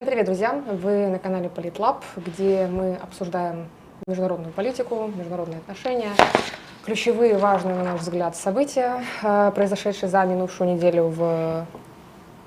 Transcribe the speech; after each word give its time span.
Привет, 0.00 0.24
друзья! 0.24 0.62
Вы 0.66 1.08
на 1.08 1.18
канале 1.18 1.50
Политлаб, 1.50 2.02
где 2.16 2.66
мы 2.68 2.94
обсуждаем 2.94 3.68
международную 4.06 4.50
политику, 4.54 5.10
международные 5.14 5.58
отношения, 5.58 6.12
ключевые, 6.86 7.36
важные, 7.36 7.74
на 7.74 7.84
наш 7.84 8.00
взгляд, 8.00 8.34
события, 8.34 9.04
э, 9.22 9.52
произошедшие 9.54 10.08
за 10.08 10.24
минувшую 10.24 10.74
неделю 10.74 11.08
в 11.08 11.66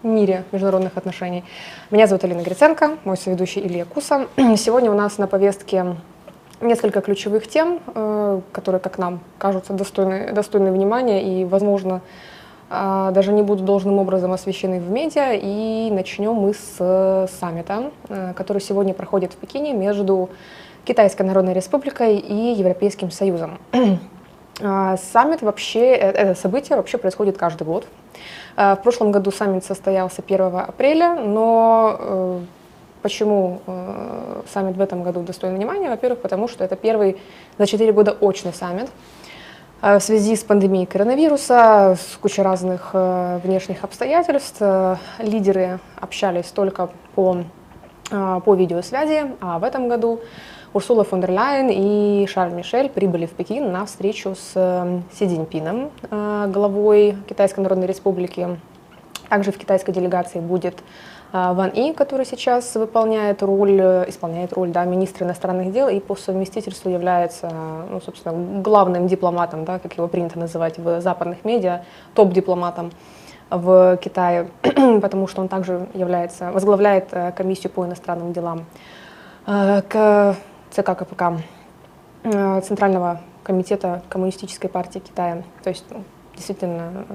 мире 0.01 0.45
международных 0.51 0.97
отношений. 0.97 1.43
Меня 1.91 2.07
зовут 2.07 2.23
Алина 2.23 2.41
Гриценко, 2.41 2.97
мой 3.03 3.17
соведущий 3.17 3.61
Илья 3.61 3.85
Куса. 3.85 4.27
Сегодня 4.57 4.89
у 4.89 4.95
нас 4.95 5.19
на 5.19 5.27
повестке 5.27 5.95
несколько 6.65 7.01
ключевых 7.01 7.47
тем, 7.47 7.79
э, 7.87 8.41
которые, 8.51 8.79
как 8.79 8.97
нам 8.97 9.19
кажутся, 9.37 9.73
достойны, 9.73 10.31
достойны 10.33 10.71
внимания 10.71 11.23
и, 11.23 11.45
возможно, 11.45 12.01
э, 12.69 13.11
даже 13.13 13.31
не 13.31 13.41
будут 13.41 13.65
должным 13.65 13.99
образом 13.99 14.31
освещены 14.31 14.79
в 14.79 14.89
медиа. 14.89 15.33
И 15.33 15.89
начнем 15.91 16.33
мы 16.33 16.53
с 16.53 17.29
саммита, 17.39 17.91
э, 18.09 18.33
который 18.35 18.61
сегодня 18.61 18.93
проходит 18.93 19.33
в 19.33 19.37
Пекине 19.37 19.73
между 19.73 20.29
Китайской 20.85 21.23
Народной 21.23 21.53
Республикой 21.53 22.17
и 22.17 22.53
Европейским 22.53 23.11
Союзом. 23.11 23.57
Саммит 24.59 25.41
вообще, 25.41 25.93
это 25.93 26.39
событие 26.39 26.77
вообще 26.77 26.99
происходит 26.99 27.37
каждый 27.37 27.63
год. 27.63 27.87
В 28.55 28.79
прошлом 28.83 29.11
году 29.11 29.31
саммит 29.31 29.65
состоялся 29.65 30.21
1 30.21 30.41
апреля, 30.55 31.15
но 31.15 32.43
Почему 33.03 33.59
э, 33.67 34.41
саммит 34.53 34.77
в 34.77 34.81
этом 34.81 35.03
году 35.03 35.21
достоин 35.21 35.55
внимания? 35.55 35.89
Во-первых, 35.89 36.21
потому 36.21 36.47
что 36.47 36.63
это 36.63 36.77
первый 36.77 37.17
за 37.57 37.67
4 37.67 37.91
года 37.91 38.11
очный 38.11 38.53
саммит. 38.53 38.89
Э, 39.81 39.99
в 39.99 40.03
связи 40.03 40.37
с 40.37 40.43
пандемией 40.43 40.85
коронавируса, 40.85 41.97
с 41.99 42.15
кучей 42.15 42.41
разных 42.41 42.91
э, 42.93 43.41
внешних 43.43 43.83
обстоятельств, 43.83 44.61
лидеры 45.19 45.79
общались 45.99 46.45
только 46.45 46.89
по, 47.15 47.43
э, 48.09 48.39
по 48.45 48.55
видеосвязи, 48.55 49.33
а 49.41 49.59
в 49.59 49.65
этом 49.65 49.89
году 49.89 50.21
Урсула 50.71 51.03
фон 51.03 51.19
дер 51.19 51.31
Ляйен 51.31 51.69
и 51.69 52.25
Шарль 52.27 52.53
Мишель 52.53 52.87
прибыли 52.87 53.25
в 53.25 53.31
Пекин 53.31 53.73
на 53.73 53.85
встречу 53.85 54.33
с 54.35 54.97
Си 55.13 55.27
Цзиньпином, 55.27 55.91
главой 56.09 57.17
Китайской 57.27 57.59
Народной 57.59 57.85
Республики. 57.85 58.57
Также 59.29 59.51
в 59.51 59.57
китайской 59.57 59.91
делегации 59.91 60.39
будет 60.39 60.81
Ван 61.33 61.71
И, 61.71 61.93
который 61.93 62.27
сейчас 62.27 62.75
выполняет 62.75 63.41
роль, 63.41 63.79
э, 63.81 64.05
исполняет 64.07 64.53
роль 64.53 64.69
да, 64.69 64.85
министра 64.85 65.25
иностранных 65.25 65.71
дел 65.71 65.89
и 65.89 65.99
по 65.99 66.15
совместительству 66.15 66.91
является, 66.91 67.49
ну, 67.89 67.99
собственно, 68.01 68.61
главным 68.61 69.07
дипломатом, 69.07 69.65
да, 69.65 69.79
как 69.79 69.97
его 69.97 70.07
принято 70.07 70.37
называть 70.37 70.77
в 70.77 71.01
западных 71.01 71.43
медиа, 71.43 71.85
топ-дипломатом 72.13 72.91
в 73.49 73.97
Китае, 73.97 74.47
потому 75.01 75.27
что 75.27 75.41
он 75.41 75.47
также 75.47 75.87
является, 75.95 76.51
возглавляет 76.51 77.07
э, 77.11 77.31
комиссию 77.31 77.71
по 77.71 77.83
иностранным 77.83 78.31
делам 78.31 78.65
э, 79.47 79.81
к 79.89 80.35
ЦК 80.69 80.95
КПК, 80.95 81.33
Центрального 82.23 83.21
комитета 83.43 84.03
Коммунистической 84.07 84.69
партии 84.69 84.99
Китая. 84.99 85.41
То 85.63 85.69
есть 85.69 85.83
ну, 85.89 86.03
действительно 86.35 87.05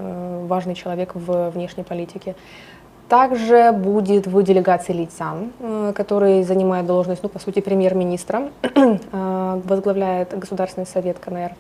важный 0.46 0.74
человек 0.74 1.14
в 1.14 1.50
внешней 1.50 1.82
политике. 1.82 2.36
Также 3.08 3.72
будет 3.72 4.26
в 4.26 4.42
делегации 4.42 4.92
Ли 4.92 5.06
Цян, 5.06 5.52
э, 5.60 5.92
который 5.96 6.42
занимает 6.42 6.84
должность, 6.84 7.22
ну, 7.22 7.30
по 7.30 7.38
сути, 7.38 7.60
премьер-министра, 7.60 8.50
э, 8.62 9.60
возглавляет 9.64 10.38
Государственный 10.38 10.86
совет 10.86 11.18
КНР. 11.18 11.52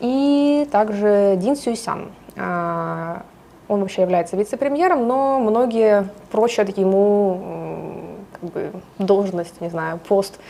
И 0.00 0.66
также 0.72 1.34
Дин 1.36 1.56
Сюйсян. 1.56 2.10
Э, 2.34 3.20
он 3.68 3.80
вообще 3.80 4.02
является 4.02 4.38
вице-премьером, 4.38 5.06
но 5.06 5.38
многие 5.38 6.08
прочат 6.32 6.76
ему 6.78 8.16
как 8.40 8.50
бы, 8.50 8.72
должность, 8.98 9.60
не 9.60 9.68
знаю, 9.68 10.00
пост, 10.08 10.40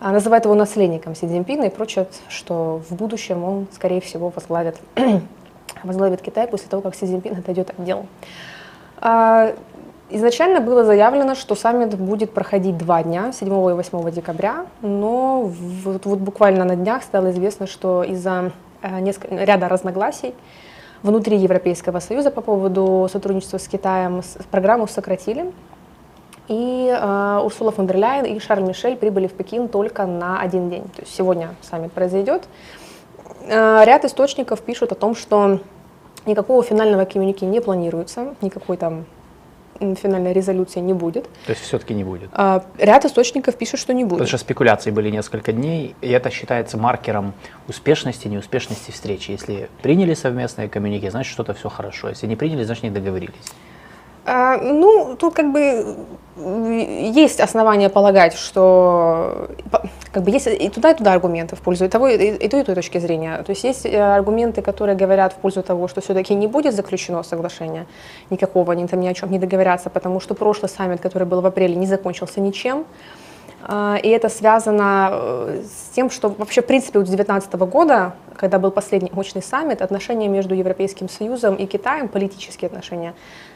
называют 0.00 0.44
его 0.44 0.54
наследником 0.54 1.14
Си 1.16 1.26
Цзиньпина 1.26 1.64
и 1.64 1.70
прочат, 1.70 2.14
что 2.28 2.82
в 2.88 2.94
будущем 2.94 3.42
он, 3.42 3.66
скорее 3.72 4.00
всего, 4.00 4.28
возглавит, 4.28 4.76
возглавит 5.82 6.20
Китай 6.20 6.46
после 6.46 6.68
того, 6.68 6.82
как 6.82 6.94
Си 6.94 7.06
Цзиньпин 7.06 7.38
отойдет 7.38 7.70
от 7.70 7.84
дел. 7.84 8.06
Изначально 10.12 10.60
было 10.60 10.84
заявлено, 10.84 11.36
что 11.36 11.54
саммит 11.54 11.96
будет 11.96 12.32
проходить 12.32 12.76
два 12.76 13.02
дня, 13.02 13.32
7 13.32 13.48
и 13.48 13.74
8 13.74 14.10
декабря, 14.10 14.66
но 14.82 15.42
вот, 15.42 16.04
вот 16.04 16.18
буквально 16.18 16.64
на 16.64 16.74
днях 16.74 17.04
стало 17.04 17.30
известно, 17.30 17.68
что 17.68 18.02
из-за 18.02 18.50
э, 18.82 19.04
ряда 19.30 19.68
разногласий 19.68 20.34
внутри 21.02 21.36
Европейского 21.36 22.00
Союза 22.00 22.32
по 22.32 22.40
поводу 22.40 23.08
сотрудничества 23.10 23.58
с 23.58 23.68
Китаем 23.68 24.22
программу 24.50 24.88
сократили. 24.88 25.52
И 26.48 26.92
э, 26.92 27.40
Урсула 27.44 27.70
фон 27.70 27.86
дер 27.86 27.96
Ляйен 27.96 28.24
и 28.24 28.40
Шарль 28.40 28.64
Мишель 28.64 28.96
прибыли 28.96 29.28
в 29.28 29.32
Пекин 29.32 29.68
только 29.68 30.06
на 30.06 30.40
один 30.40 30.70
день. 30.70 30.82
То 30.96 31.02
есть 31.02 31.14
сегодня 31.14 31.54
саммит 31.62 31.92
произойдет. 31.92 32.48
Э, 33.46 33.84
ряд 33.84 34.04
источников 34.04 34.60
пишут 34.62 34.90
о 34.90 34.96
том, 34.96 35.14
что 35.14 35.60
никакого 36.26 36.64
финального 36.64 37.04
коммюники 37.04 37.44
не 37.44 37.60
планируется, 37.60 38.34
никакой 38.42 38.76
там 38.76 39.04
финальной 39.80 40.32
резолюции 40.32 40.80
не 40.80 40.92
будет. 40.92 41.24
То 41.46 41.50
есть 41.50 41.62
все-таки 41.62 41.94
не 41.94 42.04
будет? 42.04 42.30
А, 42.32 42.64
ряд 42.78 43.04
источников 43.04 43.56
пишут, 43.56 43.80
что 43.80 43.92
не 43.92 44.04
будет. 44.04 44.18
Потому 44.18 44.28
что 44.28 44.38
спекуляции 44.38 44.90
были 44.90 45.10
несколько 45.10 45.52
дней, 45.52 45.94
и 46.00 46.10
это 46.10 46.30
считается 46.30 46.76
маркером 46.76 47.34
успешности, 47.68 48.28
неуспешности 48.28 48.90
встречи. 48.90 49.30
Если 49.30 49.68
приняли 49.82 50.14
совместные 50.14 50.68
коммюники, 50.68 51.08
значит 51.08 51.32
что-то 51.32 51.54
все 51.54 51.68
хорошо. 51.68 52.08
Если 52.08 52.26
не 52.26 52.36
приняли, 52.36 52.64
значит 52.64 52.84
не 52.84 52.90
договорились. 52.90 53.34
А, 54.24 54.56
ну, 54.58 55.16
тут 55.18 55.34
как 55.34 55.52
бы 55.52 55.96
есть 56.36 57.40
основания 57.40 57.88
полагать, 57.88 58.34
что 58.34 59.48
как 60.12 60.22
бы 60.22 60.30
есть 60.30 60.46
и 60.46 60.68
туда, 60.68 60.90
и 60.90 60.94
туда 60.94 61.12
аргументы 61.12 61.56
в 61.56 61.60
пользу 61.60 61.84
и 61.84 61.88
того, 61.88 62.08
и, 62.08 62.16
и 62.16 62.48
той, 62.48 62.60
и 62.60 62.64
той 62.64 62.74
точки 62.74 62.98
зрения. 62.98 63.42
То 63.42 63.50
есть 63.50 63.64
есть 63.64 63.86
э, 63.86 63.98
аргументы, 63.98 64.62
которые 64.62 64.96
говорят 64.96 65.32
в 65.32 65.36
пользу 65.36 65.62
того, 65.62 65.88
что 65.88 66.00
все-таки 66.00 66.34
не 66.34 66.46
будет 66.46 66.74
заключено 66.74 67.22
соглашение 67.22 67.86
никакого, 68.30 68.72
они 68.72 68.86
там 68.86 69.00
ни 69.00 69.08
о 69.08 69.14
чем 69.14 69.30
не 69.30 69.38
договорятся, 69.38 69.90
потому 69.90 70.20
что 70.20 70.34
прошлый 70.34 70.68
саммит, 70.68 71.00
который 71.00 71.26
был 71.26 71.40
в 71.40 71.46
апреле, 71.46 71.74
не 71.74 71.86
закончился 71.86 72.40
ничем. 72.40 72.86
А, 73.62 73.98
и 74.02 74.08
это 74.08 74.28
связано 74.28 75.10
э, 75.12 75.62
с 75.64 75.94
тем, 75.94 76.10
что 76.10 76.30
вообще, 76.30 76.62
в 76.62 76.66
принципе, 76.66 77.00
с 77.00 77.08
2019 77.08 77.54
года, 77.54 78.14
когда 78.36 78.58
был 78.58 78.70
последний 78.70 79.10
мощный 79.12 79.42
саммит, 79.42 79.82
отношения 79.82 80.28
между 80.28 80.54
Европейским 80.54 81.08
Союзом 81.08 81.56
и 81.56 81.66
Китаем, 81.66 82.08
политические 82.08 82.68
отношения, 82.68 83.14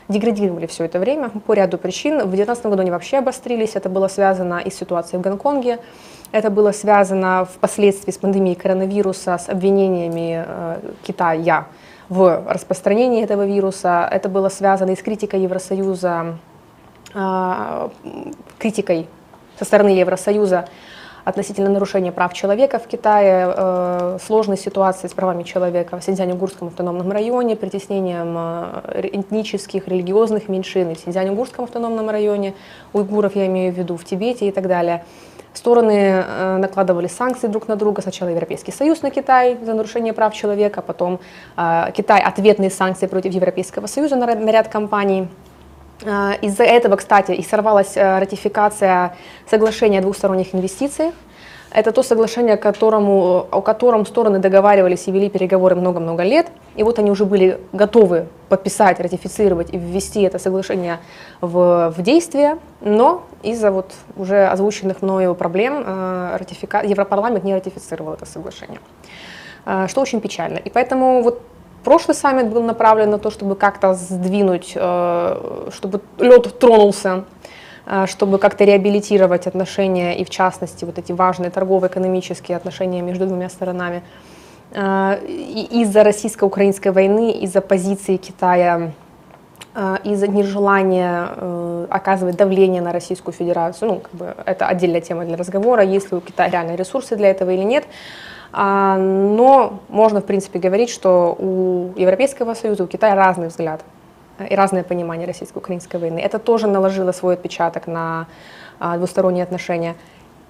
деградировали 0.09 0.67
все 0.67 0.85
это 0.85 0.99
время 0.99 1.31
по 1.31 1.55
ряду 1.55 1.79
причин. 1.79 2.19
В 2.19 2.31
2019 2.31 2.67
году 2.67 2.83
они 2.83 2.91
вообще 2.91 3.19
обострились. 3.19 3.75
Это 3.75 3.89
было 3.89 4.09
связано 4.09 4.59
и 4.59 4.71
с 4.71 4.75
ситуацией 4.75 5.19
в 5.19 5.23
Гонконге, 5.23 5.79
это 6.35 6.51
было 6.51 6.73
связано 6.73 7.45
впоследствии 7.45 8.11
с 8.11 8.19
пандемией 8.19 8.57
коронавируса, 8.57 9.39
с 9.39 9.49
обвинениями 9.49 10.45
э, 10.45 10.81
Китая 11.05 11.69
в 12.09 12.43
распространении 12.49 13.23
этого 13.23 13.47
вируса. 13.47 14.09
Это 14.11 14.29
было 14.29 14.49
связано 14.49 14.91
и 14.91 14.97
с 14.97 15.03
критикой 15.03 15.43
Евросоюза, 15.43 16.35
э, 17.15 17.89
критикой 18.59 19.07
со 19.57 19.65
стороны 19.65 19.91
Евросоюза 19.91 20.67
относительно 21.25 21.71
нарушения 21.71 22.13
прав 22.13 22.33
человека 22.35 22.79
в 22.79 22.87
Китае, 22.87 23.53
э, 23.57 24.19
сложной 24.25 24.59
ситуации 24.59 25.09
с 25.09 25.13
правами 25.13 25.43
человека 25.43 25.99
в 25.99 26.05
Синьцзянь-Угурском 26.05 26.69
автономном 26.69 27.11
районе, 27.11 27.57
притеснением 27.57 28.35
э, 28.37 29.09
этнических, 29.13 29.89
религиозных 29.89 30.49
меньшин 30.49 30.95
в 30.95 30.99
Синьцзянь-Угурском 30.99 31.65
автономном 31.65 32.11
районе, 32.11 32.55
уйгуров 32.93 33.37
я 33.37 33.47
имею 33.47 33.73
в 33.73 33.79
виду, 33.79 33.97
в 33.97 34.05
Тибете 34.05 34.49
и 34.49 34.53
так 34.53 34.69
далее. 34.69 35.05
Стороны 35.55 36.25
э, 36.27 36.57
накладывали 36.59 37.07
санкции 37.07 37.47
друг 37.47 37.69
на 37.69 37.77
друга. 37.77 38.03
Сначала 38.03 38.29
Европейский 38.29 38.73
Союз 38.73 39.03
на 39.03 39.11
Китай 39.11 39.57
за 39.65 39.73
нарушение 39.73 40.13
прав 40.13 40.35
человека, 40.35 40.83
потом 40.83 41.21
Китай 41.97 42.21
ответные 42.21 42.71
санкции 42.71 43.07
против 43.07 43.33
Европейского 43.33 43.87
Союза 43.87 44.17
на 44.17 44.51
ряд 44.51 44.69
компаний. 44.69 45.29
А, 46.05 46.35
из-за 46.43 46.65
этого, 46.65 46.97
кстати, 46.97 47.33
и 47.33 47.43
сорвалась 47.43 47.97
э, 47.97 48.19
ратификация 48.19 49.17
соглашения 49.49 49.99
о 50.01 50.03
двухсторонних 50.03 50.55
инвестициях. 50.55 51.15
Это 51.71 51.91
то 51.91 52.05
соглашение, 52.05 52.57
которому, 52.57 53.49
о 53.51 53.61
котором 53.61 54.07
стороны 54.07 54.39
договаривались 54.39 55.09
и 55.09 55.11
вели 55.11 55.29
переговоры 55.29 55.75
много-много 55.75 56.23
лет. 56.23 56.47
И 56.77 56.85
вот 56.85 57.01
они 57.01 57.11
уже 57.11 57.25
были 57.25 57.61
готовы 57.73 58.29
подписать, 58.49 59.01
ратифицировать 59.01 59.75
и 59.75 59.79
ввести 59.79 60.23
это 60.23 60.39
соглашение 60.39 61.01
в, 61.41 61.93
в 61.97 62.03
действие. 62.03 62.59
Но 62.81 63.25
из-за 63.43 63.73
вот 63.73 63.93
уже 64.17 64.47
озвученных 64.47 65.03
мною 65.03 65.35
проблем 65.35 65.83
э, 65.85 66.37
ратифика... 66.39 66.81
Европарламент 66.81 67.43
не 67.43 67.55
ратифицировал 67.55 68.13
это 68.13 68.25
соглашение. 68.25 68.79
Э, 69.67 69.87
что 69.89 70.01
очень 70.01 70.21
печально. 70.21 70.59
И 70.59 70.71
поэтому 70.71 71.23
вот 71.23 71.43
Прошлый 71.85 72.15
саммит 72.15 72.49
был 72.49 72.63
направлен 72.63 73.11
на 73.11 73.19
то, 73.19 73.31
чтобы 73.31 73.57
как-то 73.57 73.93
сдвинуть, 73.95 74.73
э, 74.75 75.69
чтобы 75.71 76.01
лед 76.19 76.59
тронулся, 76.59 77.25
э, 77.87 78.07
чтобы 78.07 78.39
как-то 78.39 78.65
реабилитировать 78.65 79.47
отношения 79.47 80.17
и, 80.17 80.25
в 80.25 80.31
частности, 80.31 80.87
вот 80.87 80.99
эти 80.99 81.13
важные 81.13 81.51
торгово-экономические 81.51 82.57
отношения 82.57 83.03
между 83.03 83.27
двумя 83.27 83.51
сторонами. 83.51 84.03
э, 84.77 85.27
из-за 85.83 86.03
российско-украинской 86.03 86.89
войны, 86.89 87.31
из-за 87.33 87.61
позиции 87.61 88.17
Китая, 88.17 88.91
из-за 90.05 90.27
нежелания 90.27 91.29
оказывать 91.91 92.37
давление 92.37 92.83
на 92.83 92.93
Российскую 92.93 93.35
Федерацию, 93.35 93.89
ну, 93.89 94.01
как 94.01 94.13
бы 94.13 94.35
это 94.47 94.67
отдельная 94.67 95.01
тема 95.01 95.25
для 95.25 95.37
разговора, 95.37 95.83
есть 95.83 96.11
ли 96.11 96.19
у 96.19 96.21
Китая 96.21 96.49
реальные 96.49 96.77
ресурсы 96.77 97.17
для 97.17 97.29
этого 97.29 97.51
или 97.51 97.65
нет. 97.65 97.85
А, 98.57 98.97
Но 98.97 99.81
можно, 99.89 100.21
в 100.21 100.25
принципе, 100.25 100.61
говорить, 100.61 100.89
что 100.89 101.35
у 101.37 101.93
Европейского 101.97 102.55
Союза, 102.55 102.85
у 102.85 102.87
Китая 102.87 103.17
разный 103.17 103.49
взгляд 103.49 103.81
э, 104.39 104.47
и 104.49 104.55
разное 104.55 104.85
понимание 104.85 105.27
российско-украинской 105.27 105.97
войны. 105.97 106.21
Это 106.21 106.39
тоже 106.39 106.69
наложило 106.69 107.11
свой 107.11 107.35
отпечаток 107.35 107.89
на 107.89 108.29
а, 108.79 108.97
двусторонние 108.97 109.43
отношения. 109.43 109.97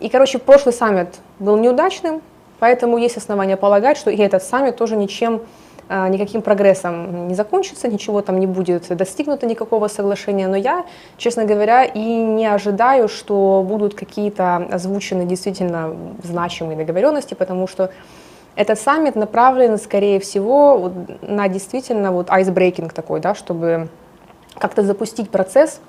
И, 0.01 0.11
короче, 0.11 0.39
прошлый 0.39 0.75
саммит 0.75 1.09
был 1.39 1.57
неудачным, 1.57 2.21
поэтому 2.59 2.99
есть 2.99 3.17
основания 3.17 3.57
полагать, 3.57 3.97
что 3.97 4.11
и 4.11 4.19
этот 4.19 4.43
саммит 4.43 4.77
тоже 4.77 4.97
ничем, 4.97 5.41
никаким 5.89 6.43
прогрессом 6.43 7.29
не 7.29 7.35
закончится, 7.35 7.89
ничего 7.89 8.23
там 8.23 8.41
не 8.41 8.47
будет 8.47 8.89
достигнуто, 8.97 9.47
никакого 9.47 9.89
соглашения. 9.89 10.49
Но 10.49 10.57
я, 10.57 10.85
честно 11.17 11.45
говоря, 11.45 11.85
и 11.85 12.01
не 12.01 12.47
ожидаю, 12.47 13.09
что 13.09 13.65
будут 13.67 13.95
какие-то 13.95 14.57
озвучены 14.57 15.27
действительно 15.27 15.95
значимые 16.23 16.77
договоренности, 16.77 17.35
потому 17.35 17.67
что 17.67 17.91
этот 18.57 18.79
саммит 18.79 19.17
направлен, 19.17 19.79
скорее 19.79 20.21
всего, 20.21 20.93
на 21.23 21.49
действительно 21.49 22.13
вот 22.13 22.31
айсбрейкинг 22.31 22.93
такой, 22.93 23.21
да, 23.21 23.35
чтобы 23.35 23.89
как-то 24.59 24.83
запустить 24.83 25.31
процесс 25.31 25.81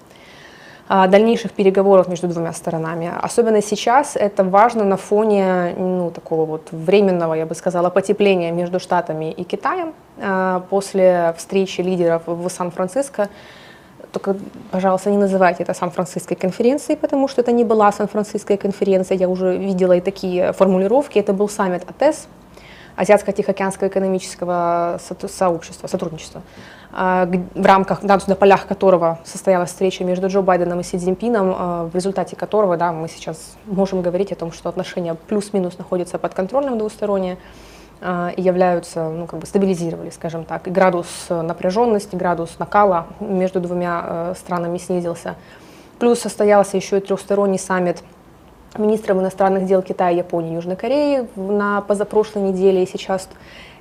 дальнейших 0.88 1.52
переговоров 1.52 2.08
между 2.08 2.28
двумя 2.28 2.54
сторонами. 2.54 3.12
Особенно 3.22 3.62
сейчас 3.62 4.16
это 4.16 4.44
важно 4.44 4.84
на 4.84 4.98
фоне 4.98 5.74
ну, 5.78 6.12
такого 6.12 6.46
вот 6.46 6.68
временного, 6.72 7.34
я 7.34 7.46
бы 7.46 7.56
сказала, 7.56 7.90
потепления 7.90 8.52
между 8.52 8.80
Штатами 8.80 9.32
и 9.32 9.44
Китаем 9.44 9.94
а, 10.20 10.60
после 10.70 11.34
встречи 11.38 11.82
лидеров 11.82 12.22
в 12.28 12.50
Сан-Франциско. 12.50 13.30
Только, 14.12 14.36
пожалуйста, 14.72 15.10
не 15.10 15.18
называйте 15.18 15.64
это 15.64 15.74
Сан-Франциской 15.74 16.38
конференцией, 16.38 16.98
потому 16.98 17.28
что 17.28 17.42
это 17.42 17.52
не 17.52 17.64
была 17.64 17.92
Сан-Франциская 17.92 18.58
конференция. 18.58 19.18
Я 19.18 19.28
уже 19.28 19.58
видела 19.58 19.94
и 19.94 20.02
такие 20.02 20.54
формулировки. 20.54 21.20
Это 21.20 21.34
был 21.34 21.50
саммит 21.50 21.84
АТЭС, 21.90 22.28
Азиатско-Тихоокеанского 22.98 23.88
экономического 23.88 25.00
со- 25.02 25.28
сообщества, 25.28 25.88
сотрудничества, 25.88 26.42
а, 26.92 27.30
в 27.54 27.66
рамках, 27.66 28.00
да, 28.04 28.18
на 28.28 28.36
полях 28.36 28.68
которого 28.68 29.20
состоялась 29.26 29.70
встреча 29.70 30.04
между 30.04 30.28
Джо 30.28 30.42
Байденом 30.42 30.80
и 30.80 30.84
Си 30.84 30.98
Цзиньпином, 30.98 31.56
а, 31.58 31.90
в 31.92 31.96
результате 31.96 32.36
которого 32.36 32.78
да, 32.78 32.94
мы 32.94 33.10
сейчас 33.10 33.56
можем 33.66 34.02
говорить 34.02 34.32
о 34.32 34.36
том, 34.36 34.52
что 34.52 34.70
отношения 34.70 35.16
плюс-минус 35.16 35.78
находятся 35.78 36.18
под 36.18 36.34
контролем 36.34 36.78
двусторонние 36.78 37.38
а, 38.02 38.32
и 38.36 38.42
являются, 38.42 39.10
ну, 39.10 39.28
как 39.28 39.40
бы 39.40 39.46
стабилизировали, 39.46 40.10
скажем 40.10 40.46
так. 40.46 40.68
И 40.68 40.72
градус 40.72 41.08
напряженности, 41.30 42.16
градус 42.16 42.60
накала 42.60 43.08
между 43.20 43.60
двумя 43.60 44.04
э, 44.06 44.34
странами 44.38 44.78
снизился. 44.78 45.36
Плюс 46.00 46.20
состоялся 46.20 46.78
еще 46.78 46.98
и 46.98 47.02
трехсторонний 47.02 47.60
саммит 47.60 48.04
министров 48.78 49.18
иностранных 49.18 49.66
дел 49.66 49.82
Китая, 49.82 50.10
Японии 50.10 50.56
Южной 50.56 50.76
Кореи 50.76 51.28
на 51.36 51.82
позапрошлой 51.82 52.44
неделе. 52.44 52.84
И 52.84 52.88
сейчас 52.88 53.30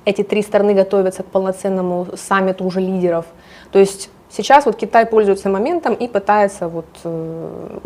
эти 0.05 0.23
три 0.23 0.41
страны 0.41 0.73
готовятся 0.73 1.23
к 1.23 1.25
полноценному 1.25 2.07
саммиту 2.15 2.65
уже 2.65 2.79
лидеров. 2.79 3.25
То 3.71 3.79
есть 3.79 4.09
сейчас 4.29 4.65
вот 4.65 4.75
Китай 4.75 5.05
пользуется 5.05 5.49
моментом 5.49 5.93
и 5.93 6.07
пытается 6.07 6.67
вот, 6.67 6.85
э, 7.03 7.79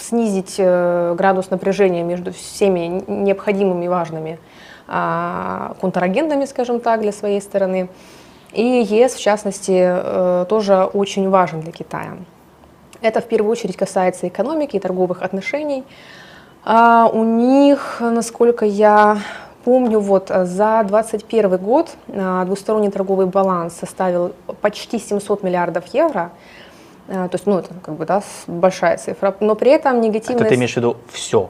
снизить 0.00 0.56
э, 0.58 1.14
градус 1.16 1.50
напряжения 1.50 2.02
между 2.02 2.32
всеми 2.32 3.02
необходимыми 3.06 3.86
и 3.86 3.88
важными 3.88 4.38
а, 4.90 5.74
контрагентами, 5.80 6.46
скажем 6.46 6.80
так, 6.80 7.02
для 7.02 7.12
своей 7.12 7.42
стороны. 7.42 7.90
И 8.52 8.62
ЕС, 8.62 9.14
в 9.14 9.20
частности, 9.20 9.76
э, 9.76 10.46
тоже 10.48 10.84
очень 10.84 11.28
важен 11.28 11.60
для 11.60 11.72
Китая. 11.72 12.16
Это 13.00 13.20
в 13.20 13.24
первую 13.24 13.50
очередь 13.52 13.76
касается 13.76 14.26
экономики 14.28 14.76
и 14.76 14.80
торговых 14.80 15.22
отношений. 15.22 15.84
А 16.64 17.08
у 17.12 17.24
них, 17.24 17.98
насколько 18.00 18.64
я 18.64 19.18
помню, 19.64 20.00
вот 20.00 20.30
э, 20.30 20.44
за 20.44 20.82
2021 20.86 21.56
год 21.58 21.90
а, 22.08 22.44
двусторонний 22.44 22.90
торговый 22.90 23.26
баланс 23.26 23.74
составил 23.74 24.32
почти 24.60 24.98
700 24.98 25.42
миллиардов 25.42 25.84
евро. 25.94 26.30
А, 27.08 27.28
То 27.28 27.34
есть, 27.36 27.46
ну, 27.46 27.58
это 27.58 27.74
как 27.82 27.94
бы, 27.94 28.04
да, 28.06 28.22
большая 28.46 28.96
цифра. 28.98 29.34
Но 29.40 29.54
при 29.54 29.70
этом 29.70 29.96
Это 29.98 30.06
негативная 30.06 30.48
ты 30.48 30.54
имеешь 30.56 30.72
в 30.74 30.76
виду 30.76 30.96
все. 31.12 31.48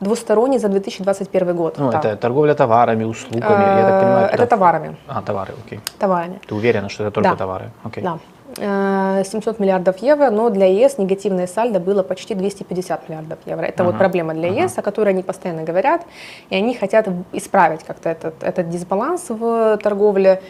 двусторонний 0.00 0.58
за 0.58 0.68
2021 0.68 1.56
год. 1.56 1.78
Ну, 1.78 1.90
да. 1.90 1.98
это 1.98 2.16
торговля 2.16 2.54
товарами, 2.54 3.04
услугами, 3.04 3.42
я 3.42 3.82
так 3.88 4.00
понимаю. 4.02 4.24
Э, 4.26 4.28
Это 4.28 4.36
туда- 4.36 4.46
товарами. 4.46 4.96
А, 5.08 5.22
товары, 5.22 5.54
окей. 5.66 5.80
Товарами. 5.98 6.40
Ты 6.46 6.54
уверена, 6.54 6.88
что 6.88 7.04
это 7.04 7.12
только 7.12 7.30
Да. 7.30 7.36
товары? 7.36 7.70
Окей. 7.84 8.02
Да. 8.02 8.18
Э, 8.58 9.22
700 9.24 9.58
миллиардов 9.58 9.98
евро, 9.98 10.30
но 10.30 10.50
для 10.50 10.66
ЕС 10.66 10.98
негативное 10.98 11.46
сальдо 11.46 11.78
было 11.80 12.02
почти 12.02 12.34
250 12.34 13.08
миллиардов 13.08 13.38
евро. 13.46 13.64
Это 13.64 13.84
вот 13.84 13.90
Ага, 13.94 13.98
проблема 13.98 14.34
для 14.34 14.48
ага. 14.48 14.62
ЕС, 14.62 14.78
о 14.78 14.82
которой 14.82 15.10
они 15.10 15.22
постоянно 15.22 15.62
говорят, 15.62 16.02
и 16.50 16.56
они 16.56 16.74
хотят 16.74 17.08
исправить 17.32 17.84
как-то 17.84 18.08
этот, 18.08 18.42
этот 18.42 18.68
дисбаланс 18.70 19.26
в 19.28 19.78
торговле. 19.82 20.40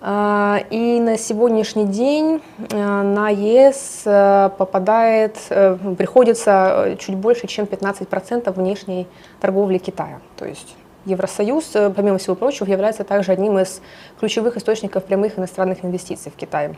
Э, 0.00 0.58
И 0.70 1.00
на 1.00 1.18
сегодняшний 1.18 1.86
день 1.86 2.40
э, 2.70 3.02
на 3.02 3.28
ЕС 3.28 4.02
э, 4.06 4.50
попадает, 4.56 5.36
э, 5.50 5.76
приходится 5.98 6.84
э, 6.86 6.96
чуть 6.96 7.16
больше, 7.16 7.46
чем 7.46 7.66
15% 7.66 8.50
внешней 8.52 9.06
торговли 9.40 9.78
Китая. 9.78 10.20
То 10.36 10.46
есть 10.46 10.76
Евросоюз, 11.04 11.70
э, 11.74 11.90
помимо 11.90 12.16
всего 12.16 12.34
прочего, 12.36 12.66
является 12.66 13.04
также 13.04 13.32
одним 13.32 13.58
из 13.58 13.82
ключевых 14.18 14.56
источников 14.56 15.04
прямых 15.04 15.38
иностранных 15.38 15.84
инвестиций 15.84 16.32
в 16.32 16.36
Китай. 16.36 16.70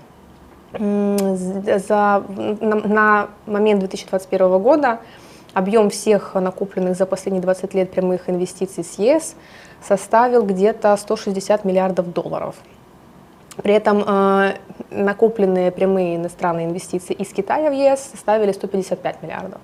За, 0.73 2.25
на, 2.61 2.77
на 2.77 3.29
момент 3.47 3.81
2021 3.81 4.59
года 4.59 5.01
объем 5.55 5.91
всех 5.91 6.35
накопленных 6.35 6.97
за 6.97 7.07
последние 7.07 7.43
20 7.43 7.75
лет 7.75 7.91
прямых 7.91 8.29
инвестиций 8.29 8.85
с 8.85 8.99
ЕС 8.99 9.37
составил 9.83 10.45
где-то 10.45 10.97
160 10.97 11.65
миллиардов 11.65 12.13
долларов. 12.13 12.57
При 13.63 13.73
этом 13.73 14.05
э, 14.07 14.55
накопленные 14.91 15.71
прямые 15.71 16.17
иностранные 16.17 16.67
инвестиции 16.67 17.15
из 17.15 17.29
Китая 17.33 17.71
в 17.71 17.73
ЕС 17.73 18.01
составили 18.01 18.53
155 18.53 19.23
миллиардов. 19.23 19.61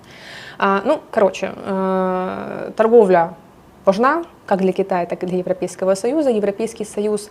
А, 0.57 0.81
ну, 0.83 0.99
короче, 1.11 1.51
э, 1.55 2.71
торговля 2.75 3.35
важна 3.85 4.23
как 4.45 4.61
для 4.61 4.71
Китая, 4.71 5.05
так 5.05 5.23
и 5.23 5.27
для 5.27 5.37
Европейского 5.37 5.93
Союза. 5.95 6.31
Европейский 6.31 6.85
Союз 6.85 7.29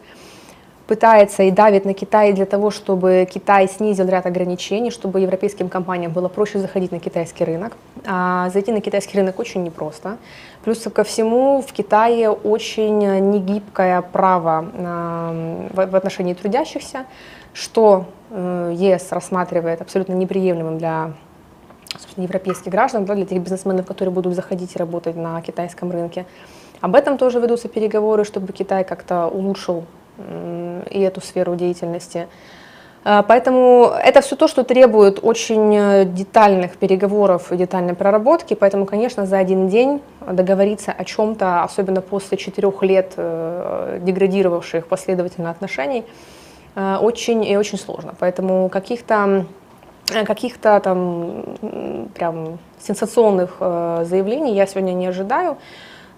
пытается 0.87 1.43
и 1.45 1.51
давит 1.51 1.85
на 1.85 1.95
Китай 1.95 2.33
для 2.33 2.47
того, 2.47 2.71
чтобы 2.71 3.27
Китай 3.31 3.69
снизил 3.69 4.09
ряд 4.09 4.27
ограничений, 4.27 4.91
чтобы 4.91 5.21
европейским 5.21 5.69
компаниям 5.69 6.12
было 6.12 6.29
проще 6.29 6.59
заходить 6.59 6.93
на 6.93 6.99
китайский 6.99 7.45
рынок. 7.45 7.77
А 8.07 8.51
зайти 8.51 8.73
на 8.73 8.81
китайский 8.81 9.19
рынок 9.19 9.39
очень 9.39 9.62
непросто. 9.62 10.17
Плюс 10.65 10.83
ко 10.83 11.05
всему 11.05 11.62
в 11.62 11.73
Китае 11.73 12.31
очень 12.31 12.99
негибкое 12.99 14.03
право 14.03 14.67
а, 14.75 15.69
в 15.73 15.97
отношении 15.97 16.35
трудящихся, 16.35 17.07
что 17.55 18.07
э, 18.31 18.73
ЕС 18.75 19.12
рассматривает 19.12 19.83
абсолютно 19.83 20.15
неприемлемым 20.15 20.79
для 20.79 21.12
собственно, 21.93 22.25
европейских 22.25 22.73
граждан, 22.73 23.05
да, 23.05 23.15
для 23.15 23.27
тех 23.27 23.41
бизнесменов, 23.41 23.87
которые 23.87 24.12
будут 24.12 24.35
заходить 24.35 24.75
и 24.75 24.79
работать 24.79 25.17
на 25.17 25.41
китайском 25.43 25.91
рынке. 25.91 26.27
Об 26.81 26.95
этом 26.95 27.19
тоже 27.19 27.39
ведутся 27.41 27.69
переговоры, 27.69 28.25
чтобы 28.25 28.53
Китай 28.53 28.85
как-то 28.85 29.27
улучшил 29.29 29.85
и 30.91 31.00
эту 31.00 31.21
сферу 31.21 31.55
деятельности. 31.55 32.29
А, 33.05 33.23
Поэтому 33.23 33.93
это 34.02 34.21
все 34.21 34.37
то, 34.37 34.47
что 34.47 34.62
требует 34.62 35.19
очень 35.23 35.75
э, 35.76 36.05
детальных 36.05 36.76
переговоров 36.76 37.50
и 37.50 37.57
детальной 37.57 37.95
проработки. 37.95 38.55
Поэтому, 38.55 38.87
конечно, 38.87 39.26
за 39.26 39.38
один 39.38 39.69
день 39.69 40.00
договориться 40.21 40.93
о 40.93 41.05
чем-то, 41.05 41.64
особенно 41.64 42.00
после 42.00 42.38
четырех 42.38 42.83
лет 42.83 43.14
э, 43.17 43.99
деградировавших 44.02 44.87
последовательно 44.87 45.50
отношений, 45.50 46.05
э, 46.76 46.97
очень 47.00 47.45
и 47.45 47.57
очень 47.57 47.79
сложно. 47.79 48.14
Поэтому 48.19 48.69
каких-то 48.69 49.47
каких-то 50.26 50.81
там 50.81 51.45
прям 52.14 52.59
сенсационных 52.81 53.59
заявлений 53.61 54.52
я 54.52 54.67
сегодня 54.67 54.93
не 54.93 55.07
ожидаю, 55.07 55.57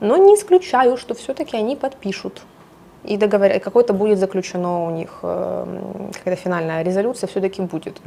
но 0.00 0.16
не 0.16 0.34
исключаю, 0.34 0.96
что 0.96 1.14
все-таки 1.14 1.56
они 1.56 1.76
подпишут. 1.76 2.40
И 3.04 3.16
договор... 3.16 3.61
какой-то 3.61 3.92
будет 3.92 4.18
заключено 4.18 4.87
у 4.87 4.90
них, 4.90 5.18
э, 5.23 5.66
какая-то 6.12 6.40
финальная 6.40 6.82
резолюция 6.82 7.28
все-таки 7.28 7.62
будет. 7.62 8.00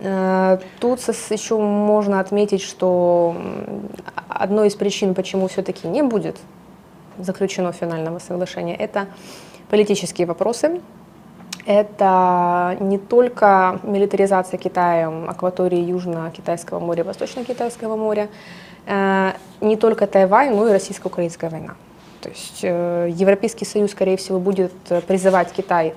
Э, 0.00 0.58
Тут 0.80 1.00
еще 1.30 1.58
можно 1.58 2.20
отметить, 2.20 2.62
что 2.62 3.36
одной 4.28 4.68
из 4.68 4.74
причин, 4.74 5.14
почему 5.14 5.46
все-таки 5.46 5.88
не 5.88 6.02
будет 6.02 6.36
заключено 7.18 7.72
финального 7.72 8.18
соглашения, 8.18 8.74
это 8.74 9.06
политические 9.68 10.26
вопросы. 10.26 10.80
Это 11.66 12.76
не 12.80 12.98
только 12.98 13.78
милитаризация 13.82 14.58
Китаем 14.58 15.28
акватории 15.28 15.78
Южно-Китайского 15.78 16.80
моря, 16.80 17.04
Восточно-Китайского 17.04 17.96
моря, 17.96 18.28
э, 18.86 19.32
не 19.60 19.76
только 19.76 20.06
Тайвань, 20.06 20.54
но 20.56 20.68
и 20.68 20.72
российско-украинская 20.72 21.50
война. 21.50 21.74
То 22.20 22.28
есть 22.28 22.60
э, 22.62 23.08
Европейский 23.12 23.64
Союз, 23.64 23.92
скорее 23.92 24.16
всего, 24.16 24.38
будет 24.38 24.72
э, 24.90 25.00
призывать 25.00 25.52
Китай 25.52 25.94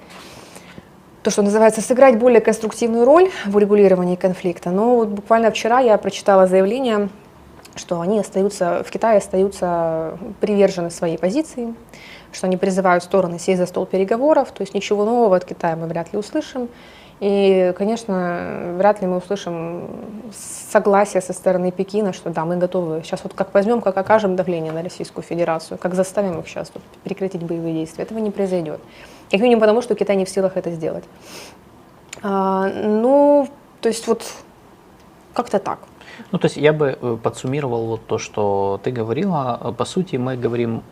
то, 1.24 1.32
что 1.32 1.42
называется, 1.42 1.82
сыграть 1.82 2.20
более 2.20 2.42
конструктивную 2.42 3.06
роль 3.06 3.32
в 3.46 3.56
урегулировании 3.56 4.16
конфликта. 4.16 4.72
Но 4.72 4.98
вот 4.98 5.08
буквально 5.08 5.52
вчера 5.52 5.80
я 5.80 5.98
прочитала 5.98 6.48
заявление, 6.48 7.10
что 7.76 8.02
они 8.02 8.20
остаются, 8.20 8.84
в 8.86 8.92
Китае 8.92 9.20
остаются 9.20 10.18
привержены 10.42 10.92
своей 10.92 11.18
позиции, 11.18 11.74
что 12.34 12.48
они 12.48 12.58
призывают 12.58 13.04
стороны 13.04 13.40
сесть 13.40 13.60
за 13.60 13.66
стол 13.66 13.86
переговоров, 13.86 14.52
то 14.52 14.62
есть 14.62 14.74
ничего 14.74 15.06
нового 15.06 15.38
от 15.38 15.46
Китая 15.46 15.76
мы 15.78 15.88
вряд 15.88 16.12
ли 16.12 16.20
услышим. 16.20 16.68
И, 17.26 17.74
конечно, 17.78 18.74
вряд 18.78 19.00
ли 19.00 19.08
мы 19.08 19.16
услышим 19.16 19.88
согласие 20.34 21.22
со 21.22 21.32
стороны 21.32 21.72
Пекина, 21.72 22.12
что 22.12 22.30
да, 22.30 22.44
мы 22.44 22.58
готовы. 22.58 23.02
Сейчас 23.02 23.24
вот 23.24 23.34
как 23.34 23.54
возьмем, 23.54 23.80
как 23.80 23.96
окажем 23.96 24.36
давление 24.36 24.74
на 24.74 24.84
Российскую 24.84 25.24
Федерацию, 25.24 25.78
как 25.78 25.94
заставим 25.94 26.42
их 26.42 26.48
сейчас 26.50 26.70
тут 26.70 26.84
прекратить 27.06 27.42
боевые 27.42 27.76
действия. 27.76 28.04
Этого 28.04 28.20
не 28.20 28.30
произойдет. 28.30 28.82
Как 29.32 29.40
минимум 29.40 29.62
потому, 29.62 29.82
что 29.82 29.96
Китай 29.96 30.18
не 30.18 30.26
в 30.26 30.30
силах 30.30 30.58
это 30.58 30.70
сделать. 30.72 31.06
А, 32.24 32.68
ну, 32.68 33.48
то 33.80 33.88
есть 33.88 34.06
вот 34.06 34.26
как-то 35.34 35.60
так. 35.60 35.80
Ну, 36.34 36.40
то 36.40 36.48
есть 36.48 36.58
я 36.58 36.74
бы 36.74 36.98
э, 37.02 37.18
подсуммировал 37.24 37.86
вот 37.86 38.06
то, 38.06 38.18
что 38.18 38.82
ты 38.84 38.92
говорила. 38.92 39.74
По 39.78 39.86
сути, 39.86 40.18
мы 40.18 40.36
говорим, 40.36 40.84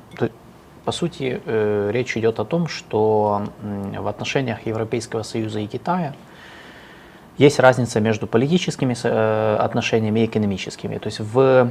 по 0.85 0.91
сути, 0.91 1.41
э, 1.45 1.91
речь 1.93 2.17
идет 2.17 2.39
о 2.39 2.45
том, 2.45 2.67
что 2.67 3.43
в 3.61 4.07
отношениях 4.07 4.65
Европейского 4.65 5.23
Союза 5.23 5.59
и 5.59 5.67
Китая 5.67 6.13
есть 7.37 7.59
разница 7.59 7.99
между 7.99 8.27
политическими 8.27 8.95
э, 9.03 9.55
отношениями 9.55 10.21
и 10.21 10.25
экономическими. 10.25 10.97
То 10.97 11.07
есть 11.07 11.19
в 11.19 11.69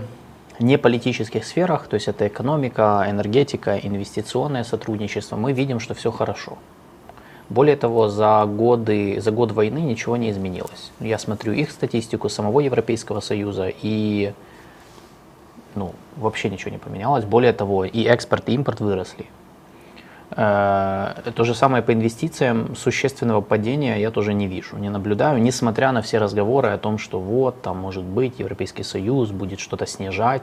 неполитических 0.60 1.44
сферах, 1.44 1.88
то 1.88 1.94
есть 1.94 2.08
это 2.08 2.28
экономика, 2.28 3.06
энергетика, 3.08 3.78
инвестиционное 3.78 4.64
сотрудничество, 4.64 5.36
мы 5.36 5.52
видим, 5.52 5.80
что 5.80 5.94
все 5.94 6.10
хорошо. 6.10 6.58
Более 7.48 7.76
того, 7.76 8.08
за, 8.08 8.44
годы, 8.46 9.20
за 9.20 9.32
год 9.32 9.50
войны 9.52 9.78
ничего 9.78 10.16
не 10.16 10.30
изменилось. 10.30 10.92
Я 11.00 11.18
смотрю 11.18 11.52
их 11.52 11.72
статистику 11.72 12.28
самого 12.28 12.60
Европейского 12.60 13.20
Союза, 13.20 13.72
и 13.82 14.32
ну, 15.74 15.94
вообще 16.16 16.50
ничего 16.50 16.70
не 16.70 16.78
поменялось. 16.78 17.24
Более 17.24 17.52
того, 17.52 17.84
и 17.84 18.04
экспорт, 18.04 18.48
и 18.48 18.54
импорт 18.54 18.80
выросли. 18.80 19.26
Э, 20.32 21.14
то 21.34 21.44
же 21.44 21.54
самое 21.54 21.82
по 21.82 21.92
инвестициям, 21.92 22.76
существенного 22.76 23.40
падения 23.40 24.00
я 24.00 24.10
тоже 24.10 24.32
не 24.32 24.46
вижу, 24.46 24.76
не 24.76 24.88
наблюдаю, 24.88 25.42
несмотря 25.42 25.90
на 25.92 26.02
все 26.02 26.18
разговоры 26.18 26.68
о 26.68 26.78
том, 26.78 26.98
что 26.98 27.18
вот, 27.18 27.62
там 27.62 27.78
может 27.78 28.04
быть 28.04 28.38
Европейский 28.38 28.84
Союз 28.84 29.30
будет 29.30 29.58
что-то 29.58 29.86
снижать, 29.86 30.42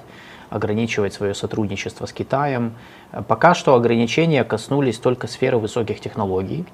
ограничивать 0.50 1.14
свое 1.14 1.34
сотрудничество 1.34 2.06
с 2.06 2.12
Китаем. 2.12 2.74
Пока 3.28 3.54
что 3.54 3.76
ограничения 3.76 4.44
коснулись 4.44 4.98
только 4.98 5.28
сферы 5.28 5.58
высоких 5.58 6.02
технологий, 6.02 6.66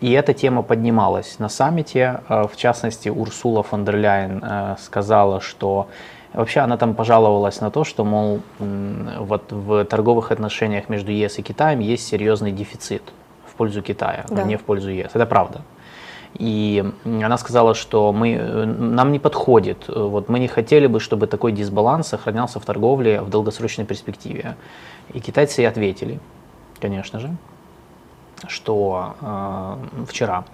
и 0.00 0.10
эта 0.12 0.34
тема 0.34 0.62
поднималась 0.62 1.38
на 1.38 1.48
саммите, 1.48 2.20
э, 2.28 2.44
в 2.52 2.56
частности, 2.56 3.08
Урсула 3.08 3.62
фон 3.62 3.84
дер 3.84 3.96
Ляйен 3.96 4.40
э, 4.42 4.76
сказала, 4.80 5.40
что 5.40 5.88
Вообще 6.34 6.60
она 6.60 6.76
там 6.76 6.94
пожаловалась 6.94 7.60
на 7.60 7.70
то, 7.70 7.84
что, 7.84 8.04
мол, 8.04 8.40
вот 8.58 9.52
в 9.52 9.84
торговых 9.84 10.32
отношениях 10.32 10.88
между 10.88 11.12
ЕС 11.12 11.38
и 11.38 11.42
Китаем 11.42 11.80
есть 11.80 12.06
серьезный 12.06 12.52
дефицит 12.52 13.02
в 13.46 13.54
пользу 13.54 13.82
Китая, 13.82 14.24
да. 14.28 14.42
а 14.42 14.44
не 14.44 14.56
в 14.56 14.62
пользу 14.62 14.90
ЕС. 14.90 15.10
Это 15.12 15.26
правда. 15.26 15.60
И 16.34 16.82
она 17.04 17.36
сказала, 17.36 17.74
что 17.74 18.12
мы, 18.12 18.36
нам 18.64 19.12
не 19.12 19.18
подходит, 19.18 19.84
вот 19.88 20.30
мы 20.30 20.38
не 20.38 20.48
хотели 20.48 20.86
бы, 20.86 20.98
чтобы 20.98 21.26
такой 21.26 21.52
дисбаланс 21.52 22.08
сохранялся 22.08 22.58
в 22.58 22.64
торговле 22.64 23.20
в 23.20 23.28
долгосрочной 23.28 23.84
перспективе. 23.84 24.56
И 25.12 25.20
китайцы 25.20 25.60
ей 25.60 25.68
ответили, 25.68 26.20
конечно 26.80 27.20
же, 27.20 27.36
что 28.48 29.14
э, 29.20 30.04
вчера, 30.08 30.44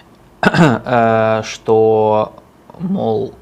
э, 0.42 1.42
что, 1.44 2.32
мол, 2.80 3.32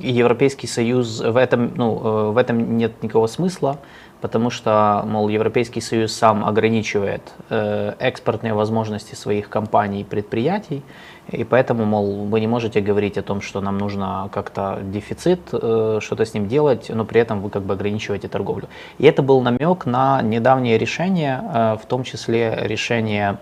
Европейский 0.00 0.66
Союз 0.66 1.20
в 1.20 1.36
этом, 1.36 1.72
ну, 1.76 2.00
э, 2.02 2.30
в 2.32 2.36
этом 2.36 2.76
нет 2.76 3.02
никакого 3.02 3.26
смысла, 3.26 3.78
потому 4.20 4.50
что, 4.50 5.02
мол, 5.06 5.28
Европейский 5.28 5.80
Союз 5.80 6.12
сам 6.12 6.44
ограничивает 6.44 7.22
э, 7.48 7.94
экспортные 7.98 8.54
возможности 8.54 9.14
своих 9.14 9.48
компаний 9.48 10.02
и 10.02 10.04
предприятий, 10.04 10.82
и 11.30 11.44
поэтому, 11.44 11.84
мол, 11.84 12.26
вы 12.26 12.40
не 12.40 12.46
можете 12.46 12.80
говорить 12.80 13.18
о 13.18 13.22
том, 13.22 13.40
что 13.40 13.60
нам 13.60 13.78
нужно 13.78 14.28
как-то 14.32 14.78
дефицит, 14.82 15.40
э, 15.52 15.98
что-то 16.00 16.24
с 16.24 16.34
ним 16.34 16.48
делать, 16.48 16.90
но 16.94 17.04
при 17.04 17.20
этом 17.20 17.40
вы 17.40 17.50
как 17.50 17.62
бы 17.62 17.74
ограничиваете 17.74 18.28
торговлю. 18.28 18.68
И 18.98 19.06
это 19.06 19.22
был 19.22 19.40
намек 19.40 19.86
на 19.86 20.22
недавнее 20.22 20.78
решение, 20.78 21.40
э, 21.42 21.76
в 21.82 21.86
том 21.86 22.04
числе 22.04 22.58
решение 22.62 23.38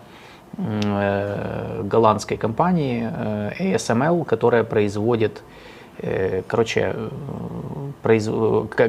э, 0.57 1.83
голландской 1.85 2.37
компании 2.37 3.09
э, 3.11 3.51
ASML, 3.59 4.25
которая 4.25 4.65
производит 4.65 5.43
короче, 6.47 6.95
произ... 8.03 8.29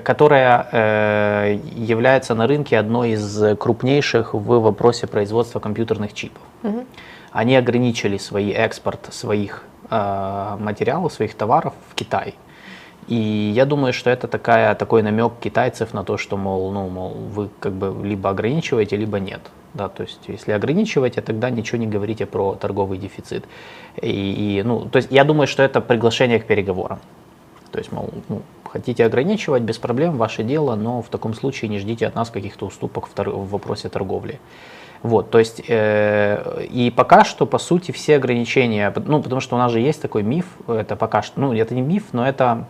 которая 0.04 0.68
э, 0.72 1.60
является 1.76 2.36
на 2.36 2.48
рынке 2.48 2.78
одной 2.78 3.12
из 3.12 3.58
крупнейших 3.58 4.34
в 4.34 4.60
вопросе 4.60 5.08
производства 5.08 5.60
компьютерных 5.60 6.14
чипов. 6.14 6.42
Угу. 6.64 6.86
Они 7.32 7.56
ограничили 7.56 8.18
свой 8.18 8.50
экспорт 8.50 9.14
своих 9.14 9.64
э, 9.90 10.58
материалов, 10.60 11.14
своих 11.14 11.36
товаров 11.36 11.74
в 11.90 11.96
Китай. 11.96 12.36
И 13.08 13.52
я 13.56 13.66
думаю, 13.66 13.92
что 13.94 14.10
это 14.10 14.28
такая, 14.28 14.76
такой 14.76 15.02
намек 15.02 15.34
китайцев 15.42 15.94
на 15.94 16.04
то, 16.04 16.18
что, 16.18 16.38
мол, 16.38 16.72
ну, 16.72 16.88
мол, 16.90 17.14
вы 17.34 17.50
как 17.60 17.74
бы 17.74 18.08
либо 18.08 18.30
ограничиваете, 18.30 18.98
либо 18.98 19.20
нет. 19.20 19.42
Да, 19.74 19.88
то 19.88 20.04
есть, 20.04 20.20
если 20.28 20.52
ограничиваете, 20.52 21.22
тогда 21.22 21.50
ничего 21.50 21.78
не 21.78 21.88
говорите 21.88 22.26
про 22.26 22.56
торговый 22.56 22.98
дефицит. 22.98 23.46
И, 24.02 24.60
и, 24.60 24.64
ну, 24.64 24.86
то 24.86 24.98
есть, 24.98 25.12
я 25.12 25.24
думаю, 25.24 25.48
что 25.48 25.62
это 25.62 25.80
приглашение 25.80 26.40
к 26.40 26.46
переговорам. 26.46 27.00
То 27.72 27.78
есть, 27.78 27.92
мол, 27.92 28.10
ну, 28.30 28.42
хотите 28.72 29.06
ограничивать, 29.06 29.62
без 29.62 29.78
проблем, 29.78 30.18
ваше 30.18 30.44
дело, 30.44 30.76
но 30.76 31.02
в 31.02 31.10
таком 31.10 31.34
случае 31.36 31.70
не 31.70 31.78
ждите 31.78 32.08
от 32.08 32.16
нас 32.16 32.32
каких-то 32.32 32.66
уступок 32.66 33.08
в, 33.08 33.14
тор- 33.14 33.30
в 33.30 33.50
вопросе 33.50 33.90
торговли. 33.90 34.40
Вот, 35.02 35.30
то 35.30 35.40
есть, 35.40 35.62
э, 35.68 36.66
и 36.70 36.92
пока 36.92 37.24
что, 37.24 37.46
по 37.46 37.58
сути, 37.58 37.92
все 37.92 38.18
ограничения, 38.18 38.94
ну, 39.06 39.22
потому 39.22 39.40
что 39.40 39.56
у 39.56 39.60
нас 39.60 39.72
же 39.72 39.80
есть 39.80 40.02
такой 40.02 40.24
миф, 40.24 40.46
это 40.68 40.96
пока 40.96 41.22
что, 41.22 41.40
ну, 41.40 41.54
это 41.54 41.74
не 41.74 41.82
миф, 41.82 42.08
но 42.12 42.28
это, 42.28 42.66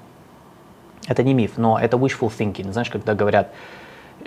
это 1.08 1.24
не 1.24 1.34
миф, 1.34 1.54
но 1.58 1.80
это 1.80 1.98
wishful 1.98 2.32
thinking, 2.38 2.72
знаешь, 2.72 2.90
когда 2.90 3.16
говорят, 3.16 3.52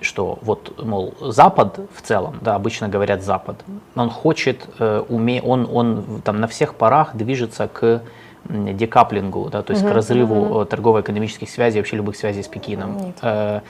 что 0.04 0.38
вот, 0.42 0.82
мол, 0.82 1.14
Запад 1.20 1.78
в 1.94 2.02
целом, 2.02 2.38
да, 2.40 2.54
обычно 2.54 2.88
говорят 2.88 3.22
Запад, 3.22 3.56
он 3.94 4.10
хочет, 4.10 4.66
э, 4.78 5.04
уме, 5.08 5.42
он, 5.42 5.68
он 5.72 6.22
там 6.24 6.40
на 6.40 6.46
всех 6.46 6.74
парах 6.74 7.14
движется 7.14 7.68
к 7.68 8.02
декаплингу, 8.48 9.48
да, 9.50 9.62
то 9.62 9.72
есть 9.72 9.84
угу, 9.84 9.92
к 9.92 9.94
разрыву 9.94 10.40
угу. 10.40 10.64
торгово-экономических 10.64 11.48
связей, 11.48 11.78
вообще 11.78 11.96
любых 11.96 12.16
связей 12.16 12.42
с 12.42 12.48
Пекином. 12.48 12.96
Нет. 12.98 13.62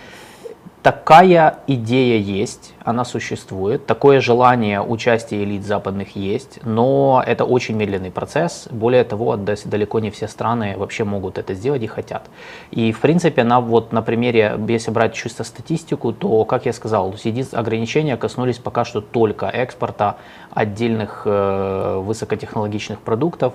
Такая 0.82 1.58
идея 1.68 2.18
есть, 2.18 2.74
она 2.82 3.04
существует, 3.04 3.86
такое 3.86 4.20
желание 4.20 4.82
участия 4.82 5.44
элит 5.44 5.64
западных 5.64 6.16
есть, 6.16 6.58
но 6.64 7.22
это 7.24 7.44
очень 7.44 7.76
медленный 7.76 8.10
процесс. 8.10 8.66
Более 8.68 9.04
того, 9.04 9.36
далеко 9.36 10.00
не 10.00 10.10
все 10.10 10.26
страны 10.26 10.74
вообще 10.76 11.04
могут 11.04 11.38
это 11.38 11.54
сделать 11.54 11.84
и 11.84 11.86
хотят. 11.86 12.28
И 12.72 12.90
в 12.90 12.98
принципе, 12.98 13.44
на, 13.44 13.60
вот, 13.60 13.92
на 13.92 14.02
примере, 14.02 14.58
если 14.66 14.90
брать 14.90 15.14
чисто 15.14 15.44
статистику, 15.44 16.12
то, 16.12 16.44
как 16.44 16.66
я 16.66 16.72
сказал, 16.72 17.14
ограничения 17.52 18.16
коснулись 18.16 18.58
пока 18.58 18.84
что 18.84 19.00
только 19.00 19.46
экспорта 19.46 20.16
отдельных 20.50 21.22
э, 21.26 22.02
высокотехнологичных 22.04 22.98
продуктов. 22.98 23.54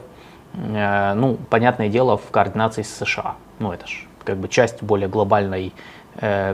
Э, 0.54 1.14
ну, 1.14 1.38
понятное 1.50 1.90
дело, 1.90 2.16
в 2.16 2.32
координации 2.32 2.84
с 2.84 2.96
США. 2.96 3.36
Ну, 3.60 3.74
это 3.74 3.86
же 3.86 4.08
как 4.28 4.38
бы 4.38 4.50
часть 4.50 4.84
более 4.84 5.08
глобальной 5.08 5.74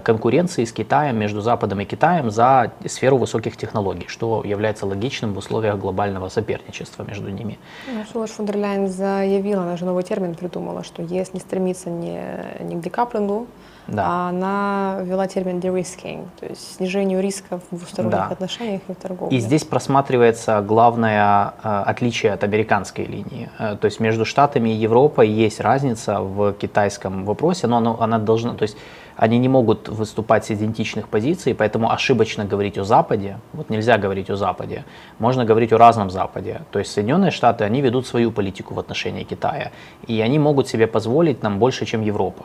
конкуренции 0.04 0.66
с 0.66 0.72
Китаем, 0.72 1.18
между 1.18 1.42
Западом 1.42 1.80
и 1.80 1.86
Китаем 1.86 2.32
за 2.32 2.72
сферу 2.86 3.18
высоких 3.18 3.58
технологий, 3.58 4.08
что 4.08 4.44
является 4.44 4.86
логичным 4.86 5.34
в 5.34 5.38
условиях 5.38 5.78
глобального 5.78 6.30
соперничества 6.30 7.04
между 7.04 7.30
ними. 7.30 7.58
Урсула 8.00 8.28
фон 8.28 8.46
дер 8.46 8.58
Ляйен 8.58 8.88
заявила, 8.88 9.64
она 9.64 9.78
же 9.78 9.86
новый 9.86 10.04
термин 10.04 10.36
придумала, 10.36 10.84
что 10.84 11.02
ЕС 11.02 11.34
не 11.34 11.40
стремится 11.40 11.90
не, 11.90 12.20
не 12.62 12.76
к 12.76 12.82
декаплингу, 12.82 13.48
да. 13.88 14.06
а 14.06 14.30
она 14.30 15.00
ввела 15.02 15.28
термин 15.28 15.60
de-risking, 15.60 16.26
то 16.40 16.46
есть 16.46 16.76
снижению 16.76 17.22
рисков 17.22 17.62
в 17.72 17.78
двусторонних 17.78 18.12
да. 18.12 18.28
отношениях 18.28 18.82
и 18.88 18.94
в 18.94 18.96
торговле. 18.96 19.38
И 19.38 19.40
здесь 19.40 19.64
просматривается 19.64 20.62
главное 20.62 21.54
э, 21.64 21.84
отличие 21.86 22.34
от 22.34 22.44
американской 22.44 23.06
линии. 23.06 23.50
Э, 23.60 23.76
то 23.80 23.86
есть 23.86 24.00
между 24.00 24.26
Штатами 24.26 24.70
и 24.70 24.74
Европой 24.74 25.30
есть 25.30 25.60
разница 25.60 26.22
в 26.22 26.54
китайском 26.54 27.26
вопросе, 27.26 27.68
но 27.68 27.78
она, 27.78 27.96
она 28.00 28.20
должна, 28.20 28.54
то 28.54 28.64
есть 28.64 28.78
они 29.24 29.40
не 29.40 29.48
могут 29.48 29.88
выступать 29.88 30.44
с 30.44 30.52
идентичных 30.52 31.08
позиций, 31.08 31.56
поэтому 31.56 31.90
ошибочно 31.90 32.44
говорить 32.44 32.78
о 32.78 32.84
Западе, 32.84 33.38
вот 33.54 33.70
нельзя 33.70 33.98
говорить 33.98 34.30
о 34.30 34.36
Западе, 34.36 34.84
можно 35.18 35.46
говорить 35.46 35.72
о 35.72 35.78
разном 35.78 36.10
Западе. 36.10 36.62
То 36.72 36.80
есть 36.80 36.92
Соединенные 36.92 37.32
Штаты, 37.32 37.64
они 37.64 37.80
ведут 37.82 38.06
свою 38.06 38.32
политику 38.32 38.74
в 38.74 38.80
отношении 38.80 39.24
Китая, 39.24 39.72
и 40.08 40.20
они 40.20 40.40
могут 40.40 40.68
себе 40.68 40.88
позволить 40.88 41.42
нам 41.42 41.58
больше, 41.58 41.86
чем 41.86 42.02
Европа. 42.02 42.44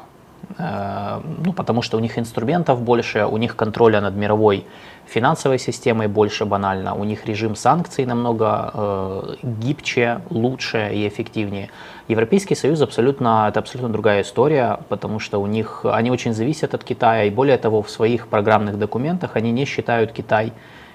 Э, 0.58 1.20
ну, 1.44 1.52
потому 1.52 1.82
что 1.82 1.96
у 1.96 2.00
них 2.00 2.18
инструментов 2.18 2.80
больше, 2.82 3.26
у 3.26 3.36
них 3.36 3.56
контроля 3.56 4.00
над 4.00 4.14
мировой 4.14 4.64
финансовой 5.06 5.58
системой 5.58 6.08
больше 6.08 6.44
банально, 6.44 6.94
у 6.94 7.04
них 7.04 7.26
режим 7.26 7.56
санкций 7.56 8.06
намного 8.06 8.70
э, 8.74 9.34
гибче, 9.42 10.20
лучше 10.30 10.90
и 10.92 11.08
эффективнее. 11.08 11.70
Европейский 12.08 12.54
Союз 12.54 12.80
абсолютно, 12.82 13.46
это 13.48 13.60
абсолютно 13.60 13.92
другая 13.92 14.22
история, 14.22 14.80
потому 14.88 15.20
что 15.20 15.38
у 15.38 15.46
них, 15.46 15.84
они 15.84 16.10
очень 16.10 16.34
зависят 16.34 16.74
от 16.74 16.84
Китая, 16.84 17.24
и 17.24 17.30
более 17.30 17.58
того, 17.58 17.82
в 17.82 17.90
своих 17.90 18.28
программных 18.28 18.78
документах 18.78 19.36
они 19.36 19.52
не 19.52 19.64
считают 19.64 20.12
Китай 20.12 20.52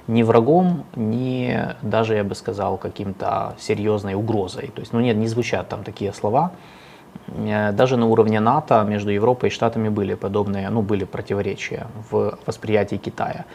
ни 0.08 0.24
врагом, 0.24 0.84
ни 0.96 1.58
даже, 1.82 2.16
я 2.16 2.24
бы 2.24 2.36
сказал, 2.36 2.78
каким-то 2.78 3.56
серьезной 3.60 4.16
угрозой. 4.16 4.72
То 4.76 4.82
есть, 4.82 4.94
ну 4.94 5.00
нет, 5.00 5.16
не 5.16 5.28
звучат 5.28 5.70
там 5.70 5.84
такие 5.84 6.12
слова. 6.14 6.52
Э, 7.28 7.72
даже 7.72 7.98
на 7.98 8.08
уровне 8.08 8.40
НАТО 8.40 8.86
между 8.88 9.12
Европой 9.12 9.50
и 9.50 9.52
Штатами 9.52 9.90
были 9.90 10.14
подобные, 10.14 10.70
ну, 10.70 10.82
были 10.82 11.04
противоречия 11.04 11.88
в 12.12 12.38
восприятии 12.46 12.96
Китая. 12.98 13.46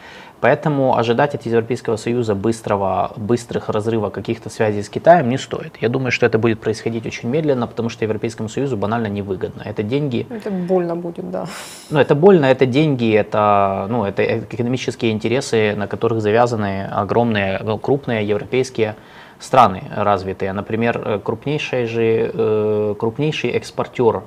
Поэтому 0.41 0.97
ожидать 0.97 1.35
от 1.35 1.45
Европейского 1.45 1.97
Союза 1.97 2.33
быстрого, 2.33 3.11
быстрых 3.17 3.67
разрыва 3.67 4.09
каких-то 4.09 4.49
связей 4.49 4.83
с 4.83 4.89
Китаем 4.89 5.29
не 5.29 5.37
стоит. 5.37 5.75
Я 5.81 5.89
думаю, 5.89 6.11
что 6.11 6.25
это 6.25 6.37
будет 6.37 6.61
происходить 6.61 7.05
очень 7.05 7.29
медленно, 7.29 7.67
потому 7.67 7.89
что 7.89 8.05
Европейскому 8.05 8.47
Союзу 8.47 8.77
банально 8.77 9.07
невыгодно. 9.07 9.63
Это 9.65 9.83
деньги... 9.83 10.25
Это 10.29 10.49
больно 10.49 10.95
будет, 10.95 11.29
да. 11.29 11.45
Ну, 11.89 11.99
это 11.99 12.15
больно, 12.15 12.45
это 12.45 12.65
деньги, 12.65 13.13
это, 13.13 13.87
ну, 13.89 14.05
это 14.05 14.39
экономические 14.39 15.11
интересы, 15.11 15.75
на 15.75 15.87
которых 15.87 16.21
завязаны 16.21 16.85
огромные, 16.85 17.59
ну, 17.61 17.77
крупные 17.77 18.25
европейские 18.25 18.95
страны 19.39 19.83
развитые. 19.95 20.53
Например, 20.53 21.01
э, 21.03 21.19
крупнейший, 21.19 21.85
же, 21.85 22.31
э, 22.33 22.95
крупнейший 22.99 23.51
экспортер 23.51 24.23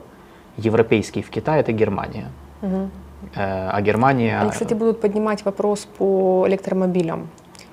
европейский 0.57 1.23
в 1.23 1.31
Китай 1.31 1.61
это 1.61 1.73
Германия. 1.73 2.31
Угу. 2.63 2.91
А 3.37 3.81
Германия... 3.81 4.41
Они, 4.41 4.51
кстати, 4.51 4.75
будут 4.75 5.01
поднимать 5.01 5.45
вопрос 5.45 5.87
по 5.99 6.45
электромобилям. 6.49 7.29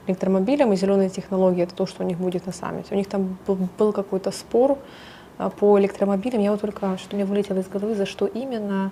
Электромобилям 0.08 0.74
и 0.74 0.76
зеленые 0.76 1.10
технологии 1.10 1.64
это 1.64 1.74
то, 1.74 1.86
что 1.86 2.04
у 2.04 2.08
них 2.08 2.18
будет 2.18 2.46
на 2.46 2.52
саммите. 2.52 2.94
У 2.94 2.98
них 2.98 3.08
там 3.08 3.38
был, 3.48 3.58
был 3.78 3.94
какой-то 3.94 4.32
спор 4.32 4.78
по 5.60 5.80
электромобилям. 5.80 6.42
Я 6.42 6.52
вот 6.52 6.62
только 6.62 6.98
что 6.98 7.16
мне 7.16 7.26
вылетело 7.26 7.60
из 7.60 7.68
головы, 7.68 7.96
за 7.96 8.06
что 8.06 8.26
именно 8.26 8.92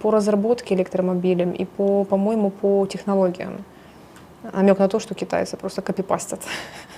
по 0.00 0.10
разработке 0.10 0.74
электромобилям 0.74 1.52
и 1.52 1.64
по, 1.64 2.04
по-моему, 2.04 2.50
по 2.50 2.86
технологиям. 2.86 3.64
Намек 4.52 4.78
на 4.78 4.88
то, 4.88 5.00
что 5.00 5.14
китайцы 5.14 5.56
просто 5.56 5.82
копипастят 5.82 6.40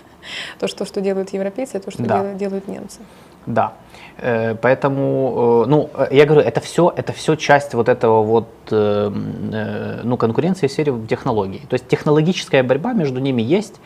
то, 0.59 0.69
что, 0.69 0.85
что 0.85 1.01
делают 1.01 1.31
европейцы, 1.31 1.81
то, 1.81 1.91
что 1.91 2.03
да. 2.03 2.19
делают, 2.19 2.39
делают 2.39 2.69
немцы. 2.69 3.01
Да. 3.47 3.73
Э, 4.19 4.55
поэтому, 4.55 5.65
э, 5.65 5.69
ну, 5.69 5.91
э, 5.95 6.09
я 6.11 6.27
говорю, 6.27 6.47
это 6.47 6.61
все, 6.61 6.93
это 6.95 7.13
все 7.13 7.37
часть 7.37 7.75
вот 7.75 7.89
этого 7.89 8.23
вот, 8.23 8.49
ну, 8.71 10.17
конкуренции 10.17 10.69
в 10.69 10.73
сфере 10.73 10.93
технологий. 11.09 11.63
То 11.69 11.75
есть 11.75 11.89
технологическая 11.89 12.63
борьба 12.63 12.93
между 12.93 13.21
ними 13.21 13.43
есть, 13.43 13.81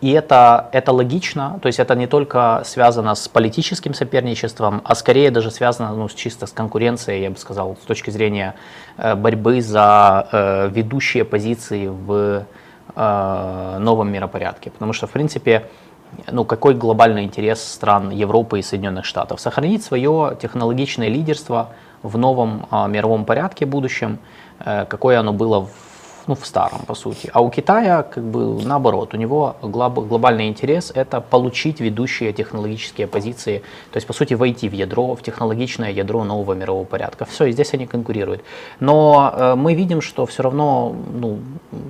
и 0.00 0.12
это, 0.12 0.68
это 0.72 0.92
логично, 0.92 1.58
то 1.60 1.66
есть 1.66 1.80
это 1.80 1.96
не 1.96 2.06
только 2.06 2.62
связано 2.64 3.16
с 3.16 3.26
политическим 3.26 3.94
соперничеством, 3.94 4.80
а 4.84 4.94
скорее 4.94 5.32
даже 5.32 5.50
связано 5.50 5.92
ну, 5.92 6.08
чисто 6.08 6.46
с 6.46 6.52
конкуренцией, 6.52 7.22
я 7.22 7.30
бы 7.30 7.36
сказал, 7.36 7.76
с 7.82 7.86
точки 7.86 8.10
зрения 8.10 8.54
борьбы 8.96 9.60
за 9.60 10.68
ведущие 10.72 11.24
позиции 11.24 11.88
в 11.88 12.44
новом 12.94 14.12
миропорядке. 14.12 14.70
Потому 14.70 14.92
что, 14.92 15.08
в 15.08 15.10
принципе, 15.10 15.64
ну, 16.30 16.44
какой 16.44 16.74
глобальный 16.74 17.24
интерес 17.24 17.62
стран 17.62 18.10
Европы 18.10 18.58
и 18.58 18.62
Соединенных 18.62 19.04
Штатов? 19.04 19.40
Сохранить 19.40 19.82
свое 19.82 20.36
технологичное 20.40 21.08
лидерство 21.08 21.70
в 22.02 22.16
новом 22.18 22.66
а, 22.70 22.86
мировом 22.86 23.24
порядке 23.24 23.66
будущем, 23.66 24.18
э, 24.60 24.86
какое 24.88 25.18
оно 25.18 25.32
было 25.32 25.66
в 25.66 25.87
ну, 26.28 26.34
в 26.34 26.46
старом, 26.46 26.80
по 26.86 26.94
сути. 26.94 27.30
А 27.32 27.40
у 27.40 27.50
Китая, 27.50 28.02
как 28.02 28.22
бы, 28.22 28.62
наоборот, 28.62 29.14
у 29.14 29.16
него 29.16 29.56
глобальный 29.62 30.48
интерес– 30.48 30.92
это 30.94 31.20
получить 31.20 31.80
ведущие 31.80 32.32
технологические 32.32 33.06
позиции, 33.06 33.62
то 33.90 33.96
есть, 33.96 34.06
по 34.06 34.12
сути, 34.12 34.34
войти 34.34 34.68
в 34.68 34.74
ядро, 34.74 35.14
в 35.14 35.22
технологичное 35.22 35.90
ядро 35.90 36.24
нового 36.24 36.52
мирового 36.52 36.84
порядка. 36.84 37.24
Все, 37.24 37.46
и 37.46 37.52
здесь 37.52 37.74
они 37.74 37.86
конкурируют. 37.86 38.42
Но 38.80 39.32
э, 39.34 39.54
мы 39.54 39.74
видим, 39.74 40.02
что 40.02 40.26
все 40.26 40.42
равно, 40.42 40.94
ну, 41.20 41.38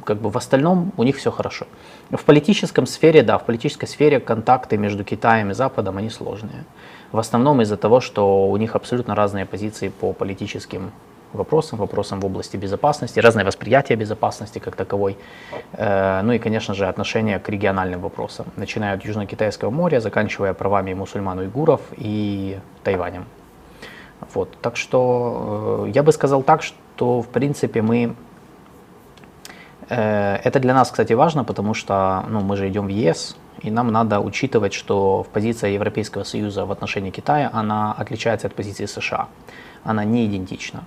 как 0.05 0.20
бы 0.20 0.31
в 0.31 0.37
остальном 0.37 0.92
у 0.96 1.03
них 1.03 1.16
все 1.16 1.31
хорошо. 1.31 1.66
В 2.11 2.24
политическом 2.24 2.87
сфере, 2.87 3.22
да, 3.22 3.38
в 3.38 3.44
политической 3.44 3.87
сфере 3.87 4.20
контакты 4.20 4.79
между 4.79 5.05
Китаем 5.05 5.51
и 5.51 5.55
Западом, 5.55 5.98
они 5.98 6.11
сложные. 6.11 6.64
В 7.11 7.18
основном 7.18 7.61
из-за 7.62 7.77
того, 7.77 8.01
что 8.01 8.48
у 8.48 8.57
них 8.57 8.77
абсолютно 8.77 9.14
разные 9.14 9.46
позиции 9.46 9.88
по 9.88 10.12
политическим 10.12 10.92
вопросам, 11.33 11.79
вопросам 11.79 12.21
в 12.21 12.27
области 12.27 12.57
безопасности, 12.57 13.21
разное 13.21 13.45
восприятие 13.45 13.97
безопасности 13.97 14.59
как 14.59 14.77
таковой, 14.77 15.17
э, 15.73 16.23
ну 16.23 16.33
и, 16.33 16.38
конечно 16.38 16.75
же, 16.75 16.87
отношение 16.87 17.38
к 17.38 17.49
региональным 17.49 18.01
вопросам, 18.01 18.47
начиная 18.57 18.95
от 18.95 19.05
Южно-Китайского 19.05 19.71
моря, 19.71 20.01
заканчивая 20.01 20.55
правами 20.55 20.95
мусульман-уйгуров 20.95 21.81
и 21.97 22.59
Тайванем. 22.85 23.25
Вот. 24.35 24.57
Так 24.61 24.77
что 24.77 25.85
э, 25.87 25.91
я 25.95 26.03
бы 26.03 26.12
сказал 26.12 26.43
так, 26.43 26.62
что, 26.62 27.23
в 27.23 27.29
принципе, 27.29 27.83
мы... 27.83 28.14
Э, 29.88 30.37
это 30.37 30.61
для 30.61 30.75
нас, 30.75 30.91
кстати, 30.91 31.12
важно, 31.12 31.45
потому 31.45 31.75
что 31.75 32.25
ну, 32.29 32.41
мы 32.41 32.57
же 32.57 32.69
идем 32.69 32.87
в 32.87 32.91
ЕС, 32.91 33.37
и 33.62 33.71
нам 33.71 33.93
надо 33.93 34.21
учитывать, 34.21 34.73
что 34.73 35.27
позиция 35.33 35.71
Европейского 35.71 36.25
Союза 36.25 36.64
в 36.64 36.73
отношении 36.73 37.11
Китая, 37.11 37.51
она 37.53 37.93
отличается 37.93 38.47
от 38.47 38.55
позиции 38.55 38.87
США. 38.87 39.29
Она 39.85 40.05
не 40.05 40.27
идентична. 40.27 40.85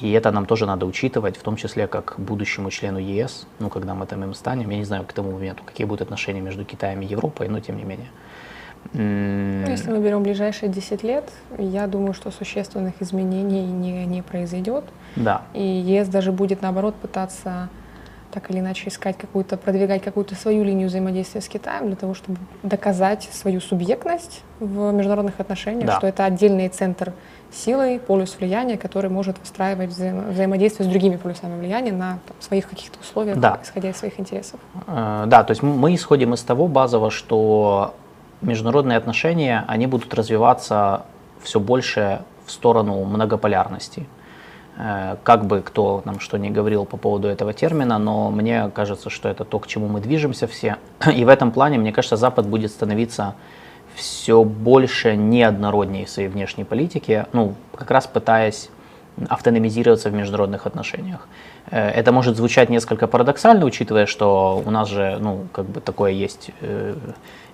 И 0.00 0.12
это 0.12 0.30
нам 0.30 0.46
тоже 0.46 0.66
надо 0.66 0.86
учитывать, 0.86 1.36
в 1.36 1.42
том 1.42 1.56
числе 1.56 1.86
как 1.86 2.14
будущему 2.18 2.70
члену 2.70 2.98
ЕС, 2.98 3.46
ну, 3.58 3.68
когда 3.68 3.94
мы 3.94 4.06
там 4.06 4.24
им 4.24 4.34
станем. 4.34 4.70
Я 4.70 4.78
не 4.78 4.84
знаю 4.84 5.04
к 5.04 5.12
тому 5.12 5.32
моменту, 5.32 5.62
какие 5.64 5.86
будут 5.86 6.02
отношения 6.02 6.40
между 6.40 6.64
Китаем 6.64 7.02
и 7.02 7.06
Европой, 7.06 7.48
но 7.48 7.60
тем 7.60 7.76
не 7.76 7.84
менее. 7.84 8.08
Если 8.94 9.90
мы 9.90 9.98
берем 10.02 10.22
ближайшие 10.22 10.70
10 10.70 11.02
лет, 11.02 11.30
я 11.58 11.86
думаю, 11.86 12.14
что 12.14 12.30
существенных 12.30 12.94
изменений 13.00 13.66
не, 13.66 14.06
не 14.06 14.22
произойдет. 14.22 14.84
Да. 15.16 15.42
И 15.52 15.62
ЕС 15.62 16.08
даже 16.08 16.32
будет, 16.32 16.62
наоборот, 16.62 16.94
пытаться 16.94 17.68
так 18.32 18.50
или 18.50 18.60
иначе 18.60 18.88
искать 18.88 19.18
какую-то, 19.18 19.56
продвигать 19.56 20.02
какую-то 20.02 20.34
свою 20.34 20.64
линию 20.64 20.88
взаимодействия 20.88 21.40
с 21.40 21.48
Китаем 21.48 21.86
для 21.86 21.96
того, 21.96 22.14
чтобы 22.14 22.38
доказать 22.62 23.28
свою 23.32 23.60
субъектность 23.60 24.42
в 24.60 24.92
международных 24.92 25.40
отношениях, 25.40 25.86
да. 25.86 25.96
что 25.98 26.06
это 26.06 26.24
отдельный 26.24 26.68
центр 26.68 27.12
силой, 27.52 27.98
полюс 27.98 28.36
влияния, 28.38 28.76
который 28.76 29.10
может 29.10 29.38
выстраивать 29.38 29.90
взаимо 29.90 30.22
взаимодействие 30.30 30.88
с 30.88 30.90
другими 30.90 31.16
полюсами 31.16 31.58
влияния 31.58 31.92
на 31.92 32.18
там, 32.26 32.36
своих 32.40 32.68
каких-то 32.68 32.98
условиях, 33.00 33.38
да. 33.38 33.58
исходя 33.62 33.90
из 33.90 33.96
своих 33.96 34.20
интересов. 34.20 34.60
Э, 34.86 35.24
да, 35.26 35.42
то 35.44 35.50
есть 35.50 35.62
мы 35.62 35.94
исходим 35.94 36.34
из 36.34 36.42
того 36.42 36.68
базово, 36.68 37.10
что 37.10 37.94
международные 38.40 38.96
отношения, 38.98 39.64
они 39.66 39.86
будут 39.86 40.14
развиваться 40.14 41.02
все 41.42 41.60
больше 41.60 42.22
в 42.46 42.52
сторону 42.52 43.04
многополярности. 43.04 44.06
Э, 44.82 45.16
как 45.24 45.44
бы 45.44 45.60
кто 45.60 46.00
нам 46.06 46.20
что 46.20 46.38
ни 46.38 46.48
говорил 46.48 46.86
по 46.86 46.96
поводу 46.96 47.28
этого 47.28 47.52
термина, 47.52 47.98
но 47.98 48.30
мне 48.30 48.70
кажется, 48.74 49.10
что 49.10 49.28
это 49.28 49.44
то, 49.44 49.58
к 49.58 49.66
чему 49.66 49.88
мы 49.88 50.00
движемся 50.00 50.46
все. 50.46 50.76
И 51.14 51.24
в 51.24 51.28
этом 51.28 51.52
плане, 51.52 51.78
мне 51.78 51.92
кажется, 51.92 52.16
Запад 52.16 52.46
будет 52.46 52.70
становиться 52.70 53.34
все 53.94 54.42
больше 54.42 55.16
неоднороднее 55.16 56.06
в 56.06 56.10
своей 56.10 56.28
внешней 56.28 56.64
политике, 56.64 57.26
ну, 57.32 57.54
как 57.76 57.90
раз 57.90 58.06
пытаясь 58.06 58.70
автономизироваться 59.28 60.10
в 60.10 60.14
международных 60.14 60.66
отношениях. 60.66 61.28
Э, 61.70 61.88
это 61.90 62.12
может 62.12 62.36
звучать 62.36 62.70
несколько 62.70 63.06
парадоксально, 63.06 63.64
учитывая, 63.66 64.06
что 64.06 64.62
у 64.64 64.70
нас 64.70 64.88
же, 64.88 65.18
ну, 65.20 65.46
как 65.52 65.66
бы 65.66 65.80
такое 65.80 66.12
есть, 66.12 66.50
э, 66.60 66.94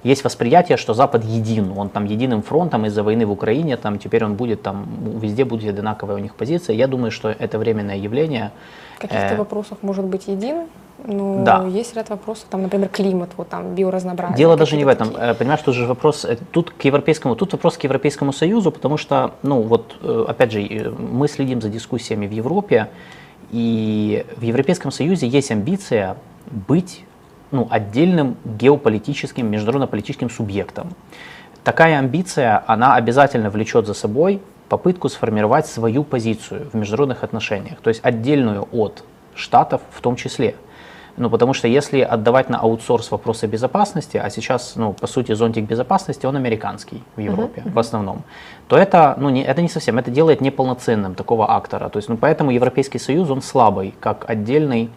есть 0.05 0.25
восприятие, 0.25 0.77
что 0.77 0.95
Запад 0.95 1.25
един, 1.25 1.73
он 1.77 1.89
там 1.89 2.05
единым 2.05 2.43
фронтом 2.43 2.87
из-за 2.87 3.03
войны 3.03 3.27
в 3.27 3.33
Украине, 3.33 3.77
там 3.77 3.99
теперь 3.99 4.25
он 4.25 4.35
будет 4.35 4.63
там, 4.63 4.87
везде 5.21 5.45
будет 5.45 5.71
одинаковая 5.71 6.17
у 6.17 6.19
них 6.19 6.35
позиция. 6.35 6.77
Я 6.77 6.87
думаю, 6.87 7.11
что 7.11 7.29
это 7.29 7.59
временное 7.59 7.97
явление. 7.97 8.51
В 8.97 9.01
каких-то 9.01 9.35
э, 9.35 9.37
вопросах 9.37 9.79
может 9.83 10.05
быть 10.05 10.29
един, 10.29 10.67
ну, 11.05 11.45
да. 11.45 11.65
есть 11.67 11.95
ряд 11.95 12.11
вопросов, 12.11 12.47
там, 12.51 12.63
например, 12.63 12.89
климат, 12.89 13.31
вот 13.37 13.49
там, 13.49 13.75
биоразнообразие. 13.75 14.37
Дело 14.37 14.57
даже 14.57 14.77
не 14.77 14.85
в 14.85 14.89
этом. 14.89 15.11
Такие. 15.11 15.35
Понимаешь, 15.35 15.61
тут 15.63 15.75
же 15.75 15.87
вопрос, 15.87 16.25
э, 16.25 16.37
тут 16.51 16.71
к 16.71 16.85
европейскому, 16.85 17.37
тут 17.37 17.53
вопрос 17.53 17.77
к 17.77 17.85
Европейскому 17.85 18.33
Союзу, 18.33 18.71
потому 18.71 18.97
что, 18.97 19.33
ну, 19.43 19.63
вот, 19.63 19.97
э, 20.03 20.25
опять 20.29 20.53
же, 20.53 20.63
э, 20.63 20.91
мы 20.91 21.29
следим 21.29 21.61
за 21.61 21.69
дискуссиями 21.69 22.27
в 22.27 22.33
Европе, 22.33 22.89
и 23.53 24.25
в 24.37 24.43
Европейском 24.43 24.91
Союзе 24.91 25.29
есть 25.29 25.51
амбиция 25.51 26.17
быть 26.51 27.05
ну, 27.53 27.69
отдельным 27.71 28.37
геополитическим, 28.45 29.49
международно-политическим 29.49 30.31
субъектом. 30.31 30.89
Такая 31.63 31.99
амбиция, 31.99 32.63
она 32.67 32.97
обязательно 32.97 33.51
влечет 33.51 33.87
за 33.87 33.95
собой 33.95 34.41
попытку 34.69 35.09
сформировать 35.09 35.67
свою 35.67 36.03
позицию 36.03 36.69
в 36.73 36.77
международных 36.77 37.23
отношениях, 37.23 37.79
то 37.81 37.89
есть 37.89 38.01
отдельную 38.05 38.69
от 38.73 39.05
Штатов 39.35 39.83
в 39.91 40.01
том 40.01 40.17
числе. 40.17 40.57
Ну, 41.17 41.31
потому 41.31 41.55
что 41.55 41.67
если 41.67 42.01
отдавать 42.01 42.51
на 42.51 42.59
аутсорс 42.59 43.11
вопросы 43.11 43.47
безопасности, 43.47 44.19
а 44.19 44.29
сейчас, 44.29 44.77
ну, 44.77 44.93
по 44.93 45.07
сути, 45.07 45.33
зонтик 45.33 45.65
безопасности, 45.65 46.27
он 46.27 46.37
американский 46.37 47.03
в 47.17 47.21
Европе 47.21 47.63
uh-huh. 47.65 47.73
в 47.73 47.79
основном, 47.79 48.23
то 48.69 48.77
это, 48.77 49.15
ну, 49.19 49.31
не, 49.31 49.43
это 49.43 49.63
не 49.63 49.69
совсем, 49.69 49.99
это 49.99 50.11
делает 50.11 50.41
неполноценным 50.43 51.15
такого 51.15 51.51
актора. 51.51 51.89
То 51.89 51.99
есть, 51.99 52.09
ну, 52.09 52.17
поэтому 52.17 52.51
Европейский 52.51 52.99
Союз, 52.99 53.31
он 53.31 53.41
слабый, 53.41 53.95
как 53.99 54.29
отдельный 54.29 54.91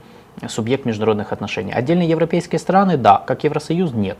субъект 0.47 0.86
международных 0.86 1.32
отношений. 1.32 1.71
Отдельные 1.71 2.10
европейские 2.10 2.60
страны, 2.60 2.97
да, 2.97 3.23
как 3.25 3.43
Евросоюз, 3.43 3.93
нет. 3.93 4.17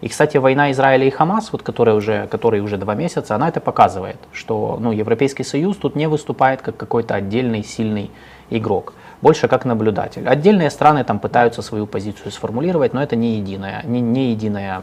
И, 0.00 0.08
кстати, 0.08 0.36
война 0.36 0.70
Израиля 0.72 1.06
и 1.06 1.10
Хамас, 1.10 1.52
вот, 1.52 1.62
которая 1.62 1.96
уже, 1.96 2.26
которой 2.26 2.60
уже 2.60 2.76
два 2.76 2.94
месяца, 2.94 3.34
она 3.34 3.48
это 3.48 3.60
показывает, 3.60 4.18
что 4.32 4.78
ну, 4.80 4.92
Европейский 4.92 5.42
Союз 5.42 5.76
тут 5.76 5.96
не 5.96 6.08
выступает 6.08 6.60
как 6.60 6.76
какой-то 6.76 7.14
отдельный 7.14 7.64
сильный 7.64 8.10
игрок, 8.50 8.92
больше 9.26 9.48
как 9.48 9.64
наблюдатель. 9.64 10.28
Отдельные 10.28 10.70
страны 10.70 11.04
там 11.04 11.18
пытаются 11.18 11.62
свою 11.62 11.86
позицию 11.86 12.30
сформулировать, 12.32 12.94
но 12.94 13.02
это 13.02 13.16
не 13.16 13.38
единая, 13.38 13.82
не, 13.84 14.00
не 14.00 14.30
единая, 14.30 14.82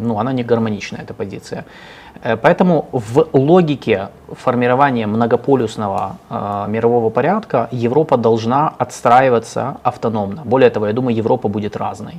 ну, 0.00 0.18
она 0.18 0.32
не 0.32 0.44
гармоничная, 0.44 1.02
эта 1.02 1.14
позиция. 1.14 1.64
Э, 2.24 2.36
поэтому 2.36 2.88
в 2.92 3.28
логике 3.32 4.08
формирования 4.44 5.06
многополюсного 5.06 6.16
э, 6.30 6.66
мирового 6.68 7.10
порядка 7.10 7.68
Европа 7.72 8.16
должна 8.16 8.74
отстраиваться 8.78 9.76
автономно. 9.82 10.42
Более 10.44 10.70
того, 10.70 10.86
я 10.86 10.92
думаю, 10.92 11.16
Европа 11.16 11.48
будет 11.48 11.76
разной. 11.76 12.14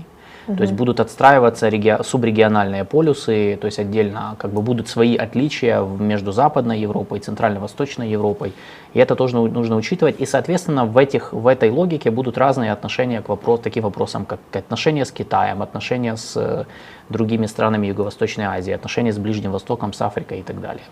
Угу. 0.49 0.57
То 0.57 0.63
есть 0.63 0.73
будут 0.73 0.99
отстраиваться 0.99 1.69
реги- 1.69 2.03
субрегиональные 2.03 2.83
полюсы, 2.83 3.57
то 3.61 3.65
есть 3.65 3.77
отдельно 3.77 4.35
как 4.39 4.51
бы 4.51 4.63
будут 4.63 4.87
свои 4.87 5.15
отличия 5.15 5.79
между 5.81 6.31
Западной 6.31 6.79
Европой 6.79 7.19
и 7.19 7.21
Центрально-Восточной 7.21 8.09
Европой. 8.09 8.53
И 8.95 8.99
это 8.99 9.15
тоже 9.15 9.37
нужно 9.37 9.75
учитывать. 9.75 10.19
И, 10.19 10.25
соответственно, 10.25 10.85
в, 10.85 10.97
этих, 10.97 11.33
в 11.33 11.45
этой 11.45 11.69
логике 11.69 12.09
будут 12.09 12.37
разные 12.39 12.71
отношения 12.71 13.21
к 13.21 13.29
вопрос, 13.29 13.59
таким 13.59 13.83
вопросам, 13.83 14.25
как 14.25 14.39
отношения 14.53 15.05
с 15.05 15.11
Китаем, 15.11 15.61
отношения 15.61 16.17
с 16.17 16.35
э, 16.35 16.65
другими 17.09 17.45
странами 17.45 17.85
Юго-Восточной 17.87 18.45
Азии, 18.45 18.73
отношения 18.73 19.13
с 19.13 19.19
Ближним 19.19 19.51
Востоком, 19.51 19.93
с 19.93 20.01
Африкой 20.01 20.39
и 20.39 20.43
так 20.43 20.59
далее. 20.59 20.83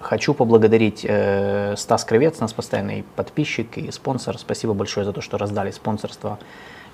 Хочу 0.00 0.34
поблагодарить 0.34 1.06
э, 1.08 1.76
Стас 1.76 2.04
Кровец, 2.04 2.40
наш 2.40 2.54
постоянный 2.54 3.04
подписчик 3.14 3.78
и 3.78 3.92
спонсор. 3.92 4.36
Спасибо 4.38 4.74
большое 4.74 5.06
за 5.06 5.12
то, 5.12 5.20
что 5.20 5.38
раздали 5.38 5.70
спонсорство 5.70 6.38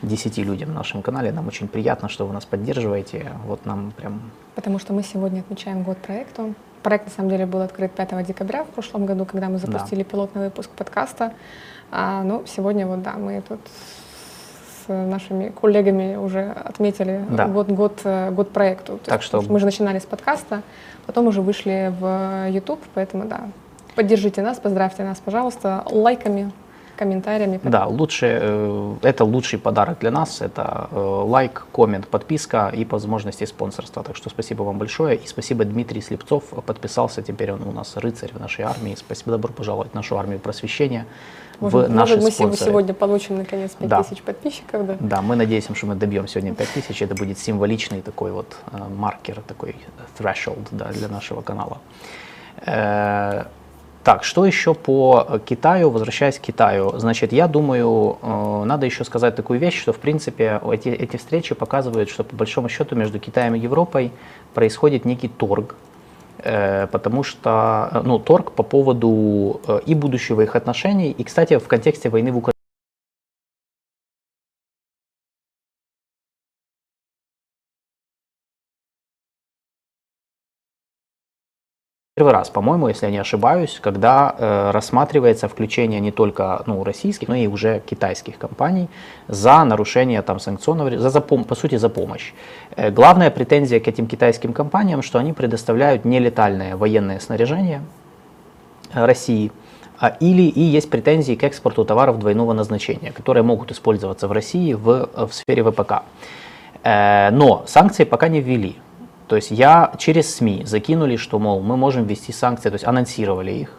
10 0.05 0.39
людям 0.39 0.71
на 0.71 0.77
нашем 0.77 1.03
канале. 1.03 1.33
Нам 1.33 1.49
очень 1.49 1.69
приятно, 1.69 2.09
что 2.09 2.27
вы 2.27 2.33
нас 2.33 2.45
поддерживаете. 2.45 3.33
Вот 3.47 3.65
нам 3.67 3.93
прям... 3.97 4.21
Потому 4.55 4.79
что 4.79 4.93
мы 4.93 5.03
сегодня 5.03 5.41
отмечаем 5.41 5.83
год 5.83 5.99
проекту. 5.99 6.55
Проект, 6.83 7.07
на 7.07 7.11
самом 7.11 7.31
деле, 7.31 7.47
был 7.47 7.61
открыт 7.61 7.93
5 7.93 8.27
декабря 8.27 8.65
в 8.65 8.69
прошлом 8.69 9.07
году, 9.07 9.25
когда 9.25 9.49
мы 9.49 9.59
запустили 9.59 10.03
да. 10.03 10.11
пилотный 10.11 10.45
выпуск 10.45 10.71
подкаста. 10.71 11.33
А, 11.91 12.23
ну, 12.23 12.45
сегодня 12.47 12.87
вот, 12.87 13.03
да, 13.03 13.15
мы 13.15 13.43
тут 13.47 13.61
с 14.87 14.93
нашими 14.93 15.49
коллегами 15.49 16.17
уже 16.17 16.51
отметили 16.51 17.25
да. 17.31 17.47
год, 17.47 17.69
год, 17.69 18.01
э, 18.05 18.31
год 18.31 18.51
проекту. 18.51 18.99
так 19.05 19.21
есть, 19.21 19.27
что... 19.27 19.43
Мы 19.43 19.59
же 19.59 19.65
начинали 19.65 19.99
с 19.99 20.05
подкаста, 20.05 20.63
потом 21.07 21.27
уже 21.27 21.41
вышли 21.41 21.93
в 21.99 22.49
YouTube, 22.51 22.81
поэтому, 22.95 23.25
да, 23.25 23.49
поддержите 23.95 24.43
нас, 24.43 24.59
поздравьте 24.59 25.05
нас, 25.05 25.21
пожалуйста, 25.25 25.85
лайками, 25.91 26.53
комментариями. 26.97 27.61
Да, 27.63 27.87
лучше, 27.87 28.39
э, 28.41 28.95
это 29.03 29.25
лучший 29.25 29.59
подарок 29.59 29.99
для 30.01 30.11
нас. 30.11 30.41
Это 30.41 30.89
э, 30.91 30.99
лайк, 30.99 31.67
коммент, 31.73 32.09
подписка 32.09 32.71
и 32.75 32.85
по 32.85 32.97
возможности 32.97 33.45
спонсорства. 33.47 34.03
Так 34.03 34.17
что 34.17 34.31
спасибо 34.31 34.63
вам 34.63 34.79
большое. 34.79 35.17
И 35.17 35.27
спасибо 35.27 35.65
Дмитрий 35.65 36.01
Слепцов 36.01 36.45
подписался. 36.67 37.23
Теперь 37.23 37.53
он 37.53 37.63
у 37.63 37.73
нас 37.73 37.97
рыцарь 37.97 38.33
в 38.33 38.41
нашей 38.41 38.65
армии. 38.65 38.95
Спасибо, 38.95 39.33
добро 39.33 39.53
пожаловать 39.53 39.91
в 39.91 39.95
нашу 39.95 40.17
армию 40.17 40.39
просвещения. 40.39 41.07
Может, 41.61 41.89
в 41.89 41.95
наши 41.95 42.17
может 42.17 42.41
мы 42.41 42.57
сегодня 42.57 42.95
получим 42.95 43.39
наконец 43.39 43.73
5000 43.73 43.89
да. 43.89 44.23
подписчиков, 44.25 44.87
да? 44.87 44.97
Да, 45.01 45.23
мы 45.23 45.37
надеемся, 45.37 45.75
что 45.75 45.87
мы 45.87 45.95
добьем 45.95 46.27
сегодня 46.29 46.55
5000. 46.55 47.03
Это 47.03 47.15
будет 47.15 47.39
символичный 47.39 48.03
такой 48.03 48.33
вот 48.33 48.57
э, 48.73 48.79
маркер, 48.89 49.41
такой 49.47 49.77
threshold 50.19 50.67
да, 50.71 50.87
для 50.93 51.09
нашего 51.09 51.43
канала. 51.43 51.79
Так, 54.05 54.23
что 54.23 54.45
еще 54.45 54.75
по 54.75 55.41
Китаю, 55.47 55.89
возвращаясь 55.89 56.39
к 56.39 56.43
Китаю, 56.43 56.93
значит, 56.99 57.33
я 57.33 57.49
думаю, 57.49 58.19
э, 58.21 58.65
надо 58.67 58.85
еще 58.85 59.03
сказать 59.03 59.35
такую 59.35 59.59
вещь, 59.59 59.81
что, 59.81 59.95
в 59.95 59.97
принципе, 59.97 60.61
эти, 60.71 60.91
эти 60.91 61.17
встречи 61.17 61.55
показывают, 61.55 62.11
что, 62.11 62.23
по 62.23 62.37
большому 62.37 62.69
счету, 62.69 62.97
между 62.97 63.19
Китаем 63.19 63.55
и 63.55 63.59
Европой 63.59 64.13
происходит 64.53 65.07
некий 65.07 65.29
торг, 65.29 65.75
э, 66.41 66.87
потому 66.89 67.23
что, 67.23 67.89
э, 67.93 68.03
ну, 68.05 68.19
торг 68.19 68.53
по 68.53 68.63
поводу 68.63 69.63
и 69.87 69.95
будущего 69.95 70.43
их 70.43 70.55
отношений, 70.55 71.11
и, 71.11 71.25
кстати, 71.25 71.57
в 71.59 71.67
контексте 71.67 72.11
войны 72.11 72.31
в 72.31 72.37
Украине, 72.37 72.54
первый 82.17 82.33
раз, 82.33 82.49
по-моему, 82.49 82.87
если 82.87 83.07
я 83.07 83.13
не 83.13 83.19
ошибаюсь, 83.19 83.81
когда 83.83 84.37
э, 84.39 84.71
рассматривается 84.71 85.49
включение 85.49 85.99
не 85.99 86.13
только 86.13 86.63
ну, 86.67 86.85
российских, 86.85 87.27
но 87.27 87.35
и 87.35 87.49
уже 87.49 87.81
китайских 87.81 88.39
компаний 88.39 88.89
за 89.27 89.65
нарушение 89.65 90.23
там, 90.23 90.39
санкционов, 90.39 90.93
за, 90.93 91.11
за, 91.11 91.21
по 91.21 91.55
сути 91.57 91.75
за 91.75 91.89
помощь. 91.89 92.33
Э, 92.77 92.93
главная 92.93 93.33
претензия 93.33 93.81
к 93.81 93.89
этим 93.89 94.07
китайским 94.07 94.53
компаниям, 94.53 95.03
что 95.03 95.19
они 95.19 95.33
предоставляют 95.33 96.05
нелетальное 96.05 96.77
военное 96.77 97.19
снаряжение 97.19 97.83
э, 98.93 99.05
России, 99.05 99.51
а, 99.99 100.17
или 100.21 100.43
и 100.43 100.61
есть 100.61 100.91
претензии 100.91 101.35
к 101.35 101.43
экспорту 101.43 101.85
товаров 101.85 102.21
двойного 102.21 102.53
назначения, 102.53 103.11
которые 103.11 103.43
могут 103.43 103.73
использоваться 103.73 104.29
в 104.29 104.33
России 104.33 104.75
в, 104.75 105.09
в 105.17 105.33
сфере 105.33 105.65
ВПК. 105.65 106.05
Э, 106.85 107.31
но 107.33 107.65
санкции 107.67 108.05
пока 108.05 108.29
не 108.29 108.41
ввели. 108.41 108.77
То 109.27 109.37
есть 109.37 109.51
я 109.51 109.93
через 109.99 110.35
СМИ 110.37 110.65
закинули, 110.67 111.17
что, 111.17 111.39
мол, 111.39 111.61
мы 111.61 111.77
можем 111.77 112.05
ввести 112.05 112.33
санкции, 112.33 112.69
то 112.69 112.75
есть 112.75 112.85
анонсировали 112.85 113.53
их. 113.53 113.71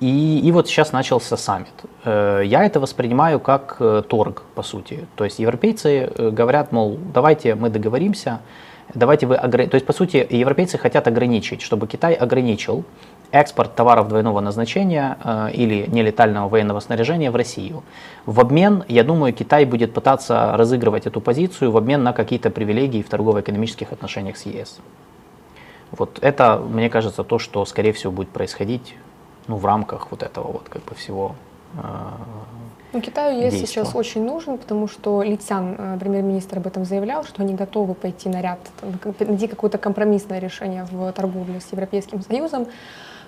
И, 0.00 0.40
и 0.44 0.52
вот 0.52 0.68
сейчас 0.68 0.92
начался 0.92 1.36
саммит. 1.36 1.72
Э, 2.04 2.42
я 2.44 2.64
это 2.64 2.78
воспринимаю 2.78 3.40
как 3.40 3.76
э, 3.80 4.02
торг, 4.08 4.42
по 4.54 4.62
сути. 4.62 5.06
То 5.16 5.24
есть 5.24 5.40
европейцы 5.40 6.10
э, 6.14 6.30
говорят, 6.30 6.70
мол, 6.70 6.98
давайте 7.12 7.56
мы 7.56 7.68
договоримся, 7.68 8.40
давайте 8.94 9.26
вы... 9.26 9.36
То 9.36 9.74
есть, 9.74 9.86
по 9.86 9.92
сути, 9.92 10.24
европейцы 10.30 10.78
хотят 10.78 11.08
ограничить, 11.08 11.62
чтобы 11.62 11.88
Китай 11.88 12.14
ограничил 12.14 12.84
экспорт 13.32 13.74
товаров 13.74 14.08
двойного 14.08 14.40
назначения 14.40 15.18
э, 15.22 15.50
или 15.52 15.86
нелетального 15.88 16.48
военного 16.48 16.80
снаряжения 16.80 17.30
в 17.30 17.36
Россию. 17.36 17.82
В 18.26 18.40
обмен, 18.40 18.84
я 18.88 19.04
думаю, 19.04 19.32
Китай 19.32 19.64
будет 19.64 19.92
пытаться 19.92 20.56
разыгрывать 20.56 21.06
эту 21.06 21.20
позицию 21.20 21.70
в 21.70 21.76
обмен 21.76 22.02
на 22.02 22.12
какие-то 22.12 22.50
привилегии 22.50 23.02
в 23.02 23.08
торгово-экономических 23.08 23.92
отношениях 23.92 24.36
с 24.36 24.46
ЕС. 24.46 24.78
Вот 25.90 26.18
это, 26.20 26.58
мне 26.58 26.90
кажется, 26.90 27.24
то, 27.24 27.38
что, 27.38 27.64
скорее 27.64 27.92
всего, 27.92 28.12
будет 28.12 28.28
происходить 28.28 28.94
ну, 29.46 29.56
в 29.56 29.64
рамках 29.64 30.10
вот 30.10 30.22
этого 30.22 30.52
вот 30.52 30.68
как 30.68 30.84
бы 30.84 30.94
всего 30.94 31.34
э, 31.74 31.80
ну, 32.92 33.02
Китаю 33.02 33.46
ЕС 33.46 33.54
сейчас 33.54 33.94
очень 33.94 34.24
нужен, 34.24 34.56
потому 34.56 34.88
что 34.88 35.22
Литян, 35.22 35.74
э, 35.76 35.98
премьер-министр, 36.00 36.58
об 36.58 36.66
этом 36.66 36.86
заявлял, 36.86 37.22
что 37.24 37.42
они 37.42 37.54
готовы 37.54 37.92
пойти 37.92 38.30
на 38.30 38.40
ряд, 38.40 38.58
найти 39.20 39.46
какое-то 39.46 39.76
компромиссное 39.76 40.38
решение 40.38 40.86
в 40.90 41.12
торговле 41.12 41.60
с 41.60 41.70
Европейским 41.70 42.22
Союзом. 42.22 42.66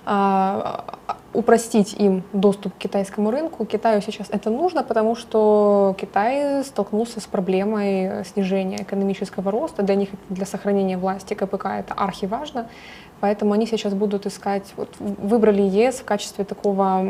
А, 0.05 0.85
упростить 1.33 1.95
им 1.95 2.25
доступ 2.33 2.75
к 2.75 2.79
китайскому 2.79 3.31
рынку. 3.31 3.65
Китаю 3.65 4.01
сейчас 4.01 4.29
это 4.31 4.51
нужно, 4.51 4.83
потому 4.83 5.15
что 5.15 5.95
Китай 5.99 6.65
столкнулся 6.65 7.21
с 7.21 7.27
проблемой 7.27 8.25
снижения 8.25 8.83
экономического 8.83 9.51
роста. 9.51 9.83
Для 9.83 9.95
них, 9.95 10.09
для 10.29 10.47
сохранения 10.47 10.99
власти 10.99 11.35
КПК 11.35 11.79
это 11.79 11.95
архиважно. 11.95 12.67
Поэтому 13.21 13.53
они 13.53 13.67
сейчас 13.67 13.93
будут 13.95 14.27
искать, 14.27 14.73
вот, 14.77 14.89
выбрали 14.99 15.63
ЕС 15.63 15.97
в 15.97 16.05
качестве 16.05 16.45
такого 16.45 17.03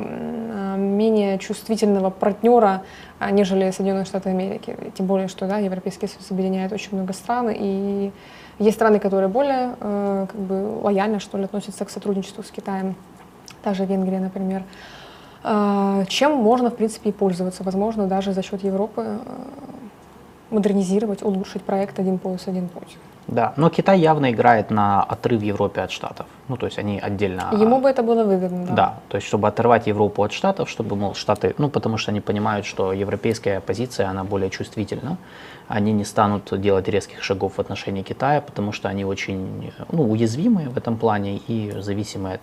менее 0.76 1.38
чувствительного 1.38 2.10
партнера, 2.10 2.82
а, 3.18 3.30
нежели 3.30 3.70
Соединенные 3.70 4.04
Штаты 4.04 4.30
Америки. 4.30 4.76
Тем 4.96 5.06
более, 5.06 5.28
что 5.28 5.46
да, 5.46 5.58
Европейский 5.58 6.06
Союз 6.06 6.30
объединяет 6.30 6.72
очень 6.72 6.96
много 6.96 7.12
стран, 7.12 7.50
и 7.50 8.10
есть 8.58 8.76
страны, 8.76 8.98
которые 8.98 9.28
более 9.28 9.74
э, 9.80 10.26
как 10.30 10.40
бы, 10.40 10.80
лояльно, 10.82 11.18
что 11.18 11.38
ли, 11.38 11.44
относятся 11.44 11.84
к 11.84 11.90
сотрудничеству 11.90 12.42
с 12.42 12.50
Китаем, 12.50 12.94
та 13.62 13.72
же 13.72 13.86
Венгрия, 13.86 14.20
например. 14.20 14.64
Э, 15.44 16.04
чем 16.08 16.34
можно, 16.34 16.70
в 16.70 16.76
принципе, 16.76 17.08
и 17.08 17.12
пользоваться, 17.12 17.62
возможно, 17.62 18.06
даже 18.06 18.32
за 18.32 18.42
счет 18.42 18.62
Европы 18.62 19.02
э, 19.06 19.18
модернизировать, 20.50 21.22
улучшить 21.22 21.62
проект 21.62 21.98
«Один 21.98 22.18
пояс, 22.18 22.48
один 22.48 22.68
путь». 22.68 22.98
Да, 23.30 23.52
но 23.56 23.70
Китай 23.70 24.00
явно 24.00 24.32
играет 24.32 24.70
на 24.70 25.02
отрыв 25.02 25.42
Европы 25.42 25.80
от 25.80 25.92
Штатов. 25.92 26.26
Ну, 26.48 26.56
то 26.56 26.66
есть 26.66 26.78
они 26.78 26.98
отдельно... 26.98 27.48
Ему 27.52 27.80
бы 27.80 27.88
это 27.88 28.02
было 28.02 28.24
выгодно, 28.24 28.66
да. 28.66 28.74
Да, 28.74 28.94
то 29.08 29.16
есть 29.16 29.28
чтобы 29.28 29.46
оторвать 29.46 29.86
Европу 29.86 30.24
от 30.24 30.32
Штатов, 30.32 30.68
чтобы, 30.68 30.96
мол, 30.96 31.14
Штаты... 31.14 31.54
Ну, 31.58 31.68
потому 31.68 31.96
что 31.96 32.10
они 32.10 32.20
понимают, 32.20 32.66
что 32.66 32.92
европейская 32.92 33.60
позиция, 33.60 34.08
она 34.08 34.24
более 34.24 34.50
чувствительна. 34.50 35.16
Они 35.68 35.92
не 35.92 36.04
станут 36.04 36.60
делать 36.60 36.88
резких 36.88 37.22
шагов 37.22 37.52
в 37.54 37.60
отношении 37.60 38.02
Китая, 38.02 38.40
потому 38.40 38.72
что 38.72 38.88
они 38.88 39.04
очень 39.04 39.72
ну, 39.92 40.10
уязвимы 40.10 40.68
в 40.68 40.76
этом 40.76 40.96
плане 40.96 41.36
и 41.36 41.72
зависимы 41.80 42.32
от 42.32 42.40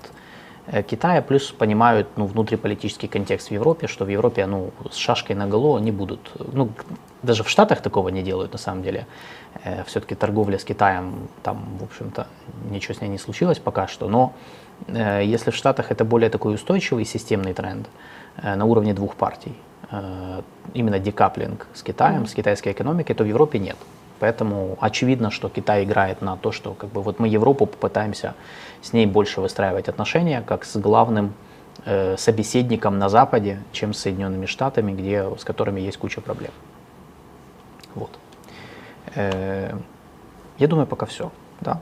Китая, 0.90 1.22
плюс 1.22 1.52
понимают 1.52 2.08
ну, 2.18 2.26
внутриполитический 2.26 3.08
контекст 3.08 3.50
в 3.50 3.52
Европе, 3.52 3.88
что 3.88 4.06
в 4.06 4.10
Европе 4.10 4.46
ну, 4.46 4.72
с 4.92 4.98
шашкой 4.98 5.36
на 5.36 5.48
голову 5.48 5.80
не 5.80 5.92
будут. 5.92 6.32
Ну, 6.54 6.70
даже 7.24 7.44
в 7.44 7.50
Штатах 7.50 7.82
такого 7.82 8.10
не 8.10 8.22
делают 8.22 8.52
на 8.52 8.58
самом 8.58 8.84
деле. 8.84 9.08
Э, 9.64 9.84
Все-таки 9.86 10.16
торговля 10.16 10.58
с 10.58 10.66
Китаем, 10.66 11.30
там, 11.42 11.66
в 11.80 11.84
общем-то, 11.84 12.28
ничего 12.70 12.94
с 12.94 13.02
ней 13.02 13.08
не 13.08 13.18
случилось 13.18 13.60
пока 13.60 13.88
что. 13.88 14.10
Но 14.10 14.34
э, 14.88 15.24
если 15.24 15.52
в 15.52 15.56
Штатах 15.56 15.92
это 15.92 16.04
более 16.04 16.30
такой 16.30 16.54
устойчивый 16.54 17.06
системный 17.06 17.54
тренд 17.54 17.88
э, 18.44 18.56
на 18.56 18.66
уровне 18.66 18.94
двух 18.94 19.16
партий, 19.16 19.56
э, 19.92 20.42
именно 20.74 21.00
декаплинг 21.00 21.68
с 21.74 21.82
Китаем, 21.82 22.26
с 22.26 22.34
китайской 22.34 22.74
экономикой, 22.74 23.14
то 23.14 23.24
в 23.24 23.28
Европе 23.28 23.60
нет. 23.60 23.78
Поэтому 24.20 24.78
очевидно, 24.82 25.32
что 25.32 25.50
Китай 25.50 25.84
играет 25.84 26.22
на 26.22 26.38
то, 26.38 26.52
что 26.52 26.74
как 26.74 26.90
бы 26.90 27.02
вот 27.02 27.20
мы 27.20 27.28
Европу 27.28 27.66
попытаемся 27.66 28.34
с 28.82 28.94
ней 28.94 29.06
больше 29.06 29.42
выстраивать 29.42 29.90
отношения, 29.90 30.42
как 30.42 30.66
с 30.66 30.76
главным 30.78 31.34
э, 31.86 32.18
собеседником 32.18 32.98
на 32.98 33.10
Западе, 33.10 33.60
чем 33.72 33.94
с 33.94 34.00
Соединенными 34.00 34.46
Штатами, 34.46 34.92
где, 34.92 35.24
с 35.38 35.44
которыми 35.44 35.82
есть 35.82 35.98
куча 35.98 36.22
проблем. 36.22 36.52
Вот. 37.96 38.12
Э, 39.16 39.78
я 40.58 40.68
думаю, 40.68 40.88
пока 40.88 41.06
все. 41.06 41.32
Да? 41.62 41.82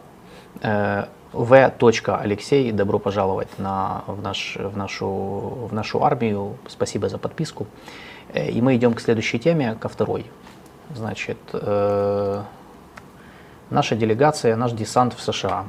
Э, 0.62 1.06
В. 1.32 1.71
Алексей, 2.08 2.71
добро 2.71 3.00
пожаловать 3.00 3.60
на, 3.60 4.04
в, 4.08 4.21
наш, 4.21 4.56
в, 4.58 4.78
нашу, 4.78 5.08
в 5.69 5.74
нашу 5.74 6.04
армию. 6.04 6.58
Спасибо 6.67 7.10
за 7.10 7.17
подписку. 7.17 7.67
Э, 8.34 8.50
И 8.50 8.62
мы 8.62 8.76
идем 8.76 8.93
к 8.93 9.02
следующей 9.02 9.39
теме, 9.39 9.76
ко 9.76 9.89
второй. 9.89 10.26
Значит, 10.93 11.38
э, 11.54 12.43
наша 13.69 13.95
делегация, 13.95 14.56
наш 14.56 14.71
десант 14.71 15.13
в 15.13 15.21
США. 15.21 15.65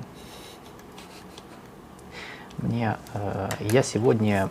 Мне, 2.59 2.97
э, 3.15 3.49
я 3.61 3.83
сегодня 3.83 4.51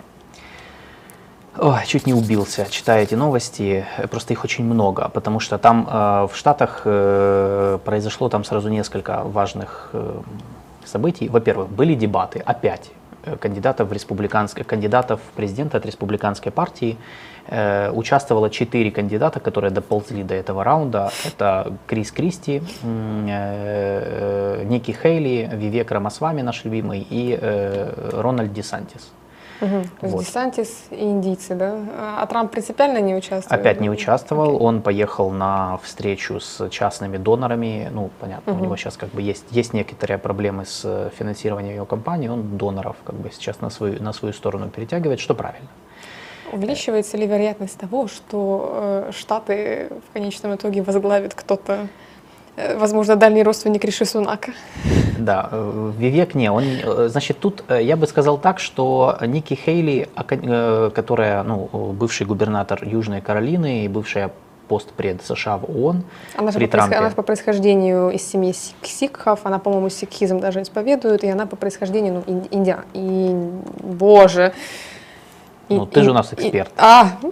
Ой, 1.58 1.86
чуть 1.86 2.06
не 2.06 2.14
убился, 2.14 2.66
читая 2.70 3.04
эти 3.04 3.16
новости. 3.16 3.86
Просто 4.12 4.34
их 4.34 4.44
очень 4.44 4.66
много, 4.66 5.08
потому 5.08 5.40
что 5.40 5.58
там 5.58 5.88
э, 5.90 6.28
в 6.30 6.36
Штатах 6.36 6.82
э, 6.84 7.80
произошло 7.86 8.28
там 8.28 8.44
сразу 8.44 8.68
несколько 8.68 9.24
важных 9.24 9.90
э, 9.94 10.20
событий. 10.84 11.30
Во-первых, 11.30 11.70
были 11.70 11.96
дебаты 11.96 12.40
опять 12.40 12.92
э, 13.24 13.38
кандидатов 13.38 13.88
в 13.88 13.94
республиканской, 13.94 14.66
кандидатов 14.66 15.22
в 15.22 15.36
президента 15.38 15.78
от 15.78 15.86
республиканской 15.86 16.52
партии. 16.52 16.98
Э, 17.48 17.92
участвовало 17.92 18.50
четыре 18.50 18.90
кандидата, 18.92 19.40
которые 19.40 19.72
доползли 19.72 20.24
до 20.24 20.34
этого 20.34 20.64
раунда. 20.64 21.12
Это 21.26 21.74
Крис 21.86 22.12
Кристи, 22.12 22.62
м, 22.84 23.28
э, 23.30 24.64
Ники 24.66 24.92
Хейли, 24.92 25.50
Вивек 25.54 25.92
Рамасвами, 25.92 26.42
наш 26.42 26.66
любимый, 26.66 27.06
и 27.08 27.38
э, 27.40 28.12
Рональд 28.14 28.52
Десантис. 28.54 29.12
То 29.60 29.68
есть 29.68 30.14
Вот. 30.14 30.26
Десантис 30.26 30.86
и 30.92 31.02
индийцы, 31.04 31.56
да? 31.56 31.78
А 32.20 32.26
Трамп 32.26 32.52
принципиально 32.52 33.00
не 33.00 33.16
участвует? 33.16 33.58
Опять 33.62 33.80
не 33.80 33.90
участвовал, 33.90 34.56
Окей. 34.56 34.68
он 34.68 34.82
поехал 34.82 35.30
на 35.32 35.78
встречу 35.78 36.40
с 36.42 36.70
частными 36.70 37.16
донорами. 37.18 37.90
Ну, 37.94 38.10
понятно, 38.20 38.52
у 38.52 38.56
Мгм. 38.56 38.64
него 38.66 38.76
сейчас 38.76 38.98
как 38.98 39.10
бы 39.12 39.22
есть, 39.22 39.46
есть 39.52 39.74
некоторые 39.74 40.18
проблемы 40.18 40.66
с 40.66 40.82
э, 40.84 41.10
финансированием 41.18 41.76
его 41.76 41.86
компании, 41.86 42.28
он 42.28 42.58
доноров 42.58 42.98
как 43.06 43.16
бы 43.16 43.30
сейчас 43.32 43.62
на 43.62 43.70
свою, 43.70 44.02
на 44.04 44.12
свою 44.14 44.34
сторону 44.34 44.68
перетягивает, 44.70 45.20
что 45.22 45.34
правильно. 45.36 45.70
Увеличивается 46.52 47.18
ли 47.18 47.26
вероятность 47.28 47.78
того, 47.78 48.08
что 48.08 48.72
э, 49.08 49.12
Штаты 49.12 49.90
в 50.10 50.14
конечном 50.14 50.56
итоге 50.56 50.82
возглавит 50.84 51.34
кто-то, 51.34 51.88
э, 52.56 52.78
возможно, 52.78 53.16
дальний 53.16 53.44
родственник 53.44 53.84
Риши 53.84 54.06
Сунака? 54.06 54.52
Да, 55.18 55.50
э, 55.52 55.92
Вивек 55.98 56.36
не, 56.36 56.52
он, 56.52 56.64
значит, 57.10 57.40
тут 57.40 57.64
я 57.70 57.96
бы 57.98 58.06
сказал 58.08 58.38
так, 58.38 58.60
что 58.60 59.18
Ники 59.22 59.54
Хейли, 59.56 60.08
которая, 60.94 61.44
ну, 61.44 61.66
бывший 61.94 62.26
губернатор 62.28 62.84
Южной 62.88 63.22
Каролины 63.22 63.86
и 63.86 63.88
бывшая 63.88 64.32
постпред 64.68 65.24
США 65.24 65.58
в 65.58 65.66
ООН, 65.70 66.04
Она 66.38 66.52
же 66.52 66.58
при 66.58 66.66
по, 66.66 66.72
Трампе. 66.72 66.96
она 66.96 67.10
же 67.10 67.16
по 67.16 67.22
происхождению 67.22 68.10
из 68.10 68.24
семьи 68.28 68.52
сик- 68.52 68.88
сикхов, 68.88 69.42
она, 69.44 69.60
по-моему, 69.60 69.90
сикхизм 69.90 70.40
даже 70.40 70.62
исповедует, 70.64 71.24
и 71.24 71.28
она 71.30 71.46
по 71.46 71.56
происхождению, 71.56 72.24
ну, 72.26 72.34
ин- 72.34 72.48
индиан. 72.50 72.84
И, 72.94 73.32
боже. 73.84 74.54
И- 75.70 75.76
Ну, 75.76 75.86
ты 75.86 76.02
же 76.02 76.08
и- 76.08 76.12
у 76.12 76.14
нас 76.14 76.32
и- 76.32 76.36
эксперт. 76.36 76.72
а! 76.78 77.18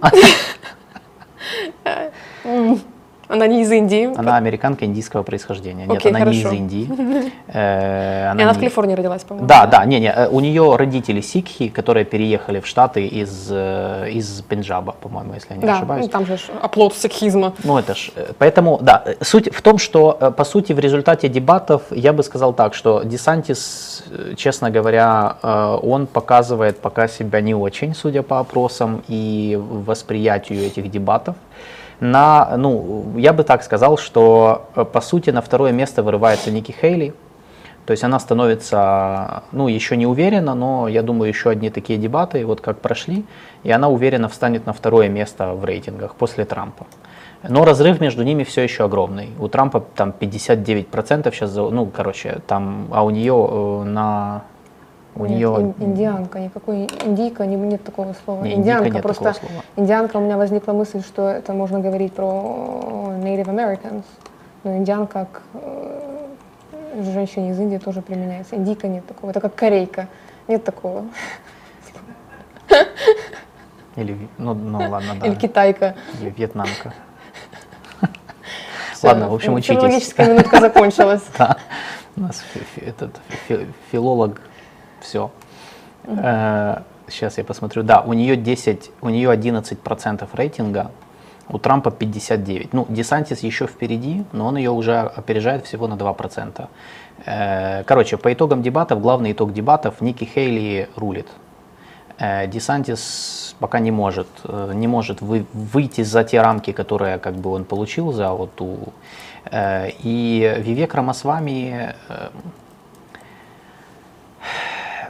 Она 3.28 3.46
не 3.46 3.62
из 3.62 3.70
Индии. 3.72 4.10
она 4.18 4.36
американка 4.36 4.84
индийского 4.84 5.22
происхождения. 5.22 5.86
Нет, 5.86 5.96
Окей, 5.98 6.10
она 6.12 6.20
не 6.20 6.36
из 6.36 6.42
хорошо. 6.42 6.56
Индии. 6.56 6.88
Э, 7.46 8.34
И 8.36 8.42
она 8.42 8.52
в 8.52 8.56
не- 8.56 8.60
Калифорнии 8.60 8.94
родилась, 8.94 9.22
по-моему. 9.22 9.46
Да, 9.46 9.66
да, 9.66 9.84
не, 9.84 10.00
не, 10.00 10.08
э, 10.10 10.28
у 10.28 10.40
нее 10.40 10.76
родители 10.76 11.20
сикхи, 11.20 11.68
которые 11.68 12.04
переехали 12.04 12.60
в 12.60 12.66
Штаты 12.66 13.06
из, 13.06 13.48
э, 13.50 14.10
из 14.10 14.42
Пенджаба, 14.42 14.92
по-моему, 15.00 15.34
если 15.34 15.54
я 15.54 15.56
не 15.60 15.66
Да, 15.66 15.76
ошибаюсь. 15.76 16.08
там 16.10 16.26
же 16.26 16.38
оплот 16.62 16.94
сикхизма. 16.94 17.52
Ну, 17.64 17.78
это 17.78 17.94
ж, 17.94 18.10
поэтому, 18.38 18.78
да, 18.82 19.04
суть 19.20 19.54
в 19.54 19.62
том, 19.62 19.78
что, 19.78 20.34
по 20.36 20.44
сути, 20.44 20.72
в 20.72 20.78
результате 20.78 21.28
дебатов, 21.28 21.82
я 21.90 22.12
бы 22.12 22.22
сказал 22.22 22.52
так, 22.52 22.74
что 22.74 23.02
Десантис, 23.04 24.04
честно 24.36 24.70
говоря, 24.70 25.36
он 25.82 26.06
показывает 26.06 26.80
пока 26.80 27.08
себя 27.08 27.40
не 27.40 27.54
очень, 27.54 27.94
судя 27.94 28.22
по 28.22 28.40
опросам 28.40 29.02
и 29.08 29.58
восприятию 29.60 30.60
этих 30.66 30.90
дебатов. 30.90 31.36
На, 32.04 32.58
ну, 32.58 33.14
я 33.16 33.32
бы 33.32 33.44
так 33.44 33.62
сказал, 33.62 33.96
что, 33.96 34.68
э, 34.76 34.84
по 34.84 35.00
сути, 35.00 35.30
на 35.30 35.40
второе 35.40 35.72
место 35.72 36.02
вырывается 36.02 36.50
Ники 36.50 36.70
Хейли, 36.70 37.14
то 37.86 37.92
есть 37.92 38.04
она 38.04 38.20
становится, 38.20 39.44
ну, 39.52 39.68
еще 39.68 39.96
не 39.96 40.06
уверена, 40.06 40.54
но 40.54 40.86
я 40.86 41.02
думаю, 41.02 41.30
еще 41.30 41.48
одни 41.48 41.70
такие 41.70 41.98
дебаты, 41.98 42.44
вот 42.44 42.60
как 42.60 42.82
прошли, 42.82 43.24
и 43.62 43.70
она 43.70 43.88
уверенно 43.88 44.28
встанет 44.28 44.66
на 44.66 44.74
второе 44.74 45.08
место 45.08 45.54
в 45.54 45.64
рейтингах 45.64 46.14
после 46.14 46.44
Трампа. 46.44 46.84
Но 47.42 47.64
разрыв 47.64 48.02
между 48.02 48.22
ними 48.22 48.44
все 48.44 48.60
еще 48.60 48.84
огромный. 48.84 49.30
У 49.38 49.48
Трампа 49.48 49.80
там 49.80 50.12
59% 50.20 51.32
сейчас, 51.32 51.54
ну, 51.54 51.86
короче, 51.86 52.42
там, 52.46 52.88
а 52.90 53.02
у 53.02 53.08
нее 53.08 53.34
э, 53.34 53.84
на... 53.84 54.42
У 55.16 55.26
Нет, 55.26 55.30
нее... 55.36 55.48
ин- 55.48 55.74
индианка, 55.78 56.40
никакой 56.40 56.88
индийка, 57.04 57.46
не, 57.46 57.54
нет 57.56 57.84
такого 57.84 58.14
слова. 58.24 58.42
Не, 58.42 58.54
индианка 58.54 58.90
нет 58.90 59.02
просто. 59.02 59.24
такого 59.32 59.46
слова. 59.46 59.64
Индианка, 59.76 60.16
у 60.16 60.20
меня 60.20 60.36
возникла 60.36 60.72
мысль, 60.72 61.02
что 61.02 61.28
это 61.28 61.52
можно 61.52 61.78
говорить 61.80 62.12
про 62.12 62.24
Native 63.22 63.46
Americans. 63.46 64.02
Но 64.64 64.76
индианка 64.76 65.28
к 65.30 65.42
э, 65.54 66.24
женщине 67.12 67.50
из 67.50 67.60
Индии 67.60 67.78
тоже 67.78 68.02
применяется. 68.02 68.56
Индийка 68.56 68.88
нет 68.88 69.06
такого. 69.06 69.30
Это 69.30 69.40
как 69.40 69.54
корейка. 69.54 70.08
Нет 70.48 70.64
такого. 70.64 71.04
Или, 73.96 74.28
ну, 74.38 74.54
ну 74.54 74.78
ладно, 74.90 75.14
да. 75.20 75.26
Или 75.26 75.34
китайка. 75.36 75.94
Или 76.20 76.30
вьетнамка. 76.30 76.92
Всё, 78.92 79.08
Ладно, 79.08 79.28
в 79.28 79.34
общем, 79.34 79.54
учитесь. 79.54 79.76
Филологическая 79.76 80.32
минутка 80.32 80.60
закончилась. 80.60 81.22
Да, 81.38 81.56
у 82.16 82.20
нас 82.22 82.42
этот 82.76 83.20
фи- 83.48 83.66
филолог, 83.90 84.40
все. 85.04 85.30
Сейчас 87.08 87.38
я 87.38 87.44
посмотрю. 87.44 87.82
Да, 87.82 88.00
у 88.00 88.12
нее 88.14 88.36
10, 88.36 88.90
у 89.02 89.08
нее 89.10 89.30
11% 89.30 90.28
рейтинга, 90.32 90.90
у 91.48 91.58
Трампа 91.58 91.90
59. 91.90 92.72
Ну, 92.72 92.86
Десантис 92.88 93.40
еще 93.44 93.66
впереди, 93.66 94.24
но 94.32 94.46
он 94.46 94.56
ее 94.56 94.70
уже 94.70 95.00
опережает 95.00 95.66
всего 95.66 95.86
на 95.86 95.94
2%. 95.94 96.66
Э, 97.26 97.84
Короче, 97.84 98.16
по 98.16 98.32
итогам 98.32 98.62
дебатов, 98.62 99.00
главный 99.02 99.32
итог 99.32 99.52
дебатов, 99.52 100.00
Ники 100.00 100.24
Хейли 100.24 100.88
рулит. 100.96 101.28
Э, 102.18 102.46
Десантис 102.46 103.54
пока 103.60 103.80
не 103.80 103.90
может, 103.90 104.28
э, 104.44 104.72
не 104.74 104.86
может 104.88 105.20
вы- 105.20 105.44
выйти 105.52 106.02
за 106.04 106.24
те 106.24 106.40
рамки, 106.40 106.72
которые 106.72 107.18
как 107.18 107.34
бы 107.34 107.50
он 107.50 107.64
получил 107.64 108.12
за 108.12 108.30
вот 108.30 108.54
ту. 108.54 108.78
э, 109.50 109.90
И 110.02 110.54
Вивек 110.64 110.94
Рамасвами, 110.94 111.94
э, 112.08 112.28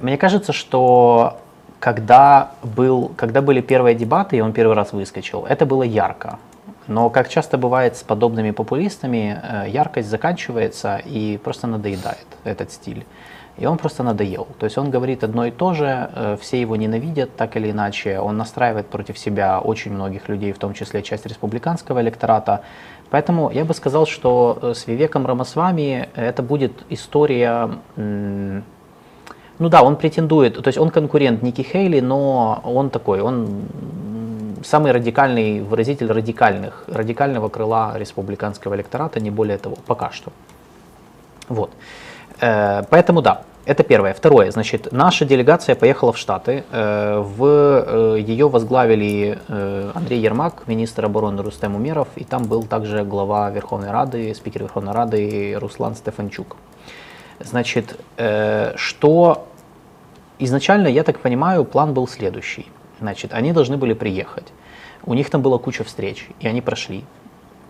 мне 0.05 0.19
кажется, 0.19 0.53
что 0.53 1.39
когда, 1.81 2.53
был, 2.63 3.13
когда 3.17 3.41
были 3.41 3.63
первые 3.63 3.95
дебаты, 3.95 4.37
и 4.37 4.41
он 4.43 4.53
первый 4.53 4.77
раз 4.77 4.93
выскочил, 4.93 5.47
это 5.49 5.65
было 5.65 5.83
ярко. 5.83 6.39
Но, 6.87 7.09
как 7.09 7.31
часто 7.31 7.57
бывает 7.57 7.97
с 7.97 8.03
подобными 8.03 8.51
популистами, 8.51 9.41
э, 9.43 9.71
яркость 9.71 10.11
заканчивается 10.11 10.99
и 10.99 11.39
просто 11.39 11.67
надоедает 11.67 12.27
этот 12.45 12.71
стиль. 12.71 13.07
И 13.57 13.65
он 13.65 13.79
просто 13.79 14.03
надоел. 14.03 14.47
То 14.59 14.65
есть 14.65 14.77
он 14.77 14.91
говорит 14.91 15.25
одно 15.25 15.47
и 15.47 15.51
то 15.51 15.73
же, 15.73 16.11
э, 16.15 16.37
все 16.39 16.61
его 16.61 16.77
ненавидят 16.77 17.35
так 17.37 17.57
или 17.57 17.71
иначе, 17.71 18.19
он 18.21 18.37
настраивает 18.37 18.89
против 18.89 19.19
себя 19.19 19.59
очень 19.59 19.93
многих 19.93 20.29
людей, 20.29 20.53
в 20.53 20.59
том 20.59 20.75
числе 20.75 21.03
часть 21.03 21.25
республиканского 21.25 22.03
электората. 22.03 22.61
Поэтому 23.09 23.51
я 23.51 23.65
бы 23.65 23.73
сказал, 23.73 24.07
что 24.07 24.59
э, 24.61 24.75
с 24.75 24.87
Вивеком 24.87 25.27
Рамасвами 25.27 26.11
это 26.15 26.43
будет 26.43 26.73
история 26.91 27.71
ну 29.59 29.69
да, 29.69 29.83
он 29.83 29.97
претендует, 29.97 30.61
то 30.61 30.69
есть 30.69 30.79
он 30.79 30.91
конкурент 30.91 31.43
Ники 31.43 31.63
Хейли, 31.63 32.01
но 32.01 32.61
он 32.65 32.91
такой, 32.91 33.21
он 33.21 33.67
самый 34.65 34.93
радикальный 34.93 35.61
выразитель 35.61 36.11
радикальных, 36.11 36.85
радикального 36.89 37.49
крыла 37.49 37.93
республиканского 37.97 38.75
электората, 38.75 39.21
не 39.21 39.31
более 39.31 39.59
того, 39.59 39.77
пока 39.87 40.11
что. 40.11 40.33
Вот. 41.49 41.71
Э, 42.41 42.83
Поэтому 42.91 43.23
да, 43.23 43.43
Это 43.67 43.83
первое. 43.83 44.13
Второе, 44.13 44.51
значит, 44.51 44.93
наша 44.93 45.25
делегация 45.25 45.75
поехала 45.75 46.13
в 46.13 46.19
Штаты. 46.19 46.65
Э, 46.71 47.19
в, 47.19 47.45
э, 47.47 48.21
ее 48.21 48.47
возглавили 48.49 49.39
Андрей 49.95 50.21
Ермак, 50.21 50.65
министр 50.67 51.07
обороны 51.07 51.43
Рустем 51.43 51.75
Умеров, 51.75 52.09
и 52.17 52.25
там 52.25 52.43
был 52.43 52.65
также 52.65 53.05
глава 53.05 53.51
Верховной 53.51 53.91
Рады, 53.91 54.35
спикер 54.35 54.63
Верховной 54.63 54.93
Рады 54.93 55.57
Руслан 55.59 55.95
Стефанчук. 55.95 56.57
Значит, 57.45 57.99
что 58.77 59.47
изначально, 60.39 60.89
я 60.89 61.03
так 61.03 61.21
понимаю, 61.21 61.65
план 61.65 61.95
был 61.95 62.09
следующий. 62.09 62.67
Значит, 63.01 63.33
они 63.33 63.53
должны 63.53 63.77
были 63.77 63.93
приехать. 63.93 64.53
У 65.05 65.15
них 65.15 65.31
там 65.31 65.43
была 65.43 65.59
куча 65.59 65.85
встреч, 65.85 66.29
и 66.41 66.49
они 66.49 66.61
прошли. 66.61 67.05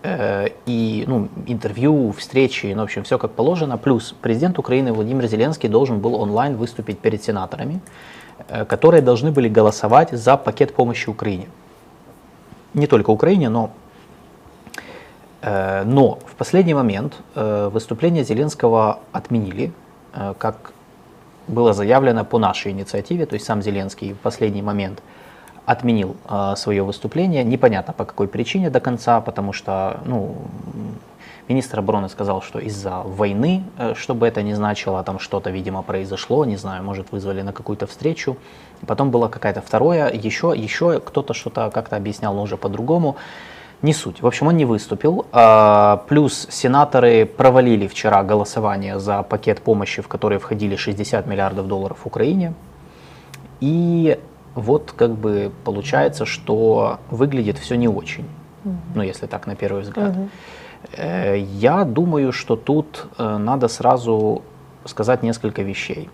Э, 0.05 0.49
и 0.67 1.05
ну, 1.07 1.29
интервью, 1.47 2.13
встречи, 2.13 2.67
ну, 2.75 2.83
в 2.83 2.85
общем, 2.85 3.03
все 3.05 3.19
как 3.19 3.33
положено. 3.33 3.79
Плюс 3.79 4.15
президент 4.21 4.59
Украины 4.59 4.93
Владимир 4.93 5.27
Зеленский 5.27 5.69
должен 5.69 6.01
был 6.01 6.15
онлайн 6.15 6.57
выступить 6.57 6.99
перед 6.99 7.25
сенаторами, 7.25 7.81
э, 8.49 8.65
которые 8.67 9.01
должны 9.01 9.31
были 9.31 9.49
голосовать 9.49 10.11
за 10.11 10.37
пакет 10.37 10.75
помощи 10.75 11.09
Украине. 11.09 11.47
Не 12.75 12.87
только 12.87 13.11
Украине, 13.11 13.49
но 13.49 13.65
э, 13.67 13.69
но 15.45 16.19
в 16.27 16.35
последний 16.37 16.75
момент 16.75 17.15
выступление 17.35 18.25
Зеленского 18.25 19.01
отменили, 19.13 19.73
как 20.39 20.73
было 21.49 21.73
заявлено 21.73 22.25
по 22.25 22.39
нашей 22.39 22.73
инициативе, 22.73 23.27
то 23.27 23.35
есть 23.35 23.45
сам 23.45 23.61
Зеленский 23.63 24.15
в 24.15 24.19
последний 24.19 24.63
момент– 24.63 25.03
отменил 25.67 26.17
э, 26.29 26.55
свое 26.57 26.83
выступление. 26.83 27.45
Непонятно 27.45 27.93
по 27.93 28.05
какой 28.05 28.29
причине 28.29 28.71
до 28.71 28.81
конца, 28.81 29.21
потому 29.21 29.53
что 29.53 30.01
ну, 30.05 30.37
министр 31.49 31.79
обороны 31.79 32.09
сказал, 32.09 32.43
что 32.43 32.59
из-за 32.59 33.01
войны, 33.01 33.65
э, 33.79 33.95
что 33.95 34.15
бы 34.15 34.27
это 34.27 34.43
ни 34.43 34.53
значило, 34.53 35.03
там 35.03 35.19
что-то, 35.19 35.51
видимо, 35.51 35.83
произошло, 35.83 36.45
не 36.45 36.57
знаю, 36.57 36.85
может 36.85 37.13
вызвали 37.13 37.43
на 37.43 37.53
какую-то 37.53 37.87
встречу. 37.87 38.37
Потом 38.87 39.11
было 39.11 39.29
какая-то 39.29 39.63
второе, 39.63 40.11
еще, 40.11 40.53
еще 40.55 41.01
кто-то 41.01 41.33
что-то 41.33 41.71
как-то 41.71 41.97
объяснял, 41.97 42.35
но 42.35 42.43
уже 42.43 42.57
по-другому. 42.57 43.17
Не 43.85 43.93
суть. 43.93 44.23
В 44.23 44.27
общем, 44.27 44.47
он 44.47 44.57
не 44.57 44.65
выступил. 44.65 45.27
А, 45.31 46.03
плюс 46.09 46.47
сенаторы 46.51 47.27
провалили 47.27 47.87
вчера 47.87 48.23
голосование 48.23 48.99
за 48.99 49.23
пакет 49.23 49.61
помощи, 49.61 50.01
в 50.01 50.09
который 50.09 50.39
входили 50.39 50.75
60 50.75 51.27
миллиардов 51.27 51.69
долларов 51.69 51.99
Украине. 52.07 52.55
И 53.61 54.19
вот 54.55 54.95
как 54.97 55.11
бы 55.11 55.53
получается, 55.65 56.25
что 56.25 56.99
выглядит 57.11 57.59
все 57.59 57.75
не 57.75 57.87
очень, 57.87 58.25
угу. 58.65 58.75
ну 58.95 59.03
если 59.03 59.27
так 59.27 59.47
на 59.47 59.55
первый 59.55 59.83
взгляд. 59.83 60.17
Угу. 60.17 60.29
Я 61.53 61.85
думаю, 61.85 62.33
что 62.33 62.57
тут 62.57 63.07
э, 63.19 63.37
надо 63.37 63.69
сразу 63.69 64.43
сказать 64.87 65.23
несколько 65.23 65.61
вещей. 65.61 66.09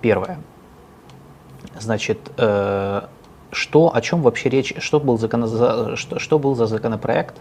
Первое. 0.00 0.38
Значит, 1.80 2.18
э, 2.36 3.02
что, 3.50 3.94
о 3.94 4.00
чем 4.00 4.22
вообще 4.22 4.48
речь, 4.48 4.74
что 4.78 5.00
был, 5.00 5.18
закон, 5.18 5.96
что, 5.96 6.18
что 6.18 6.38
был 6.38 6.54
за 6.54 6.66
законопроект, 6.66 7.34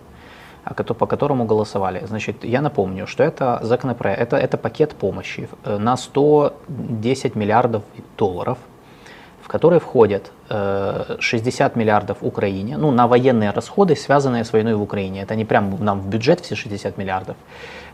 по 1.00 1.06
которому 1.06 1.46
голосовали. 1.46 2.06
Значит, 2.06 2.44
я 2.44 2.62
напомню, 2.62 3.08
что 3.08 3.24
это 3.24 3.60
законопроект, 3.64 4.22
это, 4.22 4.38
это 4.38 4.58
пакет 4.58 4.96
помощи 4.96 5.48
на 5.66 5.98
110 5.98 7.36
миллиардов 7.36 7.84
долларов– 8.18 8.58
в 9.48 9.50
который 9.50 9.80
входят 9.80 10.32
60 10.50 11.76
э, 11.76 11.80
миллиардов 11.80 12.18
Украине, 12.20 12.78
ну, 12.78 12.92
на 12.92 13.08
военные 13.08 13.52
расходы, 13.52 13.96
связанные 13.96 14.44
с 14.44 14.52
войной 14.52 14.74
в 14.74 14.82
Украине. 14.82 15.22
Это 15.22 15.36
не 15.36 15.46
прям 15.46 15.78
нам 15.80 16.02
в 16.02 16.08
бюджет 16.10 16.42
все 16.42 16.56
60 16.56 16.98
миллиардов. 16.98 17.38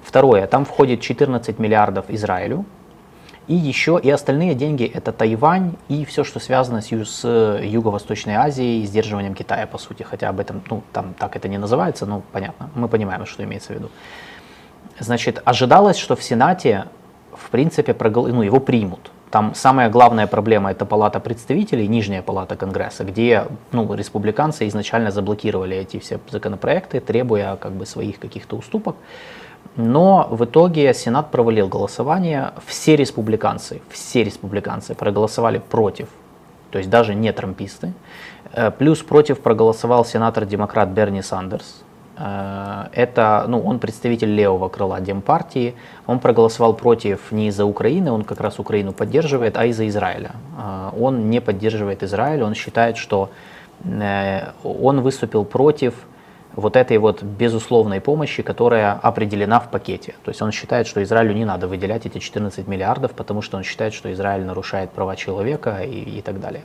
Второе, 0.04 0.48
там 0.48 0.66
входит 0.66 1.02
14 1.02 1.60
миллиардов 1.60 2.06
Израилю, 2.10 2.66
и 3.48 3.56
еще 3.56 4.00
и 4.02 4.10
остальные 4.10 4.56
деньги 4.56 4.86
это 4.86 5.12
Тайвань 5.12 5.74
и 5.90 6.06
все, 6.06 6.24
что 6.24 6.40
связано 6.40 6.82
с, 6.82 6.88
с 6.88 7.60
Юго-Восточной 7.62 8.36
Азией, 8.36 8.86
сдерживанием 8.86 9.36
Китая, 9.36 9.68
по 9.68 9.78
сути. 9.78 10.04
Хотя 10.04 10.30
об 10.30 10.40
этом, 10.40 10.62
ну, 10.70 10.82
там 10.94 11.14
так 11.14 11.36
это 11.36 11.48
не 11.48 11.58
называется, 11.58 12.06
но 12.06 12.22
понятно. 12.32 12.70
Мы 12.76 12.88
понимаем, 12.88 13.26
что 13.26 13.44
имеется 13.44 13.74
в 13.74 13.76
виду. 13.76 13.90
Значит, 15.00 15.42
ожидалось, 15.46 15.98
что 15.98 16.16
в 16.16 16.24
Сенате, 16.24 16.86
в 17.34 17.50
принципе, 17.50 17.94
прогол... 17.94 18.28
ну, 18.28 18.44
его 18.44 18.60
примут. 18.60 19.12
Там 19.30 19.56
самая 19.56 19.90
главная 19.90 20.28
проблема 20.28 20.70
это 20.72 20.86
палата 20.86 21.20
представителей, 21.20 21.88
нижняя 21.88 22.22
палата 22.22 22.56
Конгресса, 22.56 23.04
где 23.04 23.48
ну, 23.72 23.92
республиканцы 23.96 24.68
изначально 24.68 25.10
заблокировали 25.10 25.76
эти 25.76 25.98
все 25.98 26.20
законопроекты, 26.30 27.00
требуя 27.00 27.56
как 27.56 27.72
бы 27.72 27.88
своих 27.88 28.20
каких-то 28.20 28.56
уступок. 28.56 28.96
Но 29.76 30.28
в 30.30 30.46
итоге 30.46 30.94
Сенат 30.94 31.32
провалил 31.32 31.68
голосование. 31.68 32.52
Все 32.66 32.96
республиканцы, 32.96 33.82
все 33.90 34.24
республиканцы 34.24 34.94
проголосовали 34.94 35.58
против, 35.58 36.10
то 36.72 36.78
есть 36.78 36.90
даже 36.90 37.16
не 37.16 37.32
трамписты. 37.32 37.94
Э, 38.52 38.72
плюс 38.72 39.02
против 39.02 39.40
проголосовал 39.40 40.06
сенатор-демократ 40.06 40.90
Берни 40.90 41.22
Сандерс, 41.22 41.84
Э, 42.16 42.86
это, 42.92 43.46
ну, 43.48 43.60
он 43.60 43.80
представитель 43.80 44.34
левого 44.34 44.70
крыла 44.70 45.02
Демпартии, 45.02 45.74
он 46.06 46.20
проголосовал 46.20 46.74
против 46.74 47.32
не 47.32 47.48
из-за 47.48 47.66
Украины, 47.66 48.12
он 48.12 48.24
как 48.24 48.40
раз 48.40 48.60
Украину 48.60 48.94
поддерживает, 48.94 49.58
а 49.58 49.66
из-за 49.66 49.88
Израиля. 49.88 50.32
Э, 50.58 50.92
он 51.00 51.30
не 51.30 51.42
поддерживает 51.42 52.04
Израиль, 52.04 52.44
он 52.44 52.54
считает, 52.54 52.98
что 52.98 53.30
он 54.64 55.02
выступил 55.02 55.44
против 55.44 55.94
вот 56.56 56.76
этой 56.76 56.98
вот 56.98 57.24
безусловной 57.24 58.02
помощи, 58.02 58.44
которая 58.44 58.94
определена 58.94 59.60
в 59.60 59.70
пакете. 59.70 60.16
То 60.24 60.30
есть 60.30 60.42
он 60.42 60.52
считает, 60.52 60.88
что 60.88 61.02
Израилю 61.04 61.34
не 61.34 61.46
надо 61.46 61.68
выделять 61.68 62.06
эти 62.06 62.20
14 62.20 62.68
миллиардов, 62.68 63.12
потому 63.12 63.42
что 63.42 63.58
он 63.58 63.64
считает, 63.64 63.94
что 63.94 64.12
Израиль 64.14 64.44
нарушает 64.46 64.92
права 64.92 65.16
человека 65.16 65.82
и, 65.84 66.18
и 66.18 66.22
так 66.22 66.40
далее. 66.40 66.64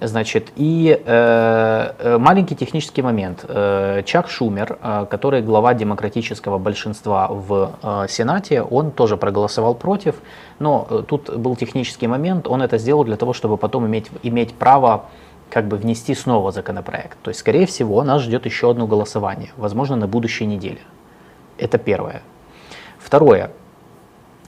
Значит, 0.00 0.52
и 0.54 0.96
э, 1.04 1.92
э, 1.98 2.18
маленький 2.18 2.54
технический 2.54 3.02
момент. 3.02 3.44
Э, 3.48 4.02
Чак 4.04 4.30
Шумер, 4.30 4.78
э, 4.80 5.06
который 5.10 5.42
глава 5.42 5.74
демократического 5.74 6.58
большинства 6.58 7.26
в 7.28 7.74
Сенате, 8.08 8.62
он 8.62 8.92
тоже 8.92 9.16
проголосовал 9.16 9.74
против, 9.74 10.16
но 10.60 10.86
тут 11.08 11.36
был 11.36 11.56
технический 11.56 12.06
момент, 12.06 12.46
он 12.46 12.62
это 12.62 12.78
сделал 12.78 13.04
для 13.04 13.16
того, 13.16 13.32
чтобы 13.32 13.56
потом 13.56 13.86
иметь, 13.86 14.06
иметь 14.22 14.54
право 14.54 15.06
как 15.50 15.66
бы 15.66 15.76
внести 15.76 16.14
снова 16.14 16.52
законопроект. 16.52 17.18
То 17.22 17.30
есть, 17.30 17.40
скорее 17.40 17.66
всего, 17.66 18.02
нас 18.02 18.22
ждет 18.22 18.44
еще 18.44 18.70
одно 18.70 18.86
голосование, 18.86 19.50
возможно, 19.56 19.96
на 19.96 20.06
будущей 20.06 20.46
неделе. 20.46 20.80
Это 21.58 21.78
первое. 21.78 22.22
Второе. 22.98 23.50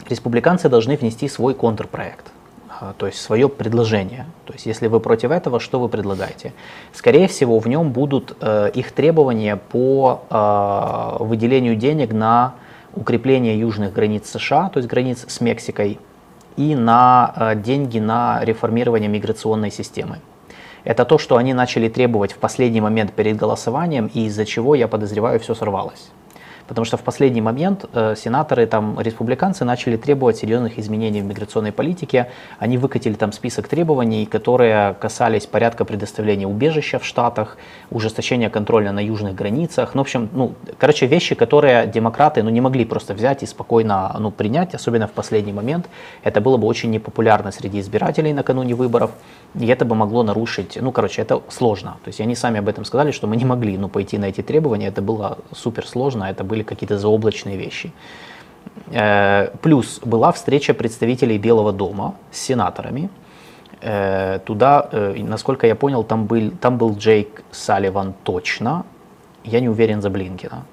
Республиканцы 0.08 0.68
должны 0.68 0.96
внести 0.96 1.28
свой 1.28 1.54
контрпроект. 1.54 2.26
А, 2.80 2.94
то 2.96 3.06
есть 3.06 3.20
свое 3.20 3.48
предложение. 3.48 4.26
То 4.46 4.54
есть 4.54 4.64
если 4.64 4.86
вы 4.86 5.00
против 5.00 5.30
этого, 5.30 5.60
что 5.60 5.78
вы 5.78 5.88
предлагаете? 5.88 6.54
Скорее 6.92 7.28
всего, 7.28 7.58
в 7.58 7.68
нем 7.68 7.92
будут 7.92 8.36
э, 8.40 8.70
их 8.72 8.92
требования 8.92 9.56
по 9.56 10.22
э, 10.30 11.22
выделению 11.22 11.76
денег 11.76 12.12
на 12.12 12.54
укрепление 12.94 13.58
южных 13.58 13.92
границ 13.92 14.30
США, 14.30 14.70
то 14.70 14.78
есть 14.78 14.88
границ 14.88 15.26
с 15.28 15.40
Мексикой, 15.40 15.98
и 16.56 16.74
на 16.74 17.32
э, 17.36 17.54
деньги 17.56 17.98
на 17.98 18.42
реформирование 18.42 19.10
миграционной 19.10 19.70
системы. 19.70 20.18
Это 20.84 21.04
то, 21.04 21.18
что 21.18 21.36
они 21.36 21.54
начали 21.54 21.88
требовать 21.88 22.32
в 22.32 22.38
последний 22.38 22.80
момент 22.80 23.12
перед 23.12 23.36
голосованием, 23.36 24.10
и 24.12 24.26
из-за 24.26 24.44
чего, 24.44 24.74
я 24.74 24.88
подозреваю, 24.88 25.40
все 25.40 25.54
сорвалось 25.54 26.10
потому 26.70 26.84
что 26.84 26.96
в 26.96 27.02
последний 27.02 27.40
момент 27.40 27.84
э, 27.92 28.14
сенаторы, 28.16 28.64
там, 28.64 29.00
республиканцы 29.00 29.64
начали 29.64 29.96
требовать 29.96 30.36
серьезных 30.36 30.78
изменений 30.78 31.20
в 31.20 31.24
миграционной 31.24 31.72
политике. 31.72 32.28
Они 32.60 32.78
выкатили 32.78 33.14
там 33.14 33.32
список 33.32 33.66
требований, 33.66 34.24
которые 34.24 34.94
касались 35.00 35.46
порядка 35.46 35.84
предоставления 35.84 36.46
убежища 36.46 37.00
в 37.00 37.04
Штатах, 37.04 37.56
ужесточения 37.90 38.50
контроля 38.50 38.92
на 38.92 39.00
южных 39.00 39.34
границах. 39.34 39.96
Ну, 39.96 40.02
в 40.02 40.04
общем, 40.04 40.28
ну, 40.32 40.52
короче, 40.78 41.06
вещи, 41.06 41.34
которые 41.34 41.88
демократы 41.88 42.44
ну, 42.44 42.50
не 42.50 42.60
могли 42.60 42.84
просто 42.84 43.14
взять 43.14 43.42
и 43.42 43.46
спокойно 43.46 44.14
ну, 44.20 44.30
принять, 44.30 44.72
особенно 44.72 45.08
в 45.08 45.10
последний 45.10 45.52
момент. 45.52 45.88
Это 46.22 46.40
было 46.40 46.56
бы 46.56 46.68
очень 46.68 46.92
непопулярно 46.92 47.50
среди 47.50 47.80
избирателей 47.80 48.32
накануне 48.32 48.76
выборов. 48.76 49.10
И 49.58 49.66
это 49.66 49.84
бы 49.84 49.96
могло 49.96 50.22
нарушить, 50.22 50.78
ну, 50.80 50.92
короче, 50.92 51.22
это 51.22 51.42
сложно. 51.48 51.96
То 52.04 52.10
есть 52.10 52.20
они 52.20 52.36
сами 52.36 52.60
об 52.60 52.68
этом 52.68 52.84
сказали, 52.84 53.10
что 53.10 53.26
мы 53.26 53.36
не 53.36 53.44
могли 53.44 53.76
ну, 53.76 53.88
пойти 53.88 54.18
на 54.18 54.26
эти 54.26 54.40
требования, 54.40 54.86
это 54.86 55.02
было 55.02 55.38
супер 55.52 55.84
сложно, 55.84 56.24
это 56.30 56.44
были 56.44 56.59
какие-то 56.62 56.98
заоблачные 56.98 57.56
вещи. 57.56 57.92
Э, 58.92 59.48
плюс 59.62 60.00
была 60.04 60.32
встреча 60.32 60.74
представителей 60.74 61.38
Белого 61.38 61.72
дома 61.72 62.14
с 62.30 62.38
сенаторами. 62.38 63.08
Э, 63.82 64.38
туда, 64.44 64.88
э, 64.92 65.22
насколько 65.22 65.66
я 65.66 65.74
понял, 65.74 66.04
там 66.04 66.26
был, 66.26 66.50
там 66.60 66.76
был 66.76 66.96
Джейк 66.96 67.42
Салливан 67.50 68.14
точно, 68.22 68.84
я 69.44 69.60
не 69.60 69.68
уверен 69.68 70.02
за 70.02 70.10
Блинкина. 70.10 70.64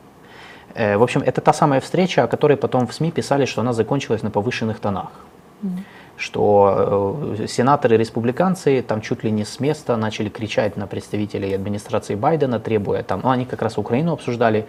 В 0.75 1.01
общем, 1.01 1.23
это 1.25 1.41
та 1.41 1.53
самая 1.53 1.79
встреча, 1.79 2.23
о 2.23 2.27
которой 2.27 2.55
потом 2.55 2.85
в 2.85 2.93
СМИ 2.93 3.11
писали, 3.11 3.45
что 3.45 3.61
она 3.61 3.73
закончилась 3.73 4.21
на 4.21 4.29
повышенных 4.29 4.79
тонах. 4.79 5.11
Mm-hmm 5.63 5.83
что 6.17 7.35
сенаторы-республиканцы 7.47 8.81
там 8.81 9.01
чуть 9.01 9.23
ли 9.23 9.31
не 9.31 9.45
с 9.45 9.59
места 9.59 9.95
начали 9.97 10.29
кричать 10.29 10.75
на 10.75 10.87
представителей 10.87 11.53
администрации 11.53 12.15
Байдена, 12.15 12.59
требуя 12.59 13.03
там, 13.03 13.21
ну 13.23 13.29
они 13.29 13.45
как 13.45 13.61
раз 13.61 13.77
Украину 13.77 14.13
обсуждали, 14.13 14.67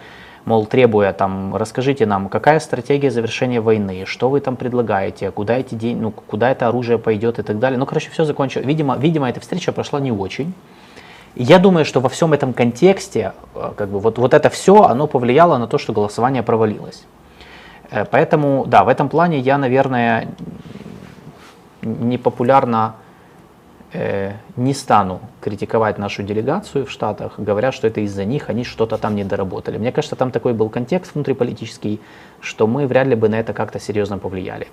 мол, 0.49 0.65
требуя 0.67 1.13
там, 1.13 1.55
расскажите 1.55 2.07
нам, 2.07 2.29
какая 2.29 2.59
стратегия 2.59 3.11
завершения 3.11 3.61
войны, 3.61 4.05
что 4.07 4.31
вы 4.31 4.41
там 4.41 4.57
предлагаете, 4.57 5.31
куда 5.31 5.59
эти 5.59 5.75
деньги, 5.75 6.01
ну, 6.01 6.11
куда 6.11 6.51
это 6.51 6.69
оружие 6.69 6.99
пойдет 6.99 7.39
и 7.39 7.43
так 7.43 7.59
далее. 7.59 7.79
Ну, 7.79 7.85
короче, 7.85 8.11
все 8.11 8.25
закончилось. 8.25 8.67
Видимо, 8.67 8.97
видимо, 8.97 9.29
эта 9.29 9.41
встреча 9.41 9.73
прошла 9.73 10.01
не 10.01 10.11
очень. 10.11 10.55
Я 11.35 11.59
думаю, 11.59 11.85
что 11.85 12.01
во 12.01 12.09
всем 12.09 12.33
этом 12.33 12.55
контексте, 12.55 13.33
э, 13.55 13.73
как 13.77 13.91
бы 13.91 14.01
вот, 14.01 14.19
вот 14.19 14.33
это 14.33 14.49
все, 14.49 14.85
оно 14.85 15.07
повлияло 15.07 15.59
на 15.59 15.67
то, 15.67 15.77
что 15.77 15.93
голосование 15.93 16.43
провалилось. 16.43 17.05
Э, 17.91 18.07
Поэтому, 18.11 18.65
да, 18.67 18.85
в 18.85 18.89
этом 18.89 19.11
плане 19.11 19.39
я, 19.39 19.59
наверное, 19.59 20.29
непопулярно 21.83 22.95
э, 23.93 24.32
не 24.57 24.74
стану 24.74 25.20
критиковать 25.41 25.99
нашу 25.99 26.22
делегацию 26.22 26.84
в 26.84 26.91
Штатах, 26.91 27.34
говоря, 27.39 27.72
что 27.72 27.86
это 27.86 28.01
из-за 28.01 28.24
них, 28.24 28.51
они 28.51 28.64
что-то 28.64 28.99
там 28.99 29.14
не 29.14 29.24
доработали. 29.24 29.78
Мне 29.78 29.93
кажется, 29.93 30.16
там 30.16 30.30
такой 30.30 30.53
был 30.53 30.68
контекст 30.68 31.14
внутриполитический, 31.14 32.01
что 32.41 32.66
мы 32.66 32.86
вряд 32.86 33.07
ли 33.07 33.14
бы 33.14 33.28
на 33.28 33.36
это 33.41 33.53
как-то 33.53 33.78
серьезно 33.80 34.18
повлияли. 34.18 34.68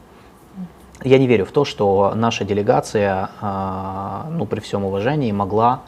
Я 1.04 1.18
не 1.18 1.28
верю 1.28 1.46
в 1.46 1.52
то, 1.52 1.66
что 1.66 2.14
наша 2.16 2.46
делегация, 2.46 3.30
э, 3.42 4.22
ну, 4.32 4.46
при 4.46 4.60
всем 4.60 4.86
уважении, 4.86 5.32
могла 5.32 5.82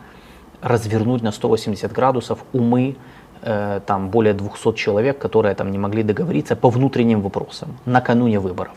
развернуть 0.61 1.21
на 1.21 1.32
180 1.32 1.91
градусов 1.91 2.39
умы 2.53 2.95
э, 3.41 3.80
там 3.86 4.09
более 4.09 4.34
200 4.34 4.73
человек, 4.73 5.17
которые 5.17 5.55
там 5.55 5.71
не 5.71 5.78
могли 5.78 6.03
договориться 6.03 6.55
по 6.55 6.69
внутренним 6.69 7.21
вопросам 7.21 7.78
накануне 7.86 8.39
выборов. 8.39 8.73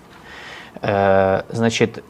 Э, 0.83 1.43
значит, 1.51 2.05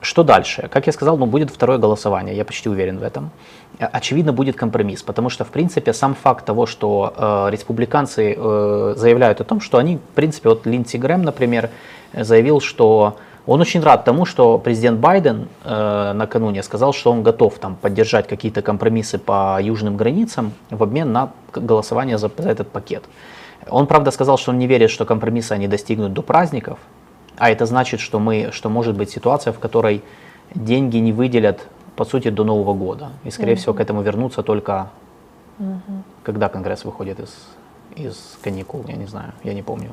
что 0.00 0.22
дальше? 0.22 0.68
Как 0.70 0.86
я 0.86 0.92
сказал, 0.92 1.16
ну, 1.16 1.26
будет 1.26 1.50
второе 1.50 1.78
голосование, 1.78 2.36
я 2.36 2.44
почти 2.44 2.68
уверен 2.68 2.98
в 2.98 3.02
этом. 3.02 3.30
Э, 3.78 3.86
Очевидно, 3.86 4.32
будет 4.32 4.56
компромисс, 4.56 5.02
потому 5.02 5.30
что, 5.30 5.44
в 5.44 5.48
принципе, 5.48 5.92
сам 5.92 6.14
факт 6.14 6.44
того, 6.44 6.66
что 6.66 7.14
э, 7.16 7.50
республиканцы 7.50 8.34
э, 8.36 8.94
заявляют 8.96 9.40
о 9.40 9.44
том, 9.44 9.60
что 9.60 9.78
они, 9.78 9.96
в 9.96 10.14
принципе, 10.14 10.48
вот 10.48 10.66
Линдси 10.66 10.96
Грэм, 10.96 11.22
например, 11.22 11.70
заявил, 12.12 12.60
что 12.60 13.16
он 13.46 13.60
очень 13.60 13.80
рад 13.80 14.04
тому, 14.04 14.24
что 14.24 14.58
президент 14.58 14.98
Байден 14.98 15.48
э, 15.64 16.12
накануне 16.14 16.62
сказал, 16.64 16.92
что 16.92 17.12
он 17.12 17.22
готов 17.22 17.58
там, 17.58 17.76
поддержать 17.76 18.26
какие-то 18.26 18.60
компромиссы 18.60 19.18
по 19.18 19.58
южным 19.62 19.96
границам 19.96 20.52
в 20.70 20.82
обмен 20.82 21.12
на 21.12 21.30
голосование 21.54 22.18
за, 22.18 22.30
за 22.36 22.50
этот 22.50 22.68
пакет. 22.68 23.04
Он, 23.68 23.86
правда, 23.86 24.10
сказал, 24.10 24.36
что 24.36 24.50
он 24.50 24.58
не 24.58 24.66
верит, 24.66 24.90
что 24.90 25.04
компромиссы 25.04 25.52
они 25.52 25.68
достигнут 25.68 26.12
до 26.12 26.22
праздников, 26.22 26.78
а 27.36 27.50
это 27.50 27.66
значит, 27.66 28.00
что, 28.00 28.18
мы, 28.18 28.50
что 28.52 28.68
может 28.68 28.96
быть 28.96 29.10
ситуация, 29.10 29.52
в 29.52 29.58
которой 29.58 30.02
деньги 30.54 30.98
не 30.98 31.12
выделят, 31.12 31.68
по 31.96 32.04
сути, 32.04 32.28
до 32.28 32.44
Нового 32.44 32.74
года. 32.74 33.10
И, 33.24 33.30
скорее 33.30 33.54
всего, 33.56 33.74
к 33.74 33.80
этому 33.80 34.02
вернуться 34.02 34.42
только 34.42 34.90
когда 36.22 36.48
Конгресс 36.48 36.84
выходит 36.84 37.20
из, 37.20 37.34
из 37.94 38.38
каникул, 38.42 38.84
я 38.88 38.96
не 38.96 39.06
знаю, 39.06 39.32
я 39.42 39.54
не 39.54 39.62
помню. 39.62 39.90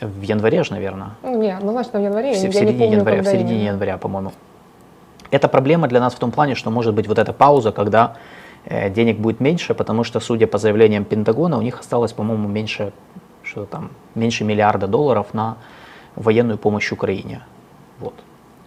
В 0.00 0.22
январе 0.22 0.62
же, 0.64 0.72
наверное. 0.72 1.10
Не, 1.22 1.58
ну, 1.60 1.72
значит, 1.72 1.92
в 1.92 1.98
январе, 1.98 2.34
В, 2.34 2.38
в 2.38 2.44
не 2.44 2.52
середине 2.52 2.78
помню, 2.78 2.96
января, 2.98 3.22
в 3.22 3.26
середине 3.26 3.54
именно. 3.60 3.68
января, 3.68 3.98
по-моему. 3.98 4.32
Это 5.30 5.48
проблема 5.48 5.88
для 5.88 6.00
нас 6.00 6.14
в 6.14 6.18
том 6.18 6.30
плане, 6.32 6.54
что 6.54 6.70
может 6.70 6.94
быть 6.94 7.06
вот 7.06 7.18
эта 7.18 7.32
пауза, 7.32 7.72
когда 7.72 8.16
э, 8.64 8.90
денег 8.90 9.18
будет 9.18 9.40
меньше, 9.40 9.74
потому 9.74 10.04
что, 10.04 10.20
судя 10.20 10.46
по 10.46 10.58
заявлениям 10.58 11.04
Пентагона, 11.04 11.58
у 11.58 11.62
них 11.62 11.80
осталось, 11.80 12.12
по-моему, 12.12 12.48
меньше, 12.48 12.92
что 13.42 13.64
там, 13.64 13.90
меньше 14.14 14.44
миллиарда 14.44 14.86
долларов 14.86 15.34
на 15.34 15.56
военную 16.16 16.58
помощь 16.58 16.92
Украине. 16.92 17.42
Вот. 17.98 18.14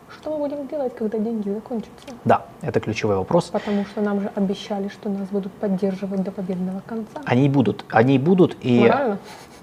Что 0.10 0.30
мы 0.38 0.48
будем 0.48 0.68
делать, 0.68 0.96
когда 0.96 1.18
деньги 1.18 1.50
закончатся? 1.50 2.08
Да, 2.26 2.46
это 2.62 2.80
ключевой 2.80 3.18
вопрос. 3.18 3.46
Потому 3.46 3.86
что 3.86 4.02
нам 4.02 4.22
же 4.22 4.32
обещали, 4.36 4.88
что 4.88 5.10
нас 5.10 5.28
будут 5.30 5.52
поддерживать 5.54 6.24
до 6.24 6.32
победного 6.32 6.82
конца. 6.86 7.22
Они 7.26 7.50
будут, 7.50 7.84
они 7.89 8.20
будут, 8.20 8.56
и 8.62 8.80
Морально? 8.82 9.18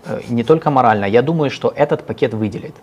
э, 0.07 0.21
не 0.29 0.43
только 0.45 0.71
морально. 0.71 1.07
Я 1.07 1.23
думаю, 1.23 1.51
что 1.51 1.73
этот 1.75 2.07
пакет 2.07 2.35
выделит. 2.35 2.75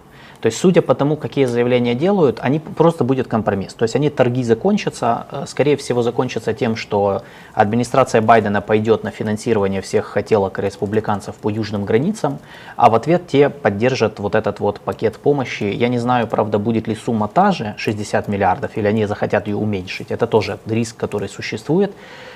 То 0.41 0.47
есть, 0.47 0.59
судя 0.59 0.81
по 0.81 0.93
тому, 0.93 1.17
какие 1.17 1.45
заявления 1.45 1.95
делают, 1.95 2.39
они 2.41 2.59
просто 2.59 3.03
будет 3.03 3.27
компромисс. 3.27 3.73
То 3.73 3.83
есть, 3.83 3.95
они 3.95 4.09
торги 4.09 4.43
закончатся, 4.43 5.25
э, 5.31 5.45
скорее 5.47 5.77
всего, 5.77 6.03
закончатся 6.03 6.53
тем, 6.53 6.75
что 6.75 7.23
администрация 7.53 8.21
Байдена 8.21 8.61
пойдет 8.61 9.03
на 9.03 9.11
финансирование 9.11 9.81
всех 9.81 10.05
хотелок 10.05 10.59
республиканцев 10.59 11.35
по 11.35 11.49
южным 11.49 11.85
границам, 11.85 12.37
а 12.75 12.89
в 12.89 12.95
ответ 12.95 13.27
те 13.27 13.49
поддержат 13.49 14.19
вот 14.19 14.35
этот 14.35 14.59
вот 14.59 14.79
пакет 14.79 15.17
помощи. 15.17 15.63
Я 15.63 15.87
не 15.87 15.97
знаю, 15.97 16.27
правда, 16.27 16.59
будет 16.59 16.87
ли 16.87 16.95
сумма 16.95 17.27
та 17.27 17.51
же, 17.51 17.73
60 17.77 18.27
миллиардов, 18.27 18.77
или 18.77 18.87
они 18.87 19.05
захотят 19.07 19.47
ее 19.47 19.55
уменьшить. 19.55 20.11
Это 20.11 20.27
тоже 20.27 20.59
риск, 20.67 20.97
который 20.97 21.29
существует. 21.29 21.91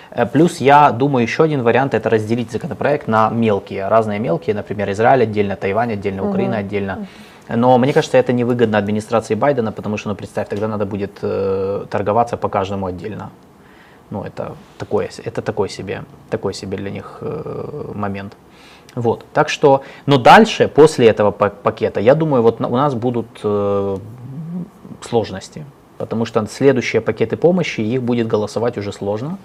Э, 0.10 0.26
Плюс 0.26 0.58
я 0.58 0.92
думаю, 0.92 1.24
еще 1.24 1.44
один 1.44 1.62
вариант 1.62 1.94
это 1.94 2.10
разделить 2.10 2.52
законопроект 2.52 3.08
на 3.08 3.30
мелкие, 3.30 3.88
разные 3.88 4.20
мелкие, 4.20 4.56
например, 4.56 4.92
Израиль 4.92 5.24
отдельно, 5.24 5.56
Тайвань 5.56 5.94
отдельно, 5.94 6.28
Украина 6.28 6.58
отдельно. 6.58 7.08
Но 7.48 7.78
мне 7.78 7.94
кажется, 7.94 8.18
это 8.18 8.34
невыгодно 8.34 8.78
администрации 8.78 9.36
Байдена, 9.36 9.72
потому 9.72 9.98
что, 9.98 10.10
ну, 10.10 10.16
представь, 10.16 10.48
тогда 10.48 10.68
надо 10.68 10.86
будет 10.86 11.20
э, 11.22 11.86
торговаться 11.90 12.38
по 12.38 12.50
каждому 12.50 12.86
отдельно. 12.86 13.30
Ну, 14.10 14.24
это 14.24 14.56
такое, 14.78 15.10
это 15.24 15.42
такой 15.42 15.70
себе, 15.70 16.04
такой 16.30 16.54
себе 16.54 16.78
для 16.78 16.92
них 16.92 17.18
э, 17.22 17.92
момент. 17.94 18.36
Вот, 18.96 19.26
так 19.34 19.50
что, 19.50 19.84
но 20.06 20.18
дальше, 20.18 20.68
после 20.68 21.08
этого 21.08 21.32
па- 21.32 21.50
пакета, 21.50 22.02
я 22.02 22.14
думаю, 22.14 22.44
вот 22.44 22.60
у 22.60 22.76
нас 22.76 22.94
будут 22.94 23.28
э, 23.44 23.98
сложности, 25.02 25.66
потому 25.98 26.26
что 26.26 26.46
следующие 26.48 27.02
пакеты 27.02 27.38
помощи, 27.38 27.80
их 27.82 28.04
будет 28.04 28.28
голосовать 28.28 28.78
уже 28.78 28.92
сложно. 28.92 29.38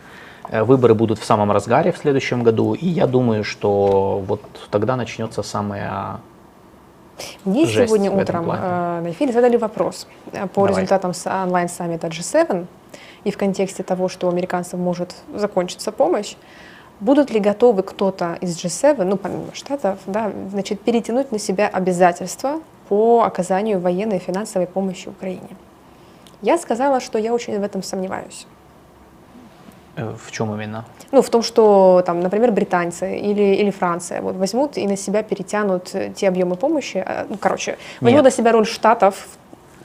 Э, 0.49 0.65
Выборы 0.65 0.95
будут 0.95 1.21
в 1.21 1.25
самом 1.25 1.53
разгаре 1.53 1.93
в 1.93 1.99
следующем 1.99 2.43
году, 2.43 2.75
и 2.75 2.87
я 2.87 3.07
думаю, 3.07 3.45
что 3.45 4.23
вот 4.27 4.43
тогда 4.71 4.97
начнется 4.97 5.43
самое 5.43 6.19
Мне 7.45 7.67
Жесть 7.67 7.89
сегодня 7.89 8.11
утром 8.11 8.51
э, 8.51 9.01
на 9.01 9.11
эфире 9.11 9.33
задали 9.33 9.57
вопрос 9.57 10.07
по 10.55 10.67
Давай. 10.67 10.71
результатам 10.71 11.13
онлайн-саммита 11.25 12.09
G7 12.09 12.67
и 13.25 13.31
в 13.31 13.39
контексте 13.39 13.83
того, 13.83 14.09
что 14.09 14.27
у 14.27 14.31
американцев 14.31 14.79
может 14.79 15.15
закончиться 15.35 15.93
помощь. 15.93 16.37
Будут 17.01 17.31
ли 17.31 17.41
готовы 17.41 17.83
кто-то 17.83 18.39
из 18.41 18.57
G7, 18.57 19.03
ну, 19.05 19.17
помимо 19.17 19.55
Штатов, 19.55 19.99
да, 20.07 20.33
значит, 20.51 20.81
перетянуть 20.81 21.31
на 21.31 21.39
себя 21.39 21.69
обязательства 21.69 22.61
по 22.89 23.23
оказанию 23.23 23.81
военной 23.81 24.17
и 24.17 24.21
финансовой 24.21 24.67
помощи 24.67 25.09
Украине? 25.09 25.57
Я 26.43 26.57
сказала, 26.59 27.01
что 27.01 27.19
я 27.19 27.35
очень 27.35 27.59
в 27.59 27.63
этом 27.63 27.83
сомневаюсь. 27.83 28.47
э, 29.97 30.15
в 30.17 30.31
чем 30.31 30.55
именно? 30.55 30.85
Ну, 31.13 31.23
в 31.23 31.31
том, 31.31 31.43
что, 31.43 32.03
там, 32.05 32.21
например, 32.21 32.53
британцы 32.53 33.19
или, 33.19 33.55
или 33.55 33.71
Франция 33.71 34.21
вот, 34.23 34.37
возьмут 34.37 34.77
и 34.77 34.87
на 34.87 34.97
себя 34.97 35.23
перетянут 35.23 35.95
э, 35.95 36.13
те 36.15 36.29
объемы 36.29 36.57
помощи, 36.57 37.03
э, 37.07 37.27
ну, 37.29 37.37
короче, 37.39 37.79
возьмут 38.01 38.25
Нет. 38.25 38.25
на 38.25 38.31
себя 38.31 38.53
роль 38.53 38.67
штатов 38.67 39.27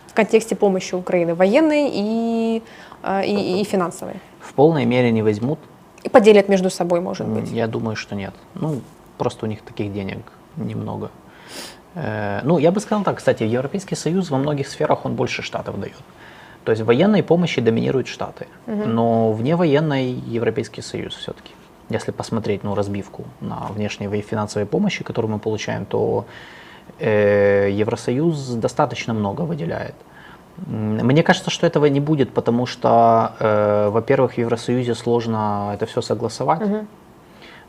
в 0.08 0.14
контексте 0.14 0.56
помощи 0.56 0.96
Украины, 0.96 1.36
военной 1.36 1.90
и, 1.94 2.64
э, 3.04 3.26
и, 3.26 3.62
и 3.62 3.64
финансовой. 3.64 4.16
В 4.40 4.54
полной 4.54 4.86
мере 4.86 5.12
не 5.12 5.22
возьмут. 5.22 5.60
И 6.04 6.10
поделят 6.10 6.50
между 6.50 6.70
собой, 6.70 7.02
может 7.02 7.28
быть. 7.28 7.52
Я 7.52 7.68
думаю, 7.68 7.96
что 7.96 8.16
нет. 8.16 8.34
Ну, 8.56 8.82
просто 9.18 9.46
у 9.46 9.50
них 9.50 9.62
таких 9.62 9.94
денег 9.94 10.20
немного. 10.56 11.12
Ну, 12.44 12.58
я 12.58 12.72
бы 12.72 12.80
сказал 12.80 13.04
так, 13.04 13.18
кстати, 13.18 13.44
Европейский 13.44 13.96
Союз 13.96 14.32
во 14.32 14.38
многих 14.38 14.68
сферах 14.70 15.06
он 15.06 15.16
больше 15.16 15.42
штатов 15.42 15.80
дает. 15.80 16.02
То 16.64 16.72
есть 16.72 16.84
в 16.84 16.86
военной 16.86 17.24
помощи 17.24 17.62
доминируют 17.62 18.08
Штаты, 18.08 18.48
но 18.68 19.32
вне 19.32 19.56
военной 19.56 20.12
Европейский 20.12 20.82
Союз 20.82 21.16
все-таки. 21.16 21.54
Если 21.90 22.12
посмотреть 22.12 22.64
ну, 22.64 22.76
разбивку 22.76 23.24
на 23.42 23.68
внешней 23.76 24.08
во- 24.08 24.22
финансовой 24.22 24.66
помощи, 24.66 25.04
которую 25.04 25.32
мы 25.32 25.40
получаем, 25.40 25.86
то 25.86 26.26
э, 27.00 27.70
Евросоюз 27.72 28.56
достаточно 28.56 29.14
много 29.14 29.42
выделяет. 29.42 29.96
Мне 30.68 31.24
кажется, 31.24 31.50
что 31.50 31.68
этого 31.68 31.86
не 31.88 32.00
будет, 32.00 32.34
потому 32.34 32.66
что, 32.66 33.34
э, 33.40 33.90
во-первых, 33.90 34.34
в 34.34 34.38
Евросоюзе 34.38 34.96
сложно 34.96 35.72
это 35.74 35.86
все 35.86 36.02
согласовать. 36.02 36.62
Мгм. 36.62 36.88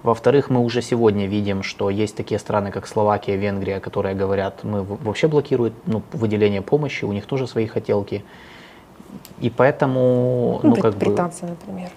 Во-вторых, 0.02 0.50
мы 0.50 0.60
уже 0.60 0.82
сегодня 0.82 1.26
видим, 1.26 1.62
что 1.62 1.88
есть 1.88 2.16
такие 2.16 2.38
страны, 2.38 2.72
как 2.72 2.86
Словакия, 2.86 3.36
Венгрия, 3.36 3.80
которые 3.80 4.16
говорят, 4.16 4.64
мы 4.64 4.82
вообще 4.82 5.28
блокируют 5.28 5.74
ну, 5.86 6.02
выделение 6.12 6.60
помощи, 6.60 7.04
у 7.04 7.12
них 7.12 7.26
тоже 7.26 7.46
свои 7.46 7.66
хотелки. 7.66 8.24
И 9.40 9.50
поэтому, 9.50 10.60
Ну, 10.62 10.70
ну, 10.70 10.76
как 10.76 10.94
бы, 10.94 10.98
британцы, 11.06 11.46
например. 11.46 11.90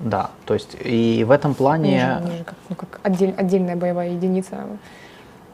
да, 0.00 0.30
то 0.46 0.54
есть 0.54 0.76
и 0.84 1.24
в 1.24 1.30
этом 1.30 1.54
плане, 1.54 2.00
же, 2.00 2.06
они 2.24 2.36
же 2.38 2.44
как, 2.44 2.54
ну, 2.70 2.76
как 2.76 3.00
отдель- 3.02 3.34
отдельная 3.36 3.76
боевая 3.76 4.10
единица. 4.10 4.56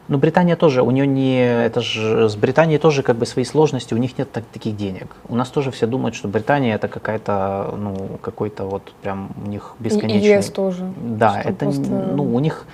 ну, 0.09 0.18
Британия 0.18 0.55
тоже, 0.57 0.83
у 0.83 0.91
нее 0.91 1.07
не, 1.07 1.64
это 1.66 1.81
же, 1.81 2.29
с 2.29 2.37
Британией 2.37 2.79
тоже 2.79 3.03
как 3.03 3.16
бы 3.16 3.27
свои 3.27 3.45
сложности, 3.45 3.95
у 3.95 3.97
них 3.97 4.18
нет 4.18 4.31
так- 4.31 4.45
таких 4.53 4.77
денег. 4.77 5.07
У 5.29 5.35
нас 5.35 5.49
тоже 5.49 5.70
все 5.70 5.87
думают, 5.87 6.14
что 6.14 6.29
Британия 6.29 6.75
это 6.77 6.89
какая-то, 6.89 7.75
ну, 7.79 8.18
какой-то 8.22 8.64
вот 8.66 8.93
прям 9.03 9.31
у 9.45 9.49
них 9.49 9.75
бесконечный... 9.81 10.29
И 10.29 10.37
ЕС 10.39 10.51
тоже. 10.51 10.85
Да, 11.01 11.41
это 11.41 11.64
просто- 11.64 11.91
ну 12.16 12.35
у 12.35 12.39
них 12.41 12.66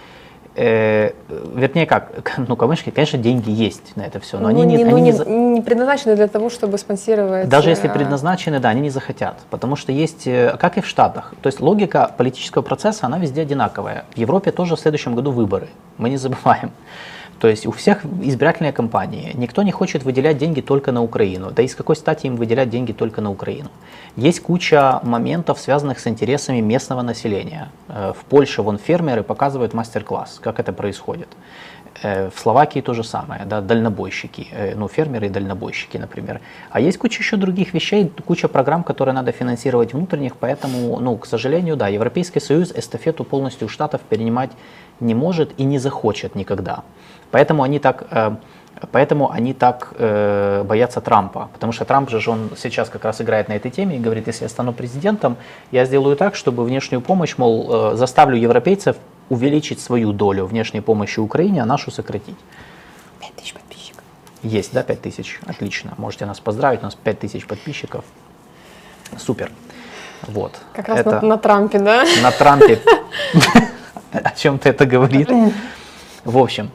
Э, 0.57 1.13
вернее, 1.55 1.87
как, 1.87 2.33
ну, 2.49 2.57
конечно, 2.57 2.91
конечно, 2.93 3.19
деньги 3.19 3.51
есть 3.51 3.97
на 3.97 4.03
это 4.03 4.19
все, 4.19 4.39
но 4.39 4.45
Ну, 4.45 4.49
они, 4.49 4.65
не, 4.65 4.85
ну, 4.85 4.97
они 4.97 5.03
не 5.03 5.19
не, 5.19 5.55
не 5.55 5.61
предназначены 5.61 6.17
для 6.17 6.27
того, 6.27 6.51
чтобы 6.51 6.77
спонсировать... 6.77 7.49
Даже 7.49 7.71
если 7.71 7.89
э, 7.89 7.93
предназначены, 7.93 8.59
да, 8.59 8.71
они 8.71 8.81
не 8.81 8.91
захотят. 8.91 9.37
Потому 9.51 9.77
что 9.77 9.93
есть, 9.93 10.27
э, 10.27 10.57
как 10.59 10.77
и 10.77 10.81
в 10.81 10.87
Штатах, 10.87 11.35
то 11.41 11.47
есть 11.47 11.61
логика 11.61 12.11
политического 12.17 12.63
процесса, 12.63 13.07
она 13.07 13.19
везде 13.19 13.43
одинаковая. 13.43 14.05
В 14.15 14.19
Европе 14.19 14.51
тоже 14.51 14.75
в 14.75 14.81
следующем 14.81 15.15
году 15.15 15.31
выборы, 15.31 15.69
мы 15.99 16.11
не 16.11 16.17
забываем. 16.17 16.73
То 17.41 17.49
есть 17.49 17.67
у 17.67 17.71
всех 17.71 18.05
избирательные 18.05 18.73
кампании. 18.73 19.33
Никто 19.35 19.63
не 19.63 19.73
хочет 19.73 20.05
выделять 20.05 20.37
деньги 20.37 20.61
только 20.61 20.93
на 20.93 21.03
Украину. 21.03 21.51
Да 21.51 21.63
и 21.63 21.69
с 21.69 21.75
какой 21.75 21.97
стати 21.97 22.27
им 22.27 22.37
выделять 22.37 22.69
деньги 22.69 22.93
только 22.93 23.23
на 23.23 23.31
Украину? 23.31 23.71
Есть 24.17 24.41
куча 24.43 25.01
моментов, 25.03 25.59
связанных 25.59 26.01
с 26.01 26.07
интересами 26.07 26.61
местного 26.61 27.03
населения. 27.03 27.71
Э, 27.89 28.13
В 28.15 28.25
Польше 28.25 28.61
вон 28.61 28.77
фермеры 28.77 29.23
показывают 29.23 29.73
мастер-класс, 29.73 30.39
как 30.43 30.61
это 30.61 30.75
происходит. 30.75 31.29
Э, 32.03 32.29
В 32.29 32.39
Словакии 32.39 32.81
то 32.81 32.93
же 32.93 33.05
самое, 33.05 33.47
да, 33.47 33.63
дальнобойщики, 33.63 34.49
э, 34.53 34.75
ну, 34.75 34.89
фермеры 34.89 35.27
и 35.27 35.31
дальнобойщики, 35.31 35.97
например. 35.97 36.41
А 36.71 36.79
есть 36.79 36.99
куча 36.99 37.23
еще 37.23 37.37
других 37.37 37.73
вещей, 37.73 38.13
куча 38.27 38.49
программ, 38.49 38.85
которые 38.85 39.15
надо 39.15 39.33
финансировать 39.33 39.95
внутренних, 39.95 40.37
поэтому, 40.37 41.01
ну, 41.01 41.17
к 41.17 41.27
сожалению, 41.27 41.77
да, 41.77 41.89
Европейский 41.89 42.41
Союз 42.41 42.71
эстафету 42.73 43.25
полностью 43.25 43.67
у 43.67 43.71
Штатов 43.71 44.03
перенимать 44.03 44.51
не 45.01 45.15
может 45.15 45.59
и 45.59 45.65
не 45.65 45.79
захочет 45.79 46.35
никогда. 46.35 46.83
Поэтому 47.31 47.63
они 47.63 47.79
так, 47.79 48.05
э, 48.11 48.37
поэтому 48.93 49.31
они 49.31 49.55
так 49.55 49.93
э, 49.99 50.63
боятся 50.65 51.01
Трампа, 51.01 51.49
потому 51.53 51.73
что 51.73 51.85
Трамп 51.85 52.11
же 52.11 52.31
он 52.31 52.51
сейчас 52.57 52.89
как 52.89 53.05
раз 53.05 53.21
играет 53.21 53.49
на 53.49 53.55
этой 53.55 53.71
теме 53.71 53.97
и 53.97 54.01
говорит, 54.01 54.27
если 54.27 54.45
я 54.45 54.49
стану 54.49 54.73
президентом, 54.73 55.37
я 55.71 55.85
сделаю 55.85 56.17
так, 56.17 56.35
чтобы 56.35 56.65
внешнюю 56.65 57.01
помощь, 57.01 57.37
мол, 57.39 57.93
э, 57.93 57.97
заставлю 57.97 58.37
европейцев 58.37 58.97
увеличить 59.29 59.81
свою 59.81 60.13
долю 60.13 60.47
внешней 60.47 60.81
помощи 60.81 61.21
Украине, 61.21 61.63
а 61.63 61.67
нашу 61.67 61.91
сократить. 61.91 62.37
5 63.21 63.35
тысяч 63.37 63.55
подписчиков. 63.55 64.03
Есть, 64.43 64.73
да, 64.73 64.83
5000? 64.83 65.41
Отлично. 65.47 65.95
Можете 65.99 66.27
нас 66.27 66.41
поздравить, 66.41 66.81
у 66.81 66.85
нас 66.85 66.95
5000 66.97 67.47
подписчиков. 67.47 68.05
Супер. 69.19 69.51
Вот. 70.23 70.53
Как 70.73 70.89
раз 70.89 71.01
Это 71.01 71.21
на, 71.21 71.29
на 71.29 71.39
Трампе, 71.39 71.79
да? 71.79 72.05
на 72.23 72.31
Трампе. 72.33 72.81
О 74.13 74.31
чем-то 74.31 74.69
это 74.69 74.87
говорит. 74.87 75.29
В 76.25 76.37
общем, 76.37 76.71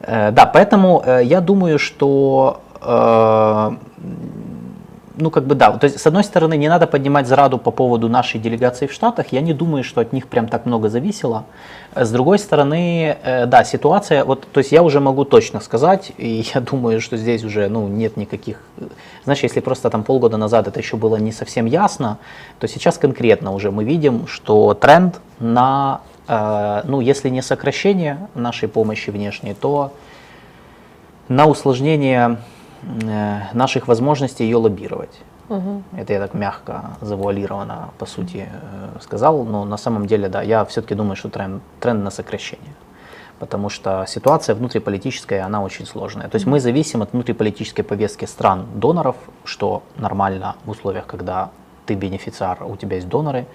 да, 0.00 0.46
поэтому 0.46 1.02
э, 1.04 1.20
я 1.24 1.40
думаю, 1.40 1.78
что 1.78 2.60
э, 2.80 3.70
ну, 5.20 5.30
как 5.30 5.44
бы 5.44 5.54
да, 5.54 5.72
то 5.72 5.84
есть, 5.84 6.00
с 6.00 6.06
одной 6.06 6.24
стороны, 6.24 6.56
не 6.56 6.68
надо 6.68 6.86
поднимать 6.86 7.26
зраду 7.26 7.58
по 7.58 7.70
поводу 7.70 8.08
нашей 8.08 8.40
делегации 8.40 8.86
в 8.86 8.92
Штатах, 8.92 9.26
я 9.32 9.40
не 9.40 9.52
думаю, 9.52 9.84
что 9.84 10.00
от 10.00 10.12
них 10.12 10.26
прям 10.26 10.48
так 10.48 10.66
много 10.66 10.88
зависело. 10.88 11.44
Э, 11.94 12.04
С 12.04 12.10
другой 12.10 12.38
стороны, 12.38 13.16
э, 13.22 13.46
да, 13.46 13.64
ситуация, 13.64 14.24
вот, 14.24 14.46
то 14.52 14.58
есть 14.58 14.72
я 14.72 14.82
уже 14.82 15.00
могу 15.00 15.24
точно 15.24 15.60
сказать, 15.60 16.12
и 16.18 16.44
я 16.54 16.60
думаю, 16.60 17.00
что 17.00 17.16
здесь 17.16 17.44
уже, 17.44 17.68
ну, 17.68 17.88
нет 17.88 18.16
никаких, 18.16 18.56
э, 18.78 18.84
знаешь, 19.24 19.42
если 19.42 19.60
просто 19.60 19.90
там 19.90 20.02
полгода 20.02 20.36
назад 20.36 20.68
это 20.68 20.80
еще 20.80 20.96
было 20.96 21.16
не 21.16 21.32
совсем 21.32 21.66
ясно, 21.66 22.18
то 22.58 22.68
сейчас 22.68 22.98
конкретно 22.98 23.52
уже 23.52 23.70
мы 23.70 23.84
видим, 23.84 24.26
что 24.26 24.74
тренд 24.74 25.20
на, 25.38 26.00
э, 26.18 26.19
ну, 26.30 27.00
если 27.00 27.28
не 27.28 27.42
сокращение 27.42 28.28
нашей 28.34 28.68
помощи 28.68 29.10
внешней, 29.10 29.54
то 29.54 29.92
на 31.28 31.46
усложнение 31.46 32.38
э, 32.82 33.40
наших 33.52 33.88
возможностей 33.88 34.44
ее 34.44 34.56
лоббировать. 34.56 35.20
Мгм. 35.48 35.82
Это 35.96 36.12
я 36.12 36.20
так 36.20 36.34
мягко, 36.34 36.96
завуалированно, 37.00 37.90
по 37.98 38.06
сути, 38.06 38.48
э, 38.48 39.00
сказал, 39.00 39.44
но 39.44 39.64
на 39.64 39.76
самом 39.76 40.06
деле, 40.06 40.28
да, 40.28 40.42
я 40.42 40.64
все-таки 40.64 40.94
думаю, 40.94 41.16
что 41.16 41.28
тренд, 41.28 41.62
тренд 41.80 42.04
на 42.04 42.10
сокращение. 42.10 42.74
Потому 43.38 43.70
что 43.70 44.04
ситуация 44.06 44.54
внутриполитическая, 44.54 45.44
она 45.44 45.62
очень 45.62 45.86
сложная. 45.86 46.28
То 46.28 46.36
есть 46.36 46.46
мы 46.46 46.60
зависим 46.60 47.02
от 47.02 47.12
внутриполитической 47.12 47.82
повестки 47.82 48.26
стран-доноров, 48.26 49.16
что 49.44 49.82
нормально 49.96 50.54
в 50.64 50.70
условиях, 50.70 51.06
когда 51.06 51.50
ты 51.86 51.94
бенефициар, 51.94 52.58
а 52.60 52.66
у 52.66 52.76
тебя 52.76 52.96
есть 52.96 53.08
доноры. 53.08 53.46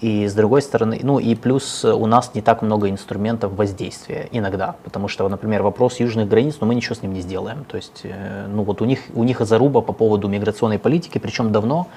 И 0.00 0.26
с 0.26 0.34
другой 0.34 0.62
стороны, 0.62 1.00
ну 1.02 1.18
и 1.18 1.34
плюс 1.34 1.84
у 1.84 2.06
нас 2.06 2.34
не 2.34 2.40
так 2.40 2.62
много 2.62 2.88
инструментов 2.88 3.52
воздействия 3.54 4.28
иногда, 4.32 4.76
потому 4.84 5.08
что, 5.08 5.28
например, 5.28 5.62
вопрос 5.62 6.00
южных 6.00 6.28
границ, 6.28 6.56
ну 6.60 6.66
мы 6.66 6.74
ничего 6.74 6.94
с 6.94 7.02
ним 7.02 7.12
не 7.12 7.20
сделаем. 7.20 7.64
То 7.64 7.76
есть, 7.76 8.00
э, 8.04 8.46
ну 8.48 8.62
вот 8.62 8.80
у 8.80 8.84
них, 8.84 9.00
у 9.14 9.24
них 9.24 9.40
заруба 9.40 9.80
по 9.82 9.92
поводу 9.92 10.28
миграционной 10.28 10.78
политики, 10.78 11.18
причем 11.18 11.52
давно, 11.52 11.88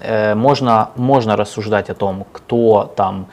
Э, 0.00 0.34
можно, 0.34 0.90
можно 0.96 1.36
рассуждать 1.36 1.90
о 1.90 1.94
том, 1.94 2.26
кто 2.32 2.92
там, 2.96 3.26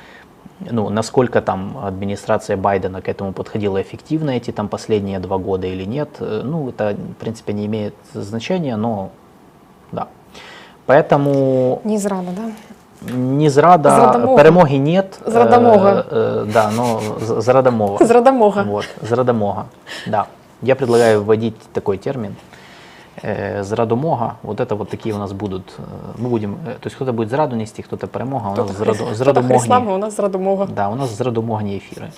ну, 0.59 0.89
насколько 0.89 1.41
там 1.41 1.77
администрация 1.77 2.57
Байдена 2.57 3.01
к 3.01 3.09
этому 3.09 3.33
подходила 3.33 3.81
эффективно 3.81 4.31
эти 4.31 4.51
там 4.51 4.67
последние 4.67 5.19
два 5.19 5.37
года 5.37 5.67
или 5.67 5.83
нет. 5.83 6.09
Э, 6.19 6.41
Ну, 6.43 6.69
это, 6.69 6.95
в 6.95 7.13
принципе, 7.15 7.53
не 7.53 7.65
имеет 7.65 7.95
значения, 8.13 8.75
но 8.77 9.09
да. 9.91 10.07
Поэтому 10.85 11.81
Не 11.83 11.97
зрада, 11.97 12.31
да? 12.31 12.51
не 13.02 13.48
зрада, 13.50 13.90
Зрадомога. 13.90 14.42
перемоги 14.42 14.74
нет. 14.78 15.18
Зрадомога. 15.26 16.06
Э, 16.10 16.44
э, 16.46 16.52
да, 16.52 16.70
но 16.70 17.00
з- 17.20 17.40
зрадомога. 17.42 18.04
Зрадомога. 18.06 18.62
Вот, 18.64 18.84
зрадомога. 19.02 19.64
Да. 20.06 20.26
Я 20.62 20.74
предлагаю 20.76 21.22
вводить 21.24 21.58
такой 21.72 21.98
термин. 21.98 22.36
Э, 23.22 23.62
зрадомога. 23.64 24.34
Вот 24.42 24.60
это 24.60 24.74
вот 24.76 24.88
такие 24.88 25.14
у 25.14 25.18
нас 25.18 25.32
будут. 25.32 25.62
э, 25.78 25.82
Мы 26.22 26.28
будем, 26.28 26.52
э, 26.66 26.74
то 26.80 26.86
есть 26.86 26.96
кто-то 26.96 27.12
будет 27.12 27.30
зраду 27.30 27.56
нести, 27.56 27.82
кто-то 27.82 28.06
перемога, 28.06 28.44
а 28.46 28.48
у 28.48 28.54
нас 28.56 28.58
Кто-то 28.64 28.72
зраду, 28.74 28.90
Хрис- 28.92 28.96
кто-то 28.96 29.14
зрадомогні. 29.14 29.58
Хрислава, 29.58 29.94
у 29.94 29.98
нас 29.98 30.16
зрадомога. 30.16 30.66
Да, 30.66 30.88
у 30.88 30.94
нас 30.94 31.10
зрадомогні 31.18 31.74
эфиры. 31.74 32.08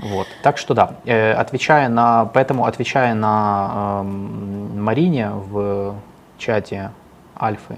Вот. 0.00 0.26
Так 0.42 0.58
что 0.58 0.74
да, 0.74 0.88
э, 1.06 1.40
отвечая 1.40 1.88
на, 1.88 2.24
поэтому 2.34 2.66
отвечая 2.68 3.14
на 3.14 4.00
эм, 4.00 4.82
Марине 4.84 5.30
в 5.52 5.94
чате 6.38 6.90
Альфы, 7.40 7.74
э, 7.74 7.76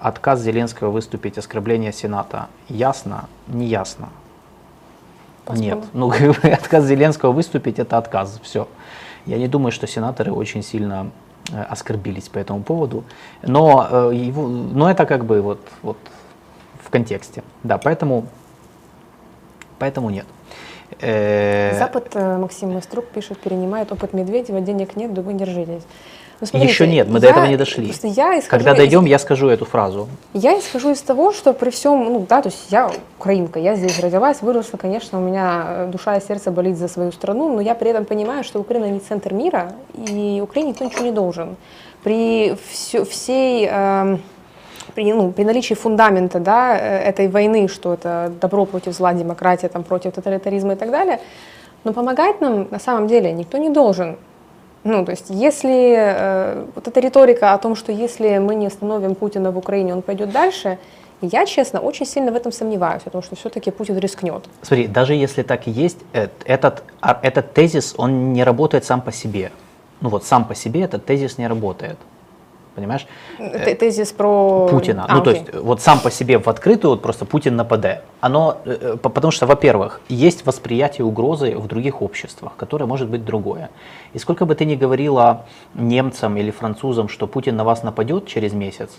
отказ 0.00 0.40
Зеленского 0.40 0.90
выступить, 0.90 1.38
оскорбление 1.38 1.92
Сената, 1.92 2.48
ясно, 2.68 3.28
не 3.48 3.66
ясно? 3.66 4.08
Нет. 5.48 5.78
Ну, 5.92 6.10
отказ 6.42 6.84
Зеленского 6.84 7.32
выступить 7.32 7.78
это 7.78 7.98
отказ. 7.98 8.40
Все. 8.42 8.68
Я 9.26 9.38
не 9.38 9.48
думаю, 9.48 9.72
что 9.72 9.86
сенаторы 9.86 10.32
очень 10.32 10.62
сильно 10.62 11.10
э, 11.52 11.62
оскорбились 11.62 12.28
по 12.28 12.38
этому 12.38 12.62
поводу. 12.62 13.04
Но, 13.42 13.86
э, 13.90 14.14
его, 14.14 14.48
но 14.48 14.90
это 14.90 15.06
как 15.06 15.24
бы 15.24 15.40
вот, 15.42 15.60
вот 15.82 15.98
в 16.82 16.90
контексте. 16.90 17.42
Да, 17.62 17.78
поэтому, 17.78 18.26
поэтому 19.78 20.10
нет. 20.10 20.26
Э, 21.00 21.76
Запад, 21.78 22.10
э, 22.14 22.38
Максим 22.38 22.72
Майструк 22.72 23.06
пишет, 23.06 23.38
перенимает 23.38 23.90
опыт 23.92 24.12
Медведева, 24.12 24.60
денег 24.60 24.96
нет, 24.96 25.12
да 25.12 25.22
вы 25.22 25.34
держитесь. 25.34 25.82
Ну, 26.40 26.62
Еще 26.62 26.86
нет, 26.86 27.08
мы 27.08 27.18
до 27.18 27.26
я- 27.26 27.32
этого 27.32 27.46
не 27.46 27.56
дошли. 27.56 27.86
Я 28.02 28.38
исхожу 28.38 28.50
Когда 28.50 28.72
из- 28.72 28.76
дойдем, 28.76 29.06
я 29.06 29.18
скажу 29.18 29.48
эту 29.48 29.64
фразу. 29.64 30.06
Я 30.34 30.58
исхожу 30.58 30.90
из 30.90 31.00
того, 31.00 31.32
что 31.32 31.54
при 31.54 31.70
всем, 31.70 32.04
ну 32.12 32.26
да, 32.28 32.42
то 32.42 32.48
есть 32.50 32.66
я 32.70 32.90
украинка, 33.18 33.58
я 33.58 33.74
здесь 33.74 33.98
родилась, 34.00 34.42
выросла, 34.42 34.76
конечно, 34.76 35.18
у 35.18 35.22
меня 35.22 35.64
э, 35.66 35.86
душа 35.90 36.16
и 36.16 36.20
сердце 36.20 36.50
болит 36.50 36.76
за 36.76 36.88
свою 36.88 37.10
страну, 37.12 37.54
но 37.54 37.62
я 37.62 37.74
при 37.74 37.90
этом 37.90 38.04
понимаю, 38.04 38.44
что 38.44 38.60
Украина 38.60 38.84
не 38.90 39.00
центр 39.00 39.32
мира, 39.32 39.72
и 39.96 40.40
Украине 40.42 40.70
никто 40.72 40.84
ничего 40.84 41.04
не 41.04 41.10
должен. 41.12 41.56
При 42.02 42.54
всё- 42.70 43.04
всей, 43.06 43.66
эм, 43.70 44.20
при, 44.94 45.12
ну, 45.14 45.32
при 45.32 45.44
наличии 45.44 45.74
фундамента 45.74 46.38
да, 46.38 46.76
э, 46.78 46.98
этой 47.08 47.28
войны, 47.28 47.66
что 47.68 47.94
это 47.94 48.30
добро 48.40 48.66
против 48.66 48.92
зла, 48.94 49.14
демократия 49.14 49.68
там, 49.68 49.82
против 49.84 50.12
тоталитаризма 50.12 50.74
и 50.74 50.76
так 50.76 50.90
далее, 50.90 51.18
но 51.84 51.94
помогать 51.94 52.42
нам 52.42 52.68
на 52.70 52.78
самом 52.78 53.06
деле 53.06 53.32
никто 53.32 53.56
не 53.56 53.70
должен. 53.70 54.16
Ну, 54.86 55.04
то 55.04 55.10
есть, 55.10 55.26
если 55.30 55.94
э, 55.98 56.66
вот 56.74 56.86
эта 56.86 57.00
риторика 57.00 57.52
о 57.52 57.58
том, 57.58 57.74
что 57.74 57.90
если 57.90 58.38
мы 58.38 58.54
не 58.54 58.66
остановим 58.66 59.16
Путина 59.16 59.50
в 59.50 59.58
Украине, 59.58 59.92
он 59.92 60.02
пойдет 60.02 60.30
дальше, 60.30 60.78
я, 61.20 61.44
честно, 61.46 61.80
очень 61.80 62.06
сильно 62.06 62.30
в 62.30 62.36
этом 62.36 62.52
сомневаюсь, 62.52 63.02
потому 63.02 63.22
что 63.22 63.34
все-таки 63.34 63.72
Путин 63.72 63.98
рискнет. 63.98 64.44
Смотри, 64.62 64.86
даже 64.86 65.14
если 65.14 65.42
так 65.42 65.66
и 65.66 65.70
есть, 65.72 65.98
э, 66.12 66.28
этот, 66.44 66.84
а, 67.00 67.18
этот 67.22 67.52
тезис, 67.52 67.94
он 67.98 68.32
не 68.32 68.44
работает 68.44 68.84
сам 68.84 69.00
по 69.00 69.10
себе. 69.10 69.50
Ну 70.00 70.08
вот 70.08 70.24
сам 70.24 70.44
по 70.44 70.54
себе 70.54 70.82
этот 70.82 71.04
тезис 71.04 71.38
не 71.38 71.48
работает. 71.48 71.96
Понимаешь? 72.76 73.06
Т- 73.38 73.74
Тезис 73.74 74.12
про 74.12 74.68
Путина. 74.68 75.06
А, 75.08 75.14
ну, 75.16 75.22
то 75.22 75.30
окей. 75.30 75.42
есть, 75.42 75.54
вот 75.54 75.80
сам 75.80 75.98
по 75.98 76.10
себе 76.10 76.38
в 76.38 76.46
открытую, 76.46 76.90
вот 76.90 77.02
просто 77.02 77.24
Путин 77.24 77.56
нападе. 77.56 78.02
Оно, 78.20 78.58
э, 78.66 78.76
э, 78.80 78.96
по- 78.98 79.08
потому 79.08 79.32
что, 79.32 79.46
во-первых, 79.46 80.02
есть 80.10 80.44
восприятие 80.44 81.06
угрозы 81.06 81.56
в 81.56 81.66
других 81.68 82.02
обществах, 82.02 82.52
которое 82.56 82.84
может 82.84 83.08
быть 83.08 83.24
другое. 83.24 83.70
И 84.12 84.18
сколько 84.18 84.44
бы 84.44 84.54
ты 84.54 84.66
ни 84.66 84.76
говорила 84.76 85.46
немцам 85.74 86.36
или 86.36 86.50
французам, 86.50 87.08
что 87.08 87.26
Путин 87.26 87.56
на 87.56 87.64
вас 87.64 87.82
нападет 87.82 88.26
через 88.26 88.52
месяц, 88.52 88.90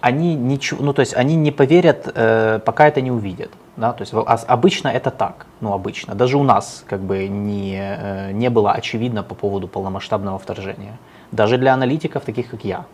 они 0.00 0.34
ничего, 0.34 0.82
ну 0.82 0.92
то 0.92 1.00
есть 1.00 1.14
они 1.14 1.36
не 1.36 1.50
поверят, 1.50 2.10
э, 2.14 2.60
пока 2.64 2.88
это 2.88 3.02
не 3.02 3.10
увидят. 3.10 3.50
Да? 3.76 3.92
То 3.92 4.02
есть 4.02 4.14
обычно 4.48 4.88
это 4.88 5.10
так, 5.10 5.46
ну 5.60 5.74
обычно. 5.74 6.14
Даже 6.14 6.38
у 6.38 6.42
нас 6.42 6.82
как 6.88 7.00
бы 7.00 7.28
не, 7.28 7.78
э, 7.78 8.32
не 8.32 8.48
было 8.48 8.72
очевидно 8.72 9.22
по 9.22 9.34
поводу 9.34 9.68
полномасштабного 9.68 10.38
вторжения. 10.38 10.96
Даже 11.32 11.58
для 11.58 11.74
аналитиков, 11.74 12.24
таких 12.24 12.50
как 12.50 12.64
я. 12.64 12.84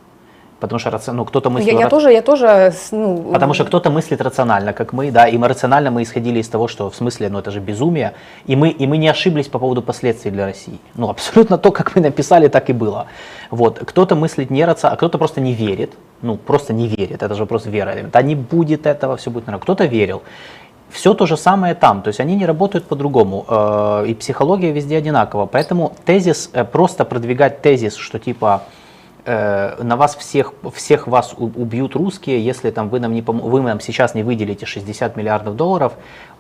Потому 0.63 0.79
что 0.79 1.13
ну, 1.13 1.25
кто-то 1.25 1.49
Я, 1.49 1.55
мыслил... 1.55 1.81
я 1.81 1.87
ра- 1.87 1.91
тоже, 1.91 2.13
я 2.13 2.23
тоже, 2.23 2.73
ну, 2.93 3.33
Потому 3.33 3.55
что 3.55 3.65
кто-то 3.65 3.91
мыслит 3.91 4.21
рационально, 4.21 4.73
как 4.73 4.93
мы, 4.93 5.11
да, 5.11 5.27
и 5.27 5.37
мы 5.37 5.49
рационально 5.49 5.91
мы 5.91 6.03
исходили 6.03 6.39
из 6.39 6.49
того, 6.49 6.69
что 6.69 6.89
в 6.89 6.95
смысле, 6.95 7.29
ну 7.29 7.39
это 7.41 7.51
же 7.51 7.61
безумие, 7.61 8.13
и 8.47 8.55
мы, 8.55 8.69
и 8.69 8.87
мы 8.87 8.99
не 8.99 9.11
ошиблись 9.11 9.49
по 9.49 9.59
поводу 9.59 9.83
последствий 9.83 10.31
для 10.31 10.47
России. 10.47 10.79
Ну 10.95 11.11
абсолютно 11.11 11.59
то, 11.59 11.73
как 11.73 11.97
мы 11.97 12.03
написали, 12.03 12.49
так 12.49 12.71
и 12.71 12.73
было. 12.73 13.07
Вот, 13.51 13.81
кто-то 13.85 14.15
мыслит 14.15 14.51
не 14.51 14.65
рационально, 14.65 14.95
а 14.95 14.97
кто-то 14.97 15.19
просто 15.19 15.41
не 15.41 15.53
верит, 15.53 15.91
ну 16.23 16.37
просто 16.37 16.73
не 16.73 16.87
верит, 16.87 17.23
это 17.25 17.35
же 17.35 17.41
вопрос 17.41 17.67
веры. 17.67 18.09
Да 18.13 18.23
не 18.23 18.37
будет 18.37 18.87
этого, 18.87 19.17
все 19.17 19.31
будет 19.31 19.47
нормально. 19.47 19.63
Кто-то 19.63 19.87
верил. 19.87 20.23
Все 20.93 21.15
то 21.15 21.25
же 21.25 21.39
самое 21.39 21.75
там, 21.75 22.03
то 22.03 22.09
есть 22.09 22.21
они 22.21 22.37
не 22.37 22.45
работают 22.45 22.85
по-другому, 22.85 23.47
э, 23.49 24.05
и 24.09 24.15
психология 24.15 24.73
везде 24.73 24.99
одинакова. 24.99 25.47
Поэтому 25.47 25.93
тезис, 26.05 26.51
э, 26.53 26.65
просто 26.65 27.07
продвигать 27.07 27.63
тезис, 27.63 27.97
что 27.97 28.19
типа 28.19 28.65
э, 29.25 29.83
на 29.83 29.97
вас 29.97 30.15
всех, 30.17 30.53
всех 30.75 31.07
вас 31.07 31.35
убьют 31.39 31.97
русские, 31.97 32.45
если 32.45 32.71
там 32.71 32.91
вы 32.91 33.01
нам, 33.01 33.15
не 33.15 33.23
пом- 33.23 33.41
вы 33.41 33.63
нам 33.63 33.81
сейчас 33.81 34.15
не 34.15 34.23
выделите 34.23 34.67
60 34.67 35.17
миллиардов 35.17 35.57
долларов, 35.57 35.95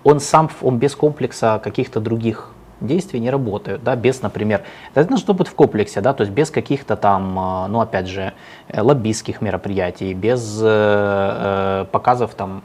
он 0.04 0.20
сам, 0.20 0.50
он 0.60 0.76
без 0.78 0.94
комплекса 0.94 1.58
каких-то 1.64 2.00
других 2.00 2.50
действий 2.82 3.20
не 3.20 3.30
работает, 3.30 3.82
да, 3.82 3.96
без, 3.96 4.20
например, 4.20 4.64
это 4.94 5.08
должно 5.08 5.32
быть 5.32 5.48
в 5.48 5.54
комплексе, 5.54 6.02
да, 6.02 6.12
то 6.12 6.24
есть 6.24 6.34
без 6.34 6.50
каких-то 6.50 6.96
там, 6.96 7.34
ну, 7.70 7.80
опять 7.80 8.08
же, 8.08 8.34
лоббистских 8.76 9.40
мероприятий, 9.40 10.12
без 10.12 10.60
э, 10.60 11.86
показов 11.90 12.34
там 12.34 12.62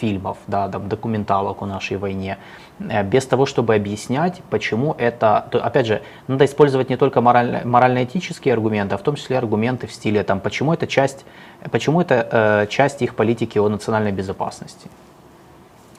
фильмов, 0.00 0.38
да, 0.46 0.68
там, 0.68 0.88
документалок 0.88 1.62
о 1.62 1.66
нашей 1.66 1.96
войне, 1.96 2.38
э, 2.78 3.02
без 3.04 3.26
того, 3.26 3.46
чтобы 3.46 3.74
объяснять, 3.74 4.42
почему 4.50 4.94
это, 4.98 5.46
то, 5.50 5.64
опять 5.64 5.86
же, 5.86 6.00
надо 6.28 6.44
использовать 6.44 6.90
не 6.90 6.96
только 6.96 7.20
морально- 7.20 7.62
морально-этические 7.64 8.54
аргументы, 8.54 8.94
а 8.94 8.98
в 8.98 9.02
том 9.02 9.16
числе 9.16 9.38
аргументы 9.38 9.86
в 9.86 9.92
стиле, 9.92 10.22
там, 10.22 10.40
почему 10.40 10.72
это 10.72 10.86
часть, 10.86 11.24
почему 11.70 12.00
это 12.00 12.28
э, 12.32 12.66
часть 12.68 13.02
их 13.02 13.14
политики 13.14 13.58
о 13.58 13.68
национальной 13.68 14.12
безопасности. 14.12 14.88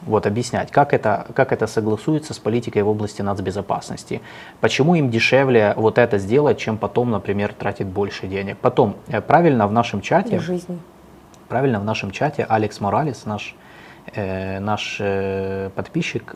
Вот, 0.07 0.25
объяснять, 0.25 0.71
как 0.71 0.93
это, 0.93 1.27
как 1.35 1.51
это 1.51 1.67
согласуется 1.67 2.33
с 2.33 2.39
политикой 2.39 2.81
в 2.81 2.87
области 2.89 3.21
нацбезопасности. 3.21 4.21
Почему 4.59 4.95
им 4.95 5.11
дешевле 5.11 5.73
вот 5.75 5.97
это 5.99 6.17
сделать, 6.17 6.57
чем 6.57 6.77
потом, 6.77 7.11
например, 7.11 7.53
тратить 7.53 7.85
больше 7.87 8.27
денег. 8.27 8.57
Потом, 8.57 8.95
э, 9.09 9.21
правильно 9.21 9.67
в 9.67 9.71
нашем 9.71 10.01
чате, 10.01 10.37
и 10.37 10.39
жизни. 10.39 10.79
правильно 11.49 11.79
в 11.79 11.83
нашем 11.85 12.09
чате 12.09 12.45
Алекс 12.49 12.79
Моралес, 12.79 13.25
наш, 13.25 13.55
э, 14.13 14.59
наш 14.59 14.97
э, 14.99 15.69
подписчик, 15.75 16.35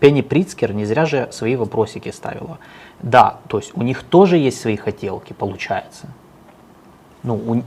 Пенни 0.00 0.20
Прицкер 0.20 0.72
не 0.74 0.84
зря 0.84 1.06
же 1.06 1.28
свои 1.32 1.56
вопросики 1.56 2.10
ставила. 2.10 2.58
Да, 3.00 3.38
то 3.48 3.58
есть 3.58 3.72
у 3.74 3.82
них 3.82 4.02
тоже 4.02 4.36
есть 4.36 4.60
свои 4.60 4.76
хотелки, 4.76 5.32
получается. 5.32 6.08
Ну, 7.22 7.34
у- 7.36 7.62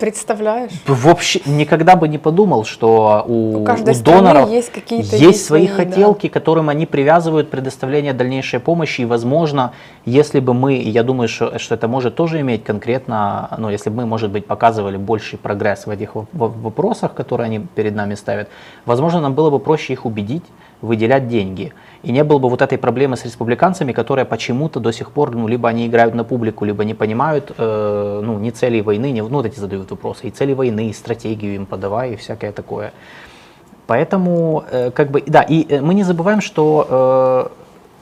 Представляешь? 0.00 0.70
вообще 0.86 1.40
никогда 1.44 1.94
бы 1.94 2.08
не 2.08 2.16
подумал, 2.18 2.64
что 2.64 3.24
у, 3.28 3.58
У 3.58 3.62
у 3.62 4.02
доноров 4.02 4.50
есть 4.50 4.72
какие-то 4.72 5.14
есть 5.16 5.44
свои 5.44 5.66
свои, 5.66 5.68
да. 5.68 5.74
хотелки, 5.74 6.28
которым 6.28 6.70
они 6.70 6.86
привязывают 6.86 7.50
предоставление 7.50 8.14
дальнейшей 8.14 8.60
помощи. 8.60 9.02
И, 9.02 9.04
возможно, 9.04 9.72
если 10.06 10.40
бы 10.40 10.54
мы, 10.54 10.74
я 10.74 11.02
думаю, 11.02 11.28
что, 11.28 11.58
что 11.58 11.74
это 11.74 11.86
может 11.86 12.14
тоже 12.14 12.40
иметь 12.40 12.64
конкретно, 12.64 13.50
ну, 13.58 13.68
если 13.68 13.90
бы 13.90 13.96
мы, 13.96 14.06
может 14.06 14.30
быть, 14.30 14.46
показывали 14.46 14.96
больший 14.96 15.38
прогресс 15.38 15.86
в 15.86 15.90
этих 15.90 16.14
во- 16.14 16.26
во- 16.32 16.48
вопросах, 16.48 17.12
которые 17.14 17.46
они 17.46 17.58
перед 17.58 17.94
нами 17.94 18.14
ставят, 18.14 18.48
возможно, 18.86 19.20
нам 19.20 19.34
было 19.34 19.50
бы 19.50 19.58
проще 19.58 19.92
их 19.92 20.06
убедить, 20.06 20.44
выделять 20.82 21.28
деньги. 21.28 21.72
И 22.02 22.12
не 22.12 22.24
было 22.24 22.38
бы 22.38 22.48
вот 22.48 22.62
этой 22.62 22.78
проблемы 22.78 23.16
с 23.16 23.24
республиканцами, 23.24 23.92
которые 23.92 24.24
почему-то 24.24 24.80
до 24.80 24.92
сих 24.92 25.10
пор, 25.10 25.34
ну, 25.34 25.48
либо 25.48 25.68
они 25.68 25.86
играют 25.86 26.14
на 26.14 26.24
публику, 26.24 26.64
либо 26.64 26.84
не 26.84 26.94
понимают, 26.94 27.52
э, 27.56 28.20
ну, 28.24 28.38
ни 28.38 28.50
целей 28.50 28.82
войны, 28.82 29.10
не, 29.10 29.22
ну, 29.22 29.28
вот 29.28 29.46
эти 29.46 29.58
задают 29.58 29.90
вопросы, 29.90 30.28
и 30.28 30.30
цели 30.30 30.54
войны, 30.54 30.88
и 30.88 30.92
стратегию 30.92 31.54
им 31.54 31.66
подавай, 31.66 32.12
и 32.12 32.16
всякое 32.16 32.52
такое. 32.52 32.92
Поэтому, 33.86 34.64
э, 34.70 34.90
как 34.90 35.10
бы, 35.10 35.22
да, 35.26 35.42
и 35.42 35.66
э, 35.68 35.80
мы 35.80 35.94
не 35.94 36.04
забываем, 36.04 36.40
что 36.40 37.50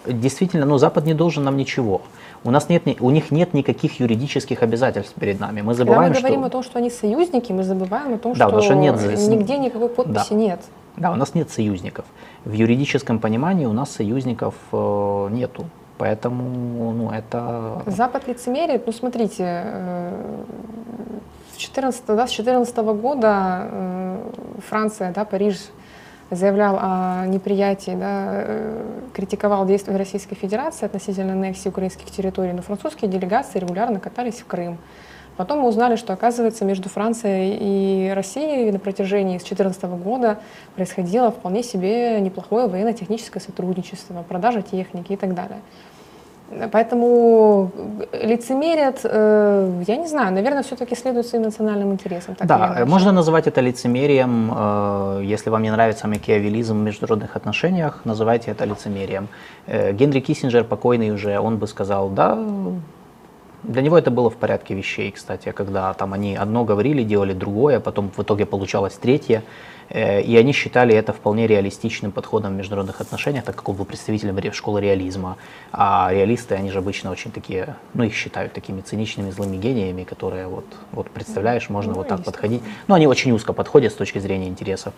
э, 0.07 0.13
действительно, 0.13 0.67
ну, 0.67 0.79
Запад 0.79 1.07
не 1.07 1.15
должен 1.15 1.45
нам 1.45 1.57
ничего. 1.57 2.03
У 2.45 2.51
нас 2.51 2.69
нет, 2.69 2.85
у 3.01 3.11
них 3.11 3.31
нет 3.33 3.53
никаких 3.53 3.99
юридических 3.99 4.63
обязательств 4.63 5.15
перед 5.19 5.41
нами. 5.41 5.61
Мы 5.61 5.73
Когда 5.75 5.85
забываем, 5.85 6.13
мы 6.13 6.19
говорим 6.21 6.41
что... 6.41 6.47
о 6.47 6.51
том, 6.51 6.63
что 6.63 6.79
они 6.79 6.91
союзники, 6.91 7.53
мы 7.53 7.65
забываем 7.65 8.15
о 8.15 8.19
том, 8.19 8.35
Да, 8.35 8.49
что, 8.49 8.63
что 8.63 8.75
нет 8.75 8.97
нигде 9.29 9.59
никакой 9.59 9.89
подписи 9.89 10.31
Да. 10.31 10.35
нет. 10.35 10.61
Да, 10.99 11.13
у 11.13 11.17
нас 11.17 11.35
нет 11.35 11.51
союзников. 11.51 12.05
В 12.45 12.53
юридическом 12.53 13.19
понимании 13.19 13.67
у 13.67 13.73
нас 13.73 13.91
союзников 13.91 14.55
э, 14.73 15.29
нету. 15.31 15.67
Поэтому, 15.99 16.93
ну, 16.93 17.11
это... 17.11 17.83
Запад 17.87 18.29
лицемерит. 18.29 18.87
Ну, 18.87 18.93
смотрите, 18.93 19.45
э, 19.65 20.45
с 21.55 21.57
14, 21.57 22.07
да, 22.07 22.27
с 22.27 22.31
14 22.31 22.77
года 22.77 23.69
э, 23.71 24.31
Франция, 24.69 25.13
да, 25.13 25.25
Париж 25.25 25.59
заявлял 26.31 26.79
о 26.81 27.27
неприятии, 27.27 27.97
да, 27.99 28.29
э, 28.31 28.83
критиковал 29.15 29.67
действия 29.67 29.97
Российской 29.97 30.37
Федерации 30.37 30.87
относительно 30.87 31.33
аннексии 31.33 31.69
украинских 31.69 32.11
территорий, 32.11 32.53
но 32.53 32.63
французские 32.63 33.11
делегации 33.11 33.59
регулярно 33.59 33.99
катались 33.99 34.37
в 34.37 34.47
Крым. 34.47 34.79
Потом 35.39 35.61
мы 35.61 35.69
узнали, 35.69 35.95
что, 35.95 36.13
оказывается, 36.13 36.65
между 36.65 36.89
Францией 36.89 37.59
и 37.61 38.11
Россией 38.11 38.73
на 38.73 38.81
протяжении 38.81 39.39
с 39.39 39.43
2014 39.43 39.85
года 39.85 40.39
происходило 40.75 41.31
вполне 41.31 41.63
себе 41.63 42.21
неплохое 42.21 42.67
военно-техническое 42.67 43.39
сотрудничество, 43.39 44.25
продажа 44.29 44.63
техники 44.63 45.13
и 45.13 45.17
так 45.17 45.35
далее. 45.35 45.61
Поэтому 46.73 47.71
лицемерят, 48.13 49.01
э, 49.05 49.83
я 49.87 49.97
не 49.97 50.09
знаю, 50.09 50.33
наверное, 50.35 50.63
все-таки 50.63 50.97
следует 50.97 51.27
своим 51.27 51.45
национальным 51.45 51.93
интересам. 51.93 52.35
Да, 52.41 52.83
можно 52.87 53.13
называть 53.13 53.47
это 53.47 53.61
лицемерием. 53.61 54.51
э, 54.57 55.23
Если 55.35 55.51
вам 55.51 55.63
не 55.63 55.71
нравится 55.71 56.09
макиавелизм 56.09 56.75
в 56.75 56.83
международных 56.83 57.37
отношениях, 57.37 58.01
называйте 58.05 58.51
это 58.51 58.65
лицемерием. 58.65 59.29
Э, 59.67 59.93
Генри 59.93 60.21
Киссинджер, 60.21 60.65
покойный 60.65 61.11
уже, 61.13 61.39
он 61.39 61.59
бы 61.59 61.67
сказал, 61.69 62.09
да, 62.09 62.37
для 63.63 63.83
него 63.83 63.99
это 63.99 64.11
было 64.11 64.31
в 64.31 64.37
порядке 64.37 64.75
вещей, 64.75 65.11
кстати, 65.11 65.53
когда 65.53 65.93
там 65.95 66.13
они 66.13 66.37
одно 66.37 66.65
говорили, 66.65 67.03
делали 67.03 67.33
другое, 67.33 67.79
а 67.79 67.81
потом 67.81 68.11
в 68.17 68.23
итоге 68.23 68.47
получалось 68.47 68.95
третье. 68.95 69.43
Э, 69.91 70.21
И 70.23 70.37
они 70.37 70.53
считали 70.53 70.95
это 70.95 71.13
вполне 71.13 71.47
реалистичным 71.47 72.13
подходом 72.13 72.53
в 72.53 72.57
международных 72.57 73.01
отношениях, 73.01 73.45
так 73.45 73.57
как 73.57 73.69
он 73.69 73.77
был 73.77 73.85
представителем 73.85 74.39
ре- 74.39 74.53
школы 74.53 74.81
реализма. 74.81 75.37
А 75.73 76.09
реалисты, 76.13 76.55
они 76.55 76.71
же 76.71 76.79
обычно 76.79 77.11
очень 77.11 77.31
такие, 77.33 77.75
ну 77.95 78.05
их 78.05 78.15
считают 78.15 78.53
такими 78.53 78.81
циничными 78.81 79.31
злыми 79.31 79.57
гениями, 79.57 80.05
которые 80.05 80.47
вот, 80.47 80.65
вот 80.93 81.11
представляешь, 81.11 81.69
можно 81.71 81.93
Ну, 81.93 81.99
вот 81.99 82.09
так 82.09 82.23
подходить. 82.25 82.63
Ну, 82.87 82.95
они 82.95 83.07
очень 83.07 83.33
узко 83.33 83.53
подходят 83.53 83.93
с 83.93 83.97
точки 83.97 84.19
зрения 84.21 84.49
интересов. 84.49 84.93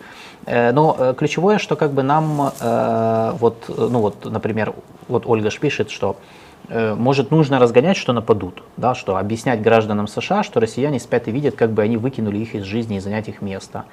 Э, 0.45 0.71
Но 0.71 0.95
э, 0.99 1.13
ключевое, 1.17 1.57
что 1.57 1.75
как 1.75 1.91
бы 1.93 2.03
нам, 2.03 2.51
вот, 3.39 3.65
ну 3.67 3.99
вот, 3.99 4.25
например, 4.25 4.73
вот 5.07 5.23
Ольга 5.25 5.49
ж 5.49 5.59
пишет, 5.59 5.89
что 5.89 6.15
может 6.71 7.31
нужно 7.31 7.59
разгонять, 7.59 7.97
что 7.97 8.13
нападут, 8.13 8.63
да, 8.77 8.95
что 8.95 9.17
объяснять 9.17 9.61
гражданам 9.61 10.07
США, 10.07 10.43
что 10.43 10.59
россияне 10.59 10.99
спят 10.99 11.27
и 11.27 11.31
видят, 11.31 11.55
как 11.55 11.71
бы 11.71 11.81
они 11.81 11.97
выкинули 11.97 12.37
их 12.37 12.55
из 12.55 12.63
жизни 12.63 12.97
и 12.97 12.99
занять 12.99 13.27
их 13.27 13.41
место. 13.41 13.83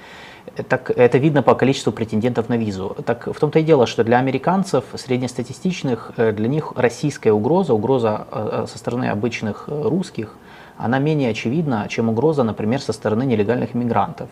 Э, 0.57 0.62
Так 0.62 0.91
это 0.91 1.18
видно 1.18 1.43
по 1.43 1.55
количеству 1.55 1.93
претендентов 1.93 2.49
на 2.49 2.57
визу. 2.57 2.97
Так 3.05 3.26
в 3.26 3.39
том-то 3.39 3.59
и 3.59 3.62
дело, 3.62 3.87
что 3.87 4.05
для 4.05 4.18
американцев 4.18 4.85
среднестатистичных, 4.95 6.12
э, 6.16 6.33
для 6.33 6.49
них 6.49 6.72
российская 6.76 7.33
угроза, 7.33 7.74
угроза 7.74 8.26
э, 8.31 8.62
э, 8.62 8.66
со 8.66 8.79
стороны 8.79 9.07
обычных 9.07 9.64
э, 9.66 9.83
русских, 9.83 10.35
она 10.76 10.99
менее 10.99 11.31
очевидна, 11.31 11.87
чем 11.89 12.09
угроза, 12.09 12.45
например, 12.45 12.81
со 12.81 12.93
стороны 12.93 13.24
нелегальных 13.24 13.74
мигрантов 13.74 14.29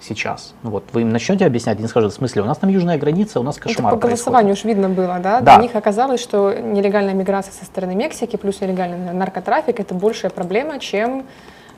сейчас. 0.00 0.54
Ну 0.62 0.70
вот 0.70 0.84
вы 0.92 1.02
им 1.02 1.10
начнете 1.10 1.46
объяснять, 1.46 1.78
они 1.78 1.88
скажут, 1.88 2.12
в 2.12 2.16
смысле, 2.16 2.42
у 2.42 2.44
нас 2.44 2.58
там 2.58 2.70
южная 2.70 2.98
граница, 2.98 3.40
у 3.40 3.42
нас 3.42 3.56
Ну, 3.56 3.62
кошмар 3.62 3.92
так 3.92 4.00
по 4.00 4.06
происходит. 4.06 4.24
голосованию 4.24 4.52
уж 4.54 4.64
видно 4.64 4.88
было, 4.88 5.18
да? 5.18 5.40
Да. 5.40 5.54
Для 5.56 5.62
них 5.62 5.74
оказалось, 5.74 6.20
что 6.20 6.52
нелегальная 6.52 7.14
миграция 7.14 7.52
со 7.52 7.64
стороны 7.64 7.94
Мексики 7.94 8.36
плюс 8.36 8.60
нелегальный 8.60 9.12
наркотрафик 9.12 9.80
это 9.80 9.94
большая 9.94 10.30
проблема, 10.30 10.78
чем 10.78 11.24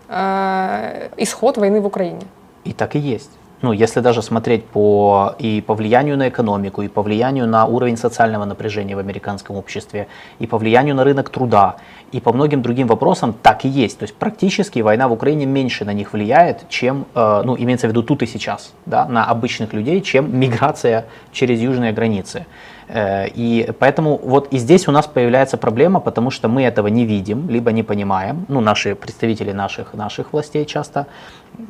э, 0.09 1.09
исход 1.17 1.57
войны 1.59 1.81
в 1.81 1.87
Украине. 1.87 2.23
И 2.65 2.73
так 2.73 2.97
и 2.97 2.99
есть. 2.99 3.31
Ну, 3.61 3.73
если 3.73 4.01
даже 4.01 4.23
смотреть 4.23 4.65
по, 4.67 5.35
и 5.41 5.61
по 5.61 5.75
влиянию 5.75 6.17
на 6.17 6.29
экономику, 6.29 6.83
и 6.83 6.89
по 6.89 7.03
влиянию 7.03 7.49
на 7.49 7.67
уровень 7.67 7.97
социального 7.97 8.45
напряжения 8.45 8.95
в 8.95 9.01
американском 9.01 9.57
обществе, 9.57 10.07
и 10.39 10.47
по 10.47 10.59
влиянию 10.59 10.95
на 10.95 11.03
рынок 11.03 11.29
труда, 11.31 11.77
и 12.13 12.21
по 12.21 12.33
многим 12.33 12.63
другим 12.63 12.87
вопросам 12.87 13.35
так 13.43 13.65
и 13.65 13.69
есть. 13.69 13.99
То 13.99 14.05
есть 14.05 14.15
практически 14.15 14.79
война 14.79 15.09
в 15.09 15.13
Украине 15.13 15.45
меньше 15.45 15.85
на 15.85 15.93
них 15.93 16.13
влияет, 16.13 16.69
чем, 16.69 17.07
э, 17.15 17.43
ну, 17.45 17.57
имеется 17.57 17.89
в 17.89 17.91
виду 17.91 18.05
тут 18.05 18.23
и 18.23 18.27
сейчас, 18.27 18.73
да, 18.87 19.07
на 19.07 19.25
обычных 19.25 19.73
людей, 19.73 20.01
чем 20.03 20.39
миграция 20.39 21.07
через 21.33 21.61
южные 21.61 21.93
границы. 21.93 22.47
Э, 22.89 23.29
И 23.29 23.71
поэтому 23.79 24.19
вот 24.23 24.49
и 24.55 24.59
здесь 24.59 24.89
у 24.89 24.93
нас 24.93 25.07
появляется 25.07 25.57
проблема, 25.57 26.01
потому 26.01 26.31
что 26.31 26.49
мы 26.49 26.63
этого 26.63 26.89
не 26.89 27.05
видим, 27.05 27.49
либо 27.51 27.73
не 27.73 27.83
понимаем, 27.83 28.45
ну, 28.49 28.61
наши 28.61 28.95
представители 28.95 29.53
наших, 29.53 29.95
наших 29.95 30.33
властей 30.33 30.65
часто, 30.65 31.07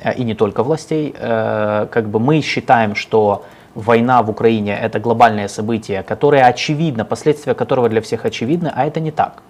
э, 0.05 0.14
и 0.14 0.25
не 0.25 0.35
только 0.35 0.62
властей, 0.62 1.14
э, 1.19 1.87
как 1.91 2.09
бы 2.09 2.21
мы 2.21 2.41
считаем, 2.43 2.95
что 2.95 3.45
война 3.75 4.23
в 4.23 4.31
Украине 4.31 4.79
это 4.85 5.01
глобальное 5.01 5.49
событие, 5.49 6.03
которое 6.03 6.45
очевидно, 6.45 7.05
последствия 7.05 7.55
которого 7.55 7.89
для 7.89 8.01
всех 8.01 8.25
очевидны, 8.25 8.71
а 8.75 8.87
это 8.87 9.01
не 9.01 9.11
так. 9.11 9.43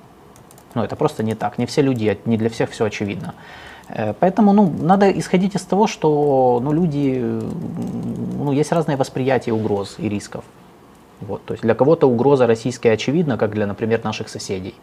Ну, 0.75 0.83
это 0.83 0.97
просто 0.97 1.23
не 1.23 1.35
так. 1.35 1.59
Не 1.59 1.67
все 1.67 1.83
люди, 1.83 2.19
не 2.27 2.37
для 2.37 2.49
всех 2.49 2.71
все 2.71 2.85
очевидно. 2.85 3.35
Поэтому 4.21 4.53
ну, 4.53 4.71
надо 4.83 5.11
исходить 5.11 5.57
из 5.57 5.63
того, 5.63 5.87
что 5.87 6.61
ну, 6.63 6.73
люди, 6.73 7.23
ну, 8.45 8.53
есть 8.53 8.73
разное 8.73 8.97
восприятие 8.97 9.55
угроз 9.55 9.97
и 9.99 10.11
рисков. 10.11 10.45
Вот, 11.21 11.45
то 11.45 11.55
есть 11.55 11.63
для 11.63 11.75
кого-то 11.75 12.09
угроза 12.09 12.47
российская 12.47 12.93
очевидна, 12.93 13.37
как 13.37 13.51
для, 13.51 13.67
например, 13.67 14.05
наших 14.05 14.29
соседей, 14.29 14.75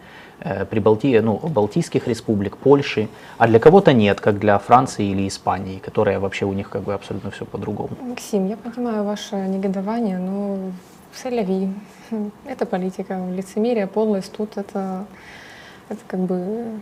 э, 0.42 0.66
Прибалти... 0.66 1.20
ну, 1.20 1.38
Балтийских 1.38 2.08
республик, 2.08 2.58
Польши, 2.58 3.08
а 3.38 3.48
для 3.48 3.60
кого-то 3.60 3.94
нет, 3.94 4.20
как 4.20 4.38
для 4.40 4.58
Франции 4.58 5.12
или 5.12 5.28
Испании, 5.28 5.80
которая 5.80 6.20
вообще 6.20 6.46
у 6.46 6.54
них 6.54 6.70
как 6.70 6.82
бы 6.82 6.94
абсолютно 6.94 7.32
все 7.32 7.46
по-другому. 7.46 7.90
Максим, 8.02 8.48
я 8.48 8.58
понимаю 8.58 9.04
ваше 9.04 9.36
негодование, 9.36 10.18
но 10.18 10.58
соляви. 11.14 11.70
Это 12.46 12.66
политика, 12.66 13.20
лицемерие, 13.32 13.88
подлость 13.88 14.34
тут 14.34 14.58
это, 14.58 15.06
это 15.90 16.02
как 16.08 16.20
бы 16.20 16.82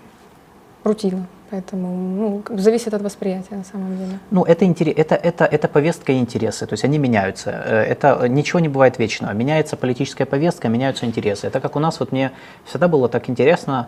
рутина. 0.83 1.27
Поэтому 1.53 1.87
ну, 1.87 2.57
зависит 2.57 2.95
от 2.95 3.03
восприятия 3.03 3.55
на 3.55 3.63
самом 3.63 3.95
деле. 3.95 4.17
Ну, 4.31 4.43
это, 4.43 4.65
это, 4.65 5.13
это, 5.13 5.45
это 5.45 5.67
повестка 5.67 6.11
и 6.11 6.17
интересы, 6.17 6.65
то 6.65 6.73
есть 6.73 6.83
они 6.83 6.97
меняются. 6.97 7.51
Э, 7.51 7.83
Это 7.83 8.27
ничего 8.27 8.59
не 8.59 8.69
бывает 8.69 8.97
вечного. 8.99 9.33
Меняется 9.33 9.77
политическая 9.77 10.25
повестка, 10.25 10.67
меняются 10.67 11.05
интересы. 11.05 11.45
Это 11.45 11.59
как 11.59 11.75
у 11.75 11.79
нас, 11.79 11.99
вот 11.99 12.11
мне 12.11 12.31
всегда 12.65 12.87
было 12.87 13.07
так 13.07 13.29
интересно, 13.29 13.87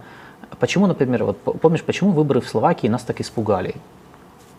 почему, 0.59 0.85
например, 0.85 1.23
вот 1.23 1.37
помнишь, 1.59 1.83
почему 1.83 2.11
выборы 2.11 2.39
в 2.39 2.47
Словакии 2.47 2.87
нас 2.89 3.01
так 3.01 3.19
испугали? 3.19 3.73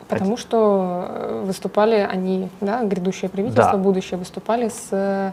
Потому 0.09 0.37
что 0.37 1.07
э, 1.09 1.45
выступали 1.47 2.09
они, 2.13 2.49
да, 2.61 2.83
грядущее 2.83 3.29
правительство, 3.29 3.73
Да. 3.73 3.79
будущее, 3.79 4.19
выступали 4.19 4.69
с 4.69 4.89
э, 4.91 5.31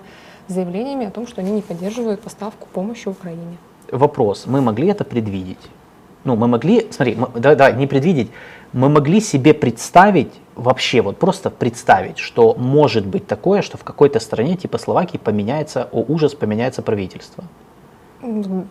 заявлениями 0.47 1.07
о 1.07 1.09
том, 1.09 1.25
что 1.25 1.41
они 1.41 1.51
не 1.51 1.61
поддерживают 1.61 2.21
поставку 2.21 2.67
помощи 2.71 3.09
Украине. 3.09 3.57
Вопрос, 3.91 4.45
мы 4.45 4.61
могли 4.61 4.89
это 4.89 5.03
предвидеть? 5.03 5.69
Ну, 6.23 6.35
мы 6.35 6.47
могли, 6.47 6.87
смотри, 6.91 7.15
мы- 7.15 7.29
да, 7.39 7.55
да, 7.55 7.71
не 7.71 7.87
предвидеть, 7.87 8.31
мы 8.71 8.89
могли 8.89 9.19
себе 9.21 9.53
представить, 9.53 10.31
вообще 10.55 11.01
вот 11.01 11.17
просто 11.17 11.49
представить, 11.49 12.17
что 12.17 12.53
может 12.55 13.05
быть 13.05 13.27
такое, 13.27 13.61
что 13.61 13.77
в 13.77 13.83
какой-то 13.83 14.19
стране 14.19 14.55
типа 14.55 14.77
Словакии 14.77 15.17
поменяется, 15.17 15.87
о 15.91 16.03
ужас, 16.07 16.33
поменяется 16.33 16.81
правительство. 16.81 17.43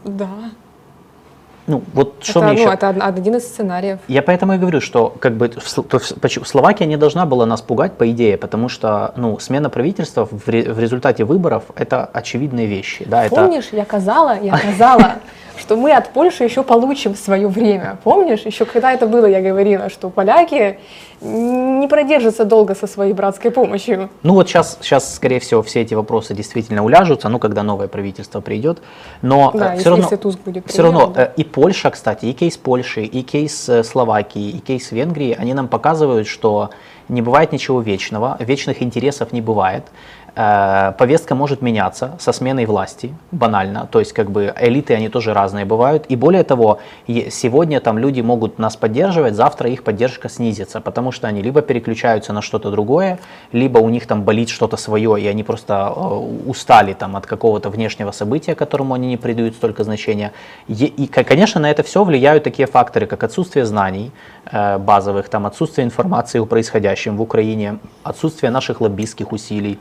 Да. 0.05 0.29
Ну, 1.69 1.83
вот 1.95 2.15
что 2.23 2.41
это, 2.41 2.49
мне 2.49 2.57
ну, 2.57 2.63
еще... 2.63 2.75
это 2.75 2.89
од- 2.91 3.03
один 3.03 3.37
из 3.37 3.45
сценариев. 3.47 3.99
Я 4.09 4.23
поэтому 4.23 4.55
и 4.55 4.59
говорю, 4.59 4.81
что 4.81 5.15
как 5.21 5.35
бы 5.37 5.49
в 5.49 5.79
в- 5.79 6.47
Словакия 6.49 6.87
не 6.87 6.97
должна 6.97 7.25
была 7.25 7.47
нас 7.47 7.63
пугать, 7.63 7.93
по 7.93 8.11
идее, 8.11 8.37
потому 8.37 8.69
что 8.69 9.13
ну, 9.17 9.39
смена 9.39 9.71
правительства 9.71 10.27
в, 10.29 10.49
ре- 10.49 10.73
в 10.73 10.81
результате 10.81 11.25
выборов 11.25 11.63
это 11.77 12.05
очевидные 12.05 12.67
вещи. 12.67 13.05
Да, 13.09 13.27
это, 13.27 13.37
Помнишь, 13.37 13.69
я 13.73 13.85
казала, 13.85 14.37
я 14.41 14.59
казала, 14.59 15.15
что 15.57 15.77
мы 15.77 15.93
от 15.93 16.11
Польши 16.11 16.45
еще 16.45 16.63
получим 16.63 17.15
свое 17.15 17.49
время. 17.49 17.99
Помнишь, 18.05 18.43
еще 18.43 18.65
когда 18.65 18.93
это 18.93 19.07
было, 19.07 19.27
я 19.27 19.41
говорила, 19.41 19.89
что 19.89 20.11
поляки 20.11 20.79
не 21.21 21.87
продержатся 21.87 22.45
долго 22.45 22.75
со 22.75 22.87
своей 22.87 23.13
братской 23.13 23.51
помощью. 23.51 24.11
Ну 24.23 24.35
вот 24.35 24.49
сейчас, 24.49 24.79
сейчас, 24.81 25.15
скорее 25.15 25.39
всего, 25.39 25.63
все 25.63 25.83
эти 25.83 25.95
вопросы 25.95 26.35
действительно 26.35 26.85
уляжутся, 26.85 27.29
ну, 27.29 27.39
когда 27.39 27.63
новое 27.63 27.87
правительство 27.87 28.41
придет. 28.41 28.83
Но 29.23 29.53
Да, 29.55 29.69
все 29.69 29.75
если, 29.77 29.89
равно, 29.89 30.05
если 30.05 30.17
Туск 30.17 30.41
будет 30.41 30.67
все 30.67 30.83
равно 30.83 31.07
да. 31.09 31.27
э, 31.27 31.33
и 31.37 31.45
Польша, 31.45 31.91
кстати, 31.91 32.27
и 32.27 32.33
кейс 32.33 32.57
Польши, 32.57 33.05
и 33.05 33.23
кейс 33.23 33.69
э, 33.69 33.85
Словакии, 33.85 34.51
и 34.51 34.59
кейс 34.59 34.91
Венгрии, 34.91 35.37
они 35.39 35.55
нам 35.55 35.69
показывают, 35.69 36.27
что 36.27 36.71
не 37.09 37.23
бывает 37.23 37.53
ничего 37.53 37.81
вечного, 37.81 38.37
вечных 38.41 38.83
интересов 38.83 39.33
не 39.33 39.41
бывает. 39.41 39.85
Э, 40.35 40.93
Повестка 40.99 41.35
может 41.35 41.63
меняться 41.63 42.13
со 42.19 42.33
сменой 42.33 42.65
власти, 42.65 43.15
банально. 43.33 43.87
То 43.91 43.99
есть, 43.99 44.13
как 44.13 44.31
бы 44.31 44.53
элиты, 44.59 44.95
они 44.95 45.09
тоже 45.09 45.35
разные 45.35 45.65
бывают. 45.65 46.07
И 46.09 46.17
более 46.17 46.43
того, 46.43 46.79
сегодня 47.07 47.81
там 47.81 47.99
люди 47.99 48.23
могут 48.23 48.59
нас 48.59 48.77
поддерживать, 48.77 49.35
завтра 49.35 49.69
их 49.69 49.83
поддержка 49.85 50.29
снизится, 50.29 50.81
потому 50.81 51.13
что 51.13 51.29
они 51.29 51.43
либо 51.43 51.61
переключаются 51.61 52.33
на 52.33 52.41
что-то 52.41 52.71
другое, 52.71 53.19
либо 53.53 53.79
у 53.79 53.89
них 53.91 54.07
там 54.07 54.23
болит 54.23 54.49
что-то 54.49 54.77
свое, 54.77 55.21
и 55.21 55.27
они 55.27 55.43
просто 55.43 55.93
э, 55.95 56.01
устали 56.47 56.95
там 56.95 57.17
от 57.17 57.27
какого-то 57.27 57.69
внешнего 57.69 58.11
события, 58.13 58.55
которому 58.55 58.95
они 58.95 59.09
не 59.09 59.17
придают 59.19 59.55
столько 59.55 59.85
значения. 59.85 60.33
И, 60.69 61.07
ко- 61.13 61.25
конечно, 61.25 61.61
на 61.61 61.71
это 61.71 61.83
все 61.83 62.05
влияют 62.05 62.45
такие 62.45 62.67
факторы, 62.67 63.07
как 63.07 63.23
отсутствие 63.23 63.67
знаний 63.67 64.11
э, 64.51 64.79
базовых, 64.79 65.29
там, 65.29 65.45
отсутствие 65.47 65.85
информации 65.85 66.39
о 66.41 66.47
происходящем 66.47 67.17
в 67.17 67.23
Украине, 67.23 67.79
отсутствие 68.03 68.51
наших 68.51 68.81
лоббистских 68.81 69.33
усилий. 69.33 69.79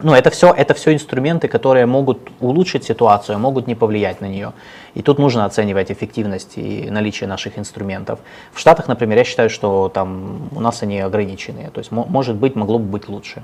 Ну, 0.00 0.12
это 0.12 0.30
все, 0.30 0.52
это 0.52 0.74
все 0.74 0.92
инструменты, 0.92 1.48
которые 1.48 1.86
могут 1.86 2.18
улучшить 2.40 2.84
ситуацию, 2.84 3.38
могут 3.38 3.66
не 3.66 3.74
повлиять 3.74 4.20
на 4.20 4.26
нее. 4.26 4.52
И 4.94 5.02
тут 5.02 5.18
нужно 5.18 5.46
оценивать 5.46 5.90
эффективность 5.90 6.58
и 6.58 6.90
наличие 6.90 7.28
наших 7.28 7.58
инструментов. 7.58 8.18
В 8.52 8.58
Штатах, 8.58 8.88
например, 8.88 9.18
я 9.18 9.24
считаю, 9.24 9.48
что 9.48 9.88
там 9.88 10.48
у 10.54 10.60
нас 10.60 10.82
они 10.82 11.00
ограниченные. 11.00 11.70
То 11.70 11.78
есть, 11.80 11.92
мо- 11.92 12.06
может 12.08 12.36
быть, 12.36 12.56
могло 12.56 12.78
бы 12.78 12.84
быть 12.84 13.08
лучше. 13.08 13.42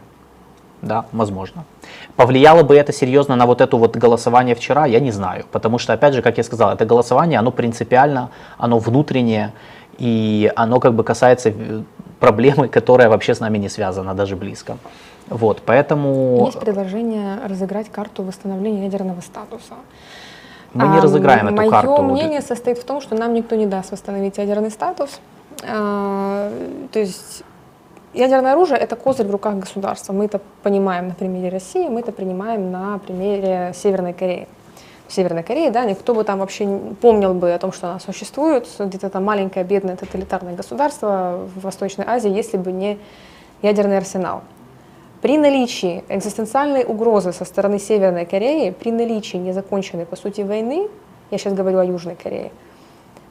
Да, 0.82 1.06
возможно. 1.12 1.64
Повлияло 2.16 2.64
бы 2.64 2.76
это 2.76 2.92
серьезно 2.92 3.36
на 3.36 3.46
вот 3.46 3.60
это 3.60 3.76
вот 3.76 3.96
голосование 3.96 4.54
вчера, 4.54 4.84
я 4.84 5.00
не 5.00 5.12
знаю. 5.12 5.44
Потому 5.52 5.78
что, 5.78 5.92
опять 5.92 6.12
же, 6.12 6.22
как 6.22 6.38
я 6.38 6.44
сказал, 6.44 6.72
это 6.72 6.84
голосование, 6.84 7.38
оно 7.38 7.50
принципиально, 7.50 8.30
оно 8.58 8.78
внутреннее, 8.78 9.52
и 9.98 10.52
оно 10.56 10.80
как 10.80 10.94
бы 10.94 11.04
касается 11.04 11.50
э, 11.50 11.82
проблемы, 12.20 12.68
которая 12.78 13.08
вообще 13.08 13.34
с 13.34 13.40
нами 13.40 13.58
не 13.58 13.68
связана, 13.68 14.14
даже 14.14 14.36
близко. 14.36 14.76
Вот, 15.32 15.62
поэтому 15.64 16.44
Есть 16.46 16.60
предложение 16.60 17.38
разыграть 17.46 17.88
карту 17.90 18.22
восстановления 18.22 18.84
ядерного 18.84 19.20
статуса. 19.20 19.74
мы 20.74 20.88
не 20.88 20.98
А, 20.98 21.00
разыграем 21.00 21.46
эту 21.46 21.56
Мое 21.56 21.70
карту. 21.70 22.02
мнение 22.02 22.42
состоит 22.42 22.78
в 22.78 22.84
том, 22.84 23.00
что 23.00 23.14
нам 23.14 23.32
никто 23.34 23.56
не 23.56 23.66
даст 23.66 23.92
восстановить 23.92 24.38
ядерный 24.38 24.70
статус. 24.70 25.20
А, 25.66 26.50
То 26.92 26.98
есть 26.98 27.42
ядерное 28.14 28.52
оружие– 28.52 28.78
это 28.80 28.96
козырь 28.96 29.26
в 29.26 29.30
руках 29.30 29.56
государства. 29.56 30.12
Мы 30.12 30.26
это 30.26 30.40
понимаем 30.62 31.08
на 31.08 31.14
примере 31.14 31.48
России, 31.48 31.88
мы 31.88 32.00
это 32.00 32.12
принимаем 32.12 32.70
на 32.70 32.98
примере 32.98 33.72
Северной 33.74 34.12
Кореи. 34.12 34.48
В 35.08 35.14
Северной 35.14 35.42
Корее, 35.42 35.70
да, 35.70 35.84
никто 35.84 36.14
бы 36.14 36.24
там 36.24 36.38
вообще 36.38 36.66
помнил 37.02 37.34
бы 37.34 37.52
о 37.52 37.58
том, 37.58 37.72
что 37.72 37.90
она 37.90 38.00
существует, 38.00 38.66
где-то 38.78 39.10
там 39.10 39.24
маленькое, 39.24 39.62
бедное, 39.64 39.96
тоталитарное 39.96 40.54
государство 40.54 41.40
в 41.54 41.60
Восточной 41.62 42.06
Азии, 42.06 42.30
если 42.30 42.56
бы 42.56 42.72
не 42.72 42.98
ядерный 43.60 43.98
арсенал. 43.98 44.40
При 45.22 45.38
наличии 45.38 46.02
экзистенциальной 46.08 46.84
угрозы 46.84 47.32
со 47.32 47.44
стороны 47.44 47.78
Северной 47.78 48.26
Кореи, 48.26 48.70
при 48.70 48.90
наличии 48.90 49.36
незаконченной, 49.36 50.04
по 50.04 50.16
сути, 50.16 50.40
войны, 50.40 50.88
я 51.30 51.38
сейчас 51.38 51.52
говорю 51.52 51.78
о 51.78 51.84
Южной 51.84 52.16
Корее, 52.16 52.50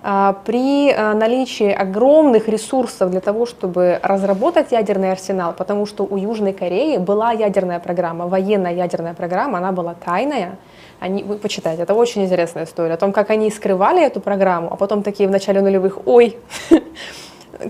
а, 0.02 0.38
при 0.46 0.90
а, 0.90 1.14
наличии 1.14 1.70
огромных 1.70 2.48
ресурсов 2.48 3.12
для 3.12 3.20
того, 3.20 3.46
чтобы 3.46 4.00
разработать 4.04 4.72
ядерный 4.72 5.12
арсенал, 5.12 5.54
потому 5.54 5.86
что 5.86 6.08
у 6.10 6.16
Южной 6.16 6.54
Кореи 6.54 6.98
была 6.98 7.34
ядерная 7.34 7.82
программа, 7.82 8.28
военная 8.28 8.74
ядерная 8.74 9.14
программа, 9.14 9.58
она 9.58 9.74
была 9.74 9.94
тайная. 9.94 10.58
Они, 11.02 11.24
вы 11.24 11.36
почитайте, 11.36 11.84
это 11.84 11.94
очень 11.94 12.24
интересная 12.24 12.64
история 12.64 12.94
о 12.94 12.98
том, 12.98 13.12
как 13.12 13.30
они 13.32 13.52
скрывали 13.52 14.02
эту 14.02 14.22
программу, 14.22 14.72
а 14.72 14.78
потом 14.78 15.04
такие 15.04 15.28
в 15.28 15.32
начале 15.32 15.60
нулевых, 15.60 16.08
ой, 16.08 16.38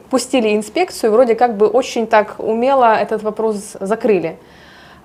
пустили 0.10 0.56
инспекцию, 0.56 1.12
вроде 1.12 1.36
как 1.36 1.58
бы 1.58 1.68
очень 1.68 2.08
так 2.08 2.36
умело 2.40 2.94
этот 2.96 3.24
вопрос 3.24 3.78
закрыли. 3.80 4.38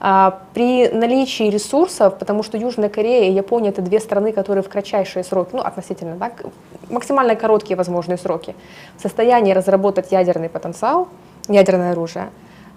А, 0.00 0.38
При 0.54 0.88
наличии 0.88 1.50
ресурсов, 1.50 2.18
потому 2.18 2.42
что 2.42 2.58
Южная 2.58 2.88
Корея 2.88 3.30
и 3.30 3.32
Япония 3.32 3.70
это 3.70 3.82
две 3.82 3.98
страны, 4.00 4.32
которые 4.32 4.62
в 4.62 4.68
кратчайшие 4.68 5.24
сроки, 5.24 5.50
ну 5.54 5.60
относительно, 5.62 6.16
да, 6.16 6.28
к- 6.30 6.44
максимально 6.90 7.34
короткие 7.36 7.76
возможные 7.76 8.18
сроки, 8.18 8.54
в 8.98 9.02
состоянии 9.02 9.52
разработать 9.54 10.12
ядерный 10.12 10.48
потенциал, 10.48 11.08
ядерное 11.48 11.92
оружие. 11.92 12.28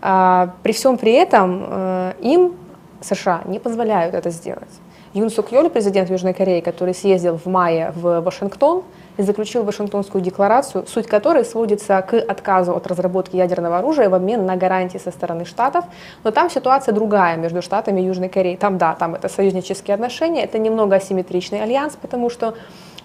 А, 0.02 0.50
При 0.64 0.72
всем 0.72 0.98
при 0.98 1.12
этом 1.14 1.66
э, 1.68 2.14
им 2.22 2.54
США 3.02 3.42
не 3.46 3.60
позволяют 3.60 4.16
это 4.16 4.30
сделать. 4.30 4.70
Юн 5.14 5.30
Сук 5.30 5.52
Йоль, 5.52 5.70
президент 5.70 6.10
Южной 6.10 6.34
Кореи, 6.34 6.62
который 6.62 6.94
съездил 6.94 7.38
в 7.38 7.48
мае 7.48 7.92
в 7.96 8.22
Вашингтон 8.22 8.84
и 9.20 9.22
заключил 9.22 9.64
Вашингтонскую 9.64 10.22
декларацию, 10.22 10.86
суть 10.88 11.06
которой 11.06 11.44
сводится 11.44 12.02
к 12.02 12.14
отказу 12.14 12.74
от 12.74 12.88
разработки 12.88 13.36
ядерного 13.36 13.80
оружия 13.80 14.10
в 14.10 14.14
обмен 14.14 14.46
на 14.46 14.56
гарантии 14.56 14.98
со 14.98 15.12
стороны 15.12 15.44
Штатов. 15.44 15.84
Но 16.24 16.32
там 16.32 16.50
ситуация 16.50 16.94
другая 16.94 17.36
между 17.36 17.62
Штатами 17.62 18.00
и 18.00 18.06
Южной 18.06 18.30
Кореей. 18.30 18.56
Там, 18.56 18.78
да, 18.78 18.96
там 18.96 19.16
это 19.16 19.28
союзнические 19.28 19.96
отношения, 19.96 20.46
это 20.46 20.58
немного 20.58 20.96
асимметричный 20.96 21.62
альянс, 21.62 21.98
потому 22.02 22.30
что 22.30 22.54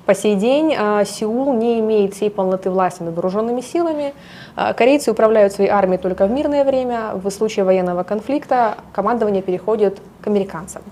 по 0.07 0.15
сей 0.15 0.37
день 0.37 0.73
а, 0.79 1.05
Сеул 1.05 1.53
не 1.53 1.81
имеет 1.81 2.15
всей 2.15 2.31
полноты 2.31 2.71
власти 2.71 3.03
над 3.03 3.15
вооруженными 3.15 3.61
силами. 3.61 4.15
А, 4.55 4.73
Корейцы 4.73 5.11
управляют 5.11 5.53
своей 5.53 5.71
армией 5.71 5.99
только 5.99 6.27
в 6.27 6.31
мирное 6.31 6.65
время. 6.65 7.11
В 7.15 7.29
случае 7.31 7.65
военного 7.65 8.05
конфликта 8.05 8.77
командование 8.93 9.43
переходит 9.43 9.99
к 10.21 10.29
американцам. 10.29 10.83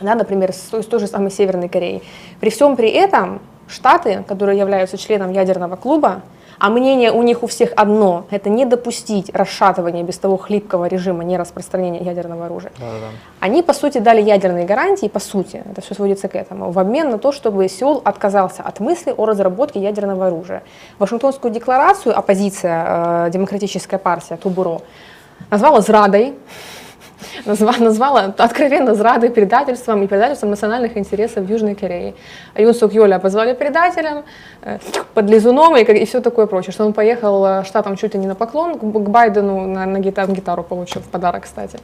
Да, 0.00 0.14
например, 0.14 0.52
с 0.52 0.84
той, 0.86 1.00
же 1.00 1.08
самой 1.08 1.32
Северной 1.32 1.68
Кореей. 1.68 2.04
При 2.40 2.50
всем 2.50 2.76
при 2.76 2.90
этом 2.90 3.40
Штаты, 3.68 4.24
которые 4.26 4.58
являются 4.58 4.96
членом 4.98 5.32
ядерного 5.32 5.76
клуба, 5.76 6.22
а 6.58 6.70
мнение 6.70 7.10
у 7.12 7.22
них 7.22 7.42
у 7.42 7.46
всех 7.46 7.72
одно– 7.76 8.26
это 8.30 8.48
не 8.48 8.64
допустить 8.64 9.30
расшатывания 9.34 10.02
без 10.02 10.18
того 10.18 10.36
хлипкого 10.36 10.86
режима 10.86 11.24
нераспространения 11.24 12.02
ядерного 12.02 12.46
оружия. 12.46 12.72
Да-да-да. 12.78 13.06
Они, 13.40 13.62
по 13.62 13.72
сути, 13.72 13.98
дали 13.98 14.22
ядерные 14.22 14.64
гарантии, 14.64 15.08
по 15.08 15.20
сути, 15.20 15.62
это 15.70 15.80
все 15.80 15.94
сводится 15.94 16.28
к 16.28 16.36
этому, 16.36 16.70
в 16.70 16.78
обмен 16.78 17.10
на 17.10 17.18
то, 17.18 17.32
чтобы 17.32 17.68
Сеул 17.68 18.00
отказался 18.04 18.62
от 18.62 18.80
мысли 18.80 19.12
о 19.16 19.26
разработке 19.26 19.80
ядерного 19.80 20.28
оружия. 20.28 20.62
Вашингтонскую 20.98 21.52
декларацию 21.52 22.16
оппозиция, 22.16 23.26
э, 23.26 23.30
демократическая 23.30 23.98
партия 23.98 24.36
Тубуро, 24.36 24.80
назвала 25.50 25.80
зрадой, 25.80 26.34
назва- 27.46 27.78
назвала 27.82 28.34
откровенно 28.38 28.94
зрадой, 28.94 29.30
предательством 29.30 30.02
и 30.02 30.06
предательством 30.06 30.50
национальных 30.50 30.96
интересов 30.96 31.48
Южной 31.50 31.74
Кореи. 31.74 32.14
А 32.54 32.62
Юн 32.62 32.74
Сук 32.74 32.92
Йоля 32.94 33.18
позвали 33.18 33.52
предателем, 33.54 34.24
э, 34.62 34.78
подлизуном 35.14 35.76
и, 35.76 35.84
как- 35.84 35.96
и 35.96 36.04
все 36.04 36.20
такое 36.20 36.46
прочее. 36.46 36.72
Что 36.72 36.84
он 36.86 36.92
поехал 36.92 37.44
э, 37.44 37.64
штатам 37.64 37.96
чуть 37.96 38.14
ли 38.14 38.20
не 38.20 38.26
на 38.26 38.34
поклон 38.34 38.78
к, 38.78 39.08
Байдену, 39.08 39.66
на, 39.66 39.86
на 39.86 39.98
гитар- 39.98 40.30
гитару 40.32 40.62
получил 40.62 41.00
в 41.02 41.06
подарок, 41.08 41.42
кстати. 41.44 41.78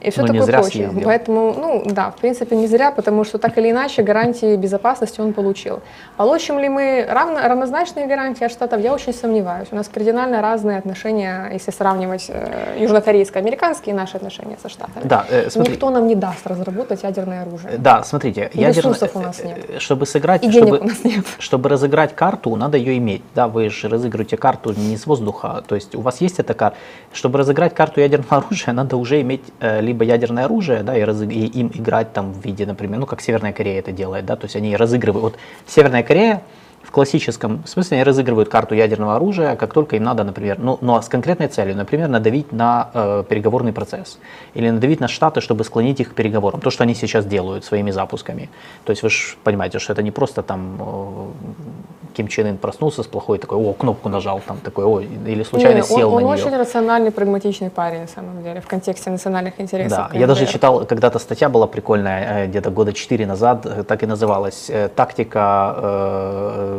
И 0.00 0.10
все 0.10 0.20
Ну, 0.22 0.26
не 0.28 0.32
такое 0.38 0.46
зря 0.46 0.58
прочее. 0.60 0.84
съездил. 0.88 1.04
Поэтому, 1.04 1.54
ну 1.58 1.82
да, 1.86 2.10
в 2.10 2.16
принципе, 2.16 2.54
не 2.56 2.66
зря, 2.66 2.90
потому 2.92 3.24
что 3.24 3.38
так 3.38 3.56
или 3.58 3.70
иначе 3.70 4.02
гарантии 4.02 4.56
безопасности 4.56 5.20
он 5.20 5.32
получил. 5.32 5.80
Получим 6.16 6.58
ли 6.58 6.68
мы 6.68 7.06
равно, 7.08 7.40
равнозначные 7.42 8.06
гарантии 8.06 8.44
от 8.44 8.52
штатов, 8.52 8.80
я 8.80 8.92
очень 8.94 9.12
сомневаюсь. 9.14 9.68
У 9.72 9.76
нас 9.76 9.88
кардинально 9.88 10.42
разные 10.42 10.78
отношения, 10.78 11.50
если 11.52 11.70
сравнивать 11.70 12.26
э, 12.28 12.76
южнокорейско-американские 12.78 13.94
наши 13.94 14.16
отношения 14.16 14.56
со 14.62 14.68
штатами. 14.68 15.04
Да, 15.06 15.24
э, 15.30 15.50
смотри. 15.50 15.72
Никто 15.72 15.90
нам 15.90 16.06
не 16.06 16.14
даст 16.14 16.46
разработать 16.46 17.02
ядерное 17.02 17.42
оружие. 17.42 17.78
Да, 17.78 18.02
смотрите, 18.04 18.50
И 18.52 18.60
ядерно- 18.60 18.90
ресурсов 18.92 19.10
у 19.16 19.20
нас 19.20 19.40
э, 19.40 19.46
нет. 19.46 19.58
э, 19.68 19.78
Чтобы 19.78 20.06
сыграть, 20.06 20.44
И 20.44 20.48
денег 20.48 20.66
чтобы, 20.66 20.78
у 20.78 20.84
нас 20.88 21.04
нет. 21.04 21.24
чтобы 21.38 21.68
разыграть 21.68 22.14
карту, 22.14 22.54
надо 22.56 22.76
ее 22.76 22.96
иметь. 22.98 23.22
Да, 23.34 23.48
вы 23.48 23.70
же 23.70 23.88
разыгрываете 23.88 24.36
карту 24.36 24.72
не 24.76 24.96
с 24.96 25.06
воздуха. 25.06 25.62
То 25.66 25.74
есть 25.74 25.94
у 25.94 26.00
вас 26.00 26.20
есть 26.20 26.38
эта 26.38 26.54
карта. 26.54 26.76
Чтобы 27.12 27.38
разыграть 27.38 27.74
карту 27.74 28.00
ядерного 28.00 28.36
оружия, 28.46 28.72
надо 28.74 28.96
уже 28.96 29.20
иметь 29.20 29.42
э, 29.60 29.80
либо 29.86 30.04
ядерное 30.04 30.44
оружие, 30.44 30.82
да, 30.82 30.96
и, 30.96 31.02
разыг- 31.02 31.32
и 31.32 31.46
им 31.46 31.70
играть 31.74 32.12
там 32.12 32.32
в 32.32 32.44
виде, 32.44 32.66
например, 32.66 33.00
ну 33.00 33.06
как 33.06 33.20
Северная 33.20 33.52
Корея 33.52 33.78
это 33.78 33.92
делает, 33.92 34.26
да, 34.26 34.36
то 34.36 34.44
есть 34.44 34.56
они 34.56 34.76
разыгрывают. 34.76 35.22
Вот 35.22 35.36
Северная 35.66 36.02
Корея 36.02 36.42
в 36.86 36.92
классическом 36.92 37.66
смысле 37.66 37.96
они 37.96 38.04
разыгрывают 38.04 38.48
карту 38.48 38.76
ядерного 38.76 39.16
оружия, 39.16 39.56
как 39.56 39.72
только 39.74 39.96
им 39.96 40.04
надо, 40.04 40.22
например, 40.22 40.56
ну, 40.60 40.78
но 40.80 41.02
с 41.02 41.08
конкретной 41.08 41.48
целью, 41.48 41.76
например, 41.76 42.08
надавить 42.08 42.52
на 42.52 42.90
э, 42.94 43.24
переговорный 43.28 43.72
процесс 43.72 44.18
или 44.54 44.70
надавить 44.70 45.00
на 45.00 45.08
Штаты, 45.08 45.40
чтобы 45.40 45.64
склонить 45.64 45.98
их 46.00 46.10
к 46.10 46.14
переговорам. 46.14 46.60
То, 46.60 46.70
что 46.70 46.84
они 46.84 46.94
сейчас 46.94 47.26
делают 47.26 47.64
своими 47.64 47.90
запусками. 47.90 48.48
То 48.84 48.90
есть 48.92 49.02
вы 49.02 49.10
же 49.10 49.34
понимаете, 49.42 49.80
что 49.80 49.92
это 49.94 50.02
не 50.02 50.12
просто 50.12 50.42
там 50.42 50.78
э, 50.80 52.14
Ким 52.14 52.28
Чен 52.28 52.46
Ын 52.46 52.56
проснулся 52.56 53.02
с 53.02 53.06
плохой 53.06 53.38
такой, 53.38 53.58
о, 53.58 53.72
кнопку 53.72 54.08
нажал, 54.08 54.40
там 54.46 54.58
такой, 54.58 54.84
о, 54.84 55.00
или 55.00 55.42
случайно 55.42 55.78
Не, 55.78 55.82
сел 55.82 56.14
он, 56.14 56.22
на 56.22 56.28
он 56.28 56.34
нее. 56.36 56.46
очень 56.46 56.56
рациональный, 56.56 57.10
прагматичный 57.10 57.70
парень, 57.70 58.02
на 58.02 58.08
самом 58.08 58.42
деле, 58.44 58.60
в 58.60 58.66
контексте 58.68 59.10
национальных 59.10 59.60
интересов. 59.60 60.10
Да, 60.12 60.18
я 60.18 60.26
даже 60.28 60.46
читал, 60.46 60.86
когда-то 60.86 61.18
статья 61.18 61.48
была 61.48 61.66
прикольная, 61.66 62.44
э, 62.44 62.46
где-то 62.46 62.70
года 62.70 62.92
4 62.92 63.26
назад, 63.26 63.66
э, 63.66 63.82
так 63.82 64.02
и 64.04 64.06
называлась, 64.06 64.70
э, 64.70 64.88
«Тактика 64.88 65.74
э, 65.76 66.75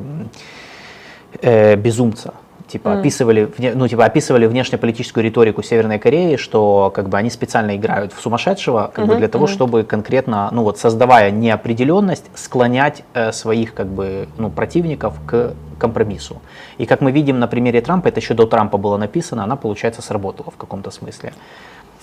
э, 1.41 1.75
безумца». 1.75 2.33
Типа 2.67 2.99
описывали, 2.99 3.45
вне- 3.57 3.73
ну, 3.75 3.87
типа 3.87 4.03
описывали 4.03 4.45
внешнеполитическую 4.45 5.23
риторику 5.23 5.63
Северной 5.63 5.99
Кореи, 5.99 6.35
что 6.35 6.91
как 6.93 7.07
бы 7.07 7.17
они 7.17 7.29
специально 7.29 7.77
играют 7.77 8.11
в 8.11 8.19
сумасшедшего, 8.19 8.91
как 8.93 9.07
бы 9.07 9.15
для 9.15 9.29
того, 9.29 9.47
чтобы 9.47 9.83
конкретно, 9.83 10.49
ну 10.51 10.63
вот 10.63 10.77
создавая 10.77 11.31
неопределенность, 11.31 12.25
склонять 12.35 13.03
э, 13.13 13.31
своих 13.31 13.73
как 13.73 13.87
бы 13.87 14.27
ну, 14.37 14.49
противников 14.49 15.15
к 15.25 15.53
компромиссу. 15.79 16.41
И 16.77 16.85
как 16.85 16.99
мы 16.99 17.11
видим 17.11 17.39
на 17.39 17.47
примере 17.47 17.79
Трампа, 17.79 18.09
это 18.09 18.19
еще 18.19 18.33
до 18.33 18.45
Трампа 18.45 18.77
было 18.77 18.97
написано, 18.97 19.43
она 19.43 19.55
получается 19.55 20.01
сработала 20.01 20.51
в 20.51 20.57
каком-то 20.57 20.91
смысле. 20.91 21.31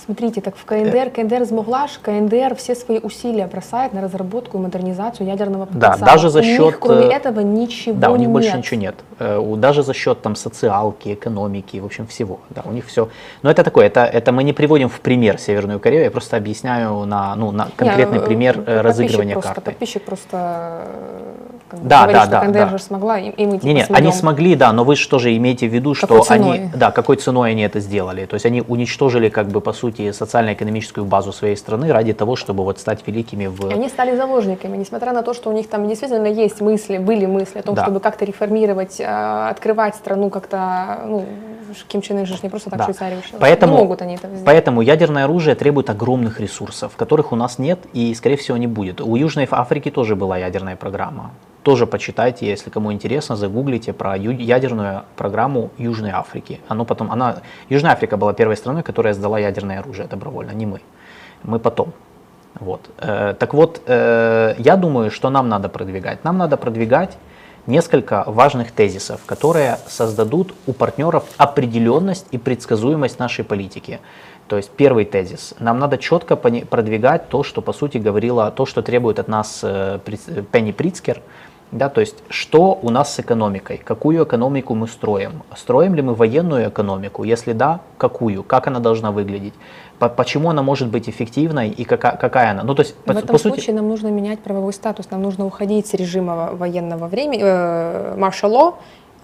Смотрите, 0.04 0.42
так 0.42 0.54
в 0.56 0.64
КНДР, 0.66 1.10
КНДР 1.10 1.44
змогла 1.46 1.86
ж, 1.88 1.92
КНДР 2.02 2.54
все 2.56 2.74
свои 2.74 2.98
усилия 2.98 3.46
бросает 3.46 3.94
на 3.94 4.02
разработку 4.02 4.58
и 4.58 4.60
модернизацию 4.60 5.26
ядерного 5.26 5.66
Да, 5.70 5.92
потенциала. 5.92 6.12
даже 6.12 6.28
за 6.28 6.40
У 6.40 6.42
них, 6.42 6.56
счет, 6.58 6.76
кроме 6.78 7.06
э, 7.06 7.10
этого, 7.12 7.40
ничего 7.40 7.94
Да, 7.98 8.10
у 8.10 8.16
них 8.16 8.28
нет. 8.28 8.30
больше 8.32 8.58
ничего 8.58 8.80
нет. 8.80 8.96
Э, 9.18 9.54
Даже 9.56 9.82
за 9.82 9.94
счет 9.94 10.20
там 10.20 10.36
социалки, 10.36 11.14
экономики, 11.14 11.78
в 11.78 11.86
общем, 11.86 12.06
всего. 12.06 12.40
Да, 12.50 12.62
у 12.66 12.72
них 12.72 12.86
все. 12.86 13.08
Но 13.42 13.50
это 13.50 13.62
такое, 13.64 13.86
это, 13.86 14.04
это 14.04 14.30
мы 14.30 14.44
не 14.44 14.52
приводим 14.52 14.90
в 14.90 15.00
пример 15.00 15.38
Северную 15.38 15.80
Корею, 15.80 16.04
я 16.04 16.10
просто 16.10 16.36
объясняю 16.36 17.06
на, 17.06 17.34
ну, 17.36 17.50
на 17.50 17.68
конкретный 17.76 18.18
Не, 18.18 18.24
э, 18.24 18.26
пример 18.26 18.62
э, 18.66 18.80
разыгрывания 18.82 19.34
просто, 19.34 19.54
карты. 19.54 19.70
Подписчик 19.70 20.02
просто 20.02 20.36
э, 20.36 21.32
как 21.70 21.80
бы 21.80 21.88
Да, 21.88 22.02
говорит, 22.02 22.14
да, 22.16 22.22
что 22.22 22.30
да, 22.30 22.40
КНДР 22.40 22.58
да. 22.58 22.68
же 22.68 22.78
смогла, 22.78 23.18
и, 23.18 23.30
и 23.30 23.46
мы 23.46 23.52
типа 23.52 23.66
Не, 23.66 23.72
не, 23.74 23.84
смогем. 23.84 24.04
они 24.04 24.12
смогли, 24.12 24.54
да, 24.54 24.72
но 24.72 24.84
вы 24.84 24.96
же 24.96 25.08
тоже 25.08 25.34
имеете 25.34 25.66
в 25.66 25.72
виду, 25.72 25.94
что 25.94 26.06
Какой 26.08 26.24
ценой? 26.26 26.58
они, 26.58 26.70
да, 26.76 26.90
какой 26.90 27.16
ценой 27.16 27.52
они 27.52 27.62
это 27.62 27.80
сделали. 27.80 28.26
То 28.26 28.34
есть 28.34 28.44
они 28.44 28.62
уничтожили, 28.68 29.30
как 29.30 29.48
бы, 29.48 29.62
по 29.62 29.72
сути, 29.72 29.93
социально-экономическую 30.12 31.04
базу 31.04 31.32
своей 31.32 31.56
страны 31.56 31.92
ради 31.92 32.12
того, 32.12 32.36
чтобы 32.36 32.64
вот 32.64 32.78
стать 32.78 33.06
великими 33.06 33.46
в... 33.46 33.70
И 33.70 33.74
они 33.74 33.88
стали 33.88 34.16
заложниками, 34.16 34.76
несмотря 34.76 35.12
на 35.12 35.22
то, 35.22 35.34
что 35.34 35.50
у 35.50 35.52
них 35.52 35.68
там 35.68 35.88
действительно 35.88 36.26
есть 36.26 36.60
мысли, 36.60 36.98
были 36.98 37.26
мысли 37.26 37.58
о 37.58 37.62
том, 37.62 37.74
Да. 37.74 37.82
чтобы 37.84 38.00
как-то 38.00 38.24
реформировать, 38.24 39.00
э, 39.00 39.04
открывать 39.50 39.94
страну 39.96 40.30
как-то, 40.30 41.00
ну, 41.06 41.24
Ким 41.88 42.02
Чен 42.02 42.18
Ын 42.18 42.26
же 42.26 42.34
не 42.42 42.48
просто 42.48 42.70
так 42.70 42.78
Да. 42.78 42.84
Швейцарию 42.84 43.20
решил. 43.20 43.38
Поэтому, 43.40 43.72
Не 43.74 43.78
могут 43.78 44.02
они 44.02 44.14
это 44.14 44.28
сделать. 44.28 44.44
поэтому 44.44 44.80
ядерное 44.82 45.24
оружие 45.24 45.56
требует 45.56 45.90
огромных 45.90 46.40
ресурсов, 46.40 46.94
которых 46.96 47.32
у 47.32 47.36
нас 47.36 47.58
нет 47.58 47.78
и, 47.92 48.14
скорее 48.14 48.36
всего, 48.36 48.56
не 48.56 48.66
будет. 48.66 49.00
У 49.00 49.16
Южной 49.16 49.48
Африки 49.50 49.90
тоже 49.90 50.14
была 50.14 50.38
ядерная 50.38 50.76
программа. 50.76 51.30
Тоже 51.64 51.86
почитайте, 51.86 52.46
если 52.46 52.70
кому 52.70 52.92
интересно, 52.92 53.36
загуглите 53.36 53.94
про 53.94 54.16
ядерную 54.16 55.04
программу 55.16 55.70
Южной 55.78 56.10
Африки. 56.10 56.60
Оно 56.68 56.84
потом, 56.84 57.10
она, 57.10 57.36
Южная 57.70 57.92
Африка 57.92 58.18
была 58.18 58.34
первой 58.34 58.56
страной, 58.56 58.82
которая 58.82 59.14
сдала 59.14 59.38
ядерное 59.38 59.78
оружие 59.78 60.06
добровольно, 60.06 60.52
не 60.52 60.66
мы. 60.66 60.80
Мы 61.42 61.58
потом. 61.58 61.94
Вот. 62.60 62.90
Э, 62.98 63.34
так 63.38 63.54
вот, 63.54 63.80
э, 63.86 64.54
я 64.58 64.76
думаю, 64.76 65.10
что 65.10 65.30
нам 65.30 65.48
надо 65.48 65.70
продвигать. 65.70 66.22
Нам 66.22 66.36
надо 66.36 66.58
продвигать 66.58 67.16
несколько 67.66 68.24
важных 68.26 68.70
тезисов, 68.70 69.22
которые 69.24 69.78
создадут 69.86 70.54
у 70.66 70.74
партнеров 70.74 71.24
определенность 71.38 72.26
и 72.30 72.36
предсказуемость 72.36 73.18
нашей 73.18 73.42
политики. 73.42 74.00
То 74.48 74.58
есть 74.58 74.70
первый 74.70 75.06
тезис. 75.06 75.54
Нам 75.58 75.78
надо 75.78 75.96
четко 75.96 76.36
продвигать 76.36 77.30
то, 77.30 77.42
что 77.42 77.62
по 77.62 77.72
сути 77.72 77.96
говорила, 77.96 78.50
то, 78.50 78.66
что 78.66 78.82
требует 78.82 79.18
от 79.18 79.28
нас 79.28 79.60
э, 79.62 79.98
Пенни 80.52 80.72
Прицкер, 80.72 81.22
да, 81.72 81.88
то 81.88 82.00
есть 82.00 82.22
что 82.28 82.78
у 82.82 82.90
нас 82.90 83.14
с 83.14 83.20
экономикой, 83.20 83.80
какую 83.84 84.24
экономику 84.24 84.74
мы 84.74 84.86
строим, 84.86 85.42
строим 85.56 85.94
ли 85.94 86.02
мы 86.02 86.14
военную 86.14 86.68
экономику, 86.68 87.24
если 87.24 87.52
да, 87.52 87.80
какую, 87.98 88.42
как 88.42 88.66
она 88.66 88.80
должна 88.80 89.10
выглядеть, 89.10 89.54
по- 89.98 90.08
почему 90.08 90.50
она 90.50 90.62
может 90.62 90.88
быть 90.88 91.08
эффективной 91.08 91.70
и 91.70 91.84
какая, 91.84 92.16
какая 92.16 92.50
она. 92.52 92.62
Ну, 92.62 92.74
то 92.74 92.82
есть, 92.82 92.94
В 92.94 93.04
по, 93.04 93.12
этом 93.12 93.26
по 93.26 93.38
сути, 93.38 93.54
случае 93.54 93.76
нам 93.76 93.88
нужно 93.88 94.08
менять 94.08 94.40
правовой 94.40 94.72
статус, 94.72 95.10
нам 95.10 95.22
нужно 95.22 95.46
уходить 95.46 95.86
с 95.86 95.94
режима 95.94 96.50
военного 96.52 97.06
времени, 97.06 97.42
э, 97.44 98.14
маршало, 98.16 98.74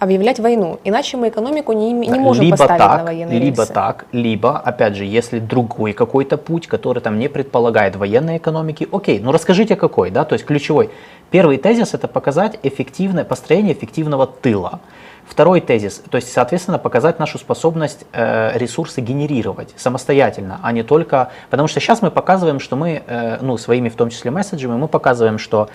объявлять 0.01 0.39
войну. 0.39 0.79
Иначе 0.83 1.15
мы 1.15 1.29
экономику 1.29 1.73
не, 1.73 1.93
не 1.93 2.19
можем 2.19 2.43
либо 2.43 2.57
поставить 2.57 2.79
так, 2.79 2.97
на 2.97 3.03
военные 3.03 3.37
либо 3.37 3.57
рельсы. 3.57 3.73
так, 3.73 4.07
либо, 4.11 4.57
опять 4.57 4.95
же, 4.95 5.05
если 5.05 5.37
другой 5.37 5.93
какой-то 5.93 6.37
путь, 6.37 6.65
который 6.65 7.01
там 7.01 7.19
не 7.19 7.29
предполагает 7.29 7.95
военной 7.95 8.37
экономики, 8.37 8.87
окей, 8.91 9.19
ну 9.19 9.31
расскажите 9.31 9.75
какой, 9.75 10.09
да, 10.09 10.25
то 10.25 10.33
есть 10.33 10.43
ключевой. 10.43 10.89
Первый 11.29 11.57
тезис 11.57 11.93
это 11.93 12.07
показать 12.07 12.57
эффективное 12.63 13.23
построение 13.23 13.73
эффективного 13.73 14.25
тыла. 14.25 14.79
Второй 15.27 15.61
тезис, 15.61 16.01
то 16.09 16.15
есть, 16.15 16.33
соответственно, 16.33 16.79
показать 16.79 17.19
нашу 17.19 17.37
способность 17.37 18.05
э, 18.11 18.57
ресурсы 18.57 19.01
генерировать 19.01 19.71
самостоятельно, 19.77 20.59
а 20.63 20.71
не 20.71 20.81
только, 20.81 21.29
потому 21.51 21.67
что 21.67 21.79
сейчас 21.79 22.01
мы 22.01 22.09
показываем, 22.09 22.59
что 22.59 22.75
мы, 22.75 23.03
э, 23.05 23.37
ну, 23.39 23.55
своими 23.57 23.89
в 23.89 23.95
том 23.95 24.09
числе 24.09 24.31
месседжами, 24.31 24.73
мы 24.73 24.87
показываем, 24.87 25.37
что 25.37 25.69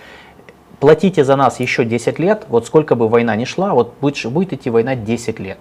платите 0.81 1.25
за 1.25 1.37
нас 1.37 1.61
еще 1.61 1.85
10 1.85 2.19
лет, 2.19 2.47
вот 2.49 2.67
сколько 2.67 2.95
бы 2.95 3.09
война 3.09 3.37
ни 3.37 3.45
шла, 3.45 3.75
вот 3.75 3.95
будет, 4.01 4.33
будет 4.33 4.53
идти 4.53 4.71
война 4.71 4.95
10 4.95 5.41
лет. 5.41 5.59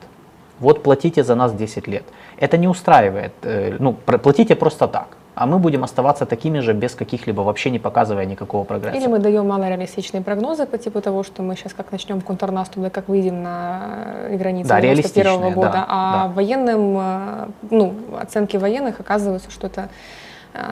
Вот 0.59 0.83
платите 0.83 1.23
за 1.23 1.35
нас 1.35 1.53
10 1.53 1.87
лет. 1.87 2.03
Это 2.37 2.57
не 2.57 2.67
устраивает, 2.67 3.33
э, 3.43 3.75
ну, 3.79 3.93
платите 3.93 4.55
просто 4.55 4.87
так, 4.87 5.07
а 5.35 5.45
мы 5.45 5.59
будем 5.59 5.83
оставаться 5.83 6.25
такими 6.25 6.59
же, 6.59 6.73
без 6.73 6.95
каких-либо, 6.95 7.41
вообще 7.41 7.69
не 7.69 7.79
показывая 7.79 8.25
никакого 8.25 8.63
прогресса. 8.63 8.97
Или 8.97 9.07
мы 9.07 9.19
даем 9.19 9.47
малореалистичные 9.47 10.21
прогнозы 10.21 10.65
по 10.65 10.77
типу 10.77 11.01
того, 11.01 11.23
что 11.23 11.43
мы 11.43 11.55
сейчас 11.55 11.73
как 11.73 11.91
начнем 11.91 12.21
контрнаступ, 12.21 12.83
да 12.83 12.89
как 12.89 13.09
выйдем 13.09 13.43
на 13.43 14.25
э, 14.29 14.37
границы 14.37 14.69
Да, 14.69 14.79
91 14.79 14.89
реалистичные, 14.89 15.51
года, 15.51 15.71
да, 15.71 15.85
а 15.87 16.27
да. 16.27 16.33
военным, 16.33 16.97
э, 16.97 17.47
ну, 17.69 17.93
оценки 18.21 18.55
военных 18.57 19.01
оказываются, 19.01 19.51
что 19.51 19.67
это 19.67 19.81
э, 19.81 19.87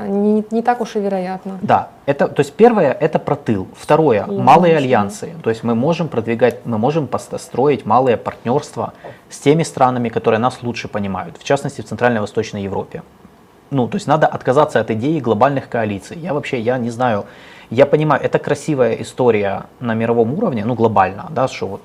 не, 0.08 0.44
не 0.52 0.62
так 0.62 0.82
уж 0.82 0.96
и 0.96 1.00
вероятно. 1.00 1.60
Да, 1.62 1.90
это, 2.06 2.28
то 2.28 2.40
есть 2.42 2.54
первое 2.54 2.92
это 2.92 3.20
про 3.20 3.36
тыл, 3.36 3.68
второе 3.76 4.22
Логично. 4.22 4.44
малые 4.44 4.78
альянсы, 4.78 5.34
то 5.44 5.50
есть 5.50 5.64
мы 5.64 5.76
можем 5.76 6.08
продвигать, 6.08 6.66
мы 6.66 6.78
можем 6.78 7.08
пост- 7.08 7.40
строить 7.40 7.86
малые 7.86 8.18
партнерства 8.18 8.94
с 9.30 9.40
теми 9.40 9.64
странами, 9.64 10.10
которые 10.10 10.40
нас 10.40 10.60
лучше 10.62 10.88
понимают, 10.88 11.38
в 11.38 11.44
частности 11.44 11.82
в 11.82 11.86
Центральной 11.86 12.18
и 12.18 12.22
Восточной 12.22 12.64
Европе. 12.64 13.04
Ну, 13.72 13.88
то 13.88 13.96
есть 13.96 14.08
надо 14.08 14.28
отказаться 14.28 14.80
от 14.80 14.92
идеи 14.92 15.20
глобальных 15.20 15.68
коалиций. 15.68 16.18
Я 16.20 16.34
вообще, 16.34 16.60
я 16.60 16.78
не 16.78 16.92
знаю, 16.92 17.26
я 17.70 17.86
понимаю, 17.86 18.22
это 18.22 18.38
красивая 18.38 18.94
история 19.02 19.64
на 19.80 19.96
мировом 19.96 20.34
уровне, 20.34 20.64
ну 20.66 20.76
глобально, 20.76 21.26
да, 21.32 21.48
что 21.48 21.68
вот 21.68 21.82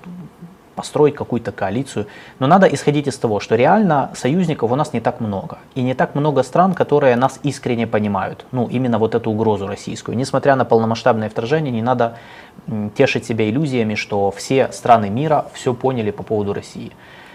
построить 0.79 1.17
какую-то 1.17 1.51
коалицию. 1.51 2.07
Но 2.39 2.47
надо 2.47 2.67
исходить 2.67 3.09
из 3.09 3.19
того, 3.19 3.41
что 3.41 3.57
реально 3.57 4.11
союзников 4.15 4.71
у 4.71 4.77
нас 4.77 4.93
не 4.93 5.01
так 5.01 5.21
много. 5.21 5.59
И 5.75 5.83
не 5.83 5.95
так 5.95 6.15
много 6.15 6.45
стран, 6.45 6.73
которые 6.73 7.17
нас 7.17 7.41
искренне 7.43 7.89
понимают. 7.89 8.47
Ну, 8.53 8.69
именно 8.69 8.99
вот 8.99 9.17
эту 9.17 9.33
угрозу 9.33 9.67
российскую. 9.67 10.17
Несмотря 10.17 10.55
на 10.55 10.65
полномасштабное 10.65 11.29
вторжение, 11.29 11.73
не 11.73 11.83
надо 11.83 12.13
тешить 12.97 13.27
себя 13.27 13.51
иллюзиями, 13.51 13.97
что 13.97 14.31
все 14.31 14.71
страны 14.71 15.11
мира 15.11 15.47
все 15.53 15.75
поняли 15.75 16.13
по 16.13 16.23
поводу 16.23 16.53
России. 16.53 16.93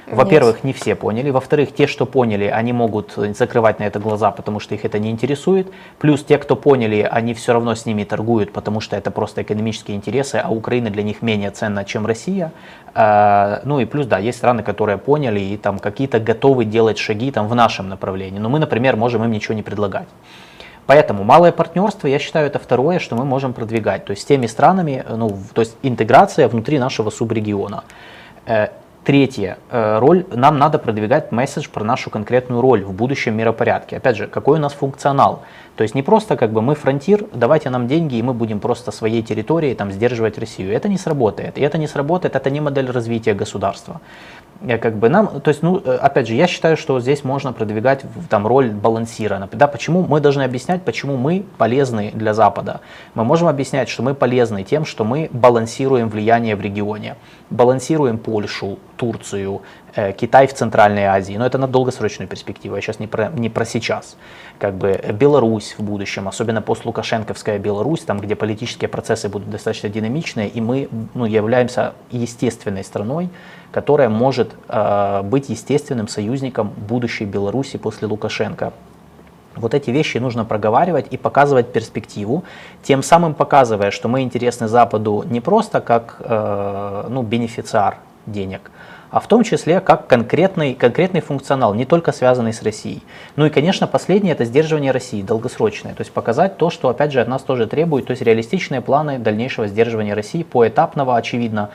Во-первых, 0.07 0.63
не 0.63 0.73
все 0.73 0.95
поняли. 0.95 1.29
Во-вторых, 1.29 1.73
те, 1.73 1.87
что 1.87 2.05
поняли, 2.05 2.45
они 2.45 2.73
могут 2.73 3.13
закрывать 3.37 3.79
на 3.79 3.83
это 3.83 3.99
глаза, 3.99 4.31
потому 4.31 4.59
что 4.59 4.75
их 4.75 4.85
это 4.85 4.99
не 4.99 5.09
интересует. 5.09 5.71
Плюс 5.99 6.23
те, 6.23 6.37
кто 6.37 6.55
поняли, 6.55 7.07
они 7.09 7.33
все 7.33 7.53
равно 7.53 7.75
с 7.75 7.85
ними 7.85 8.03
торгуют, 8.03 8.51
потому 8.51 8.81
что 8.81 8.95
это 8.95 9.11
просто 9.11 9.41
экономические 9.43 9.95
интересы, 9.97 10.41
а 10.43 10.49
Украина 10.49 10.89
для 10.89 11.03
них 11.03 11.21
менее 11.21 11.51
ценна, 11.51 11.85
чем 11.85 12.05
Россия. 12.05 12.51
А, 12.93 13.61
ну 13.63 13.79
и 13.79 13.85
плюс, 13.85 14.05
да, 14.05 14.19
есть 14.19 14.37
страны, 14.37 14.61
которые 14.61 14.97
поняли 14.97 15.39
и 15.39 15.57
там 15.57 15.79
какие-то 15.79 16.19
готовы 16.19 16.65
делать 16.65 16.97
шаги 16.97 17.31
там 17.31 17.47
в 17.47 17.55
нашем 17.55 17.89
направлении. 17.89 18.39
Но 18.39 18.49
мы, 18.49 18.59
например, 18.59 18.97
можем 18.97 19.23
им 19.23 19.31
ничего 19.31 19.53
не 19.55 19.63
предлагать. 19.63 20.07
Поэтому 20.85 21.23
малое 21.23 21.53
партнерство, 21.53 22.07
я 22.07 22.19
считаю, 22.19 22.47
это 22.47 22.59
второе, 22.59 22.99
что 22.99 23.15
мы 23.15 23.23
можем 23.23 23.53
продвигать. 23.53 24.03
То 24.03 24.11
есть 24.11 24.23
с 24.23 24.25
теми 24.25 24.47
странами, 24.47 25.05
ну, 25.09 25.37
то 25.53 25.61
есть 25.61 25.77
интеграция 25.81 26.49
внутри 26.49 26.77
нашего 26.77 27.09
субрегиона. 27.09 27.85
Третье. 29.03 29.57
Э, 29.69 29.99
роль, 29.99 30.25
нам 30.31 30.57
надо 30.57 30.79
продвигать 30.79 31.33
месседж 31.33 31.67
про 31.69 31.83
нашу 31.83 32.09
конкретную 32.09 32.61
роль 32.61 32.85
в 32.85 32.93
будущем 32.93 33.35
миропорядке. 33.35 33.97
Опять 33.97 34.15
же, 34.15 34.27
какой 34.27 34.59
у 34.59 34.61
нас 34.61 34.71
функционал. 34.71 35.43
То 35.75 35.81
есть 35.83 35.95
не 35.95 36.03
просто 36.03 36.35
как 36.35 36.51
бы 36.51 36.61
мы 36.61 36.75
фронтир, 36.75 37.25
давайте 37.33 37.69
нам 37.69 37.87
деньги, 37.87 38.15
и 38.15 38.21
мы 38.21 38.33
будем 38.33 38.59
просто 38.59 38.91
своей 38.91 39.23
территорией 39.23 39.75
там 39.75 39.91
сдерживать 39.91 40.37
Россию. 40.37 40.73
Это 40.73 40.87
не 40.87 40.97
сработает. 40.97 41.57
И 41.57 41.61
это 41.61 41.77
не 41.77 41.87
сработает, 41.87 42.35
это 42.35 42.49
не 42.49 42.61
модель 42.61 42.91
развития 42.91 43.33
государства 43.33 44.01
как 44.79 44.95
бы 44.95 45.09
нам, 45.09 45.41
то 45.41 45.49
есть, 45.49 45.61
ну, 45.61 45.81
э, 45.83 45.95
опять 45.95 46.27
же, 46.27 46.35
я 46.35 46.47
считаю, 46.47 46.77
что 46.77 46.99
здесь 46.99 47.23
можно 47.23 47.51
продвигать 47.53 48.03
там 48.29 48.47
роль 48.47 48.69
балансира. 48.69 49.49
Да, 49.51 49.67
почему 49.67 50.03
мы 50.03 50.19
должны 50.19 50.43
объяснять, 50.43 50.83
почему 50.83 51.17
мы 51.17 51.43
полезны 51.57 52.11
для 52.13 52.33
Запада? 52.33 52.79
Мы 53.13 53.23
можем 53.23 53.47
объяснять, 53.47 53.89
что 53.89 54.03
мы 54.03 54.13
полезны 54.13 54.63
тем, 54.63 54.85
что 54.85 55.03
мы 55.03 55.29
балансируем 55.33 56.09
влияние 56.09 56.55
в 56.55 56.61
регионе, 56.61 57.15
балансируем 57.49 58.17
Польшу, 58.17 58.79
Турцию, 58.95 59.61
э, 59.95 60.13
Китай 60.13 60.47
в 60.47 60.53
Центральной 60.53 61.05
Азии, 61.05 61.35
но 61.37 61.45
это 61.45 61.57
на 61.57 61.67
долгосрочную 61.67 62.29
перспективу, 62.29 62.75
я 62.75 62.81
сейчас 62.81 62.99
не 62.99 63.07
про, 63.07 63.29
не 63.35 63.49
про 63.49 63.65
сейчас. 63.65 64.15
Как 64.59 64.75
бы 64.75 64.99
Беларусь 65.13 65.62
в 65.71 65.83
будущем, 65.83 66.27
особенно 66.27 66.61
постлукашенковская 66.61 67.57
Беларусь, 67.59 68.01
там, 68.01 68.19
где 68.19 68.35
политические 68.35 68.89
процессы 68.89 69.29
будут 69.29 69.49
достаточно 69.49 69.89
динамичные, 69.89 70.49
и 70.49 70.61
мы 70.61 70.89
ну, 71.13 71.25
являемся 71.25 71.93
естественной 72.11 72.83
страной, 72.83 73.29
которая 73.71 74.09
может 74.09 74.51
э, 74.67 75.21
быть 75.23 75.49
естественным 75.49 76.07
союзником 76.07 76.73
будущей 76.75 77.25
Беларуси 77.25 77.77
после 77.77 78.07
Лукашенко. 78.07 78.73
Вот 79.55 79.73
эти 79.73 79.91
вещи 79.91 80.17
нужно 80.17 80.45
проговаривать 80.45 81.07
и 81.11 81.17
показывать 81.17 81.71
перспективу, 81.71 82.43
тем 82.81 83.03
самым 83.03 83.33
показывая, 83.33 83.91
что 83.91 84.07
мы 84.07 84.21
интересны 84.21 84.67
Западу 84.67 85.23
не 85.29 85.41
просто 85.41 85.79
как 85.79 86.17
э, 86.19 87.07
ну, 87.09 87.21
бенефициар 87.21 87.97
денег, 88.25 88.71
а 89.13 89.21
в 89.21 89.27
том 89.27 89.43
числе 89.43 89.79
как 89.79 90.07
конкретный, 90.07 90.73
конкретный 90.73 91.21
функционал, 91.21 91.73
не 91.73 91.85
только 91.85 92.11
связанный 92.11 92.51
с 92.51 92.61
Россией. 92.61 93.01
Ну 93.37 93.45
и, 93.45 93.49
конечно, 93.49 93.87
последнее– 93.87 94.33
это 94.33 94.43
сдерживание 94.43 94.91
России, 94.91 95.21
долгосрочное. 95.21 95.93
То 95.93 96.01
есть 96.01 96.11
показать 96.11 96.57
то, 96.57 96.69
что, 96.69 96.89
опять 96.89 97.13
же, 97.13 97.21
от 97.21 97.29
нас 97.29 97.43
тоже 97.43 97.67
требует, 97.67 98.07
то 98.07 98.11
есть 98.11 98.21
реалистичные 98.21 98.81
планы 98.81 99.19
дальнейшего 99.19 99.67
сдерживания 99.67 100.13
России, 100.13 100.43
поэтапного, 100.43 101.15
очевидно, 101.15 101.69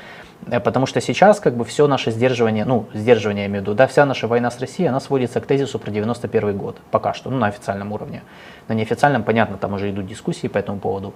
Э, 0.47 0.61
потому 0.61 0.87
что 0.87 1.01
сейчас 1.01 1.41
как 1.41 1.55
бы 1.55 1.65
все 1.65 1.87
наше 1.87 2.11
сдерживание, 2.11 2.65
ну, 2.65 2.87
сдерживание 2.95 3.45
я 3.45 3.49
имею 3.49 3.63
в 3.63 3.67
виду, 3.67 3.75
да, 3.75 3.87
вся 3.87 4.05
наша 4.05 4.27
война 4.27 4.51
с 4.51 4.59
Россией, 4.61 4.89
она 4.89 5.01
сводится 5.01 5.41
к 5.41 5.47
тезису 5.47 5.79
про 5.79 5.91
91 5.91 6.57
год, 6.57 6.77
пока 6.91 7.15
что, 7.15 7.31
ну, 7.31 7.39
на 7.39 7.47
официальном 7.49 7.93
уровне. 7.93 8.23
На 8.69 8.75
неофициальном, 8.75 9.23
понятно, 9.23 9.57
там 9.57 9.75
уже 9.75 9.91
идут 9.91 10.07
дискуссии 10.07 10.49
по 10.49 10.59
этому 10.59 10.79
поводу. 10.79 11.15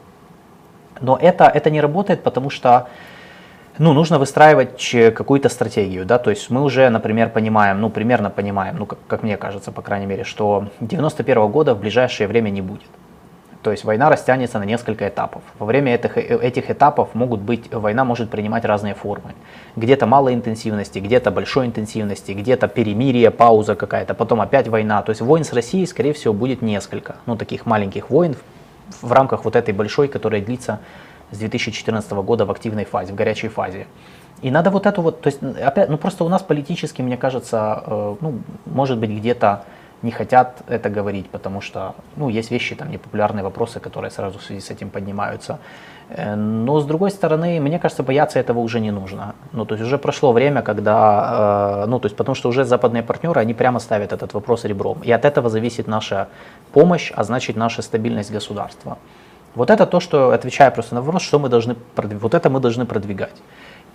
Но 1.01 1.19
это, 1.21 1.45
это 1.45 1.71
не 1.71 1.81
работает, 1.81 2.23
потому 2.23 2.51
что 2.51 2.89
ну, 3.79 3.93
нужно 3.93 4.19
выстраивать 4.19 4.95
какую-то 5.15 5.49
стратегию, 5.49 6.05
да, 6.05 6.19
то 6.19 6.31
есть 6.31 6.51
мы 6.51 6.63
уже, 6.63 6.89
например, 6.91 7.31
понимаем, 7.31 7.81
ну, 7.81 7.91
примерно 7.91 8.31
понимаем, 8.31 8.77
ну, 8.79 8.87
как, 8.87 8.99
как 9.07 9.23
мне 9.23 9.37
кажется, 9.37 9.73
по 9.73 9.83
крайней 9.83 10.07
мере, 10.07 10.25
что 10.25 10.69
91 10.81 11.51
года 11.51 11.75
в 11.75 11.81
ближайшее 11.81 12.29
время 12.29 12.51
не 12.51 12.61
будет. 12.61 12.89
То 13.63 13.71
есть 13.71 13.85
война 13.85 14.11
растянется 14.11 14.59
на 14.59 14.65
несколько 14.65 15.09
этапов. 15.09 15.43
Во 15.59 15.67
время 15.67 15.95
этих, 15.95 16.19
э, 16.19 16.39
этих 16.43 16.71
этапов 16.71 17.15
могут 17.15 17.41
быть, 17.41 17.73
война 17.73 18.05
может 18.05 18.29
принимать 18.29 18.65
разные 18.65 18.95
формы. 18.95 19.35
Где-то 19.77 20.07
малой 20.07 20.35
интенсивности, 20.35 20.99
где-то 20.99 21.31
большой 21.31 21.67
интенсивности, 21.67 22.33
где-то 22.33 22.67
перемирие, 22.67 23.31
пауза 23.31 23.77
какая-то, 23.77 24.15
потом 24.15 24.41
опять 24.41 24.69
война. 24.69 25.03
То 25.03 25.11
есть 25.11 25.21
войн 25.21 25.45
с 25.45 25.53
Россией, 25.53 25.87
скорее 25.87 26.13
всего, 26.13 26.35
будет 26.35 26.61
несколько. 26.61 27.17
Ну, 27.27 27.37
таких 27.37 27.65
маленьких 27.65 28.11
войн 28.11 28.35
в, 29.01 29.07
в 29.07 29.13
рамках 29.13 29.45
вот 29.45 29.55
этой 29.55 29.73
большой, 29.73 30.09
которая 30.09 30.41
длится 30.41 30.81
с 31.33 31.39
2014 31.39 32.13
года 32.13 32.47
в 32.47 32.51
активной 32.51 32.85
фазе, 32.85 33.13
в 33.13 33.17
горячей 33.17 33.49
фазе. 33.49 33.87
И 34.43 34.51
надо 34.51 34.71
вот 34.71 34.87
эту 34.87 35.03
вот, 35.03 35.21
то 35.21 35.29
есть 35.29 35.43
опять, 35.43 35.89
ну 35.89 35.99
просто 35.99 36.25
у 36.25 36.29
нас 36.29 36.43
политически, 36.43 37.03
мне 37.03 37.17
кажется, 37.17 37.83
э, 37.87 38.17
ну, 38.21 38.41
может 38.67 38.99
быть 38.99 39.11
где-то 39.11 39.65
не 40.03 40.11
хотят 40.11 40.63
это 40.67 40.91
говорить, 40.91 41.31
потому 41.31 41.61
что 41.61 41.95
ну, 42.17 42.29
есть 42.29 42.51
вещи, 42.51 42.75
там, 42.75 42.91
непопулярные 42.91 43.45
вопросы, 43.45 43.81
которые 43.81 44.11
сразу 44.11 44.39
в 44.39 44.43
связи 44.43 44.61
с 44.61 44.71
этим 44.71 44.91
поднимаются. 44.91 45.59
Э, 46.09 46.35
но 46.35 46.81
с 46.81 46.85
другой 46.85 47.11
стороны, 47.11 47.61
мне 47.61 47.79
кажется, 47.79 48.03
бояться 48.03 48.41
этого 48.41 48.59
уже 48.59 48.81
не 48.81 48.91
нужно. 48.91 49.35
Ну, 49.53 49.65
то 49.65 49.75
есть 49.75 49.87
уже 49.87 49.99
прошло 49.99 50.33
время, 50.33 50.63
когда, 50.63 51.85
э, 51.85 51.87
ну, 51.87 52.01
то 52.01 52.07
есть 52.07 52.17
потому 52.17 52.35
что 52.35 52.49
уже 52.49 52.65
западные 52.65 53.03
партнеры, 53.03 53.41
они 53.41 53.55
прямо 53.55 53.79
ставят 53.79 54.13
этот 54.13 54.35
вопрос 54.35 54.65
ребром. 54.65 54.99
И 55.05 55.13
от 55.13 55.25
этого 55.25 55.49
зависит 55.49 55.87
наша 55.87 56.27
помощь, 56.73 57.13
а 57.15 57.25
значит 57.25 57.57
наша 57.57 57.83
стабильность 57.83 58.33
государства. 58.33 58.99
Вот 59.55 59.71
это 59.71 59.87
то, 59.87 60.01
что, 60.01 60.31
отвечая 60.31 60.71
просто 60.71 60.95
на 60.95 61.03
вопрос, 61.03 61.23
что 61.23 61.39
мы 61.39 61.49
должны, 61.49 61.77
вот 61.97 62.35
это 62.35 62.49
мы 62.49 62.61
должны 62.61 62.87
продвигать. 62.87 63.35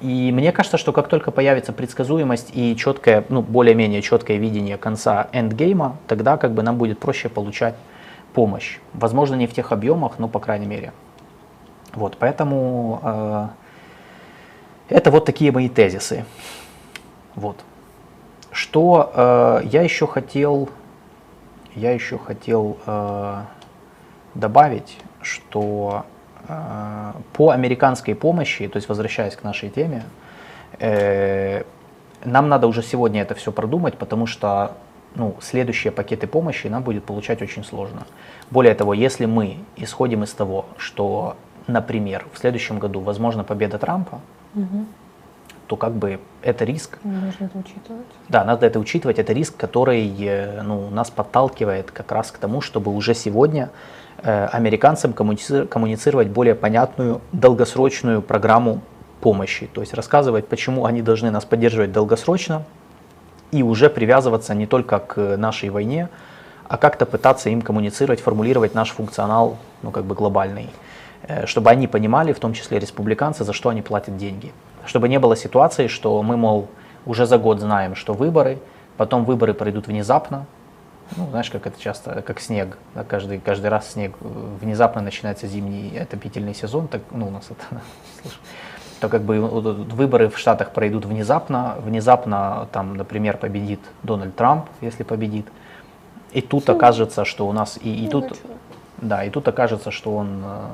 И 0.01 0.31
мне 0.31 0.51
кажется, 0.51 0.77
что 0.77 0.93
как 0.93 1.07
только 1.07 1.31
появится 1.31 1.73
предсказуемость 1.73 2.51
и 2.53 2.75
четкое, 2.75 3.25
ну, 3.29 3.41
более-менее 3.41 4.03
четкое 4.03 4.37
видение 4.37 4.77
конца 4.77 5.27
эндгейма, 5.31 5.97
тогда 6.07 6.37
как 6.37 6.51
бы 6.51 6.61
нам 6.61 6.77
будет 6.77 6.99
проще 6.99 7.29
получать 7.29 7.73
помощь. 8.33 8.77
Возможно, 8.93 9.33
не 9.33 9.47
в 9.47 9.53
тех 9.53 9.71
объемах, 9.71 10.19
но 10.19 10.27
по 10.27 10.39
крайней 10.39 10.67
мере. 10.67 10.93
Вот, 11.93 12.17
поэтому 12.19 12.99
э, 13.01 13.47
это 14.89 15.09
вот 15.09 15.25
такие 15.25 15.51
мои 15.51 15.69
тезисы. 15.69 16.25
Вот. 17.33 17.57
Что 18.51 19.11
э, 19.15 19.61
я 19.71 19.81
еще 19.81 20.05
хотел, 20.05 20.69
я 21.73 21.91
еще 21.91 22.19
хотел 22.19 22.77
э, 22.85 23.41
добавить, 24.35 24.97
что 25.27 26.05
Э, 26.47 27.13
по 27.33 27.49
американской 27.49 28.15
помощи, 28.15 28.67
то 28.67 28.77
есть 28.77 28.89
возвращаясь 28.89 29.35
к 29.35 29.43
нашей 29.43 29.69
теме, 29.69 30.03
э, 30.79 31.63
нам 32.23 32.49
надо 32.49 32.67
уже 32.67 32.81
сегодня 32.83 33.21
это 33.21 33.35
все 33.35 33.51
продумать, 33.51 33.97
потому 33.97 34.27
что 34.27 34.71
ну, 35.15 35.35
следующие 35.41 35.91
пакеты 35.91 36.27
помощи 36.27 36.67
нам 36.67 36.83
будет 36.83 37.03
получать 37.03 37.41
очень 37.41 37.63
сложно. 37.63 38.05
Более 38.51 38.75
того, 38.75 38.93
если 38.93 39.25
мы 39.25 39.57
исходим 39.75 40.23
из 40.23 40.31
того, 40.31 40.65
что, 40.77 41.35
например, 41.67 42.25
в 42.33 42.37
следующем 42.39 42.79
году 42.79 43.01
возможно 43.01 43.43
победа 43.43 43.77
Трампа, 43.77 44.21
угу. 44.55 44.85
то 45.67 45.75
как 45.75 45.93
бы 45.93 46.19
это 46.41 46.65
риск. 46.65 46.99
Нужно 47.03 47.45
это 47.45 47.57
учитывать. 47.57 48.05
Да, 48.29 48.45
надо 48.45 48.65
это 48.65 48.79
учитывать. 48.79 49.19
Это 49.19 49.33
риск, 49.33 49.57
который 49.57 50.15
э, 50.19 50.61
ну, 50.61 50.89
нас 50.91 51.09
подталкивает 51.09 51.91
как 51.91 52.11
раз 52.11 52.31
к 52.31 52.37
тому, 52.37 52.61
чтобы 52.61 52.93
уже 52.93 53.13
сегодня 53.13 53.69
американцам 54.23 55.13
коммуницировать 55.13 56.27
более 56.27 56.55
понятную 56.55 57.21
долгосрочную 57.31 58.21
программу 58.21 58.81
помощи, 59.21 59.69
то 59.73 59.81
есть 59.81 59.93
рассказывать, 59.93 60.47
почему 60.47 60.85
они 60.85 61.01
должны 61.01 61.31
нас 61.31 61.45
поддерживать 61.45 61.91
долгосрочно 61.91 62.63
и 63.51 63.63
уже 63.63 63.89
привязываться 63.89 64.53
не 64.53 64.67
только 64.67 64.99
к 64.99 65.37
нашей 65.37 65.69
войне, 65.69 66.09
а 66.67 66.77
как-то 66.77 67.05
пытаться 67.05 67.49
им 67.49 67.61
коммуницировать, 67.61 68.19
формулировать 68.19 68.75
наш 68.75 68.91
функционал, 68.91 69.57
ну 69.81 69.91
как 69.91 70.05
бы 70.05 70.15
глобальный, 70.15 70.69
э, 71.23 71.45
чтобы 71.45 71.69
они 71.69 71.87
понимали, 71.87 72.33
в 72.33 72.39
том 72.39 72.53
числе 72.53 72.79
республиканцы, 72.79 73.43
за 73.43 73.53
что 73.53 73.69
они 73.69 73.81
платят 73.81 74.17
деньги. 74.17 74.51
Чтобы 74.85 75.09
не 75.09 75.19
было 75.19 75.35
ситуации, 75.35 75.87
что 75.87 76.21
мы, 76.23 76.37
мол, 76.37 76.67
уже 77.05 77.25
за 77.25 77.37
год 77.37 77.59
знаем, 77.59 77.95
что 77.95 78.13
выборы, 78.13 78.59
потом 78.97 79.23
выборы 79.25 79.53
пройдут 79.53 79.87
внезапно, 79.87 80.45
ну, 81.15 81.29
знаешь, 81.29 81.49
как 81.49 81.67
это 81.67 81.79
часто, 81.79 82.21
как 82.21 82.39
снег. 82.39 82.77
Да, 82.93 83.03
каждый, 83.03 83.39
каждый 83.39 83.67
раз 83.67 83.91
снег 83.91 84.15
внезапно 84.19 85.01
начинается 85.01 85.47
зимний 85.47 85.97
отопительный 85.97 86.53
сезон, 86.53 86.87
так, 86.87 87.01
ну, 87.11 87.27
у 87.27 87.31
нас 87.31 87.45
это, 87.49 87.81
то 88.99 89.09
как 89.09 89.21
бы 89.21 89.39
выборы 89.39 90.29
в 90.29 90.37
Штатах 90.37 90.71
пройдут 90.71 91.05
внезапно, 91.05 91.75
внезапно 91.79 92.67
там, 92.71 92.97
например, 92.97 93.37
победит 93.37 93.79
Дональд 94.03 94.35
Трамп, 94.35 94.65
если 94.81 95.03
победит, 95.03 95.47
и 96.33 96.41
тут 96.41 96.69
окажется, 96.69 97.25
что 97.25 97.47
у 97.47 97.53
нас, 97.53 97.79
и, 97.81 98.05
и 98.05 98.09
тут, 98.09 98.37
да, 98.97 99.23
и 99.23 99.29
тут 99.29 99.47
окажется, 99.47 99.91
что 99.91 100.15
он 100.15 100.43
э, 100.43 100.65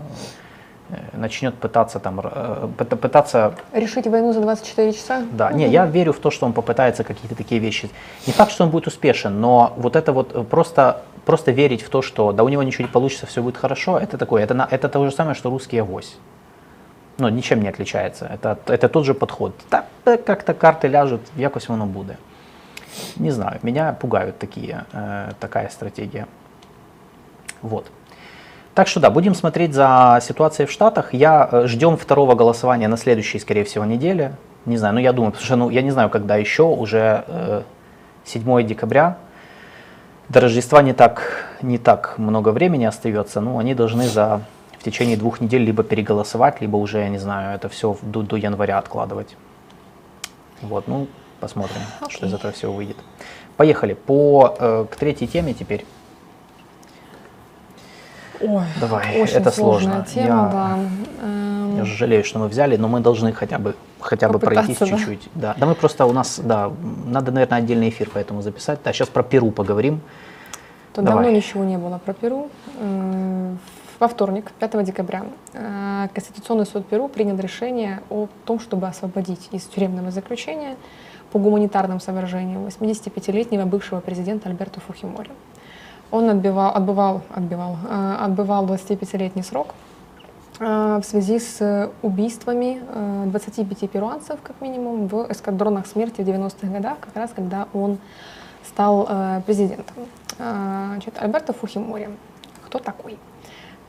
начнет 1.14 1.54
пытаться 1.56 2.00
там 2.00 2.20
э, 2.20 2.68
пыта- 2.78 2.96
пытаться 2.96 3.54
Решить 3.74 4.08
войну 4.08 4.34
за 4.34 4.42
24 4.42 4.94
часа? 4.94 5.24
да, 5.32 5.50
Ну, 5.50 5.58
не, 5.58 5.68
я 5.68 5.86
верю 5.86 6.12
в 6.14 6.20
то, 6.20 6.32
что 6.32 6.46
он 6.46 6.54
попытается 6.54 7.04
какие-то 7.04 7.36
такие 7.36 7.60
вещи. 7.62 7.90
Не 8.28 8.34
факт, 8.34 8.52
что 8.52 8.64
он 8.64 8.70
будет 8.70 8.88
успешен, 8.88 9.40
но 9.42 9.74
вот 9.78 9.96
это 9.96 10.12
вот 10.14 10.36
э, 10.36 10.44
просто, 10.44 11.02
просто 11.26 11.52
верить 11.52 11.82
в 11.82 11.90
то, 11.90 12.02
что 12.02 12.32
да 12.32 12.44
у 12.44 12.50
него 12.50 12.64
ничего 12.64 12.86
не 12.88 12.92
получится, 12.92 13.26
все 13.26 13.42
будет 13.42 13.58
хорошо, 13.58 13.98
это 13.98 14.18
такое, 14.18 14.44
это, 14.44 14.68
это 14.72 14.90
то 14.90 15.06
же 15.06 15.12
самое, 15.12 15.36
что 15.36 15.50
русский 15.50 15.78
авось. 15.82 16.18
Ну, 17.20 17.30
ничем 17.30 17.62
не 17.62 17.70
отличается. 17.70 18.26
Это, 18.26 18.58
это 18.68 18.90
тот 18.90 19.06
же 19.06 19.14
подход. 19.14 19.54
Е, 20.06 20.18
как-то 20.18 20.54
карти 20.54 20.88
ляжуть, 20.88 21.22
якось 21.38 21.70
воно 21.70 21.86
буде. 21.86 22.18
Не 23.18 23.32
знаю, 23.32 23.60
меня 23.64 23.94
пугают 23.94 24.38
такие, 24.40 24.86
э, 24.94 25.32
такая 25.40 25.70
стратегия. 25.70 26.26
Вот. 27.62 27.86
Так 28.74 28.88
что 28.88 29.00
да, 29.00 29.10
будем 29.12 29.36
смотреть 29.36 29.74
за 29.74 30.20
ситуацией 30.22 30.68
в 30.68 30.72
Штатах. 30.72 31.14
Я 31.14 31.48
э, 31.52 31.68
ждем 31.68 31.96
второго 31.96 32.34
голосования 32.34 32.88
на 32.88 32.98
следующей, 32.98 33.40
скорее 33.40 33.66
всего, 33.66 33.86
неделе. 33.86 34.36
Не 34.66 34.78
знаю, 34.78 34.96
ну 34.96 35.00
я 35.00 35.14
думаю, 35.14 35.32
потому 35.32 35.46
что 35.46 35.56
ну, 35.56 35.70
я 35.70 35.82
не 35.82 35.92
знаю, 35.92 36.10
когда 36.10 36.38
еще, 36.38 36.64
уже 36.64 37.24
э, 37.28 37.62
7 38.26 38.66
декабря. 38.66 39.18
До 40.30 40.40
Рождества 40.40 40.82
не 40.82 40.94
так, 40.94 41.46
не 41.62 41.78
так 41.78 42.18
много 42.18 42.50
времени 42.50 42.86
остается, 42.86 43.42
но 43.42 43.60
они 43.60 43.76
должны 43.76 44.08
за 44.08 44.42
в 44.80 44.84
течение 44.84 45.18
двух 45.18 45.40
недель 45.40 45.64
либо 45.64 45.84
переголосовать, 45.84 46.60
либо 46.60 46.78
уже, 46.78 47.00
я 47.00 47.10
не 47.10 47.20
знаю, 47.20 47.56
это 47.56 47.70
все 47.70 47.96
до, 48.02 48.22
до 48.22 48.36
января 48.36 48.80
откладывать. 48.80 49.38
Вот, 50.62 50.88
ну, 50.88 51.08
посмотрим, 51.40 51.80
что 52.10 52.26
из 52.26 52.34
этого 52.34 52.52
всего 52.52 52.74
выйдет. 52.74 52.98
Поехали 53.56 53.94
по, 53.94 54.56
э, 54.60 54.86
к 54.90 54.96
третьей 54.96 55.28
теме 55.28 55.54
теперь. 55.54 55.86
Ой, 58.44 58.64
Давай, 58.80 59.22
очень 59.22 59.36
это 59.38 59.52
сложно. 59.52 60.06
тема, 60.14 60.26
Я- 60.26 60.50
да. 60.52 60.78
Эм, 61.24 61.78
Я 61.78 61.86
же 61.86 61.96
жалею, 61.96 62.24
что 62.24 62.40
мы 62.40 62.48
взяли, 62.48 62.78
но 62.78 62.88
мы 62.88 63.00
должны 63.00 63.32
хотя 63.34 63.58
бы, 63.58 63.76
хотя 64.00 64.28
бы 64.30 64.38
пройтись 64.40 64.78
да. 64.78 64.86
чуть-чуть. 64.86 65.30
Да. 65.34 65.56
да, 65.58 65.66
мы 65.66 65.76
просто 65.76 66.06
у 66.06 66.12
нас, 66.14 66.40
да, 66.44 66.72
надо, 67.06 67.32
наверное, 67.32 67.60
отдельный 67.60 67.90
эфир 67.90 68.10
поэтому 68.14 68.42
записать. 68.42 68.80
Да, 68.84 68.92
сейчас 68.94 69.08
про 69.08 69.24
Перу 69.24 69.52
поговорим. 69.52 70.02
Тут 70.94 71.06
Давай. 71.06 71.24
давно 71.24 71.38
ничего 71.38 71.64
не 71.64 71.78
было 71.78 71.98
про 71.98 72.14
Перу. 72.14 72.50
Э, 72.80 73.56
Во 74.00 74.08
вторник, 74.10 74.52
5 74.60 74.84
декабря, 74.84 75.24
э, 75.54 76.08
Конституционный 76.14 76.66
суд 76.66 76.86
Перу 76.88 77.08
принял 77.08 77.38
решение 77.38 78.02
о 78.10 78.28
том, 78.44 78.60
чтобы 78.60 78.88
освободить 78.88 79.48
из 79.52 79.64
тюремного 79.64 80.12
заключения 80.12 80.76
по 81.32 81.40
гуманитарным 81.40 82.00
соображениям 82.02 82.66
85-летнего 82.66 83.64
бывшего 83.66 84.02
президента 84.02 84.50
Альберто 84.50 84.82
Фухимори. 84.82 85.30
Он 86.14 86.30
отбивал, 86.30 86.72
отбывал, 86.76 87.22
отбивал, 87.34 87.76
э, 87.90 88.18
отбывал 88.20 88.68
25-летний 88.68 89.42
срок 89.42 89.74
э, 90.60 91.00
в 91.02 91.04
связи 91.04 91.40
с 91.40 91.90
убийствами 92.04 92.84
э, 92.88 93.24
25 93.26 93.90
перуанцев, 93.90 94.40
как 94.44 94.62
минимум, 94.62 95.08
в 95.08 95.26
эскадронах 95.32 95.88
смерти 95.88 96.22
в 96.22 96.28
90-х 96.28 96.68
годах, 96.68 97.00
как 97.00 97.16
раз 97.16 97.32
когда 97.36 97.68
он 97.74 97.98
стал 98.64 99.10
президентом. 99.48 99.96
Значит, 100.38 101.16
Альберто 101.18 101.52
Фухимори. 101.52 102.10
Кто 102.68 102.78
такой? 102.78 103.18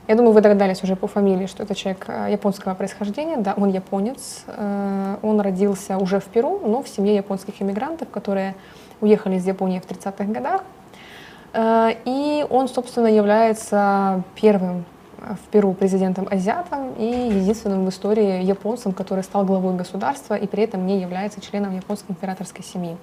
Я 0.07 0.15
думаю, 0.15 0.33
вы 0.33 0.41
догадались 0.41 0.83
уже 0.83 0.95
по 0.95 1.07
фамилии, 1.07 1.45
что 1.45 1.61
это 1.61 1.75
человек 1.75 2.07
японского 2.29 2.73
происхождения. 2.73 3.37
Да, 3.37 3.53
он 3.55 3.69
японец. 3.69 4.45
Он 5.21 5.39
родился 5.39 5.97
уже 5.97 6.19
в 6.19 6.25
Перу, 6.25 6.59
но 6.65 6.81
в 6.83 6.89
семье 6.89 7.15
японских 7.15 7.61
иммигрантов, 7.61 8.09
которые 8.09 8.55
уехали 8.99 9.35
из 9.35 9.47
Японии 9.47 9.79
в 9.79 9.89
30-х 9.89 10.25
годах. 10.25 10.63
Э, 11.55 11.91
И 12.05 12.45
он, 12.49 12.67
собственно, 12.67 13.07
является 13.07 14.21
первым 14.35 14.83
э, 15.19 15.33
в 15.35 15.47
Перу 15.51 15.73
президентом-азиатом 15.73 16.93
и 16.97 17.05
единственным 17.05 17.85
в 17.85 17.89
истории 17.89 18.43
японцем, 18.43 18.91
который 18.93 19.23
стал 19.23 19.45
главой 19.45 19.75
государства 19.75 20.35
и 20.35 20.45
при 20.47 20.63
этом 20.63 20.85
не 20.85 20.99
является 20.99 21.39
членом 21.41 21.75
японской 21.75 22.11
императорской 22.11 22.63
семьи. 22.63 22.97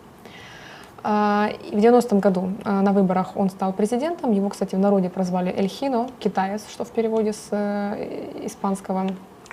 И 1.05 1.75
В 1.75 1.79
90-м 1.79 2.21
году 2.21 2.53
на 2.65 2.93
выборах 2.93 3.37
он 3.37 3.51
стал 3.51 3.73
президентом. 3.73 4.31
Его, 4.31 4.49
кстати, 4.51 4.77
в 4.77 4.79
народе 4.79 5.09
прозвали 5.11 5.51
Эльхино, 5.51 6.07
китаец, 6.21 6.63
что 6.71 6.85
в 6.85 6.91
переводе 6.91 7.33
с 7.33 7.49
э, 7.51 8.47
испанского 8.47 9.09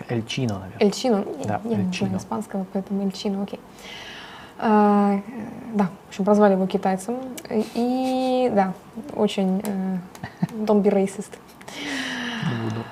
Эльчино, 0.10 0.60
наверное. 0.60 0.80
Эльчино. 0.86 1.26
Да, 1.46 1.60
я 1.64 1.76
не 1.78 1.86
Эльчино. 1.86 2.08
знаю 2.10 2.20
испанского, 2.20 2.66
поэтому 2.72 3.04
Эльчино, 3.04 3.42
окей. 3.44 3.60
Э, 4.60 5.22
да, 5.74 5.86
в 6.06 6.10
общем, 6.10 6.24
прозвали 6.26 6.54
его 6.54 6.68
китайцем. 6.68 7.16
И 7.50 8.29
да, 8.48 8.74
очень 9.16 9.62
э, 9.66 9.98
don't 10.66 10.82
be 10.82 10.90
racist. 10.90 11.32
Не 12.50 12.70
буду. 12.70 12.84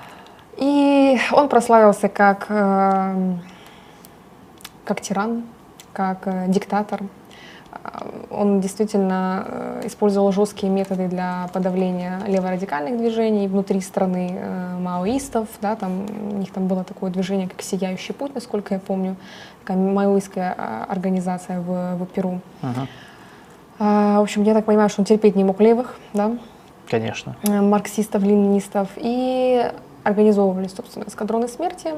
И 0.58 1.18
он 1.32 1.48
прославился 1.48 2.08
как, 2.08 2.46
э, 2.48 3.36
как 4.84 5.00
тиран, 5.00 5.44
как 5.92 6.26
э, 6.26 6.46
диктатор. 6.48 7.00
А, 7.70 8.06
Он 8.30 8.60
действительно 8.60 9.44
э, 9.46 9.82
использовал 9.86 10.32
жесткие 10.32 10.72
методы 10.72 11.06
для 11.06 11.48
подавления 11.52 12.20
леворадикальных 12.26 12.98
движений 12.98 13.46
внутри 13.46 13.80
страны 13.80 14.30
э, 14.32 14.78
маоистов. 14.78 15.48
Да, 15.60 15.76
там, 15.76 16.06
у 16.32 16.36
них 16.38 16.52
там 16.52 16.66
было 16.66 16.82
такое 16.82 17.10
движение, 17.10 17.48
как 17.48 17.62
«Сияющий 17.62 18.12
путь», 18.12 18.34
насколько 18.34 18.74
я 18.74 18.80
помню, 18.80 19.16
такая 19.60 19.76
маоистская 19.76 20.54
а, 20.58 20.86
организация 20.88 21.60
в, 21.60 21.96
в 21.96 22.06
Перу. 22.06 22.40
Мгм. 22.62 22.88
А, 23.78 24.18
В 24.18 24.22
общем, 24.22 24.42
я 24.42 24.54
так 24.54 24.64
понимаю, 24.64 24.88
что 24.88 25.02
он 25.02 25.06
терпеть 25.06 25.36
не 25.36 25.44
мог 25.44 25.60
левых, 25.60 25.96
да, 26.12 26.32
Конечно. 26.90 27.36
э, 27.42 27.60
марксистов, 27.60 28.22
ленинистов, 28.22 28.88
и 28.96 29.70
организовывали, 30.02 30.68
собственно, 30.68 31.04
эскадроны 31.06 31.48
смерти, 31.48 31.92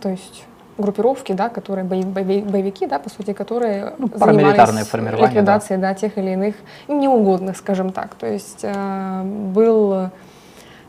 то 0.00 0.08
есть 0.10 0.44
группировки, 0.76 1.32
да, 1.32 1.48
которые 1.48 1.84
бои- 1.84 2.02
боевики, 2.42 2.86
да, 2.86 2.98
по 2.98 3.08
сути, 3.08 3.32
которые 3.32 3.94
Ну, 3.96 4.08
занимались 4.14 4.56
ликвидацией, 5.30 5.80
да. 5.80 5.94
тех 5.94 6.18
или 6.18 6.30
иных 6.32 6.56
неугодных, 6.88 7.56
скажем 7.56 7.92
так. 7.92 8.14
То 8.16 8.26
есть 8.26 8.60
э, 8.62 9.22
был 9.22 10.10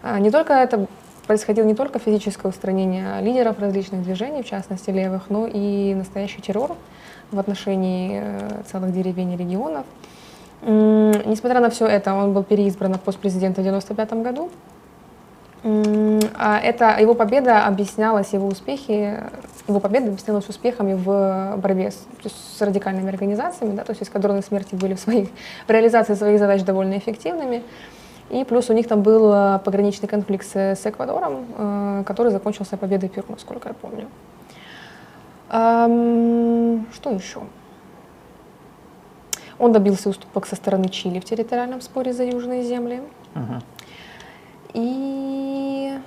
э, 0.03 0.19
не 0.19 0.31
только 0.31 0.53
это 0.53 0.87
происходило 1.27 1.65
не 1.65 1.75
только 1.75 1.99
физическое 1.99 2.47
устранение 2.49 3.21
лидеров 3.21 3.59
различных 3.59 4.03
движений, 4.03 4.41
в 4.41 4.45
частности 4.47 4.89
левых, 4.89 5.29
но 5.29 5.47
и 5.47 5.93
настоящий 5.93 6.41
террор 6.41 6.75
в 7.31 7.39
отношении 7.39 8.21
э, 8.23 8.61
целых 8.71 8.91
деревень 8.91 9.33
и 9.33 9.37
регионов. 9.37 9.85
Несмотря 10.65 11.59
на 11.59 11.69
все 11.69 11.85
это, 11.85 12.13
он 12.15 12.33
был 12.33 12.43
переизбран 12.43 12.91
на 12.91 12.97
пост 12.97 13.19
президента 13.19 13.61
в 13.61 13.65
1995 13.65 14.23
году. 14.23 14.49
А 16.37 16.59
Это 16.59 16.99
его 16.99 17.13
победа 17.15 17.65
объяснялась, 17.65 18.33
его 18.33 18.47
успехи, 18.47 19.23
его 19.67 19.79
победа 19.79 20.07
объяснялась 20.07 20.47
успехами 20.47 20.93
в 20.93 21.57
борьбе 21.57 21.91
с, 21.91 22.05
с 22.57 22.61
радикальными 22.61 23.09
организациями, 23.09 23.75
да, 23.75 23.83
то 23.83 23.91
есть 23.91 24.03
эскадроны 24.03 24.43
смерти 24.43 24.75
были 24.75 24.93
в, 24.93 24.99
своих, 24.99 25.29
в 25.67 25.69
реализации 25.71 26.13
своих 26.13 26.39
задач 26.39 26.63
довольно 26.63 26.97
эффективными. 26.97 27.63
И 28.29 28.43
плюс 28.43 28.69
у 28.69 28.73
них 28.73 28.87
там 28.87 29.01
был 29.01 29.31
э, 29.33 29.59
пограничный 29.63 30.07
конфликт 30.07 30.45
с, 30.47 30.55
с 30.55 30.85
Эквадором, 30.85 31.45
э, 31.57 32.03
который 32.05 32.31
закончился 32.31 32.75
победой 32.75 33.09
Перу, 33.09 33.27
насколько 33.29 33.69
я 33.69 33.75
помню. 33.75 34.07
Что 35.47 37.11
еще? 37.11 37.41
Он 39.59 39.71
добился 39.71 40.09
уступок 40.09 40.45
со 40.45 40.55
стороны 40.55 40.89
Чили 40.89 41.19
в 41.19 41.25
территориальном 41.25 41.81
споре 41.81 42.13
за 42.13 42.23
южные 42.23 42.63
земли. 42.63 43.01
Мгм. 43.33 43.61
И 44.73 45.97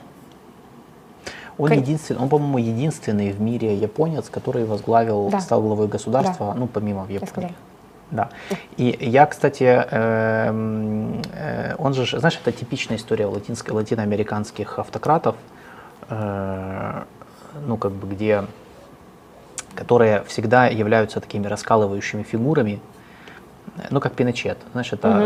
Он 1.57 1.73
единственный, 1.73 2.21
он, 2.21 2.29
по-моему, 2.29 2.59
единственный 2.59 3.33
в 3.33 3.41
мире 3.41 3.75
японец, 3.75 4.29
который 4.31 4.65
возглавил, 4.65 5.29
Да. 5.29 5.41
стал 5.41 5.61
главой 5.63 5.89
государства, 5.89 6.55
ну, 6.57 6.67
помимо 6.69 7.03
в 7.05 7.09
Японии. 7.11 7.55
Да. 8.11 8.29
И 8.77 8.97
я, 9.01 9.27
кстати, 9.27 9.65
эм, 9.65 11.21
э, 11.35 11.75
он 11.79 11.95
же, 11.95 12.19
знаешь, 12.19 12.41
это 12.43 12.53
типичная 12.53 12.97
история 12.97 13.27
латинско- 13.27 13.73
латиноамериканских 13.75 14.79
автократов, 14.79 15.35
э, 16.09 17.03
ну, 17.67 17.77
как 17.77 17.93
бы, 17.93 18.07
где, 18.07 18.45
которые 19.75 20.23
всегда 20.29 20.69
являются 20.69 21.21
такими 21.21 21.47
раскалывающими 21.49 22.23
фигурами, 22.23 22.81
ну, 23.91 24.01
как 24.01 24.13
Пиночет. 24.13 24.59
Знаешь, 24.73 24.93
это 24.93 25.09
Мгм. 25.09 25.21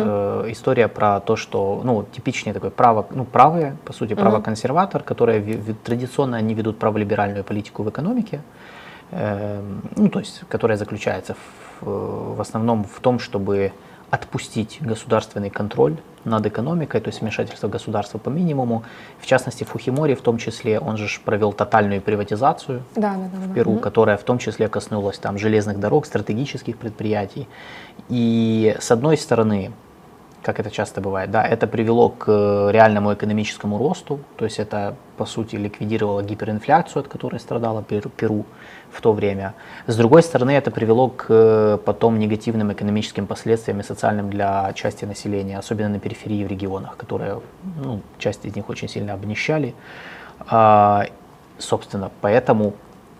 э, 0.47 0.53
история 0.53 0.89
про 0.89 1.21
то, 1.21 1.37
что, 1.37 1.81
ну, 1.85 2.05
типичный 2.13 2.53
такой 2.53 2.71
право, 2.71 3.07
ну, 3.11 3.25
правые, 3.25 3.77
по 3.85 3.93
сути, 3.93 4.15
правоконсерватор, 4.15 5.03
которые 5.03 5.41
ви- 5.41 5.57
ви- 5.57 5.75
традиционно 5.85 6.37
они 6.37 6.55
ведут 6.55 6.79
праволиберальную 6.79 7.45
политику 7.45 7.83
в 7.83 7.89
экономике, 7.89 8.41
Эм, 9.15 9.83
ну, 9.97 10.09
то 10.09 10.21
есть, 10.21 10.43
которая 10.49 10.79
заключается 10.79 11.35
в, 11.35 11.87
э, 11.87 12.35
в 12.37 12.41
основном 12.41 12.85
в 12.85 13.01
том, 13.01 13.19
чтобы 13.19 13.73
отпустить 14.13 14.77
государственный 14.83 15.49
контроль 15.49 15.97
над 16.25 16.45
экономикой, 16.45 17.01
то 17.01 17.09
есть 17.09 17.23
вмешательство 17.23 17.69
государства 17.69 18.19
по 18.19 18.29
минимуму. 18.29 18.85
В 19.19 19.25
частности, 19.27 19.65
Фухимори 19.65 20.15
в 20.15 20.21
том 20.21 20.37
числе, 20.37 20.79
он 20.79 20.99
же 20.99 21.09
провел 21.25 21.55
тотальную 21.55 22.03
приватизацию 22.03 22.83
Да, 22.95 23.15
да, 23.15 23.31
да. 23.33 23.39
в 23.39 23.49
да. 23.49 23.55
Перу, 23.55 23.73
Мгм. 23.73 23.81
которая 23.81 24.19
в 24.19 24.23
том 24.23 24.37
числе 24.37 24.69
коснулась 24.69 25.19
там 25.19 25.39
железных 25.39 25.81
дорог, 25.81 26.05
стратегических 26.05 26.77
предприятий. 26.77 27.49
И 28.11 28.77
с 28.79 28.91
одной 28.91 29.17
стороны, 29.17 29.73
как 30.43 30.61
это 30.61 30.71
часто 30.71 31.01
бывает, 31.01 31.31
да, 31.31 31.43
это 31.43 31.67
привело 31.67 32.11
к 32.11 32.27
э, 32.29 32.71
реальному 32.71 33.15
экономическому 33.15 33.79
росту, 33.79 34.19
то 34.37 34.45
есть 34.45 34.59
это, 34.59 34.95
по 35.17 35.25
сути, 35.25 35.57
ликвидировало 35.57 36.23
гиперинфляцию, 36.23 37.01
от 37.01 37.09
которой 37.09 37.41
страдала 37.41 37.83
Перу 37.83 38.45
в 38.93 39.01
то 39.01 39.13
время. 39.13 39.55
С 39.87 39.97
другой 39.97 40.23
стороны, 40.23 40.51
это 40.51 40.71
привело 40.71 41.09
к 41.09 41.27
э, 41.29 41.79
потом 41.85 42.19
негативным 42.19 42.73
экономическим 42.73 43.27
последствиям 43.27 43.81
и 43.81 43.83
социальным 43.83 44.31
для 44.31 44.73
части 44.75 45.05
населения, 45.05 45.59
особенно 45.59 45.89
на 45.89 45.99
периферии 45.99 46.45
в 46.45 46.49
регионах, 46.49 46.97
которые, 46.97 47.41
ну, 47.83 48.01
часть 48.19 48.45
из 48.45 48.55
них 48.55 48.69
очень 48.69 48.89
сильно 48.89 49.15
обнищали. 49.15 49.75
А, 50.47 51.07
собственно, 51.59 52.11
поэтому 52.21 52.75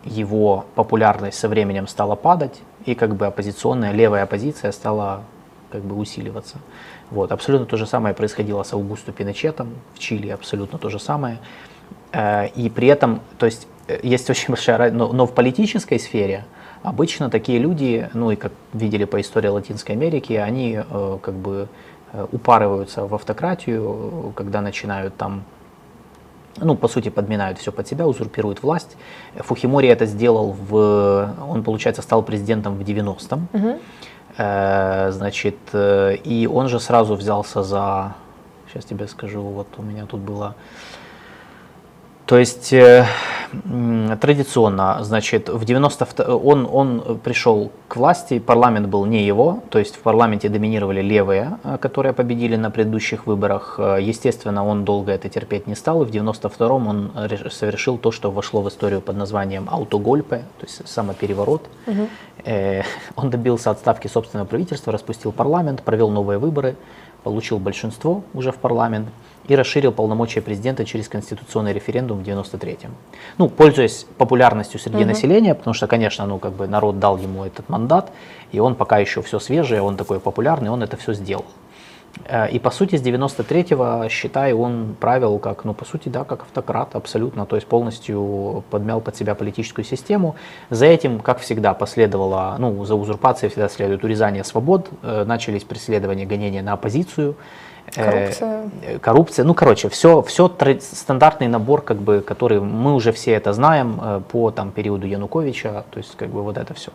его 0.05 0.67
популярность 0.75 1.39
со 1.39 1.49
временем 1.49 1.87
стала 1.87 2.17
падать, 2.17 2.61
и 2.85 2.95
как 2.95 3.15
бы 3.15 3.27
оппозиционная 3.27 3.93
левая 3.93 4.25
оппозиция 4.25 4.73
стала 4.73 5.23
как 5.71 5.83
бы 5.83 5.97
усиливаться. 5.97 6.59
Вот. 7.11 7.33
Абсолютно 7.33 7.67
то 7.67 7.77
же 7.77 7.87
самое 7.87 8.15
происходило 8.15 8.63
с 8.63 8.73
Аугусто 8.73 9.13
Пиночетом 9.13 9.75
в 9.95 9.99
Чили, 9.99 10.29
абсолютно 10.29 10.79
то 10.79 10.91
же 10.91 10.99
самое. 10.99 11.39
Э, 12.13 12.49
и 12.49 12.69
при 12.69 12.89
этом, 12.89 13.21
то 13.39 13.47
есть 13.47 13.67
есть 14.03 14.31
очень 14.31 14.49
большая 14.49 14.79
разница, 14.79 14.99
но, 14.99 15.13
но 15.13 15.27
в 15.27 15.33
политической 15.33 15.99
сфере 15.99 16.45
обычно 16.83 17.31
такие 17.31 17.59
люди, 17.59 18.09
ну 18.15 18.31
и 18.31 18.37
как 18.37 18.53
видели 18.73 19.05
по 19.05 19.21
истории 19.21 19.49
Латинской 19.49 19.95
Америки, 19.95 20.35
они 20.35 20.79
э, 20.79 21.19
как 21.23 21.35
бы 21.35 21.69
упарываются 22.31 23.07
в 23.07 23.15
автократию, 23.15 24.35
когда 24.37 24.61
начинают 24.61 25.17
там 25.17 25.45
ну, 26.59 26.77
по 26.77 26.89
сути, 26.89 27.09
подминают 27.09 27.59
все 27.59 27.73
под 27.73 27.89
себя, 27.89 28.07
узурпируют 28.07 28.63
власть. 28.63 28.97
Фухимори 29.37 29.89
это 29.89 30.07
сделал 30.07 30.53
в... 30.53 31.35
Он, 31.49 31.63
получается, 31.63 32.03
стал 32.03 32.23
президентом 32.23 32.77
в 32.77 32.83
90-м. 32.83 33.49
Угу. 33.53 33.79
Э, 34.39 35.11
значит, 35.13 35.57
э, 35.73 36.17
и 36.25 36.47
он 36.47 36.69
же 36.69 36.81
сразу 36.81 37.15
взялся 37.15 37.63
за... 37.63 38.15
Сейчас 38.69 38.85
тебе 38.85 39.07
скажу, 39.07 39.43
вот 39.43 39.67
у 39.79 39.83
меня 39.83 40.07
тут 40.07 40.21
было... 40.21 40.55
То 42.33 42.39
есть 42.39 42.73
э, 42.73 43.05
традиционно, 44.23 45.05
значит, 45.05 45.51
в 45.51 45.67
90 45.67 46.35
он, 46.35 46.67
он 46.73 47.19
пришел 47.23 47.71
к 47.89 47.97
власти, 47.97 48.39
парламент 48.39 48.87
был 48.89 49.05
не 49.05 49.23
его, 49.23 49.61
то 49.69 49.79
есть 49.79 49.97
в 49.97 49.99
парламенте 49.99 50.49
доминировали 50.49 51.03
левые, 51.03 51.59
э, 51.63 51.77
которые 51.77 52.15
победили 52.15 52.57
на 52.57 52.71
предыдущих 52.71 53.27
выборах. 53.27 53.75
Э, 53.79 53.99
естественно, 54.01 54.67
он 54.67 54.87
долго 54.87 55.13
это 55.13 55.29
терпеть 55.29 55.67
не 55.67 55.75
стал, 55.75 56.05
и 56.05 56.07
в 56.07 56.09
92-м 56.09 56.87
он 56.87 57.13
совершил 57.51 57.99
то, 57.99 58.11
что 58.11 58.31
вошло 58.31 58.63
в 58.63 58.69
историю 58.71 59.03
под 59.03 59.17
названием 59.17 59.69
аутогольпе, 59.71 60.39
то 60.59 60.67
есть 60.67 60.89
самопереворот. 60.89 61.69
Угу. 61.87 62.09
Он 63.17 63.29
добился 63.29 63.71
отставки 63.71 64.09
собственного 64.09 64.47
правительства, 64.47 64.91
распустил 64.91 65.33
парламент, 65.33 65.83
провел 65.83 66.09
новые 66.09 66.39
выборы, 66.39 66.77
получил 67.25 67.59
большинство 67.59 68.23
уже 68.33 68.53
в 68.53 68.57
парламент 68.57 69.09
и 69.49 69.57
расширил 69.57 69.93
полномочия 69.93 70.41
президента 70.41 70.85
через 70.85 71.09
конституционный 71.09 71.73
референдум 71.73 72.23
в 72.23 72.27
93-м. 72.27 72.91
Ну, 73.39 73.49
пользуясь 73.49 74.07
популярностью 74.19 74.79
среди 74.79 74.99
угу. 74.99 75.07
населения, 75.07 75.55
потому 75.55 75.75
что, 75.75 75.87
конечно, 75.87 76.27
ну, 76.27 76.39
как 76.39 76.53
бы 76.53 76.67
народ 76.67 76.99
дал 76.99 77.19
ему 77.19 77.45
этот 77.45 77.69
мандат, 77.69 78.13
и 78.53 78.61
он 78.61 78.75
пока 78.75 78.99
еще 78.99 79.23
все 79.23 79.39
свежее, 79.39 79.83
он 79.83 79.97
такой 79.97 80.21
популярный, 80.21 80.71
он 80.71 80.83
это 80.83 80.97
все 80.97 81.13
сделал. 81.15 81.45
Э, 82.25 82.49
и 82.51 82.59
по 82.59 82.71
сути 82.71 82.97
с 82.97 83.03
93-го, 83.03 84.09
считай, 84.09 84.53
он 84.53 84.97
правил 84.99 85.39
как, 85.39 85.65
ну 85.65 85.75
по 85.75 85.85
сути, 85.85 86.09
да, 86.09 86.25
как 86.25 86.43
автократ 86.43 86.95
абсолютно, 86.95 87.47
то 87.47 87.57
есть 87.57 87.67
полностью 87.67 88.65
подмял 88.71 89.01
под 89.01 89.17
себя 89.17 89.35
политическую 89.35 89.85
систему. 89.85 90.37
За 90.71 90.87
этим, 90.87 91.21
как 91.21 91.39
всегда, 91.41 91.75
последовало, 91.75 92.57
ну 92.59 92.85
за 92.85 92.95
узурпацией 92.95 93.51
всегда 93.51 93.69
следует 93.69 94.05
урезание 94.05 94.45
свобод, 94.45 94.89
э, 95.03 95.25
начались 95.25 95.65
преследования, 95.65 96.27
гонения 96.27 96.63
на 96.63 96.75
оппозицию, 96.75 97.37
Коррупция. 97.95 98.71
Э, 98.83 98.99
коррупция. 98.99 99.45
Ну, 99.45 99.55
короче, 99.55 99.89
все, 99.89 100.23
все 100.23 100.51
стандартный 100.81 101.49
набор, 101.49 101.83
как 101.83 101.99
бы, 101.99 102.21
который 102.21 102.61
мы 102.61 102.95
уже 102.95 103.13
все 103.13 103.33
это 103.33 103.53
знаем 103.53 104.01
э, 104.03 104.21
по 104.29 104.51
там, 104.51 104.71
периоду 104.71 105.07
Януковича, 105.07 105.85
то 105.91 105.99
есть 105.99 106.17
как 106.17 106.29
бы 106.29 106.43
вот 106.43 106.57
это 106.57 106.73
все. 106.75 106.91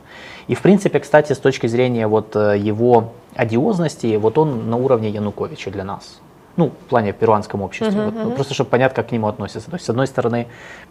И 0.47 0.55
в 0.55 0.61
принципе, 0.61 0.99
кстати, 0.99 1.33
с 1.33 1.37
точки 1.37 1.67
зрения 1.67 2.07
вот 2.07 2.35
э, 2.35 2.57
его 2.57 3.13
одиозности, 3.35 4.15
вот 4.15 4.37
он 4.37 4.69
на 4.69 4.77
уровне 4.77 5.09
Януковича 5.09 5.69
для 5.71 5.83
нас 5.83 6.19
ну, 6.57 6.69
в 6.69 6.89
плане 6.89 7.13
в 7.13 7.15
перуанском 7.15 7.61
обществе, 7.61 7.99
uh-huh, 8.01 8.11
вот, 8.11 8.13
uh-huh. 8.13 8.35
просто 8.35 8.53
чтобы 8.53 8.69
понять, 8.71 8.93
как 8.93 9.09
к 9.09 9.11
нему 9.11 9.27
относятся. 9.27 9.69
То 9.69 9.75
есть, 9.75 9.85
с 9.85 9.89
одной 9.89 10.07
стороны, 10.07 10.47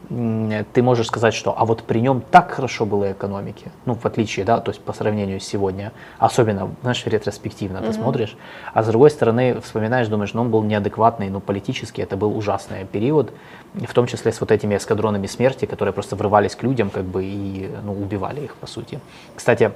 ты 0.09 0.83
можешь 0.83 1.09
сказать, 1.09 1.35
что 1.35 1.55
а 1.59 1.65
вот 1.65 1.83
при 1.83 1.99
нем 1.99 2.23
так 2.31 2.53
хорошо 2.53 2.87
было 2.87 3.13
экономике, 3.13 3.73
ну, 3.85 3.95
в 3.95 4.07
отличие, 4.07 4.47
да, 4.47 4.61
то 4.61 4.71
есть 4.71 4.81
по 4.81 4.93
сравнению 4.93 5.41
с 5.41 5.45
сегодня, 5.45 5.93
особенно, 6.19 6.71
знаешь, 6.83 7.05
ретроспективно 7.05 7.79
uh-huh. 7.79 7.87
ты 7.87 7.93
смотришь, 7.93 8.37
а 8.73 8.83
с 8.83 8.87
другой 8.87 9.11
стороны, 9.11 9.61
вспоминаешь, 9.61 10.07
думаешь, 10.09 10.35
ну, 10.35 10.43
он 10.43 10.51
был 10.51 10.63
неадекватный, 10.63 11.31
ну, 11.31 11.41
политически 11.41 12.01
это 12.01 12.17
был 12.17 12.37
ужасный 12.37 12.85
период, 12.85 13.33
в 13.75 13.93
том 13.93 14.07
числе 14.07 14.33
с 14.33 14.41
вот 14.41 14.53
этими 14.53 14.77
эскадронами 14.77 15.27
смерти, 15.27 15.67
которые 15.67 15.93
просто 15.93 16.15
врывались 16.15 16.55
к 16.55 16.63
людям, 16.63 16.91
как 16.91 17.05
бы, 17.05 17.25
и, 17.25 17.69
ну, 17.83 17.93
убивали 17.93 18.43
их, 18.43 18.55
по 18.55 18.67
сути. 18.69 19.01
Кстати, 19.35 19.73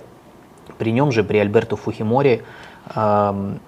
при 0.78 0.92
нем 0.92 1.10
же, 1.10 1.24
при 1.24 1.38
Альберту 1.38 1.76
Фухимори, 1.76 2.42
эм, 2.94 3.60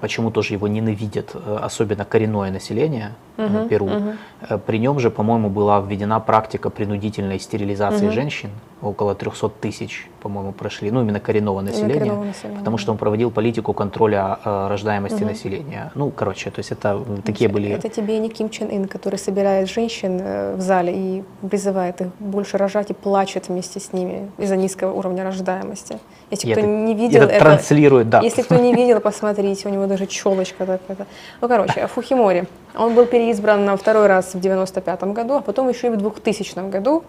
почему 0.00 0.30
тоже 0.30 0.54
его 0.54 0.68
ненавидят, 0.68 1.30
э, 1.34 1.58
особенно 1.62 2.04
коренное 2.04 2.50
население 2.50 3.12
угу, 3.36 3.68
Перу. 3.68 3.86
Угу. 3.86 4.58
При 4.66 4.78
нем 4.78 4.98
же, 4.98 5.10
по-моему, 5.10 5.50
была 5.50 5.80
введена 5.80 6.20
практика 6.20 6.70
принудительной 6.70 7.38
стерилизации 7.38 8.06
угу. 8.06 8.12
женщин. 8.12 8.50
Около 8.82 9.14
300 9.14 9.48
тысяч, 9.60 10.08
по-моему, 10.20 10.52
прошли, 10.52 10.90
ну 10.90 11.02
именно 11.02 11.20
коренного 11.20 11.60
населения, 11.60 11.94
коренного 11.94 12.24
населения 12.24 12.58
потому 12.58 12.78
что 12.78 12.92
он 12.92 12.98
проводил 12.98 13.30
политику 13.30 13.72
контроля 13.72 14.38
э, 14.44 14.68
рождаемости 14.68 15.22
угу. 15.22 15.26
населения. 15.26 15.92
Ну, 15.94 16.10
короче, 16.10 16.50
то 16.50 16.58
есть 16.58 16.72
это 16.72 17.00
такие 17.24 17.48
были... 17.48 17.70
Это 17.70 17.88
тебе 17.88 18.18
не 18.18 18.28
Ким 18.28 18.50
Чен 18.50 18.68
Ын, 18.70 18.88
который 18.88 19.18
собирает 19.18 19.68
женщин 19.68 20.56
в 20.56 20.60
зале 20.60 20.92
и 20.94 21.24
призывает 21.48 22.00
их 22.00 22.08
больше 22.18 22.58
рожать 22.58 22.90
и 22.90 22.94
плачет 22.94 23.48
вместе 23.48 23.78
с 23.78 23.92
ними 23.92 24.30
из-за 24.38 24.56
низкого 24.56 24.92
уровня 24.92 25.24
рождаемости. 25.24 25.98
Если 26.30 26.48
и 26.48 26.52
кто 26.52 26.60
это, 26.60 26.68
не 26.68 26.94
видел 26.94 27.22
это, 27.22 27.32
это 27.32 27.44
транслирует, 27.44 28.08
да. 28.08 28.20
Если 28.20 28.42
кто 28.42 28.56
не 28.56 28.74
видел, 28.80 29.00
посмотрите, 29.00 29.68
у 29.68 29.70
него 29.70 29.86
даже 29.86 30.06
челочка 30.06 30.66
такая. 30.66 31.06
Ну, 31.40 31.48
короче, 31.48 31.86
Фухимори. 31.86 32.46
Он 32.74 32.94
был 32.94 33.06
переизбран 33.06 33.64
на 33.64 33.76
второй 33.76 34.06
раз 34.06 34.34
в 34.34 34.40
95 34.40 35.02
году, 35.04 35.34
а 35.34 35.40
потом 35.40 35.68
еще 35.68 35.88
и 35.88 35.90
в 35.90 35.96
2000 35.96 36.70
году, 36.70 37.04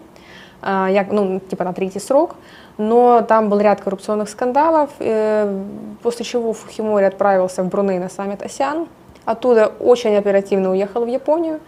а, 0.66 0.88
я, 0.88 1.06
ну, 1.10 1.40
типа 1.40 1.64
на 1.64 1.74
третий 1.74 2.00
срок. 2.00 2.36
Но 2.78 3.22
там 3.22 3.50
был 3.50 3.60
ряд 3.60 3.82
коррупционных 3.82 4.28
скандалов, 4.28 4.90
э, 4.98 5.62
после 6.02 6.24
чего 6.24 6.52
Фухимори 6.54 7.04
отправился 7.04 7.62
в 7.62 7.68
Бруней 7.68 7.98
на 7.98 8.08
саммит 8.08 8.42
АСИАН. 8.42 8.88
Оттуда 9.26 9.72
очень 9.78 10.16
оперативно 10.16 10.70
уехал 10.70 11.04
в 11.04 11.08
Японию. 11.08 11.60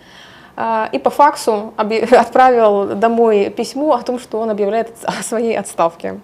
А, 0.56 0.88
и 0.90 0.98
по 0.98 1.10
факсу 1.10 1.74
отправил 1.76 2.96
домой 2.96 3.50
письмо 3.50 3.94
о 3.94 4.02
том, 4.02 4.18
что 4.18 4.40
он 4.40 4.50
объявляет 4.50 4.90
о 5.04 5.22
своей 5.22 5.56
отставке. 5.58 6.18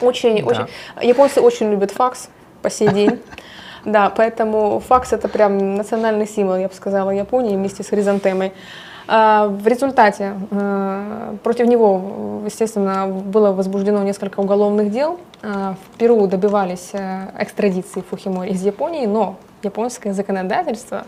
Очень, 0.00 0.42
да. 0.42 0.50
очень. 0.50 0.66
Японцы 1.02 1.40
очень 1.40 1.70
любят 1.70 1.90
факс 1.90 2.30
по 2.62 2.70
сей 2.70 2.88
день. 2.88 3.20
Да, 3.84 4.10
поэтому 4.10 4.80
факс 4.80 5.12
это 5.12 5.28
прям 5.28 5.76
национальный 5.76 6.26
символ, 6.26 6.56
я 6.56 6.66
бы 6.66 6.74
сказала, 6.74 7.10
Японии 7.10 7.54
вместе 7.54 7.84
с 7.84 7.88
хризантемой. 7.88 8.52
А, 9.08 9.46
в 9.48 9.66
результате 9.66 10.34
э, 10.50 11.36
против 11.42 11.66
него, 11.66 12.42
естественно, 12.44 13.06
было 13.06 13.52
возбуждено 13.52 14.02
несколько 14.02 14.40
уголовных 14.40 14.90
дел. 14.90 15.20
А, 15.42 15.74
в 15.74 15.98
Перу 15.98 16.26
добивались 16.26 16.90
э, 16.92 17.28
экстрадиции 17.38 18.02
Фухимори 18.10 18.50
из 18.50 18.64
Японии, 18.64 19.06
но 19.06 19.36
японское 19.62 20.12
законодательство 20.12 21.04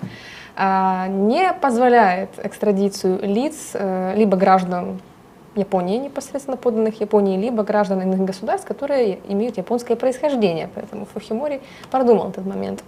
а, 0.55 1.09
не 1.09 1.53
позволяет 1.55 2.31
экстрадицию 2.43 3.19
лиц, 3.23 3.71
э, 3.75 4.15
либо 4.17 4.37
граждан 4.37 5.01
Японии, 5.57 5.99
непосредственно 5.99 6.57
подданных 6.57 7.01
Японии, 7.01 7.37
либо 7.37 7.65
граждан 7.65 8.01
иных 8.03 8.21
государств, 8.25 8.67
которые 8.67 9.19
имеют 9.29 9.57
японское 9.57 9.97
происхождение. 9.97 10.69
Поэтому 10.73 11.07
Фухимори 11.07 11.61
продумал 11.91 12.31
этот 12.31 12.47
момент. 12.47 12.85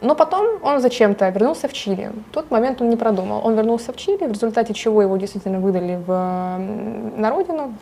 Но 0.00 0.14
потом 0.14 0.46
он 0.62 0.80
зачем-то 0.80 1.28
вернулся 1.28 1.68
в 1.68 1.72
Чили. 1.72 2.10
Тот 2.32 2.50
момент 2.50 2.80
он 2.80 2.88
не 2.88 2.96
продумал. 2.96 3.42
Он 3.44 3.54
вернулся 3.54 3.92
в 3.92 3.96
Чили, 3.96 4.26
в 4.26 4.32
результате 4.32 4.72
чего 4.72 5.02
его 5.02 5.16
действительно 5.16 5.60
выдали 5.60 6.00
в, 6.06 6.58
на 7.16 7.30
родину, 7.30 7.74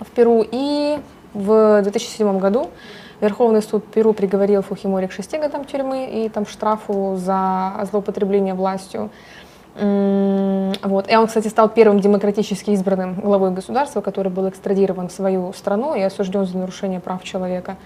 в 0.00 0.10
Перу. 0.10 0.44
И 0.50 0.98
в 1.32 1.82
2007 1.82 2.38
году 2.38 2.68
Верховный 3.20 3.62
суд 3.62 3.84
Перу 3.84 4.12
приговорил 4.12 4.62
Фухимори 4.62 5.06
к 5.06 5.12
шести 5.12 5.38
годам 5.38 5.64
тюрьмы 5.64 6.06
и 6.06 6.28
там 6.28 6.46
штрафу 6.46 7.16
за 7.16 7.72
злоупотребление 7.90 8.54
властью. 8.54 9.10
Вот. 9.74 11.10
И 11.10 11.16
он, 11.16 11.26
кстати, 11.26 11.48
стал 11.48 11.68
первым 11.68 12.00
демократически 12.00 12.70
избранным 12.70 13.14
главой 13.14 13.52
государства, 13.52 14.00
который 14.00 14.30
был 14.30 14.48
экстрадирован 14.48 15.08
в 15.08 15.12
свою 15.12 15.52
страну 15.52 15.94
и 15.94 16.02
осужден 16.02 16.46
за 16.46 16.58
нарушение 16.58 17.00
прав 17.00 17.22
человека. 17.22 17.76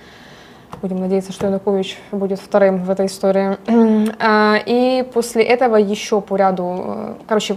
Будем 0.80 0.98
надеяться, 1.00 1.32
что 1.32 1.46
Янукович 1.46 1.98
будет 2.10 2.40
вторым 2.40 2.84
в 2.84 2.90
этой 2.90 3.06
истории. 3.06 3.58
А, 4.18 4.58
и 4.64 5.02
после 5.12 5.42
этого 5.42 5.76
еще 5.76 6.20
по 6.20 6.36
ряду, 6.36 6.84
э, 6.86 7.14
короче, 7.26 7.56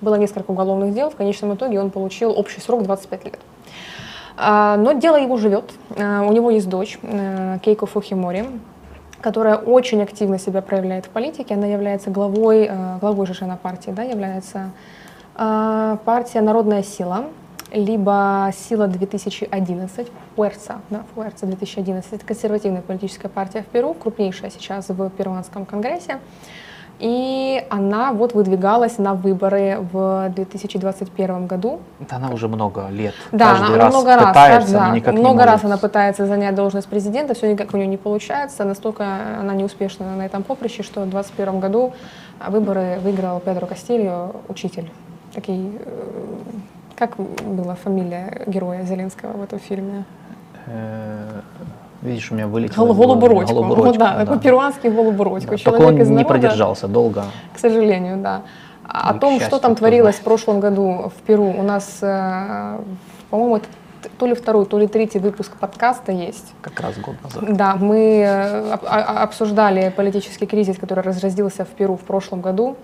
было 0.00 0.16
несколько 0.16 0.50
уголовных 0.50 0.94
дел. 0.94 1.10
В 1.10 1.16
конечном 1.16 1.54
итоге 1.54 1.80
он 1.80 1.90
получил 1.90 2.32
общий 2.36 2.60
срок 2.60 2.82
25 2.82 3.24
лет. 3.24 3.38
А, 4.36 4.76
но 4.76 4.92
дело 4.92 5.16
его 5.16 5.36
живет. 5.36 5.70
А, 5.96 6.22
у 6.22 6.32
него 6.32 6.50
есть 6.50 6.68
дочь, 6.68 6.98
э, 7.02 7.58
Кейко 7.62 7.86
Фухимори. 7.86 8.46
которая 9.20 9.56
очень 9.56 10.02
активно 10.02 10.36
себя 10.36 10.62
проявляет 10.62 11.06
в 11.06 11.10
политике. 11.10 11.54
Она 11.54 11.66
является 11.66 12.10
главой, 12.10 12.66
э, 12.68 12.98
главой 13.00 13.26
же 13.26 13.34
она 13.40 13.56
партии, 13.56 13.92
да, 13.92 14.02
является 14.02 14.72
партия 15.34 16.42
«Народная 16.42 16.82
сила», 16.82 17.26
либо 17.72 18.50
«Сила 18.54 18.86
2011», 18.86 20.08
Фуэрца, 20.36 20.80
да, 20.90 21.04
Фуэрца 21.14 21.46
2011. 21.46 22.12
Это 22.12 22.24
консервативная 22.24 22.82
политическая 22.82 23.28
партия 23.28 23.62
в 23.62 23.66
Перу, 23.66 23.94
крупнейшая 23.94 24.50
сейчас 24.50 24.88
в 24.88 25.10
Перуанском 25.10 25.64
конгрессе. 25.64 26.18
И 26.98 27.64
она 27.68 28.12
вот 28.12 28.32
выдвигалась 28.32 28.98
на 28.98 29.14
выборы 29.14 29.78
в 29.92 30.30
2021 30.36 31.46
году. 31.48 31.80
Да, 31.98 32.16
она 32.16 32.30
уже 32.30 32.46
много 32.46 32.88
лет. 32.90 33.14
Да, 33.32 33.56
каждый 33.56 33.74
она 33.74 33.76
раз 33.76 33.92
много 33.92 34.16
раз, 34.16 34.28
пытается, 34.28 34.72
да, 34.72 34.88
но 34.88 34.94
никак 34.94 35.14
много 35.14 35.44
раз 35.44 35.64
она 35.64 35.78
пытается 35.78 36.26
занять 36.26 36.54
должность 36.54 36.86
президента, 36.86 37.34
все 37.34 37.50
никак 37.50 37.74
у 37.74 37.76
нее 37.76 37.88
не 37.88 37.96
получается. 37.96 38.64
Настолько 38.64 39.04
она 39.40 39.54
неуспешна 39.54 40.14
на 40.14 40.24
этом 40.24 40.44
поприще, 40.44 40.84
что 40.84 41.00
в 41.00 41.10
2021 41.10 41.58
году 41.58 41.92
выборы 42.46 43.00
выиграл 43.02 43.40
Педро 43.40 43.66
Кастильо, 43.66 44.30
учитель. 44.48 44.88
Такой, 45.34 45.56
э, 45.56 46.40
как 46.96 47.16
была 47.16 47.74
фамилия 47.74 48.42
героя 48.46 48.84
Зеленского 48.84 49.32
в 49.32 49.42
этом 49.42 49.58
фильме? 49.58 50.04
Э, 50.66 51.40
Видишь, 52.02 52.32
у 52.32 52.34
меня 52.34 52.48
вылетело. 52.48 52.86
Гол-. 52.86 52.94
Голубородько. 52.96 53.52
Голубородько, 53.54 53.86
Вот, 53.86 53.98
да, 53.98 54.16
такой 54.18 54.40
перуанский 54.40 54.90
голубородько. 54.90 55.50
Да, 55.52 55.56
Человек 55.56 55.86
он 55.88 56.00
из 56.02 56.08
не 56.08 56.14
народа, 56.16 56.28
продержался 56.34 56.88
долго. 56.88 57.24
К 57.54 57.58
сожалению, 57.58 58.16
да. 58.18 58.42
О 58.84 59.14
к 59.14 59.20
том, 59.20 59.34
счастью, 59.34 59.48
что 59.48 59.58
там 59.60 59.76
творилось 59.76 60.16
в 60.16 60.18
знает. 60.18 60.24
прошлом 60.24 60.60
году 60.60 61.12
в 61.16 61.22
Перу, 61.22 61.44
у 61.46 61.62
нас, 61.62 61.98
э, 62.02 62.78
по-моему, 63.30 63.56
это 63.58 63.66
то 64.18 64.26
ли 64.26 64.34
второй, 64.34 64.66
то 64.66 64.78
ли 64.78 64.88
третий 64.88 65.20
выпуск 65.20 65.52
подкаста 65.58 66.10
есть. 66.10 66.52
Как 66.60 66.80
раз 66.80 66.98
год 66.98 67.14
назад. 67.22 67.56
Да, 67.56 67.76
мы 67.76 68.22
э, 68.26 68.72
об- 68.72 68.84
обсуждали 69.22 69.92
политический 69.96 70.46
кризис, 70.46 70.76
который 70.78 71.04
разразился 71.04 71.64
в 71.64 71.68
Перу 71.68 71.96
в 71.96 72.00
прошлом 72.00 72.40
году, 72.40 72.76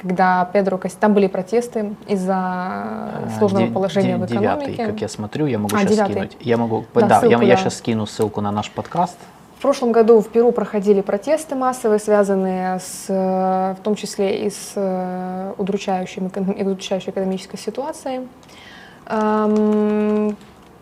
когда 0.00 0.48
Педро 0.52 0.78
Кас- 0.78 0.92
там 0.94 1.12
были 1.14 1.26
протесты 1.26 1.94
из-за 2.06 2.34
А, 2.36 3.28
сложного 3.38 3.66
де- 3.66 3.72
положения 3.72 4.16
де- 4.18 4.24
в 4.24 4.26
Девятый, 4.26 4.72
экономике. 4.72 4.86
как 4.86 5.00
я 5.00 5.08
смотрю, 5.08 5.46
я 5.46 5.58
могу 5.58 5.74
А, 5.76 5.80
сейчас 5.80 5.92
девятый. 5.92 6.12
скинуть. 6.14 6.36
Я 6.40 6.56
могу, 6.56 6.84
Да, 6.94 7.00
да, 7.02 7.14
я, 7.16 7.20
ссылку, 7.20 7.44
я 7.44 7.54
да. 7.56 7.60
сейчас 7.60 7.76
скину 7.78 8.06
ссылку 8.06 8.40
на 8.40 8.50
наш 8.50 8.70
подкаст. 8.70 9.18
В 9.58 9.62
прошлом 9.62 9.92
году 9.92 10.20
в 10.22 10.28
Перу 10.30 10.52
проходили 10.52 11.02
протесты 11.02 11.54
массовые, 11.54 11.98
связанные 11.98 12.78
с, 12.78 13.04
э, 13.08 13.74
в 13.78 13.82
том 13.82 13.94
числе 13.94 14.46
и 14.46 14.50
с 14.50 14.72
э, 14.74 15.52
удручающей, 15.58 16.22
удручающей 16.24 17.10
экономической 17.10 17.58
ситуацией. 17.58 18.26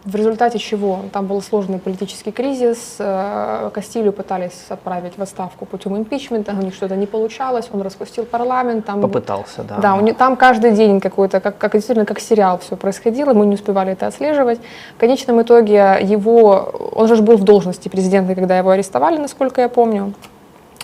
В 0.04 0.14
результате 0.14 0.58
чего 0.58 1.00
там 1.12 1.26
был 1.26 1.42
сложный 1.42 1.78
политический 1.78 2.30
кризис, 2.30 2.96
э, 3.00 3.70
Кастилью 3.74 4.12
пытались 4.12 4.66
отправить 4.68 5.18
в 5.18 5.22
отставку 5.22 5.66
путем 5.66 5.96
импичмента, 5.96 6.52
у 6.52 6.62
них 6.62 6.74
что-то 6.74 6.94
не 6.94 7.06
получалось, 7.06 7.68
он 7.72 7.82
распустил 7.82 8.24
парламент, 8.24 8.86
там 8.86 9.00
Попытался, 9.00 9.64
да. 9.64 9.78
да, 9.78 9.94
у 9.96 10.00
него, 10.00 10.16
там 10.16 10.36
каждый 10.36 10.70
день 10.70 11.00
какой-то, 11.00 11.40
как, 11.40 11.58
как 11.58 11.72
действительно 11.72 12.06
как 12.06 12.20
сериал 12.20 12.58
все 12.58 12.76
происходило, 12.76 13.34
мы 13.34 13.44
не 13.46 13.54
успевали 13.54 13.92
это 13.92 14.06
отслеживать. 14.06 14.60
В 14.96 15.00
конечном 15.00 15.42
итоге 15.42 15.98
его, 16.00 16.92
он 16.94 17.08
же 17.08 17.20
был 17.20 17.36
в 17.36 17.42
должности 17.42 17.88
президента, 17.88 18.36
когда 18.36 18.56
его 18.56 18.70
арестовали, 18.70 19.18
насколько 19.18 19.60
я 19.60 19.68
помню. 19.68 20.14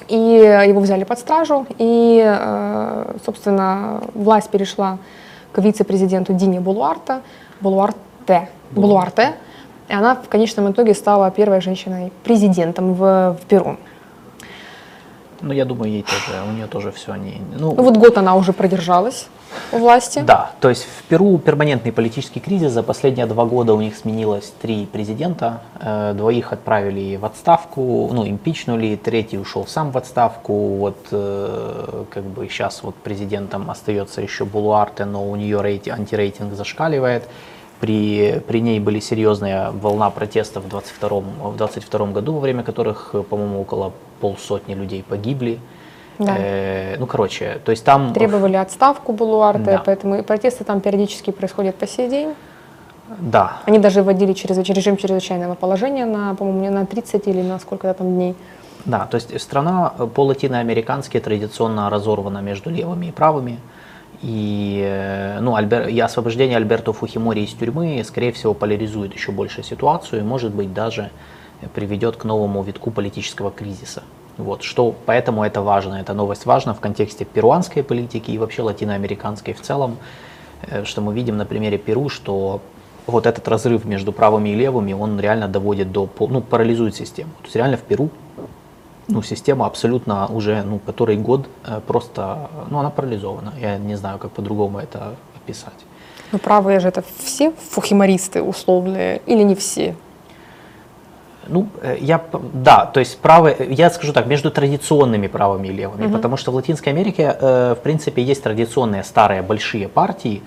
И 0.09 0.16
его 0.16 0.81
взяли 0.81 1.05
под 1.05 1.20
стражу, 1.20 1.66
и, 1.78 2.20
э, 2.23 3.15
собственно, 3.24 4.03
власть 4.15 4.51
перешла 4.51 4.99
к 5.53 5.59
вице-президенту 5.62 6.32
Дине 6.32 6.61
Булуарта, 6.61 7.23
Булуарте, 7.61 8.49
Булуарте, 8.75 9.35
и 9.89 9.93
она 9.93 10.15
в 10.15 10.29
конечном 10.29 10.71
итоге 10.73 10.95
стала 10.95 11.31
первой 11.31 11.61
женщиной-президентом 11.61 12.95
в, 12.95 13.37
в 13.41 13.47
Перу. 13.49 13.77
Ну, 15.41 15.53
я 15.53 15.65
думаю, 15.67 15.93
ей 15.93 16.03
тоже, 16.03 16.43
у 16.49 16.53
нее 16.53 16.67
тоже 16.67 16.91
все 16.91 17.15
не... 17.17 17.43
Ну, 17.59 17.75
Ну 17.77 17.83
вот 17.83 17.99
год 17.99 18.17
она 18.17 18.35
уже 18.35 18.55
продержалась 18.55 19.29
у 19.73 19.77
власти. 19.79 20.21
Да, 20.27 20.53
то 20.61 20.71
есть 20.71 20.85
в 20.85 21.03
Перу 21.03 21.37
перманентный 21.39 21.93
политический 21.93 22.41
кризис. 22.41 22.73
За 22.73 22.83
последние 22.83 23.27
два 23.27 23.45
года 23.45 23.75
у 23.75 23.81
них 23.81 23.95
сменилось 23.95 24.55
три 24.63 24.87
президента. 24.87 25.61
Э, 25.81 26.15
Двоих 26.15 26.53
отправили 26.55 27.17
в 27.17 27.27
отставку, 27.27 28.09
ну, 28.13 28.27
импичнули, 28.27 28.97
третий 28.97 29.39
ушел 29.39 29.67
сам 29.67 29.91
в 29.91 29.99
отставку. 29.99 30.77
Вот 30.77 30.97
э, 31.11 32.05
как 32.11 32.25
бы 32.25 32.49
сейчас 32.49 32.83
вот 32.83 32.95
президентом 32.95 33.71
остается 33.71 34.23
еще 34.23 34.47
Булуарте, 34.47 35.05
но 35.05 35.29
у 35.29 35.37
нее 35.37 35.59
рейти- 35.59 35.91
антирейтинг 35.91 36.55
зашкаливает. 36.55 37.29
При, 37.81 38.43
при 38.47 38.61
ней 38.61 38.81
были 38.81 39.01
серьезная 39.01 39.71
волна 39.71 40.11
протестов 40.11 40.65
в 40.65 40.69
22, 40.69 41.09
в 41.51 41.57
22 41.57 42.07
году, 42.07 42.35
во 42.35 42.41
время 42.41 42.63
которых, 42.63 43.15
по-моему, 43.29 43.61
около 43.61 43.93
полсотни 44.21 44.75
людей 44.75 45.03
погибли. 45.03 45.59
Да. 46.19 46.37
Э, 46.39 46.97
ну, 46.99 47.07
короче, 47.07 47.61
то 47.65 47.73
есть 47.73 47.85
там... 47.85 48.13
Требовали 48.13 48.57
отставку 48.57 49.13
Булуарте, 49.13 49.65
Да. 49.65 49.83
поэтому 49.85 50.17
и 50.17 50.23
протесты 50.23 50.65
там 50.65 50.81
периодически 50.81 51.33
происходят 51.33 51.75
по 51.75 51.87
сей 51.87 52.09
день. 52.09 52.35
Да, 53.19 53.59
Они 53.67 53.79
даже 53.79 54.03
вводили 54.03 54.33
через, 54.33 54.57
режим 54.57 54.97
чрезвычайного 54.97 55.55
положения 55.55 56.07
на, 56.07 56.35
по-моему, 56.35 56.75
на 56.75 56.87
30 56.87 57.27
или 57.27 57.43
на 57.43 57.59
сколько-то 57.59 57.95
там 57.95 58.15
дней. 58.15 58.35
Да, 58.87 59.07
то 59.07 59.17
есть 59.17 59.41
страна 59.41 59.93
э, 59.99 60.07
по-латиноамерикански 60.07 61.21
традиционно 61.21 61.91
разорвана 61.91 62.39
между 62.39 62.71
левыми 62.71 63.07
и 63.07 63.13
правыми. 63.13 63.59
И 64.25 64.83
э, 64.83 65.39
ну, 65.41 65.55
Альбер... 65.55 65.89
и 65.89 66.01
освобождение 66.01 66.57
Альберто 66.57 66.95
Фухимори 66.95 67.45
из 67.45 67.53
тюрьмы, 67.53 68.03
скорее 68.05 68.33
всего, 68.33 68.55
поляризует 68.55 69.13
еще 69.13 69.33
больше 69.33 69.63
ситуацию 69.63 70.23
и, 70.23 70.25
может 70.25 70.55
быть, 70.55 70.73
даже 70.73 71.11
приведет 71.75 72.17
к 72.17 72.25
новому 72.25 72.63
витку 72.63 72.91
политического 72.91 73.51
кризиса. 73.51 74.03
Вот, 74.39 74.63
что, 74.63 74.95
поэтому 75.05 75.45
это 75.45 75.61
важно, 75.61 75.97
эта 75.97 76.15
новость 76.15 76.47
важна 76.47 76.73
в 76.73 76.81
контексте 76.81 77.27
перуанской 77.27 77.83
политики 77.83 78.31
и 78.31 78.39
вообще 78.39 78.63
латиноамериканской 78.63 79.53
в 79.53 79.61
целом, 79.61 79.99
э, 80.63 80.85
что 80.85 81.03
мы 81.03 81.13
видим 81.13 81.37
на 81.37 81.45
примере 81.45 81.77
Перу, 81.77 82.09
что 82.09 82.63
вот 83.07 83.27
этот 83.27 83.47
разрыв 83.47 83.85
между 83.85 84.11
правыми 84.11 84.49
и 84.49 84.55
левыми, 84.55 84.95
он 84.95 85.21
реально 85.21 85.49
доводит 85.49 85.93
до, 85.93 86.09
ну, 86.19 86.41
парализует 86.41 86.97
систему. 86.97 87.33
То 87.41 87.45
есть 87.45 87.57
реально 87.57 87.77
в 87.77 87.83
Перу 87.83 88.09
ну, 89.09 89.22
система 89.22 89.66
абсолютно 89.66 90.26
уже, 90.26 90.62
ну, 90.62 90.78
который 90.78 91.16
год 91.16 91.47
э, 91.64 91.81
просто, 91.86 92.51
ну, 92.70 92.78
она 92.78 92.90
парализована. 92.90 93.52
Я 93.60 93.78
не 93.78 93.97
знаю, 93.97 94.18
как 94.18 94.31
по-другому 94.31 94.78
это 94.78 95.14
описать. 95.36 95.85
Ну, 96.32 96.39
правые 96.39 96.81
же 96.81 96.89
это 96.89 97.05
все 97.18 97.52
фухимористы 97.70 98.43
условные 98.43 99.20
или 99.26 99.43
не 99.43 99.55
все? 99.55 99.94
Ну, 101.48 101.68
э, 101.82 101.97
я, 102.01 102.20
да, 102.52 102.86
то 102.86 103.01
есть 103.01 103.18
правые, 103.18 103.56
я 103.70 103.90
скажу 103.90 104.12
так, 104.12 104.26
между 104.26 104.51
традиционными 104.51 105.26
правыми 105.26 105.68
и 105.68 105.72
левыми, 105.72 106.10
потому 106.12 106.36
что 106.36 106.52
в 106.52 106.55
Латинской 106.55 106.93
Америке, 106.93 107.36
э, 107.39 107.74
в 107.78 107.82
принципе, 107.82 108.22
есть 108.22 108.43
традиционные 108.43 109.05
старые 109.05 109.43
большие 109.43 109.89
партии, 109.89 110.43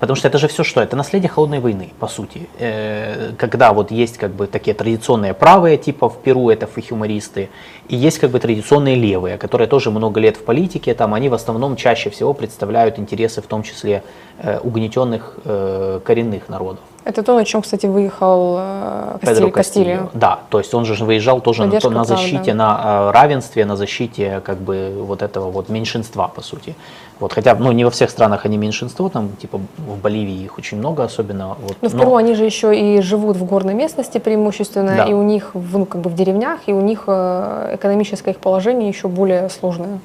потому 0.00 0.16
что 0.16 0.28
это 0.28 0.38
же 0.38 0.48
все 0.48 0.62
что? 0.64 0.80
Это 0.80 0.96
наследие 0.96 1.28
холодной 1.28 1.60
войны, 1.60 1.92
по 1.98 2.06
сути. 2.08 2.48
Э, 2.58 3.32
Когда 3.38 3.72
вот 3.72 3.90
есть 3.90 4.18
как 4.18 4.30
бы 4.30 4.46
такие 4.46 4.74
традиционные 4.74 5.34
правые, 5.34 5.76
типа 5.76 6.08
в 6.08 6.16
Перу 6.22 6.50
это 6.50 6.66
фахюмористы, 6.66 7.48
и 7.88 7.96
есть 7.96 8.18
как 8.18 8.30
бы 8.30 8.38
традиционные 8.40 8.96
левые, 8.96 9.36
которые 9.38 9.68
тоже 9.68 9.90
много 9.90 10.20
лет 10.20 10.36
в 10.36 10.44
политике, 10.44 10.94
там 10.94 11.12
они 11.14 11.28
в 11.28 11.34
основном 11.34 11.76
чаще 11.76 12.10
всего 12.10 12.32
представляют 12.34 12.98
интересы 12.98 13.40
в 13.42 13.46
том 13.46 13.62
числе 13.62 14.02
э, 14.38 14.58
угнетенных 14.60 15.36
э, 15.44 16.00
коренных 16.04 16.48
народов. 16.48 16.80
Это 17.04 17.22
то, 17.22 17.34
на 17.34 17.44
чем, 17.44 17.60
кстати, 17.60 17.84
выехал 17.84 18.56
э, 18.58 19.18
Педро 19.20 19.48
Кастиль- 19.48 19.52
Кастильо. 19.52 19.96
Кастильо. 19.96 20.10
Да, 20.14 20.38
то 20.48 20.58
есть 20.58 20.72
он 20.72 20.86
же 20.86 21.04
выезжал 21.04 21.40
тоже 21.42 21.60
на, 21.60 21.66
Поддержка 21.66 21.90
на 21.90 22.04
права, 22.04 22.16
защите, 22.22 22.52
да. 22.52 22.54
на 22.54 23.12
равенстве, 23.12 23.66
на 23.66 23.76
защите 23.76 24.40
как 24.42 24.56
бы 24.58 24.94
вот 25.06 25.20
этого 25.20 25.50
вот 25.50 25.68
меньшинства, 25.68 26.28
по 26.28 26.40
сути. 26.40 26.74
Вот, 27.24 27.32
хотя, 27.32 27.54
ну, 27.54 27.72
не 27.72 27.84
во 27.84 27.90
всех 27.90 28.10
странах 28.10 28.44
они 28.44 28.58
меньшинство, 28.58 29.08
там, 29.08 29.30
типа, 29.40 29.58
в 29.78 29.96
Боливии 29.96 30.44
их 30.44 30.58
очень 30.58 30.76
много, 30.76 31.04
особенно. 31.04 31.56
Вот, 31.58 31.74
Но 31.80 31.88
в 31.88 31.94
но- 31.94 32.00
Перу 32.00 32.16
они 32.16 32.34
же 32.34 32.44
еще 32.44 32.78
и 32.78 33.00
живут 33.00 33.38
в 33.38 33.44
горной 33.46 33.72
местности 33.72 34.18
преимущественно, 34.18 34.94
Да. 34.94 35.04
и 35.04 35.14
у 35.14 35.22
них, 35.22 35.52
в- 35.54 35.78
ну, 35.78 35.86
как 35.86 36.02
бы 36.02 36.10
в 36.10 36.14
деревнях, 36.14 36.58
и 36.66 36.74
у 36.74 36.82
них 36.82 37.04
э, 37.06 37.76
экономическое 37.76 38.32
их 38.32 38.40
положение 38.40 38.90
еще 38.90 39.08
более 39.08 39.48
сложное. 39.48 40.00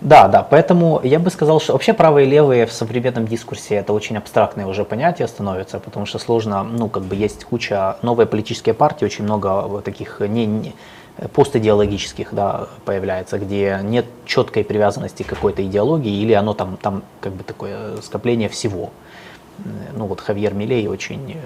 Да, 0.00 0.28
да, 0.28 0.42
поэтому 0.44 1.00
я 1.02 1.18
бы 1.18 1.30
сказал, 1.30 1.58
что 1.58 1.72
вообще 1.72 1.92
правые 1.94 2.28
и 2.28 2.30
левые 2.30 2.66
в 2.66 2.72
современном 2.72 3.26
дискурсе 3.26 3.74
это 3.74 3.92
очень 3.92 4.16
абстрактное 4.16 4.66
уже 4.66 4.84
понятие 4.84 5.26
становится, 5.26 5.80
потому 5.80 6.06
что 6.06 6.20
сложно, 6.20 6.62
ну, 6.62 6.88
как 6.88 7.02
бы 7.02 7.16
есть 7.16 7.44
куча, 7.44 7.96
новые 8.02 8.26
политические 8.28 8.74
партии, 8.74 9.04
очень 9.04 9.24
много 9.24 9.62
вот 9.66 9.82
таких 9.84 10.20
не, 10.20 10.46
не- 10.46 10.74
постидеологических, 11.32 12.28
да, 12.32 12.68
появляется, 12.84 13.38
где 13.38 13.80
нет 13.82 14.06
четкой 14.26 14.64
привязанности 14.64 15.22
к 15.22 15.28
какой-то 15.28 15.64
идеологии, 15.64 16.20
или 16.22 16.32
оно 16.32 16.54
там, 16.54 16.76
там 16.76 17.02
как 17.20 17.32
бы 17.32 17.42
такое 17.42 18.00
скопление 18.02 18.48
всего. 18.48 18.90
Ну 19.94 20.06
вот 20.06 20.20
Хавьер 20.20 20.52
Милей 20.52 20.86
очень 20.86 21.32
э, 21.32 21.36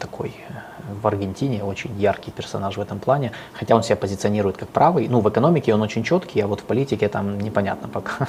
такой 0.00 0.34
э, 0.48 0.52
в 1.00 1.06
Аргентине, 1.06 1.62
очень 1.62 1.96
яркий 2.00 2.32
персонаж 2.32 2.76
в 2.76 2.80
этом 2.80 2.98
плане, 2.98 3.30
хотя 3.52 3.76
он 3.76 3.84
себя 3.84 3.94
позиционирует 3.94 4.56
как 4.56 4.68
правый. 4.68 5.06
Ну, 5.08 5.20
в 5.20 5.28
экономике 5.28 5.72
он 5.72 5.82
очень 5.82 6.02
четкий, 6.02 6.40
а 6.40 6.48
вот 6.48 6.60
в 6.60 6.64
политике 6.64 7.08
там 7.08 7.40
непонятно 7.40 7.88
пока. 7.88 8.26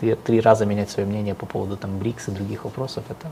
Три 0.24 0.40
раза 0.40 0.66
менять 0.66 0.90
свое 0.90 1.08
мнение 1.08 1.34
по 1.34 1.46
поводу 1.46 1.76
там 1.76 1.98
БРИКС 1.98 2.28
и 2.28 2.30
других 2.30 2.64
вопросов, 2.64 3.02
это 3.08 3.28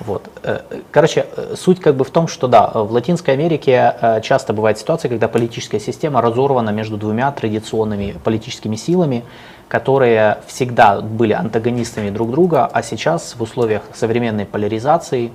Вот. 0.00 0.30
Э, 0.42 0.60
Короче, 0.90 1.26
э, 1.36 1.54
суть 1.56 1.80
как 1.80 1.94
бы 1.94 2.04
в 2.04 2.10
том, 2.10 2.26
что 2.26 2.48
да, 2.48 2.70
в 2.72 2.90
Латинской 2.92 3.34
Америке 3.34 3.94
э, 4.00 4.20
часто 4.22 4.52
бывает 4.52 4.78
ситуация, 4.78 5.08
когда 5.08 5.28
политическая 5.28 5.80
система 5.80 6.20
разорвана 6.22 6.70
между 6.70 6.96
двумя 6.96 7.30
традиционными 7.32 8.16
политическими 8.24 8.76
силами, 8.76 9.24
которые 9.68 10.38
всегда 10.46 11.00
были 11.00 11.32
антагонистами 11.32 12.10
друг 12.10 12.30
друга, 12.30 12.66
а 12.66 12.82
сейчас 12.82 13.34
в 13.36 13.42
условиях 13.42 13.82
современной 13.94 14.46
поляризации 14.46 15.32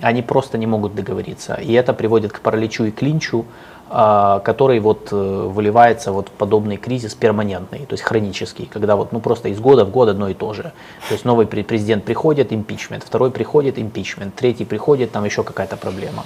они 0.00 0.22
просто 0.22 0.58
не 0.58 0.66
могут 0.66 0.94
договориться. 0.94 1.54
И 1.54 1.72
это 1.72 1.92
приводит 1.92 2.32
к 2.32 2.40
параличу 2.40 2.84
и 2.84 2.90
клинчу, 2.90 3.44
который 3.92 4.80
вот 4.80 5.08
э, 5.12 5.16
выливается 5.16 6.12
вот 6.12 6.30
подобный 6.30 6.78
кризис 6.78 7.14
перманентный, 7.14 7.80
то 7.80 7.92
есть 7.92 8.02
хронический, 8.02 8.64
когда 8.64 8.96
вот 8.96 9.12
ну 9.12 9.20
просто 9.20 9.48
из 9.48 9.60
года 9.60 9.84
в 9.84 9.90
год 9.90 10.08
одно 10.08 10.28
и 10.28 10.34
то 10.34 10.54
же. 10.54 10.62
То 10.62 11.12
есть 11.12 11.24
новый 11.24 11.46
пре- 11.46 11.62
президент 11.62 12.04
приходит, 12.04 12.52
импичмент, 12.52 13.04
второй 13.04 13.30
приходит, 13.30 13.78
импичмент, 13.78 14.34
третий 14.34 14.64
приходит, 14.64 15.12
там 15.12 15.24
еще 15.24 15.42
какая-то 15.42 15.76
проблема. 15.76 16.24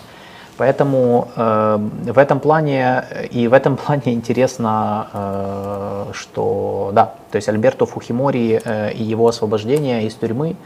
Поэтому 0.58 1.28
э, 1.36 1.78
в 2.12 2.18
этом 2.18 2.40
плане 2.40 3.04
и 3.30 3.48
в 3.48 3.52
этом 3.52 3.76
плане 3.76 4.14
интересно, 4.14 5.08
э, 5.12 6.04
что 6.12 6.90
да, 6.92 7.14
то 7.30 7.36
есть 7.36 7.48
Альберто 7.48 7.84
Фухимори 7.84 8.60
э, 8.64 8.92
и 8.92 9.02
его 9.02 9.26
освобождение 9.28 10.06
из 10.06 10.14
тюрьмы 10.14 10.56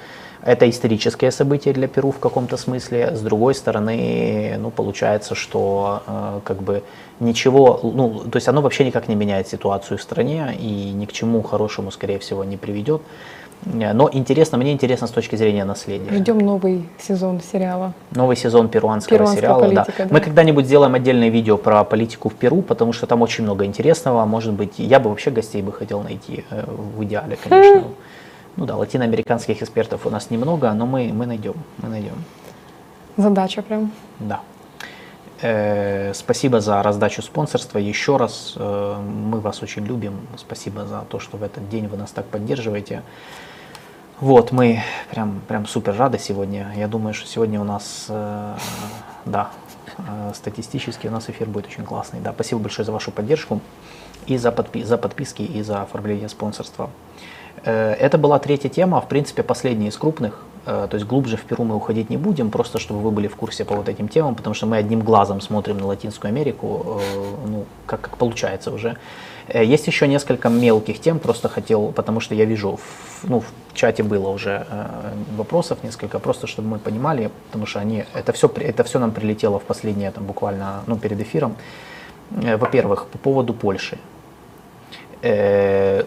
это 0.44 0.68
историческое 0.68 1.30
событие 1.30 1.74
для 1.74 1.88
Перу 1.88 2.10
в 2.10 2.18
каком-то 2.18 2.56
смысле. 2.56 3.14
С 3.14 3.20
другой 3.20 3.54
стороны, 3.54 4.56
ну, 4.58 4.70
получается, 4.70 5.34
что 5.34 6.02
э, 6.06 6.40
как 6.44 6.62
бы 6.62 6.82
ничего, 7.20 7.80
ну, 7.82 8.20
то 8.30 8.36
есть 8.36 8.48
оно 8.48 8.62
вообще 8.62 8.84
никак 8.84 9.08
не 9.08 9.14
меняет 9.14 9.48
ситуацию 9.48 9.98
в 9.98 10.02
стране 10.02 10.56
и 10.58 10.92
ни 10.92 11.06
к 11.06 11.12
чему 11.12 11.42
хорошему, 11.42 11.90
скорее 11.90 12.18
всего, 12.18 12.44
не 12.44 12.56
приведет. 12.56 13.02
Но 13.64 14.08
интересно, 14.10 14.56
мне 14.56 14.72
интересно 14.72 15.06
с 15.06 15.10
точки 15.10 15.36
зрения 15.36 15.64
наследия. 15.64 16.10
Ждем 16.10 16.38
новый 16.38 16.88
сезон 16.98 17.42
сериала. 17.42 17.92
Новый 18.12 18.36
сезон 18.36 18.70
перуанского 18.70 19.18
Перуанская 19.18 19.42
сериала. 19.42 19.60
да. 19.68 19.84
политика, 19.84 20.04
да. 20.06 20.14
Мы 20.14 20.20
когда-нибудь 20.20 20.64
сделаем 20.64 20.94
отдельное 20.94 21.28
видео 21.28 21.58
про 21.58 21.84
политику 21.84 22.30
в 22.30 22.34
Перу, 22.34 22.62
потому 22.62 22.94
что 22.94 23.06
там 23.06 23.20
очень 23.20 23.44
много 23.44 23.66
интересного. 23.66 24.24
Может 24.24 24.54
быть, 24.54 24.78
я 24.78 24.98
бы 24.98 25.10
вообще 25.10 25.30
гостей 25.30 25.60
бы 25.60 25.72
хотел 25.72 26.00
найти 26.00 26.44
э, 26.50 26.64
в 26.66 27.04
идеале, 27.04 27.36
конечно. 27.36 27.84
Ну 28.56 28.66
да, 28.66 28.76
латиноамериканских 28.76 29.62
экспертов 29.62 30.06
у 30.06 30.10
нас 30.10 30.30
немного, 30.30 30.72
но 30.72 30.86
мы, 30.86 31.12
мы 31.12 31.26
найдем, 31.26 31.54
мы 31.78 31.88
найдем. 31.88 32.24
Задача 33.16 33.62
прям. 33.62 33.92
Да. 34.18 34.40
Э, 35.42 36.12
спасибо 36.14 36.60
за 36.60 36.82
раздачу 36.82 37.22
спонсорства. 37.22 37.78
Еще 37.78 38.16
раз 38.16 38.54
э, 38.56 39.00
мы 39.00 39.40
вас 39.40 39.62
очень 39.62 39.86
любим. 39.86 40.20
Спасибо 40.36 40.84
за 40.84 41.02
то, 41.08 41.18
что 41.18 41.36
в 41.36 41.42
этот 41.42 41.68
день 41.68 41.88
вы 41.88 41.96
нас 41.96 42.10
так 42.10 42.26
поддерживаете. 42.26 43.02
Вот, 44.20 44.52
мы 44.52 44.82
прям, 45.10 45.40
прям 45.48 45.66
супер 45.66 45.96
рады 45.96 46.18
сегодня. 46.18 46.74
Я 46.76 46.88
думаю, 46.88 47.14
что 47.14 47.26
сегодня 47.26 47.58
у 47.58 47.64
нас, 47.64 48.06
э, 48.10 48.54
да, 49.24 49.50
э, 49.96 50.32
статистически 50.34 51.06
у 51.06 51.10
нас 51.10 51.30
эфир 51.30 51.48
будет 51.48 51.66
очень 51.66 51.84
классный. 51.84 52.20
Да, 52.20 52.32
спасибо 52.32 52.60
большое 52.60 52.84
за 52.84 52.92
вашу 52.92 53.12
поддержку 53.12 53.60
и 54.26 54.36
за, 54.36 54.50
подпи- 54.50 54.84
за 54.84 54.98
подписки, 54.98 55.40
и 55.40 55.62
за 55.62 55.82
оформление 55.82 56.28
спонсорства. 56.28 56.90
Э, 57.64 57.92
Это 57.92 58.18
была 58.18 58.38
третья 58.38 58.68
тема, 58.68 59.00
в 59.00 59.08
принципе, 59.08 59.42
последняя 59.42 59.88
из 59.88 59.96
крупных. 59.96 60.42
Э, 60.66 60.86
То 60.90 60.96
есть 60.96 61.06
глубже 61.06 61.36
в 61.36 61.42
Перу 61.42 61.64
мы 61.64 61.74
уходить 61.74 62.10
не 62.10 62.16
будем, 62.16 62.50
просто 62.50 62.78
чтобы 62.78 63.00
вы 63.00 63.10
были 63.10 63.28
в 63.28 63.36
курсе 63.36 63.64
по 63.64 63.74
вот 63.74 63.88
этим 63.88 64.08
темам, 64.08 64.34
потому 64.34 64.54
что 64.54 64.66
мы 64.66 64.76
одним 64.76 65.00
глазом 65.00 65.40
смотрим 65.40 65.78
на 65.78 65.86
Латинскую 65.86 66.30
Америку, 66.30 67.00
э, 67.00 67.48
ну, 67.48 67.64
как, 67.86 68.00
как 68.00 68.16
получается 68.16 68.70
уже. 68.70 68.96
Есть 69.52 69.88
еще 69.88 70.06
несколько 70.06 70.48
мелких 70.48 71.00
тем, 71.00 71.18
просто 71.18 71.48
хотел, 71.48 71.90
потому 71.92 72.20
что 72.20 72.36
я 72.36 72.44
вижу, 72.44 72.76
в, 72.76 73.28
ну, 73.28 73.40
в 73.40 73.74
чате 73.74 74.04
было 74.04 74.28
уже 74.28 74.64
вопросов 75.36 75.78
несколько, 75.82 76.20
просто 76.20 76.46
чтобы 76.46 76.68
мы 76.68 76.78
понимали, 76.78 77.30
потому 77.46 77.66
что 77.66 77.80
они, 77.80 78.04
это 78.14 78.32
все, 78.32 78.46
это 78.46 78.84
все 78.84 79.00
нам 79.00 79.10
прилетело 79.10 79.58
в 79.58 79.62
последнее, 79.62 80.12
там, 80.12 80.24
буквально, 80.24 80.82
ну, 80.86 80.96
перед 80.96 81.20
эфиром. 81.20 81.56
Во-первых, 82.30 83.06
по 83.06 83.18
поводу 83.18 83.52
Польши. 83.52 83.98
Э, 85.22 86.04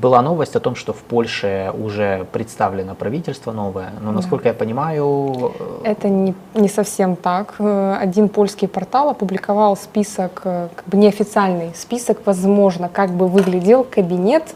Была 0.00 0.22
новость 0.22 0.56
о 0.56 0.60
том, 0.60 0.76
что 0.76 0.92
в 0.92 0.98
Польше 0.98 1.72
уже 1.76 2.26
представлено 2.32 2.94
правительство 2.94 3.52
новое, 3.52 3.92
но, 4.00 4.12
насколько 4.12 4.48
я 4.48 4.54
понимаю, 4.54 5.52
э, 5.58 5.90
Это 5.90 6.08
не, 6.08 6.34
не 6.54 6.68
совсем 6.68 7.16
так. 7.16 7.54
Э, 7.58 7.96
Один 8.00 8.28
польский 8.28 8.68
портал 8.68 9.10
опубликовал 9.10 9.76
список, 9.76 10.42
как 10.42 10.84
бы 10.86 10.98
неофициальный 10.98 11.72
список, 11.74 12.18
возможно, 12.26 12.88
как 12.88 13.10
бы 13.10 13.26
выглядел 13.26 13.84
кабинет, 13.84 14.54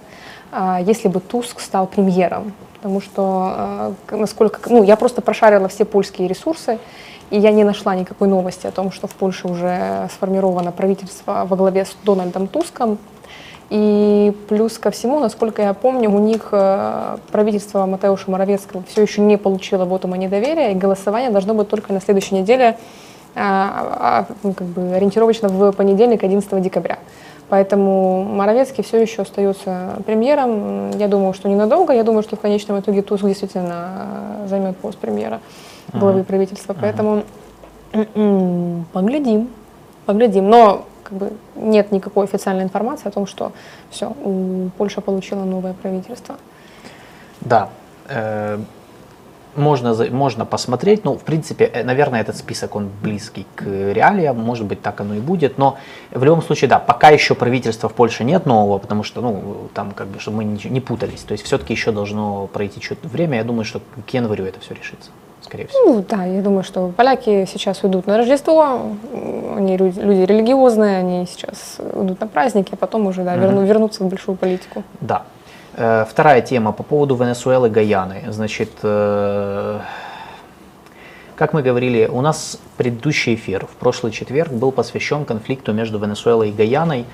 а, 0.53 0.81
если 0.81 1.09
бы 1.09 1.21
Туск 1.21 1.61
стал 1.61 1.87
премьером. 1.87 2.53
Потому 2.75 3.01
что, 3.01 3.95
насколько, 4.11 4.61
ну, 4.71 4.85
я 4.85 4.97
просто 4.97 5.21
прошарила 5.23 5.67
все 5.67 5.85
польские 5.85 6.29
ресурсы, 6.29 6.79
и 7.31 7.39
я 7.39 7.51
не 7.51 7.65
нашла 7.65 7.97
никакой 7.97 8.29
новости 8.29 8.67
о 8.67 8.71
том, 8.71 8.93
что 8.93 9.09
в 9.09 9.15
Польше 9.15 9.49
уже 9.49 10.09
сформировано 10.15 10.71
правительство 10.71 11.45
во 11.49 11.57
главе 11.57 11.85
с 11.85 11.97
Дональдом 12.05 12.47
Туском. 12.47 12.99
И 13.71 14.35
плюс 14.49 14.79
ко 14.79 14.91
всему, 14.91 15.21
насколько 15.21 15.61
я 15.61 15.75
помню, 15.75 16.11
у 16.11 16.19
них 16.19 16.49
э, 16.53 17.19
правительство 17.31 17.85
Матеуша 17.85 18.31
Моровецкого 18.31 18.83
все 18.89 19.03
еще 19.03 19.21
не 19.21 19.37
получило 19.37 19.85
вотума 19.85 20.17
недоверия, 20.17 20.73
и 20.73 20.75
голосование 20.75 21.31
должно 21.31 21.53
быть 21.53 21.69
только 21.69 21.93
на 21.93 22.01
следующей 22.01 22.37
неделе, 22.37 22.79
а, 23.35 24.27
а, 24.29 24.33
ну, 24.43 24.55
как 24.55 24.67
бы 24.69 24.95
ориентировочно 24.95 25.49
в 25.49 25.73
понедельник, 25.73 26.25
11 26.25 26.63
декабря. 26.63 26.99
Поэтому 27.51 28.25
Моровецкий 28.25 28.83
все 28.83 29.01
еще 29.01 29.23
остается 29.23 30.03
премьером. 30.05 30.91
Я 30.99 31.09
думаю, 31.09 31.33
что 31.33 31.49
ненадолго. 31.49 31.95
Я 31.95 32.05
думаю, 32.05 32.23
что 32.23 32.37
в 32.37 32.41
конечном 32.41 32.81
итоге 32.81 33.03
Туск 33.03 33.25
действительно 33.25 34.45
э, 34.45 34.49
займет 34.49 34.77
пост 34.79 34.99
премьера, 34.99 35.41
главы 35.93 36.25
правительства. 36.25 36.75
Поэтому 36.79 37.23
м-м, 37.93 38.87
поглядим, 38.93 39.49
поглядим. 40.05 40.51
Но 40.51 40.85
как 41.09 41.19
бы 41.19 41.33
нет 41.57 41.93
никакой 41.93 42.25
официальной 42.25 42.65
информации 42.65 43.09
о 43.09 43.13
том, 43.13 43.27
что 43.27 43.53
все, 43.91 44.13
Польша 44.77 45.01
получила 45.01 45.45
новое 45.45 45.73
правительство. 45.73 46.37
да, 47.41 47.71
э, 48.09 48.59
можно, 49.57 49.95
можно 50.11 50.45
посмотреть, 50.47 51.05
ну, 51.05 51.15
в 51.15 51.23
принципе, 51.23 51.65
э, 51.65 51.83
наверное, 51.85 52.21
этот 52.21 52.37
список, 52.37 52.77
он 52.77 52.91
близкий 53.03 53.47
к 53.55 53.65
реалиям, 53.65 54.39
может 54.39 54.67
быть, 54.67 54.83
так 54.83 55.01
оно 55.01 55.15
и 55.15 55.21
будет, 55.21 55.59
но 55.59 55.79
в 56.11 56.23
любом 56.25 56.43
случае, 56.43 56.69
да, 56.69 56.79
пока 56.79 57.09
еще 57.09 57.35
правительства 57.35 57.89
в 57.89 57.95
Польше 57.95 58.25
нет 58.25 58.47
нового, 58.47 58.79
потому 58.79 59.03
что, 59.03 59.21
ну, 59.21 59.69
там, 59.75 59.93
как 59.93 60.09
бы, 60.09 60.21
чтобы 60.21 60.39
мы 60.39 60.45
не, 60.45 60.81
путались, 60.81 61.21
то 61.23 61.33
есть 61.33 61.45
все-таки 61.45 61.73
еще 61.73 61.93
должно 61.93 62.47
пройти 62.47 62.81
чуть 62.81 63.03
время, 63.03 63.39
я 63.39 63.45
думаю, 63.45 63.65
что 63.65 63.81
к 64.07 64.11
январю 64.11 64.45
это 64.45 64.61
все 64.61 64.75
решится, 64.75 65.11
скорее 65.43 65.67
всего. 65.67 65.95
Ну 65.95 66.05
да, 66.09 66.25
я 66.25 66.43
думаю, 66.43 66.63
что 66.65 66.93
поляки 66.97 67.47
сейчас 67.47 67.83
уйдут 67.85 68.07
на 68.07 68.17
Рождество, 68.19 68.83
они 69.57 69.77
люди, 69.77 69.99
люди 69.99 70.21
религиозные, 70.23 70.99
они 70.99 71.27
сейчас 71.27 71.79
уйдут 71.93 72.21
на 72.21 72.27
праздники, 72.27 72.71
а 72.73 72.77
потом 72.77 73.07
уже 73.07 73.23
да, 73.25 73.37
верну- 73.37 73.65
вернутся 73.67 74.05
в 74.05 74.09
большую 74.09 74.37
политику. 74.37 74.83
Да. 75.01 75.23
Э, 75.77 76.05
Вторая 76.09 76.41
тема 76.43 76.73
по 76.73 76.83
поводу 76.83 77.15
Венесуэлы, 77.17 77.71
Гаяны. 77.71 78.25
Значит, 78.29 78.71
э, 78.83 79.81
как 81.37 81.53
мы 81.53 81.63
говорили, 81.63 82.07
у 82.07 82.21
нас 82.21 82.59
предыдущий 82.77 83.35
эфир 83.35 83.67
в 83.67 83.77
прошлый 83.77 84.11
четверг 84.13 84.51
был 84.53 84.73
посвящен 84.73 85.25
конфликту 85.25 85.73
между 85.73 85.99
Венесуэлой 85.99 86.51
и 86.51 86.53
Гаяной. 86.53 87.05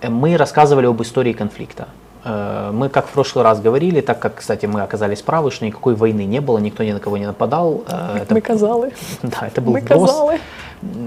Э, 0.00 0.08
Мы 0.08 0.36
рассказывали 0.36 0.86
об 0.86 1.00
истории 1.02 1.32
конфликта. 1.32 1.88
Э, 2.24 2.70
Мы, 2.72 2.88
как 2.88 3.06
в 3.06 3.10
прошлый 3.12 3.44
раз 3.44 3.60
говорили, 3.60 4.00
так 4.00 4.18
как, 4.18 4.34
кстати, 4.36 4.66
мы 4.66 4.82
оказались 4.82 5.22
правы, 5.22 5.50
что 5.50 5.64
никакой 5.64 5.94
войны 5.94 6.24
не 6.26 6.40
было, 6.40 6.58
никто 6.58 6.84
ни 6.84 6.92
на 6.92 7.00
кого 7.00 7.16
не 7.18 7.26
нападал. 7.26 7.82
э, 7.88 8.18
это- 8.22 8.34
Мы 8.34 8.40
казали, 8.40 8.92
да, 9.22 9.46
это 9.46 9.60
был 9.60 9.72
мы 9.72 9.80
вброс. 9.80 10.10
казали. 10.10 10.40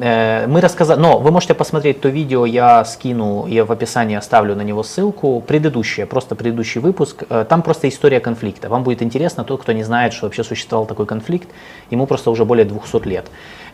Э, 0.02 0.46
Мы 0.48 0.62
рассказали, 0.62 1.00
но 1.00 1.20
вы 1.20 1.32
можете 1.32 1.54
посмотреть 1.54 2.02
то 2.02 2.10
видео, 2.10 2.46
я 2.46 2.84
скину, 2.86 3.48
я 3.48 3.64
в 3.66 3.72
описании 3.72 4.16
оставлю 4.18 4.56
на 4.56 4.62
него 4.64 4.84
ссылку, 4.84 5.42
предыдущее, 5.42 6.06
просто 6.06 6.36
предыдущий 6.36 6.82
выпуск, 6.82 7.24
там 7.50 7.62
просто 7.62 7.88
история 7.88 8.20
конфликта. 8.20 8.70
Вам 8.70 8.84
будет 8.84 9.02
интересно, 9.02 9.44
тот, 9.44 9.62
кто 9.62 9.72
не 9.74 9.84
знает, 9.84 10.14
что 10.14 10.26
вообще 10.26 10.44
существовал 10.44 10.86
такой 10.86 11.06
конфликт, 11.06 11.48
ему 11.92 12.06
просто 12.08 12.32
уже 12.32 12.44
более 12.46 12.66
200 12.66 13.08
лет. 13.08 13.26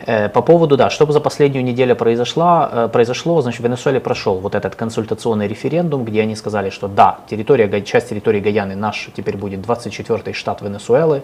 Э, 0.10 0.28
По 0.28 0.42
поводу, 0.42 0.76
да, 0.76 0.90
что 0.90 1.06
за 1.12 1.20
последнюю 1.20 1.64
неделю 1.64 1.96
произошло, 1.96 2.68
э, 2.72 2.90
произошло, 2.92 3.40
значит, 3.42 3.62
в 3.62 3.64
Венесуэле 3.64 4.00
прошел 4.00 4.40
вот 4.40 4.56
этот 4.56 4.76
консультационный 4.76 5.48
референдум, 5.48 6.04
где 6.04 6.24
они 6.24 6.36
сказали, 6.36 6.72
что 6.72 6.88
да, 6.88 7.20
территория, 7.30 7.82
часть 7.84 8.10
территории 8.10 8.40
Гаяны 8.40 8.76
наш 8.76 9.10
теперь 9.16 9.38
будет 9.38 9.60
24-й 9.60 10.34
штат 10.34 10.62
Венесуэлы, 10.64 11.22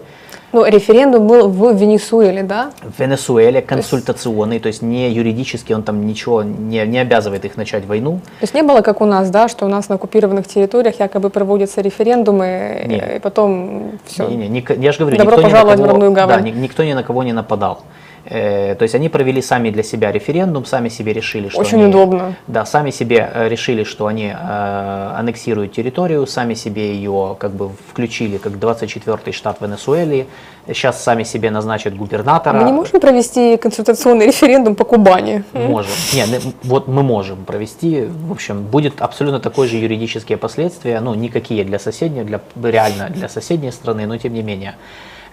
Ну, 0.52 0.64
референдум 0.64 1.26
был 1.26 1.48
в 1.48 1.74
Венесуэле, 1.74 2.44
да? 2.44 2.70
в 2.82 3.00
Венесуэле 3.00 3.60
консультационный, 3.60 4.60
то 4.60 4.68
есть 4.68 4.82
не 4.82 5.10
юридически 5.10 5.72
он 5.72 5.82
там 5.82 6.06
ничего 6.06 6.44
не, 6.44 6.86
не 6.86 6.98
обязывает 7.00 7.44
их 7.44 7.56
начать 7.56 7.86
войну. 7.86 8.20
То 8.38 8.44
есть 8.44 8.54
не 8.54 8.62
было, 8.62 8.82
как 8.82 9.00
у 9.00 9.04
нас, 9.04 9.30
да, 9.30 9.48
что 9.48 9.66
у 9.66 9.68
нас 9.68 9.88
на 9.88 9.96
оккупированных 9.96 10.46
территориях 10.46 11.00
якобы 11.00 11.30
проводятся 11.30 11.80
референдумы, 11.80 12.84
Не. 12.86 13.16
и 13.16 13.18
потом 13.18 13.98
все. 14.06 14.28
Не, 14.28 14.36
не, 14.36 14.48
не, 14.48 14.64
я 14.78 14.92
же 14.92 14.98
говорю, 15.00 15.16
Добро 15.16 15.36
никто, 15.36 15.48
ни 15.48 15.52
на 15.52 15.58
пожаловать 15.58 15.78
в 15.78 15.82
кого, 15.82 15.90
родную 15.92 16.12
гавань. 16.12 16.42
да, 16.44 16.50
ни- 16.50 16.52
никто 16.52 16.84
ни 16.84 16.92
на 16.92 17.02
кого 17.02 17.24
не 17.24 17.32
нападал. 17.32 17.80
Э, 18.28 18.74
то 18.74 18.82
есть 18.82 18.94
они 18.94 19.08
провели 19.08 19.40
сами 19.40 19.70
для 19.70 19.82
себя 19.82 20.10
референдум, 20.10 20.64
сами 20.64 20.88
себе 20.88 21.12
решили, 21.12 21.48
что 21.48 21.60
Очень 21.60 21.78
они, 21.78 21.86
удобно. 21.86 22.34
Да, 22.48 22.66
сами 22.66 22.90
себе 22.90 23.30
э, 23.32 23.48
решили, 23.48 23.84
что 23.84 24.06
они 24.06 24.34
э, 24.34 25.12
аннексируют 25.16 25.72
территорию, 25.72 26.26
сами 26.26 26.54
себе 26.54 26.94
ее 26.94 27.36
как 27.38 27.52
бы 27.52 27.70
включили 27.90 28.38
как 28.38 28.54
24-й 28.54 29.32
штат 29.32 29.60
Венесуэлы. 29.60 30.26
Сейчас 30.66 31.00
сами 31.04 31.22
себе 31.22 31.50
назначат 31.50 31.96
губернатора. 31.96 32.58
мы 32.58 32.64
не 32.64 32.72
можем 32.72 33.00
провести 33.00 33.56
консультационный 33.56 34.26
референдум 34.26 34.74
по 34.74 34.84
Кубани? 34.84 35.44
Можем. 35.52 35.92
Не, 36.12 36.26
не, 36.26 36.40
вот 36.64 36.88
мы 36.88 37.04
можем 37.04 37.44
провести. 37.44 38.06
В 38.06 38.32
общем, 38.32 38.62
будет 38.62 39.00
абсолютно 39.00 39.38
такой 39.38 39.68
же 39.68 39.76
юридические 39.76 40.36
последствия. 40.36 40.98
Ну, 41.00 41.14
никакие 41.14 41.62
для 41.64 41.78
соседней, 41.78 42.24
для, 42.24 42.40
реально 42.60 43.10
для 43.10 43.28
соседней 43.28 43.70
страны, 43.70 44.06
но 44.06 44.18
тем 44.18 44.34
не 44.34 44.42
менее. 44.42 44.74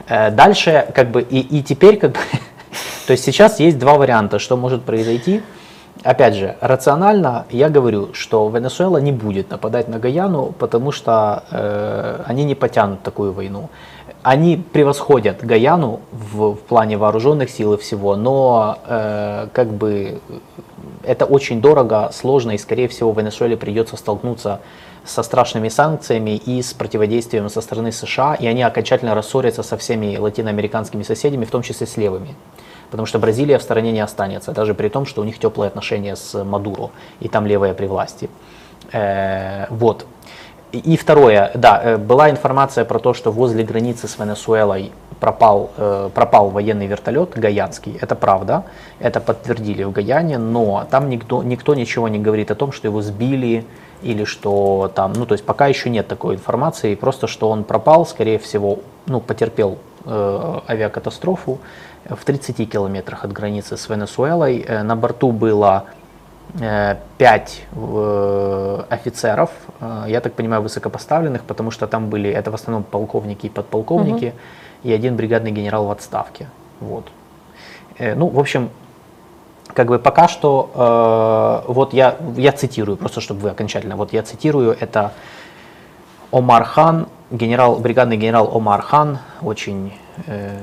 Дальше, 0.08 0.86
как 0.94 1.10
бы, 1.10 1.22
и, 1.22 1.40
и 1.40 1.64
теперь, 1.64 1.98
как 1.98 2.12
бы, 2.12 2.20
то 3.06 3.12
есть 3.12 3.24
сейчас 3.24 3.60
есть 3.60 3.78
два 3.80 3.96
варианта, 3.96 4.40
что 4.40 4.58
может 4.58 4.84
произойти. 4.84 5.42
Опять 6.04 6.36
же, 6.36 6.56
рационально 6.60 7.46
я 7.52 7.70
говорю, 7.70 8.14
что 8.14 8.50
Венесуэла 8.50 8.98
не 8.98 9.12
будет 9.12 9.52
нападать 9.52 9.88
на 9.88 10.00
Гаяну, 10.00 10.54
потому 10.58 10.92
что 10.92 11.44
э, 11.52 12.24
они 12.26 12.44
не 12.46 12.56
потянут 12.56 13.04
такую 13.04 13.32
войну. 13.32 13.70
Они 14.24 14.58
превосходят 14.58 15.46
Гаяну 15.46 16.02
в, 16.12 16.56
в 16.56 16.60
плане 16.60 16.98
вооруженных 16.98 17.50
сил 17.50 17.74
и 17.74 17.78
всего, 17.78 18.16
но 18.16 18.80
э, 18.86 19.48
как 19.54 19.72
бы 19.72 20.20
это 21.04 21.26
очень 21.26 21.62
дорого, 21.62 22.10
сложно 22.12 22.52
и, 22.52 22.58
скорее 22.58 22.88
всего, 22.88 23.12
Венесуэле 23.12 23.56
придется 23.56 23.96
столкнуться 23.96 24.60
со 25.06 25.22
страшными 25.24 25.70
санкциями 25.70 26.38
и 26.38 26.62
с 26.62 26.74
противодействием 26.74 27.50
со 27.50 27.62
стороны 27.62 27.92
США, 27.92 28.36
и 28.36 28.48
они 28.48 28.64
окончательно 28.64 29.14
рассорятся 29.14 29.64
со 29.64 29.78
всеми 29.78 30.18
латиноамериканскими 30.18 31.04
соседями, 31.04 31.46
в 31.46 31.52
том 31.52 31.62
числе 31.62 31.86
с 31.86 31.98
левыми. 31.98 32.36
Потому 32.94 33.08
что 33.08 33.18
Бразилия 33.18 33.58
в 33.58 33.64
стороне 33.64 33.92
не 33.92 34.02
останется, 34.02 34.52
даже 34.52 34.76
при 34.76 34.88
том, 34.88 35.08
что 35.08 35.22
у 35.22 35.26
них 35.26 35.40
теплые 35.40 35.68
отношения 35.68 36.16
с 36.16 36.44
Мадуро, 36.44 36.92
и 37.22 37.28
там 37.28 37.48
левые 37.48 37.74
при 37.74 37.88
власти. 37.88 38.30
Э, 38.92 39.66
вот. 39.72 40.06
И 40.72 40.96
второе, 40.96 41.50
да, 41.56 41.82
э, 41.84 41.98
была 41.98 42.30
информация 42.30 42.86
про 42.86 43.00
то, 43.00 43.16
что 43.16 43.32
возле 43.32 43.64
границы 43.64 44.08
с 44.08 44.20
Венесуэлой 44.20 44.92
пропал, 45.20 45.72
э, 45.76 46.12
пропал 46.14 46.50
военный 46.50 46.86
вертолет 46.86 47.32
гаянский. 47.36 47.98
Это 48.00 48.14
правда, 48.14 48.64
это 49.00 49.20
подтвердили 49.20 49.84
в 49.86 49.92
Гаяне, 49.92 50.38
но 50.38 50.86
там 50.92 51.10
никто, 51.10 51.42
никто 51.42 51.74
ничего 51.74 52.08
не 52.10 52.20
говорит 52.20 52.52
о 52.52 52.56
том, 52.56 52.72
что 52.72 52.88
его 52.88 53.02
сбили 53.02 53.66
или 54.04 54.24
что 54.24 54.92
там, 54.94 55.14
ну 55.14 55.26
то 55.26 55.34
есть 55.34 55.44
пока 55.44 55.66
еще 55.66 55.90
нет 55.90 56.08
такой 56.08 56.36
информации, 56.36 56.94
просто 56.94 57.26
что 57.26 57.50
он 57.50 57.64
пропал, 57.64 58.06
скорее 58.06 58.38
всего, 58.38 58.82
ну 59.08 59.20
потерпел 59.20 59.80
э, 60.06 60.60
авиакатастрофу 60.70 61.58
в 62.10 62.24
30 62.24 62.70
километрах 62.70 63.24
от 63.26 63.32
границы 63.32 63.78
с 63.78 63.90
Венесуэлой. 63.90 64.66
Э, 64.68 64.84
На 64.84 64.96
борту 64.96 65.32
было 65.32 65.86
э, 66.60 66.96
пять 67.18 67.64
э, 67.76 68.84
офицеров, 68.90 69.50
э, 69.80 70.06
я 70.08 70.20
так 70.22 70.34
понимаю, 70.34 70.62
высокопоставленных, 70.62 71.44
потому 71.44 71.72
что 71.72 71.88
там 71.88 72.10
были, 72.10 72.30
это 72.30 72.52
в 72.52 72.56
основном 72.56 72.84
полковники 72.84 73.48
и 73.48 73.50
подполковники, 73.50 74.34
и 74.84 74.92
один 74.92 75.16
бригадный 75.16 75.52
генерал 75.52 75.86
в 75.86 75.92
отставке. 75.92 76.48
Вот. 76.80 77.06
Э, 78.00 78.16
Ну, 78.16 78.28
в 78.28 78.40
общем, 78.40 78.70
как 79.74 79.88
бы 79.88 79.98
пока 80.00 80.28
что, 80.28 81.64
э, 81.68 81.72
вот 81.72 81.94
я, 81.94 82.16
я 82.38 82.52
цитирую, 82.52 82.98
просто 82.98 83.22
чтобы 83.22 83.40
вы 83.42 83.50
окончательно, 83.50 83.96
вот 83.96 84.14
я 84.14 84.22
цитирую, 84.24 84.76
это 84.80 85.12
Омар 86.32 86.64
Хан, 86.64 87.08
генерал, 87.32 87.76
бригадный 87.78 88.18
генерал 88.18 88.52
Омар 88.56 88.82
Хан, 88.82 89.20
очень 89.42 89.94
э, 90.28 90.60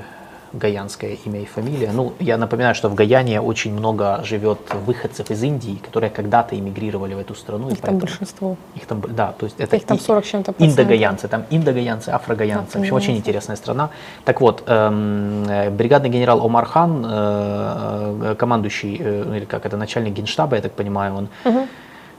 гаянское 0.52 1.16
имя 1.26 1.40
и 1.40 1.44
фамилия. 1.44 1.90
Ну, 1.92 2.12
я 2.18 2.36
напоминаю, 2.36 2.74
что 2.74 2.88
в 2.88 2.94
Гаяне 2.94 3.40
очень 3.40 3.72
много 3.72 4.20
живет 4.24 4.58
выходцев 4.86 5.30
из 5.30 5.42
Индии, 5.42 5.76
которые 5.84 6.10
когда-то 6.10 6.58
эмигрировали 6.58 7.14
в 7.14 7.18
эту 7.18 7.34
страну. 7.34 7.68
и 7.68 7.72
Их 7.72 7.78
там 7.80 7.82
поэтому- 7.82 8.00
большинство. 8.00 8.56
Их 8.74 8.86
там, 8.86 9.00
да, 9.08 9.32
то 9.38 9.46
есть 9.46 9.60
это 9.60 9.76
Их 9.76 9.84
там 9.86 9.96
и- 9.96 10.00
40 10.00 10.24
с 10.24 10.28
чем-то. 10.28 10.54
Индогаянцы, 10.58 11.28
там 11.28 11.44
индогаянцы, 11.50 12.08
афрогаянцы. 12.10 12.78
В 12.78 12.80
общем, 12.80 12.94
очень 12.96 13.16
интересная 13.16 13.56
страна. 13.56 13.90
Так 14.24 14.40
вот, 14.40 14.62
эм, 14.66 15.44
э, 15.48 15.70
бригадный 15.70 16.08
генерал 16.10 16.44
Омар 16.44 16.64
Хан, 16.66 17.04
э, 17.06 18.32
э, 18.32 18.34
командующий, 18.38 18.96
э, 19.00 19.36
или 19.36 19.44
как 19.44 19.66
это, 19.66 19.76
начальник 19.76 20.14
генштаба, 20.14 20.56
я 20.56 20.62
так 20.62 20.72
понимаю, 20.72 21.14
он 21.14 21.28
Мгм. 21.44 21.68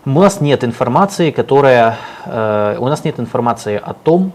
у 0.06 0.20
нас 0.22 0.42
нет 0.42 0.64
информации, 0.64 1.32
которая, 1.32 1.98
э, 2.26 2.78
у 2.80 2.88
нас 2.88 3.04
нет 3.04 3.20
информации 3.20 3.80
о 3.84 3.94
том, 3.94 4.32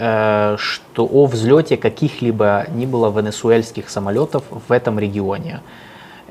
что 0.00 1.04
о 1.06 1.26
взлете 1.26 1.76
каких-либо 1.76 2.66
ни 2.70 2.86
было 2.86 3.10
венесуэльских 3.10 3.90
самолетов 3.90 4.44
в 4.50 4.72
этом 4.72 4.98
регионе. 4.98 5.60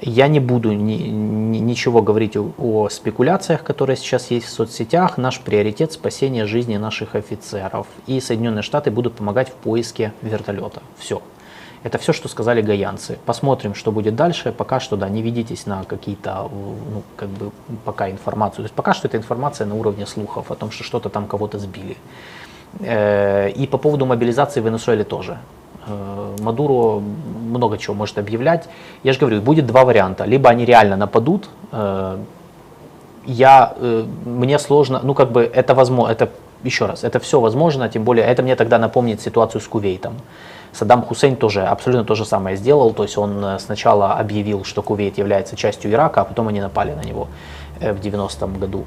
Я 0.01 0.27
не 0.27 0.39
буду 0.39 0.71
ни- 0.71 1.09
ни- 1.09 1.57
ничего 1.59 2.01
говорить 2.01 2.37
о, 2.37 2.51
о 2.57 2.89
спекуляциях, 2.89 3.63
которые 3.63 3.97
сейчас 3.97 4.31
есть 4.31 4.47
в 4.47 4.49
соцсетях. 4.49 5.17
Наш 5.17 5.41
приоритет 5.41 5.91
спасение 5.91 6.45
жизни 6.45 6.77
наших 6.77 7.15
офицеров. 7.15 7.85
И 8.07 8.21
Соединенные 8.21 8.63
Штаты 8.63 8.91
будут 8.91 9.15
помогать 9.15 9.49
в 9.49 9.53
поиске 9.53 10.13
вертолета. 10.21 10.81
Все. 10.97 11.21
Это 11.83 11.97
все, 11.97 12.13
что 12.13 12.27
сказали 12.27 12.61
гаянцы. 12.61 13.19
Посмотрим, 13.25 13.75
что 13.75 13.91
будет 13.91 14.15
дальше. 14.15 14.51
Пока 14.51 14.79
что, 14.79 14.95
да, 14.95 15.09
не 15.09 15.21
ведитесь 15.21 15.65
на 15.65 15.83
какие-то, 15.83 16.49
ну, 16.51 17.03
как 17.15 17.29
бы, 17.29 17.51
пока 17.85 18.09
информацию. 18.09 18.57
То 18.57 18.63
есть 18.63 18.75
пока 18.75 18.93
что 18.93 19.07
это 19.07 19.17
информация 19.17 19.67
на 19.67 19.75
уровне 19.75 20.05
слухов 20.05 20.51
о 20.51 20.55
том, 20.55 20.71
что 20.71 20.83
что-то 20.83 21.09
там 21.09 21.27
кого-то 21.27 21.59
сбили. 21.59 21.97
Э, 22.79 23.49
И 23.49 23.67
по 23.67 23.77
поводу 23.77 24.05
мобилизации 24.05 24.61
в 24.61 24.65
Венесуэле 24.65 25.03
тоже. 25.03 25.37
Э, 25.87 26.35
Мадуро 26.39 26.99
много 26.99 27.77
чего 27.77 27.95
может 27.95 28.17
объявлять. 28.17 28.69
Я 29.03 29.13
же 29.13 29.19
говорю, 29.19 29.41
будет 29.41 29.65
два 29.65 29.83
варианта. 29.83 30.25
Либо 30.25 30.49
они 30.49 30.65
реально 30.65 30.95
нападут, 30.95 31.49
э, 31.71 32.17
я, 33.25 33.73
мне 34.25 34.57
сложно, 34.59 35.01
ну 35.03 35.13
как 35.13 35.31
бы 35.31 35.43
это 35.43 35.75
возможно, 35.75 36.11
это 36.11 36.29
еще 36.63 36.85
раз, 36.85 37.03
это 37.03 37.19
все 37.19 37.39
возможно, 37.39 37.87
тем 37.87 38.03
более 38.03 38.25
это 38.25 38.41
мне 38.41 38.55
тогда 38.55 38.79
напомнит 38.79 39.21
ситуацию 39.21 39.61
с 39.61 39.67
Кувейтом. 39.67 40.13
Саддам 40.71 41.03
Хусейн 41.03 41.35
тоже 41.35 41.63
абсолютно 41.63 42.05
то 42.05 42.15
же 42.15 42.25
самое 42.25 42.57
сделал, 42.57 42.93
то 42.93 43.03
есть 43.03 43.17
он 43.17 43.59
сначала 43.59 44.13
объявил, 44.13 44.63
что 44.63 44.81
Кувейт 44.81 45.17
является 45.17 45.55
частью 45.55 45.91
Ирака, 45.91 46.21
а 46.21 46.25
потом 46.25 46.47
они 46.47 46.61
напали 46.61 46.93
на 46.93 47.01
него 47.01 47.27
в 47.79 47.99
90-м 47.99 48.57
году. 48.57 48.85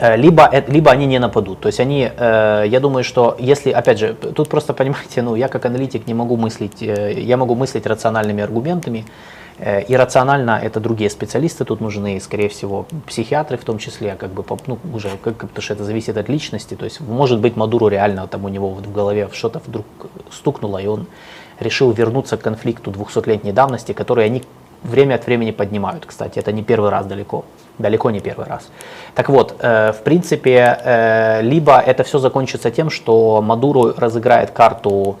Э, 0.00 0.16
Либо, 0.16 0.50
либо 0.68 0.90
они 0.90 1.06
не 1.06 1.18
нападут. 1.18 1.60
То 1.60 1.68
есть 1.68 1.80
они, 1.80 2.10
э, 2.16 2.64
я 2.66 2.80
думаю, 2.80 3.04
что 3.04 3.36
если, 3.38 3.70
опять 3.70 3.98
же, 3.98 4.14
тут 4.14 4.48
просто 4.48 4.72
понимаете, 4.72 5.22
ну 5.22 5.36
я 5.36 5.48
как 5.48 5.66
аналитик 5.66 6.06
не 6.06 6.14
могу 6.14 6.36
мыслить, 6.36 6.82
э, 6.82 7.12
я 7.20 7.36
могу 7.36 7.54
мыслить 7.54 7.86
рациональными 7.86 8.42
аргументами, 8.42 9.04
э, 9.58 9.84
иррационально 9.88 10.58
это 10.62 10.80
другие 10.80 11.10
специалисты 11.10 11.64
тут 11.64 11.80
нужны, 11.82 12.18
скорее 12.20 12.48
всего, 12.48 12.86
психиатры 13.06 13.58
в 13.58 13.64
том 13.64 13.78
числе, 13.78 14.14
как 14.14 14.30
бы, 14.30 14.42
ну, 14.66 14.78
уже, 14.94 15.10
как, 15.22 15.36
потому 15.36 15.62
что 15.62 15.74
это 15.74 15.84
зависит 15.84 16.16
от 16.16 16.30
личности, 16.30 16.76
то 16.76 16.86
есть, 16.86 17.00
может 17.00 17.38
быть, 17.40 17.56
Мадуру 17.56 17.88
реально 17.88 18.26
там 18.26 18.44
у 18.44 18.48
него 18.48 18.70
в 18.70 18.92
голове 18.92 19.28
что-то 19.32 19.60
вдруг 19.66 19.84
стукнуло, 20.30 20.78
и 20.78 20.86
он 20.86 21.06
решил 21.60 21.92
вернуться 21.92 22.38
к 22.38 22.40
конфликту 22.40 22.90
200-летней 22.90 23.52
давности, 23.52 23.92
который 23.92 24.24
они 24.24 24.42
время 24.82 25.14
от 25.14 25.26
времени 25.26 25.50
поднимают, 25.50 26.06
кстати, 26.06 26.38
это 26.38 26.52
не 26.52 26.62
первый 26.62 26.90
раз 26.90 27.06
далеко, 27.06 27.44
далеко 27.78 28.10
не 28.10 28.20
первый 28.20 28.46
раз. 28.46 28.70
Так 29.14 29.28
вот, 29.28 29.56
э, 29.58 29.92
в 29.92 30.02
принципе, 30.02 30.78
э, 30.84 31.42
либо 31.42 31.78
это 31.78 32.02
все 32.02 32.18
закончится 32.18 32.70
тем, 32.70 32.90
что 32.90 33.42
Мадуру 33.42 33.94
разыграет 33.96 34.50
карту 34.50 35.16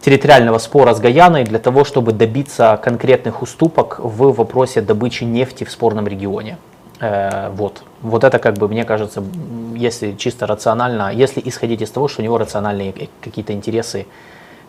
территориального 0.00 0.58
спора 0.58 0.92
с 0.92 1.00
Гаяной 1.00 1.44
для 1.44 1.58
того, 1.58 1.84
чтобы 1.84 2.12
добиться 2.12 2.78
конкретных 2.82 3.42
уступок 3.42 3.98
в 3.98 4.32
вопросе 4.32 4.82
добычи 4.82 5.24
нефти 5.24 5.64
в 5.64 5.70
спорном 5.70 6.06
регионе. 6.06 6.58
Э, 7.00 7.50
Вот. 7.50 7.82
Вот 8.02 8.22
это, 8.22 8.38
как 8.38 8.54
бы, 8.58 8.68
мне 8.68 8.84
кажется, 8.84 9.22
если 9.74 10.12
чисто 10.12 10.46
рационально, 10.46 11.10
если 11.12 11.40
исходить 11.44 11.80
из 11.80 11.90
того, 11.90 12.08
что 12.08 12.20
у 12.20 12.24
него 12.24 12.38
рациональные 12.38 12.90
э, 12.90 13.06
какие-то 13.22 13.52
интересы 13.52 14.06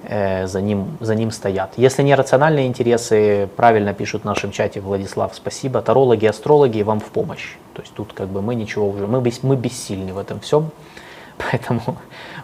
за 0.07 0.61
ним, 0.61 0.97
за 0.99 1.15
ним 1.15 1.31
стоят. 1.31 1.73
Если 1.77 2.03
не 2.03 2.15
рациональные 2.15 2.67
интересы, 2.67 3.49
правильно 3.55 3.93
пишут 3.93 4.21
в 4.21 4.25
нашем 4.25 4.51
чате 4.51 4.81
Владислав, 4.81 5.33
спасибо, 5.35 5.81
тарологи, 5.81 6.25
астрологи 6.25 6.81
вам 6.83 6.99
в 6.99 7.05
помощь. 7.05 7.55
То 7.73 7.81
есть 7.81 7.93
тут 7.93 8.13
как 8.13 8.27
бы 8.27 8.41
мы 8.41 8.55
ничего 8.55 8.89
уже, 8.89 9.07
мы, 9.07 9.21
бес, 9.21 9.43
мы 9.43 9.55
бессильны 9.55 10.13
в 10.13 10.17
этом 10.17 10.39
всем, 10.39 10.71
поэтому, 11.37 11.81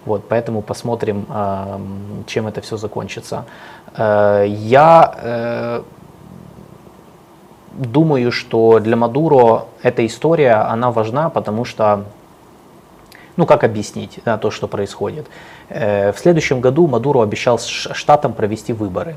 вот, 0.05 0.27
поэтому 0.27 0.61
посмотрим, 0.61 1.25
эм, 1.29 2.23
чем 2.27 2.47
это 2.47 2.61
все 2.61 2.77
закончится. 2.77 3.45
Э, 3.95 4.45
Я 4.47 5.15
э, 5.17 5.83
думаю, 7.71 8.31
что 8.31 8.79
для 8.79 8.95
Мадуро 8.95 9.65
эта 9.81 10.05
история, 10.05 10.55
она 10.55 10.91
важна, 10.91 11.29
потому 11.29 11.65
что 11.65 12.05
ну, 13.37 13.45
как 13.45 13.63
объяснить 13.63 14.19
да, 14.25 14.37
то, 14.37 14.51
что 14.51 14.67
происходит? 14.67 15.27
Э, 15.73 16.11
В 16.11 16.19
следующем 16.19 16.59
году 16.61 16.87
Мадуро 16.87 17.23
обещал 17.23 17.57
штатам 17.59 18.33
провести 18.33 18.73
выборы. 18.73 19.15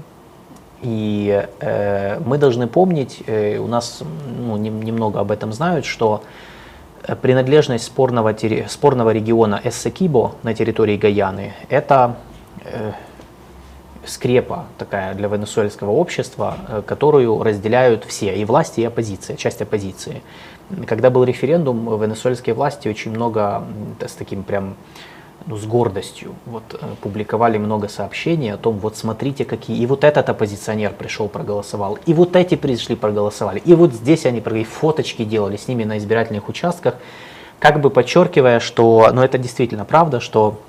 И 0.82 1.46
э, 1.60 2.20
мы 2.24 2.38
должны 2.38 2.66
помнить, 2.66 3.22
э, 3.26 3.58
у 3.58 3.66
нас 3.66 4.02
ну, 4.38 4.56
нем- 4.56 4.82
немного 4.82 5.20
об 5.20 5.30
этом 5.30 5.52
знают, 5.52 5.84
что 5.84 6.22
э, 7.02 7.16
принадлежность 7.16 7.84
спорного, 7.84 8.34
спорного 8.68 9.10
региона 9.10 9.60
Эссекибо 9.64 10.32
на 10.42 10.54
территории 10.54 10.96
Гаяны– 10.96 11.54
это, 11.70 12.16
э, 12.64 12.92
скрепа 14.06 14.66
такая 14.78 15.14
для 15.14 15.28
венесуэльского 15.28 15.90
общества, 15.90 16.56
э, 16.68 16.82
которую 16.86 17.42
разделяют 17.42 18.04
все, 18.04 18.34
и 18.36 18.44
власти, 18.44 18.80
и 18.80 18.84
оппозиция, 18.84 19.36
часть 19.36 19.62
оппозиции. 19.62 20.22
Когда 20.86 21.10
был 21.10 21.24
референдум, 21.24 22.00
венесуэльские 22.00 22.54
власти 22.54 22.88
очень 22.88 23.10
много 23.10 23.64
с 24.00 24.12
таким 24.12 24.42
прям 24.42 24.76
ну, 25.46 25.56
с 25.56 25.66
гордостью 25.66 26.34
вот, 26.46 26.62
э, 26.72 26.86
публиковали 27.00 27.58
много 27.58 27.88
сообщений 27.88 28.52
о 28.52 28.56
том, 28.56 28.78
вот 28.78 28.96
смотрите 28.96 29.44
какие, 29.44 29.78
и 29.78 29.86
вот 29.86 30.04
этот 30.04 30.28
оппозиционер 30.28 30.92
пришел, 30.92 31.28
проголосовал, 31.28 31.98
и 32.06 32.14
вот 32.14 32.34
эти 32.36 32.54
пришли, 32.54 32.96
проголосовали, 32.96 33.58
и 33.58 33.74
вот 33.74 33.92
здесь 33.92 34.26
они 34.26 34.40
фоточки 34.40 35.24
делали 35.24 35.56
с 35.56 35.68
ними 35.68 35.84
на 35.84 35.98
избирательных 35.98 36.48
участках, 36.48 36.94
как 37.58 37.80
бы 37.80 37.90
подчеркивая, 37.90 38.60
что, 38.60 39.10
ну 39.12 39.22
это 39.22 39.38
действительно 39.38 39.84
правда, 39.84 40.20
что 40.20 40.60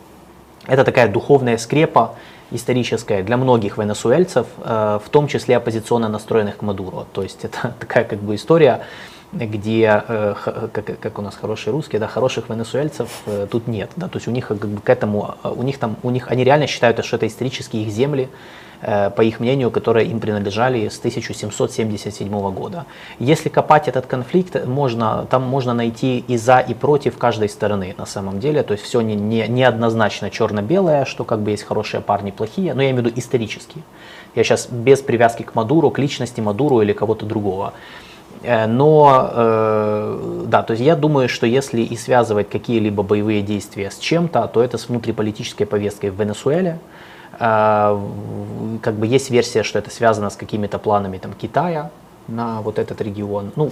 это 0.67 0.83
такая 0.83 1.07
духовная 1.07 1.57
скрепа 1.57 2.15
историческая 2.51 3.23
для 3.23 3.37
многих 3.37 3.77
венесуэльцев, 3.77 4.47
э, 4.63 4.99
в 5.03 5.09
том 5.09 5.27
числе 5.27 5.57
оппозиционно 5.57 6.09
настроенных 6.09 6.57
к 6.57 6.61
Мадуро. 6.61 7.05
То 7.13 7.23
есть 7.23 7.43
это 7.43 7.75
такая 7.79 8.03
как 8.03 8.19
бы 8.19 8.35
история, 8.35 8.81
где, 9.43 10.03
э, 10.07 10.35
как, 10.71 10.99
как 10.99 11.19
у 11.19 11.21
нас 11.21 11.35
хорошие 11.35 11.73
русские, 11.73 11.99
да, 11.99 12.07
хороших 12.07 12.49
венесуэльцев 12.49 13.09
э, 13.25 13.47
тут 13.51 13.67
нет, 13.67 13.91
да, 13.95 14.07
то 14.07 14.17
есть 14.17 14.27
у 14.27 14.31
них 14.31 14.49
бы 14.49 14.81
к 14.81 14.89
этому, 14.89 15.35
у 15.43 15.63
них 15.63 15.77
там, 15.77 15.97
у 16.03 16.09
них, 16.09 16.31
они 16.31 16.43
реально 16.43 16.67
считают, 16.67 17.03
что 17.03 17.17
это 17.17 17.27
исторические 17.27 17.83
их 17.83 17.89
земли, 17.89 18.29
э, 18.81 19.09
по 19.09 19.21
их 19.21 19.41
мнению, 19.41 19.71
которые 19.71 20.07
им 20.07 20.21
принадлежали 20.21 20.87
с 20.87 20.97
1777 20.99 22.51
года. 22.51 22.85
Если 23.19 23.49
копать 23.49 23.89
этот 23.89 24.05
конфликт, 24.05 24.65
можно, 24.65 25.27
там 25.29 25.43
можно 25.43 25.73
найти 25.73 26.19
и 26.19 26.37
за, 26.37 26.59
и 26.59 26.73
против 26.73 27.17
каждой 27.17 27.49
стороны 27.49 27.93
на 27.97 28.05
самом 28.05 28.39
деле, 28.39 28.63
то 28.63 28.71
есть 28.71 28.85
все 28.85 29.01
не, 29.01 29.15
не, 29.15 29.47
не 29.49 29.63
однозначно 29.63 30.29
черно-белое, 30.29 31.03
что 31.03 31.25
как 31.25 31.41
бы 31.41 31.51
есть 31.51 31.63
хорошие 31.63 31.99
парни, 31.99 32.31
плохие, 32.31 32.73
но 32.73 32.81
я 32.81 32.91
имею 32.91 33.03
в 33.03 33.07
виду 33.07 33.19
исторические. 33.19 33.83
Я 34.35 34.43
сейчас 34.43 34.67
без 34.69 35.01
привязки 35.01 35.43
к 35.43 35.55
Мадуру, 35.55 35.89
к 35.91 35.99
личности 35.99 36.41
Мадуру 36.41 36.81
или 36.81 36.93
кого-то 36.93 37.25
другого. 37.25 37.73
Э, 38.45 38.67
но, 38.67 39.29
э, 39.31 40.43
да, 40.47 40.63
то 40.63 40.71
есть 40.71 40.83
я 40.83 40.95
думаю, 40.95 41.27
что 41.29 41.47
если 41.47 41.81
и 41.81 41.97
связывать 41.97 42.49
какие-либо 42.49 43.03
боевые 43.03 43.41
действия 43.41 43.89
с 43.89 43.97
чем-то, 43.97 44.47
то 44.47 44.61
это 44.61 44.77
с 44.77 44.87
внутриполитической 44.89 45.65
повесткой 45.65 46.11
в 46.11 46.19
Венесуэле. 46.19 46.79
Э, 47.39 47.99
как 48.81 48.95
бы 48.95 49.07
есть 49.07 49.31
версия, 49.31 49.63
что 49.63 49.79
это 49.79 49.89
связано 49.89 50.29
с 50.29 50.35
какими-то 50.35 50.77
планами 50.79 51.17
там, 51.17 51.33
Китая 51.33 51.89
на 52.27 52.61
вот 52.61 52.77
этот 52.79 53.01
регион. 53.01 53.51
Ну, 53.55 53.71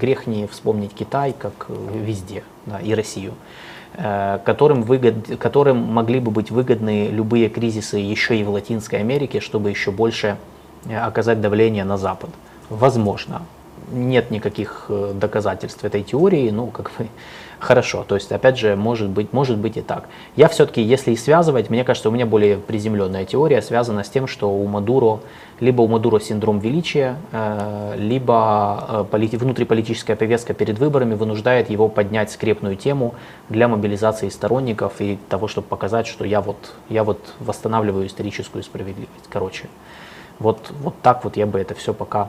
грех 0.00 0.26
не 0.26 0.46
вспомнить 0.46 0.94
Китай, 0.94 1.34
как 1.36 1.66
везде, 1.68 2.42
да, 2.66 2.78
и 2.78 2.94
Россию 2.94 3.34
которым, 4.44 4.82
выгод, 4.82 5.38
которым 5.38 5.76
могли 5.76 6.18
бы 6.18 6.32
быть 6.32 6.50
выгодны 6.50 7.10
любые 7.12 7.48
кризисы 7.48 7.98
еще 7.98 8.36
и 8.36 8.42
в 8.42 8.50
Латинской 8.50 8.98
Америке, 8.98 9.38
чтобы 9.38 9.70
еще 9.70 9.92
больше 9.92 10.36
оказать 10.92 11.40
давление 11.40 11.84
на 11.84 11.96
Запад. 11.96 12.30
Возможно 12.70 13.42
нет 13.92 14.30
никаких 14.30 14.86
э, 14.88 15.12
доказательств 15.14 15.84
этой 15.84 16.02
теории, 16.02 16.50
ну, 16.50 16.66
как 16.68 16.90
бы, 16.98 17.08
хорошо, 17.58 18.04
то 18.06 18.14
есть, 18.14 18.32
опять 18.32 18.58
же, 18.58 18.76
может 18.76 19.08
быть, 19.08 19.32
может 19.32 19.58
быть 19.58 19.76
и 19.76 19.80
так. 19.80 20.08
Я 20.36 20.48
все-таки, 20.48 20.82
если 20.82 21.12
и 21.12 21.16
связывать, 21.16 21.70
мне 21.70 21.84
кажется, 21.84 22.08
у 22.08 22.12
меня 22.12 22.26
более 22.26 22.56
приземленная 22.56 23.24
теория 23.24 23.62
связана 23.62 24.04
с 24.04 24.10
тем, 24.10 24.26
что 24.26 24.50
у 24.50 24.66
Мадуро, 24.66 25.20
либо 25.60 25.82
у 25.82 25.88
Мадуро 25.88 26.20
синдром 26.20 26.58
величия, 26.58 27.16
э, 27.32 27.94
либо 27.96 29.06
э, 29.12 29.36
внутриполитическая 29.36 30.16
повестка 30.16 30.54
перед 30.54 30.78
выборами 30.78 31.14
вынуждает 31.14 31.70
его 31.70 31.88
поднять 31.88 32.30
скрепную 32.30 32.76
тему 32.76 33.14
для 33.48 33.68
мобилизации 33.68 34.28
сторонников 34.28 35.00
и 35.00 35.18
того, 35.28 35.48
чтобы 35.48 35.66
показать, 35.66 36.06
что 36.06 36.24
я 36.24 36.40
вот, 36.40 36.72
я 36.88 37.04
вот 37.04 37.34
восстанавливаю 37.40 38.06
историческую 38.06 38.62
справедливость. 38.62 39.28
Короче, 39.30 39.68
вот, 40.38 40.72
вот 40.80 40.94
так 41.02 41.24
вот 41.24 41.36
я 41.36 41.46
бы 41.46 41.58
это 41.60 41.74
все 41.74 41.94
пока 41.94 42.28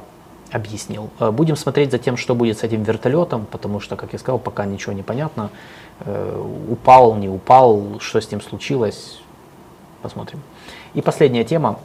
объяснил. 0.52 1.10
Э, 1.20 1.32
будем 1.32 1.56
смотреть 1.56 1.92
за 1.92 1.98
тем, 1.98 2.18
что 2.18 2.36
будет 2.36 2.60
с 2.60 2.64
этим 2.64 2.84
вертолетом, 2.84 3.46
потому 3.46 3.80
что, 3.80 3.96
как 3.96 4.14
я 4.14 4.20
сказал, 4.20 4.40
пока 4.40 4.66
ничего 4.66 4.94
не 4.94 5.04
понятно. 5.04 5.50
Э, 6.02 6.44
упал, 6.70 7.16
не 7.16 7.30
упал, 7.30 8.00
что 8.00 8.20
с 8.22 8.32
ним 8.32 8.42
случилось, 8.42 9.20
посмотрим. 10.02 10.42
И 10.94 11.02
последняя 11.02 11.44
тема, 11.44 11.80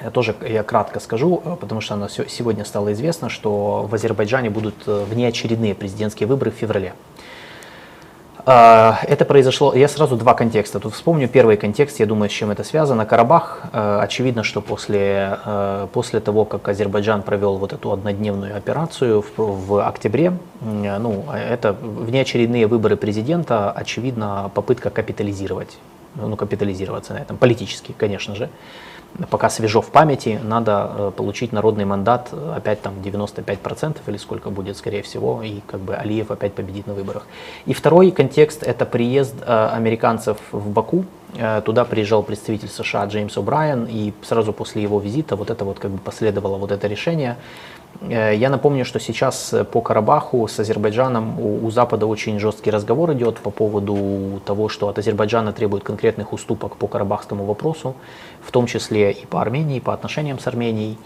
я 0.00 0.10
тоже 0.10 0.34
я 0.46 0.62
кратко 0.62 1.00
скажу, 1.00 1.42
э, 1.44 1.56
потому 1.60 1.80
что 1.80 1.94
она 1.94 2.08
сегодня 2.08 2.64
стало 2.64 2.92
известно, 2.92 3.28
что 3.28 3.86
в 3.88 3.94
Азербайджане 3.94 4.50
будут 4.50 4.86
внеочередные 4.86 5.74
президентские 5.74 6.26
выборы 6.26 6.50
в 6.50 6.54
феврале. 6.54 6.94
А, 8.50 9.00
это 9.02 9.26
произошло, 9.26 9.74
я 9.74 9.88
сразу 9.88 10.16
два 10.16 10.32
контекста 10.32 10.80
тут 10.80 10.94
вспомню. 10.94 11.28
Первый 11.28 11.58
контекст, 11.58 12.00
я 12.00 12.06
думаю, 12.06 12.30
с 12.30 12.32
чем 12.32 12.50
это 12.50 12.64
связано. 12.64 13.04
Карабах, 13.04 13.64
э, 13.74 13.98
очевидно, 14.00 14.42
что 14.42 14.62
после, 14.62 15.38
э, 15.44 15.86
после 15.92 16.20
того, 16.20 16.46
как 16.46 16.66
Азербайджан 16.66 17.20
провел 17.20 17.58
вот 17.58 17.74
эту 17.74 17.92
однодневную 17.92 18.56
операцию 18.56 19.20
в, 19.20 19.66
в 19.66 19.86
октябре, 19.86 20.32
ну, 20.62 21.26
это 21.30 21.74
внеочередные 21.74 22.66
выборы 22.66 22.96
президента, 22.96 23.70
очевидно, 23.70 24.50
попытка 24.54 24.88
капитализировать, 24.88 25.76
ну, 26.14 26.34
капитализироваться 26.34 27.12
на 27.12 27.18
этом, 27.18 27.36
политически, 27.36 27.94
конечно 27.98 28.34
же 28.34 28.48
пока 29.30 29.50
свежо 29.50 29.80
в 29.80 29.90
памяти, 29.90 30.40
надо 30.42 30.90
э, 30.90 31.12
получить 31.16 31.52
народный 31.52 31.84
мандат, 31.84 32.28
э, 32.32 32.54
опять 32.56 32.80
там 32.82 32.94
95% 33.02 33.96
или 34.06 34.16
сколько 34.16 34.50
будет, 34.50 34.76
скорее 34.76 35.02
всего, 35.02 35.42
и 35.42 35.60
как 35.66 35.80
бы 35.80 35.94
Алиев 35.94 36.30
опять 36.30 36.54
победит 36.54 36.86
на 36.86 36.94
выборах. 36.94 37.26
И 37.66 37.74
второй 37.74 38.10
контекст– 38.10 38.62
это 38.66 38.84
приезд 38.84 39.34
э, 39.44 39.68
американцев 39.72 40.38
в 40.52 40.70
Баку. 40.70 41.04
Туда 41.66 41.84
приезжал 41.84 42.22
представитель 42.22 42.70
США 42.70 43.04
Джеймс 43.04 43.36
О'Брайен, 43.36 43.86
и 43.90 44.14
сразу 44.22 44.54
после 44.54 44.82
его 44.82 44.98
визита 44.98 45.36
вот 45.36 45.50
это 45.50 45.62
вот 45.66 45.78
как 45.78 45.90
бы 45.90 45.98
последовало 45.98 46.56
вот 46.56 46.72
это 46.72 46.86
решение 46.86 47.36
я 48.00 48.48
напомню, 48.48 48.84
что 48.84 49.00
сейчас 49.00 49.52
э, 49.52 49.64
по 49.64 49.80
Карабаху 49.80 50.46
с 50.46 50.60
Азербайджаном 50.60 51.40
у, 51.40 51.66
у 51.66 51.70
Запада 51.70 52.06
очень 52.06 52.38
жесткий 52.38 52.70
разговор 52.70 53.12
идет 53.12 53.38
по 53.38 53.50
поводу 53.50 54.40
того, 54.46 54.68
что 54.68 54.88
от 54.88 54.98
Азербайджана 54.98 55.52
требуют 55.52 55.84
конкретных 55.84 56.32
уступок 56.32 56.76
по 56.76 56.86
карабахскому 56.86 57.44
вопросу, 57.44 57.96
в 58.40 58.52
том 58.52 58.66
числе 58.66 59.10
и 59.10 59.26
по 59.26 59.40
Армении, 59.40 59.78
и 59.78 59.80
по 59.80 59.92
отношениям 59.92 60.38
с 60.38 60.46
Арменией. 60.46 60.96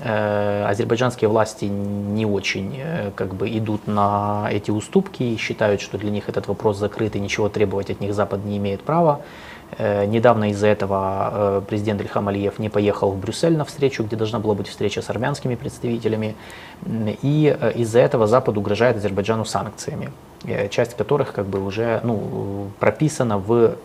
Э, 0.00 0.64
азербайджанские 0.68 1.28
власти 1.28 1.66
не 1.66 2.26
очень 2.26 2.80
как 3.14 3.34
бы 3.34 3.48
идут 3.48 3.86
на 3.86 4.48
эти 4.50 4.70
уступки 4.70 5.22
и 5.22 5.36
считают, 5.36 5.80
что 5.80 5.96
для 5.96 6.10
них 6.10 6.28
этот 6.28 6.48
вопрос 6.48 6.76
закрыт 6.76 7.14
и 7.14 7.20
ничего 7.20 7.48
требовать 7.48 7.90
от 7.90 8.00
них 8.00 8.14
Запад 8.14 8.44
не 8.44 8.56
имеет 8.56 8.82
права. 8.82 9.20
Э, 9.78 10.04
недавно 10.04 10.50
из-за 10.50 10.66
этого 10.66 11.30
э, 11.32 11.62
президент 11.66 12.00
Ильхам 12.00 12.28
Алиев 12.28 12.58
не 12.58 12.68
поехал 12.68 13.10
в 13.10 13.18
Брюссель 13.18 13.56
на 13.56 13.64
встречу, 13.64 14.02
где 14.04 14.16
должна 14.16 14.38
была 14.38 14.54
быть 14.54 14.68
встреча 14.68 15.00
с 15.00 15.10
армянскими 15.10 15.54
представителями. 15.54 16.34
И 17.22 17.56
э, 17.58 17.72
из-за 17.76 18.00
этого 18.00 18.26
Запад 18.26 18.58
угрожает 18.58 18.96
Азербайджану 18.96 19.44
санкциями, 19.44 20.10
часть 20.70 20.94
которых 20.96 21.32
как 21.32 21.46
бы 21.46 21.64
уже 21.64 22.00
ну, 22.04 22.70
прописана 22.80 23.38
в 23.38 23.76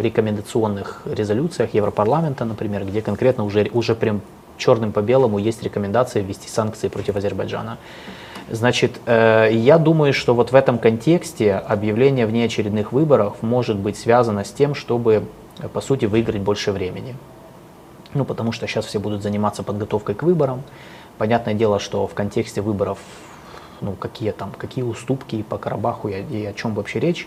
рекомендационных 0.00 1.02
резолюциях 1.06 1.72
Европарламента, 1.74 2.44
например, 2.44 2.84
где 2.84 3.00
конкретно 3.00 3.44
уже, 3.44 3.70
уже 3.72 3.94
прям 3.94 4.20
черным 4.58 4.92
по 4.92 5.00
белому 5.00 5.38
есть 5.38 5.62
рекомендация 5.62 6.22
ввести 6.22 6.48
санкции 6.48 6.88
против 6.88 7.16
Азербайджана. 7.16 7.78
Значит, 8.48 9.00
э, 9.06 9.48
я 9.52 9.76
думаю, 9.76 10.12
что 10.12 10.32
вот 10.34 10.52
в 10.52 10.54
этом 10.54 10.78
контексте 10.78 11.54
объявление 11.54 12.26
внеочередных 12.26 12.92
выборов 12.92 13.42
может 13.42 13.76
быть 13.76 13.98
связано 13.98 14.44
с 14.44 14.52
тем, 14.52 14.76
чтобы, 14.76 15.24
по 15.72 15.80
сути, 15.80 16.04
выиграть 16.04 16.42
больше 16.42 16.70
времени. 16.70 17.16
Ну, 18.14 18.24
потому 18.24 18.52
что 18.52 18.68
сейчас 18.68 18.86
все 18.86 19.00
будут 19.00 19.22
заниматься 19.22 19.64
подготовкой 19.64 20.14
к 20.14 20.22
выборам. 20.22 20.62
Понятное 21.18 21.54
дело, 21.54 21.80
что 21.80 22.06
в 22.06 22.14
контексте 22.14 22.60
выборов, 22.60 22.98
ну, 23.80 23.92
какие 23.92 24.30
там, 24.30 24.52
какие 24.56 24.84
уступки 24.84 25.42
по 25.42 25.58
Карабаху 25.58 26.08
и, 26.08 26.46
о 26.46 26.52
чем 26.52 26.74
вообще 26.74 27.00
речь. 27.00 27.26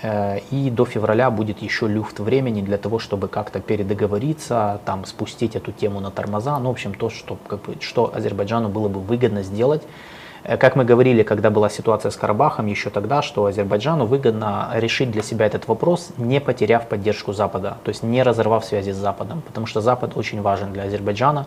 Э, 0.00 0.38
и 0.50 0.70
до 0.70 0.86
февраля 0.86 1.30
будет 1.30 1.60
еще 1.60 1.86
люфт 1.86 2.18
времени 2.18 2.62
для 2.62 2.78
того, 2.78 2.98
чтобы 2.98 3.28
как-то 3.28 3.60
передоговориться, 3.60 4.80
там, 4.86 5.04
спустить 5.04 5.54
эту 5.54 5.70
тему 5.70 6.00
на 6.00 6.10
тормоза. 6.10 6.58
Ну, 6.58 6.68
в 6.68 6.72
общем, 6.72 6.94
то, 6.94 7.10
что, 7.10 7.36
как 7.46 7.60
бы, 7.60 7.76
что 7.80 8.10
Азербайджану 8.14 8.70
было 8.70 8.88
бы 8.88 9.00
выгодно 9.00 9.42
сделать 9.42 9.82
Э, 9.82 10.18
как 10.42 10.76
мы 10.76 10.84
говорили, 10.84 11.22
когда 11.22 11.50
была 11.50 11.68
ситуация 11.68 12.10
с 12.10 12.16
Карабахом, 12.16 12.66
еще 12.66 12.90
тогда, 12.90 13.22
что 13.22 13.44
Азербайджану 13.44 14.06
выгодно 14.06 14.70
решить 14.74 15.10
для 15.10 15.22
себя 15.22 15.46
этот 15.46 15.68
вопрос, 15.68 16.10
не 16.16 16.40
потеряв 16.40 16.88
поддержку 16.88 17.32
Запада, 17.32 17.76
то 17.84 17.90
есть 17.90 18.02
не 18.02 18.22
разорвав 18.22 18.64
связи 18.64 18.92
с 18.92 18.96
Западом, 18.96 19.42
потому 19.46 19.66
что 19.66 19.80
Запад 19.80 20.16
очень 20.16 20.40
важен 20.40 20.72
для 20.72 20.84
Азербайджана 20.84 21.46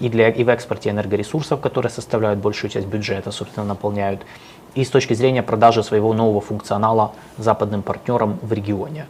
и, 0.00 0.08
для, 0.08 0.28
и 0.28 0.44
в 0.44 0.48
экспорте 0.48 0.90
энергоресурсов, 0.90 1.60
которые 1.60 1.90
составляют 1.90 2.38
большую 2.38 2.70
часть 2.70 2.86
бюджета, 2.86 3.32
собственно, 3.32 3.66
наполняют, 3.66 4.20
и 4.74 4.84
с 4.84 4.90
точки 4.90 5.14
зрения 5.14 5.42
продажи 5.42 5.82
своего 5.82 6.12
нового 6.12 6.40
функционала 6.40 7.12
западным 7.36 7.82
партнерам 7.82 8.38
в 8.42 8.52
регионе. 8.52 9.06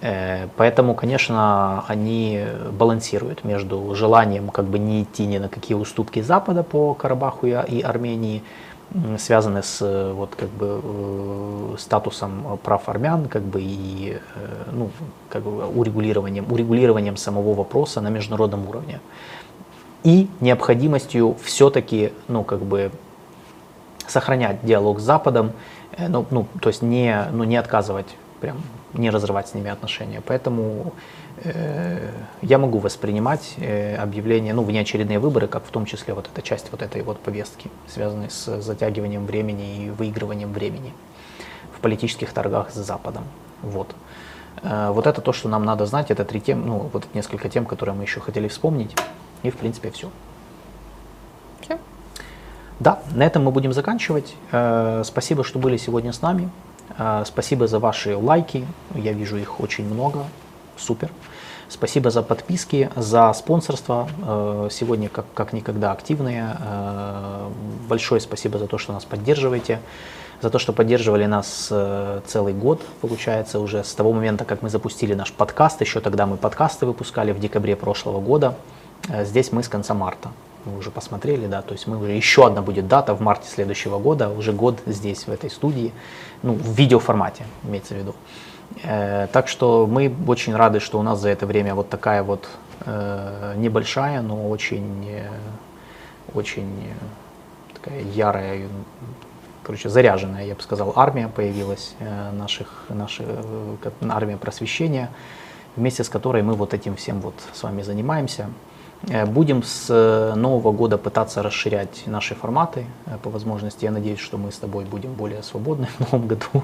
Э, 0.00 0.48
поэтому, 0.56 0.94
конечно, 0.94 1.84
они 1.88 2.44
балансируют 2.72 3.44
между 3.44 3.94
желанием 3.94 4.48
как 4.48 4.64
бы 4.64 4.78
не 4.78 5.02
идти 5.02 5.26
ни 5.26 5.38
на 5.38 5.48
какие 5.48 5.76
уступки 5.76 6.20
Запада 6.22 6.62
по 6.62 6.94
Карабаху 6.94 7.46
и 7.46 7.80
Армении, 7.80 8.42
связаны 9.18 9.62
с 9.62 9.82
э, 9.82 10.12
вот 10.12 10.34
как 10.36 10.48
бы 10.50 10.80
э, 10.82 11.76
статусом 11.78 12.58
прав 12.62 12.88
армян, 12.88 13.26
как 13.28 13.42
бы 13.42 13.60
и 13.60 14.18
э, 14.34 14.70
ну 14.72 14.90
как 15.28 15.42
бы 15.42 15.66
урегулированием 15.66 16.50
урегулированием 16.50 17.16
самого 17.16 17.54
вопроса 17.54 18.00
на 18.00 18.08
международном 18.08 18.68
уровне. 18.68 19.00
И 20.04 20.28
необходимостью 20.40 21.36
все-таки 21.42 22.12
ну 22.28 22.44
как 22.44 22.60
бы 22.60 22.92
сохранять 24.06 24.64
диалог 24.64 25.00
с 25.00 25.02
Западом, 25.02 25.52
ну, 25.98 26.26
ну 26.30 26.46
то 26.60 26.68
есть 26.68 26.82
не 26.82 27.26
ну 27.32 27.44
не 27.44 27.56
отказывать 27.56 28.16
прям 28.40 28.58
не 28.94 29.10
разрывать 29.10 29.48
с 29.48 29.54
ними 29.54 29.70
отношения, 29.70 30.22
поэтому 30.24 30.92
э, 31.42 32.10
я 32.42 32.58
могу 32.58 32.78
воспринимать 32.78 33.54
э, 33.58 33.96
объявление, 33.96 34.54
ну, 34.54 34.62
внеочередные 34.62 35.18
выборы, 35.18 35.46
как 35.48 35.64
в 35.64 35.70
том 35.70 35.84
числе 35.84 36.14
вот 36.14 36.28
эта 36.32 36.42
часть 36.42 36.70
вот 36.72 36.82
этой 36.82 37.02
вот 37.02 37.18
повестки, 37.20 37.70
связанной 37.88 38.30
с 38.30 38.60
затягиванием 38.60 39.26
времени 39.26 39.84
и 39.84 39.90
выигрыванием 39.90 40.52
времени 40.52 40.92
в 41.76 41.80
политических 41.80 42.32
торгах 42.32 42.70
с 42.70 42.74
Западом. 42.74 43.24
Вот. 43.62 43.94
Э, 44.62 44.90
вот 44.90 45.06
это 45.06 45.20
то, 45.20 45.32
что 45.32 45.48
нам 45.48 45.64
надо 45.64 45.86
знать, 45.86 46.10
это 46.10 46.24
три 46.24 46.40
тем, 46.40 46.66
ну, 46.66 46.90
вот 46.92 47.06
несколько 47.14 47.48
тем, 47.48 47.66
которые 47.66 47.94
мы 47.94 48.04
еще 48.04 48.20
хотели 48.20 48.48
вспомнить, 48.48 48.96
и 49.42 49.50
в 49.50 49.56
принципе 49.56 49.90
все. 49.90 50.10
Все. 51.60 51.78
Да, 52.80 53.00
на 53.12 53.24
этом 53.24 53.44
мы 53.44 53.50
будем 53.50 53.72
заканчивать. 53.72 54.34
Э, 54.52 55.02
Спасибо, 55.04 55.44
что 55.44 55.58
были 55.58 55.76
сегодня 55.76 56.12
с 56.12 56.22
нами. 56.22 56.50
Э, 56.98 57.24
Спасибо 57.26 57.66
за 57.66 57.78
ваши 57.78 58.16
лайки. 58.16 58.66
Я 58.94 59.12
вижу 59.12 59.36
их 59.36 59.60
очень 59.60 59.86
много. 59.86 60.24
Супер. 60.76 61.10
Спасибо 61.68 62.10
за 62.10 62.22
подписки, 62.22 62.90
за 62.94 63.32
спонсорство. 63.32 64.08
Э, 64.26 64.68
Сегодня 64.70 65.08
как, 65.08 65.24
как 65.34 65.52
никогда 65.52 65.92
активные. 65.92 66.56
Э, 66.60 67.48
Большое 67.88 68.20
спасибо 68.20 68.58
за 68.58 68.66
то, 68.66 68.78
что 68.78 68.92
нас 68.92 69.04
поддерживаете. 69.04 69.80
За 70.42 70.50
то, 70.50 70.58
что 70.58 70.72
поддерживали 70.72 71.26
нас 71.26 71.68
э, 71.70 72.20
целый 72.26 72.52
год, 72.52 72.82
получается, 73.00 73.60
уже 73.60 73.82
с 73.82 73.94
того 73.94 74.12
момента, 74.12 74.44
как 74.44 74.62
мы 74.62 74.68
запустили 74.68 75.14
наш 75.14 75.32
подкаст. 75.32 75.80
Еще 75.80 76.00
тогда 76.00 76.26
мы 76.26 76.36
подкасты 76.36 76.86
выпускали 76.86 77.32
в 77.32 77.40
декабре 77.40 77.76
прошлого 77.76 78.20
года. 78.20 78.54
Здесь 79.22 79.52
мы 79.52 79.62
с 79.62 79.68
конца 79.68 79.94
марта. 79.94 80.30
Вы 80.64 80.78
уже 80.78 80.90
посмотрели, 80.90 81.46
да, 81.46 81.60
то 81.60 81.72
есть 81.72 81.86
мы 81.86 81.98
уже 81.98 82.12
еще 82.12 82.46
одна 82.46 82.62
будет 82.62 82.88
дата 82.88 83.14
в 83.14 83.20
марте 83.20 83.48
следующего 83.48 83.98
года, 83.98 84.30
уже 84.30 84.52
год 84.52 84.80
здесь, 84.86 85.26
в 85.26 85.28
этой 85.28 85.50
студии, 85.50 85.92
ну, 86.44 86.52
в 86.54 86.78
видеоформате, 86.78 87.44
имеется 87.64 87.94
в 87.94 87.98
виду. 87.98 88.14
Э, 88.82 89.28
так 89.32 89.48
что 89.48 89.86
мы 89.86 90.14
очень 90.28 90.54
рады, 90.54 90.78
что 90.78 90.98
у 90.98 91.02
нас 91.02 91.18
за 91.18 91.30
это 91.30 91.46
время 91.46 91.74
вот 91.74 91.88
такая 91.88 92.22
вот 92.22 92.48
э, 92.84 93.54
небольшая, 93.56 94.20
но 94.20 94.48
очень, 94.50 95.06
э, 95.08 95.30
очень 96.34 96.70
э, 96.84 97.74
такая 97.74 98.02
ярая, 98.02 98.68
короче, 99.62 99.88
заряженная, 99.88 100.44
я 100.44 100.54
бы 100.54 100.60
сказал, 100.60 100.92
армия 100.96 101.28
появилась, 101.28 101.94
э, 101.98 102.30
наших, 102.32 102.84
наша 102.90 103.24
э, 103.26 103.90
армия 104.10 104.36
просвещения, 104.36 105.08
вместе 105.76 106.04
с 106.04 106.10
которой 106.10 106.42
мы 106.42 106.54
вот 106.54 106.74
этим 106.74 106.94
всем 106.96 107.20
вот 107.20 107.34
с 107.54 107.62
вами 107.62 107.80
занимаемся. 107.82 108.48
Э, 109.08 109.26
Будем 109.26 109.62
с 109.62 109.86
э, 109.88 110.34
нового 110.34 110.72
года 110.72 110.98
пытаться 110.98 111.42
расширять 111.42 112.06
наши 112.06 112.34
форматы 112.34 112.86
э, 113.06 113.18
по 113.22 113.30
возможности. 113.30 113.84
Я 113.84 113.90
надеюсь, 113.90 114.20
что 114.20 114.38
мы 114.38 114.50
с 114.50 114.58
тобой 114.58 114.84
будем 114.84 115.12
более 115.12 115.42
свободны 115.42 115.86
в 115.98 116.00
новом 116.12 116.26
году. 116.26 116.62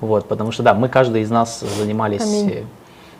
Вот, 0.00 0.28
потому 0.28 0.52
что, 0.52 0.62
да, 0.62 0.74
мы, 0.74 0.88
каждый 0.88 1.22
из 1.22 1.30
нас 1.30 1.60
занимались... 1.60 2.22
Аминь. 2.22 2.66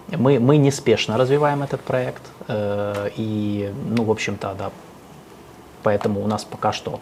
Мы, 0.08 0.38
мы 0.38 0.56
неспешно 0.56 1.18
развиваем 1.18 1.62
этот 1.62 1.80
проект. 1.80 2.22
э, 2.48 3.10
И, 3.16 3.72
ну, 3.88 4.04
в 4.04 4.10
общем-то, 4.10 4.54
да, 4.58 4.70
поэтому 5.82 6.22
у 6.22 6.26
нас 6.26 6.44
пока 6.44 6.72
что 6.72 7.00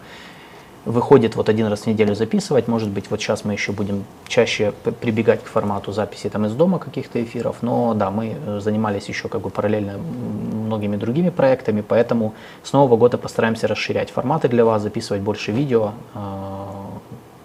выходит 0.85 1.37
вот 1.37 1.49
один 1.49 1.67
раз 1.67 1.83
в 1.83 1.87
неделю 1.87 2.15
записывать. 2.15 2.69
Может 2.69 2.91
быть, 2.91 3.11
вот 3.11 3.21
сейчас 3.21 3.45
мы 3.45 3.53
еще 3.53 3.73
будем 3.73 4.05
чаще 4.29 4.73
прибегать 5.01 5.43
к 5.43 5.47
формату 5.47 5.93
записи 5.93 6.29
там 6.29 6.47
из 6.47 6.53
дома 6.55 6.79
каких-то 6.79 7.23
эфиров. 7.23 7.57
Но 7.63 7.95
да, 7.95 8.11
мы 8.11 8.37
э, 8.47 8.61
занимались 8.61 9.09
еще 9.09 9.29
как 9.29 9.41
бы 9.41 9.51
параллельно 9.51 9.99
многими 9.99 10.97
другими 10.97 11.31
проектами, 11.31 11.83
поэтому 11.87 12.35
с 12.63 12.73
нового 12.73 12.97
года 12.97 13.19
постараемся 13.19 13.67
расширять 13.67 14.11
форматы 14.11 14.49
для 14.49 14.65
вас, 14.65 14.83
записывать 14.83 15.23
больше 15.23 15.53
видео, 15.53 15.93
э, 16.15 16.19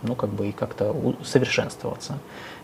ну 0.04 0.16
как 0.16 0.30
бы 0.30 0.48
и 0.48 0.52
как-то 0.52 0.96
совершенствоваться. 1.24 2.18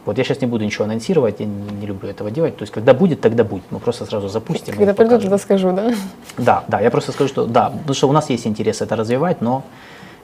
Вот 0.05 0.19
я 0.19 0.23
сейчас 0.23 0.41
не 0.41 0.47
буду 0.47 0.63
ничего 0.63 0.85
анонсировать, 0.85 1.39
я 1.39 1.47
не, 1.47 1.71
не 1.71 1.87
люблю 1.87 2.09
этого 2.09 2.29
делать. 2.29 2.55
То 2.57 2.61
есть, 2.61 2.71
когда 2.71 2.93
будет, 2.93 3.21
тогда 3.21 3.43
будет. 3.43 3.63
Мы 3.71 3.79
просто 3.79 4.05
сразу 4.05 4.29
запустим. 4.29 4.75
Когда 4.75 4.93
покажем. 4.93 5.21
тогда 5.21 5.37
скажу, 5.39 5.71
да? 5.71 5.93
Да, 6.37 6.63
да, 6.67 6.79
я 6.79 6.91
просто 6.91 7.11
скажу, 7.11 7.27
что 7.27 7.45
да, 7.45 7.71
потому 7.71 7.95
что 7.95 8.07
у 8.07 8.11
нас 8.11 8.29
есть 8.29 8.45
интерес 8.45 8.81
это 8.81 8.95
развивать, 8.95 9.41
но 9.41 9.63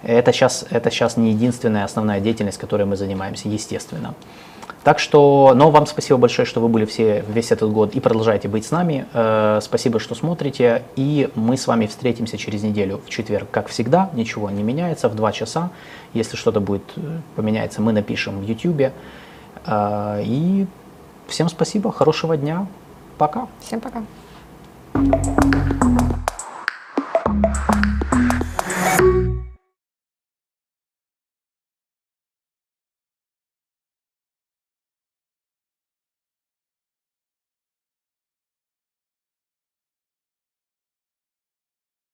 это 0.04 0.34
сейчас, 0.34 0.66
это 0.70 0.90
сейчас 0.92 1.18
не 1.18 1.32
единственная 1.32 1.86
основная 1.86 2.20
деятельность, 2.20 2.58
которой 2.58 2.84
мы 2.84 2.96
занимаемся, 2.96 3.48
естественно. 3.50 4.14
Так 4.84 4.98
что, 4.98 5.54
но 5.56 5.70
вам 5.70 5.86
спасибо 5.86 6.18
большое, 6.18 6.48
что 6.48 6.60
вы 6.60 6.68
были 6.68 6.86
все 6.86 7.24
весь 7.28 7.52
этот 7.52 7.72
год 7.72 7.94
и 7.94 8.00
продолжаете 8.00 8.48
быть 8.48 8.66
с 8.66 8.72
нами. 8.72 9.06
Э, 9.14 9.60
спасибо, 9.62 10.00
что 10.00 10.16
смотрите. 10.16 10.84
И 10.96 11.30
мы 11.36 11.56
с 11.56 11.68
вами 11.68 11.86
встретимся 11.86 12.38
через 12.40 12.64
неделю 12.64 13.00
в 13.06 13.10
четверг, 13.10 13.48
как 13.52 13.68
всегда. 13.68 14.10
Ничего 14.14 14.50
не 14.50 14.64
меняется 14.64 15.08
в 15.08 15.16
2 15.16 15.32
часа. 15.34 15.70
Если 16.14 16.36
что-то 16.36 16.62
будет 16.62 16.84
э, 16.96 17.20
поменяется, 17.36 17.80
мы 17.82 17.94
напишем 17.94 18.40
в 18.40 18.44
YouTube. 18.44 18.92
Э, 19.68 20.22
и 20.24 20.66
всем 21.28 21.48
спасибо, 21.48 21.92
хорошего 21.92 22.36
дня. 22.36 22.66
Пока. 23.20 23.48
Всем 23.60 23.82
пока. 23.82 24.02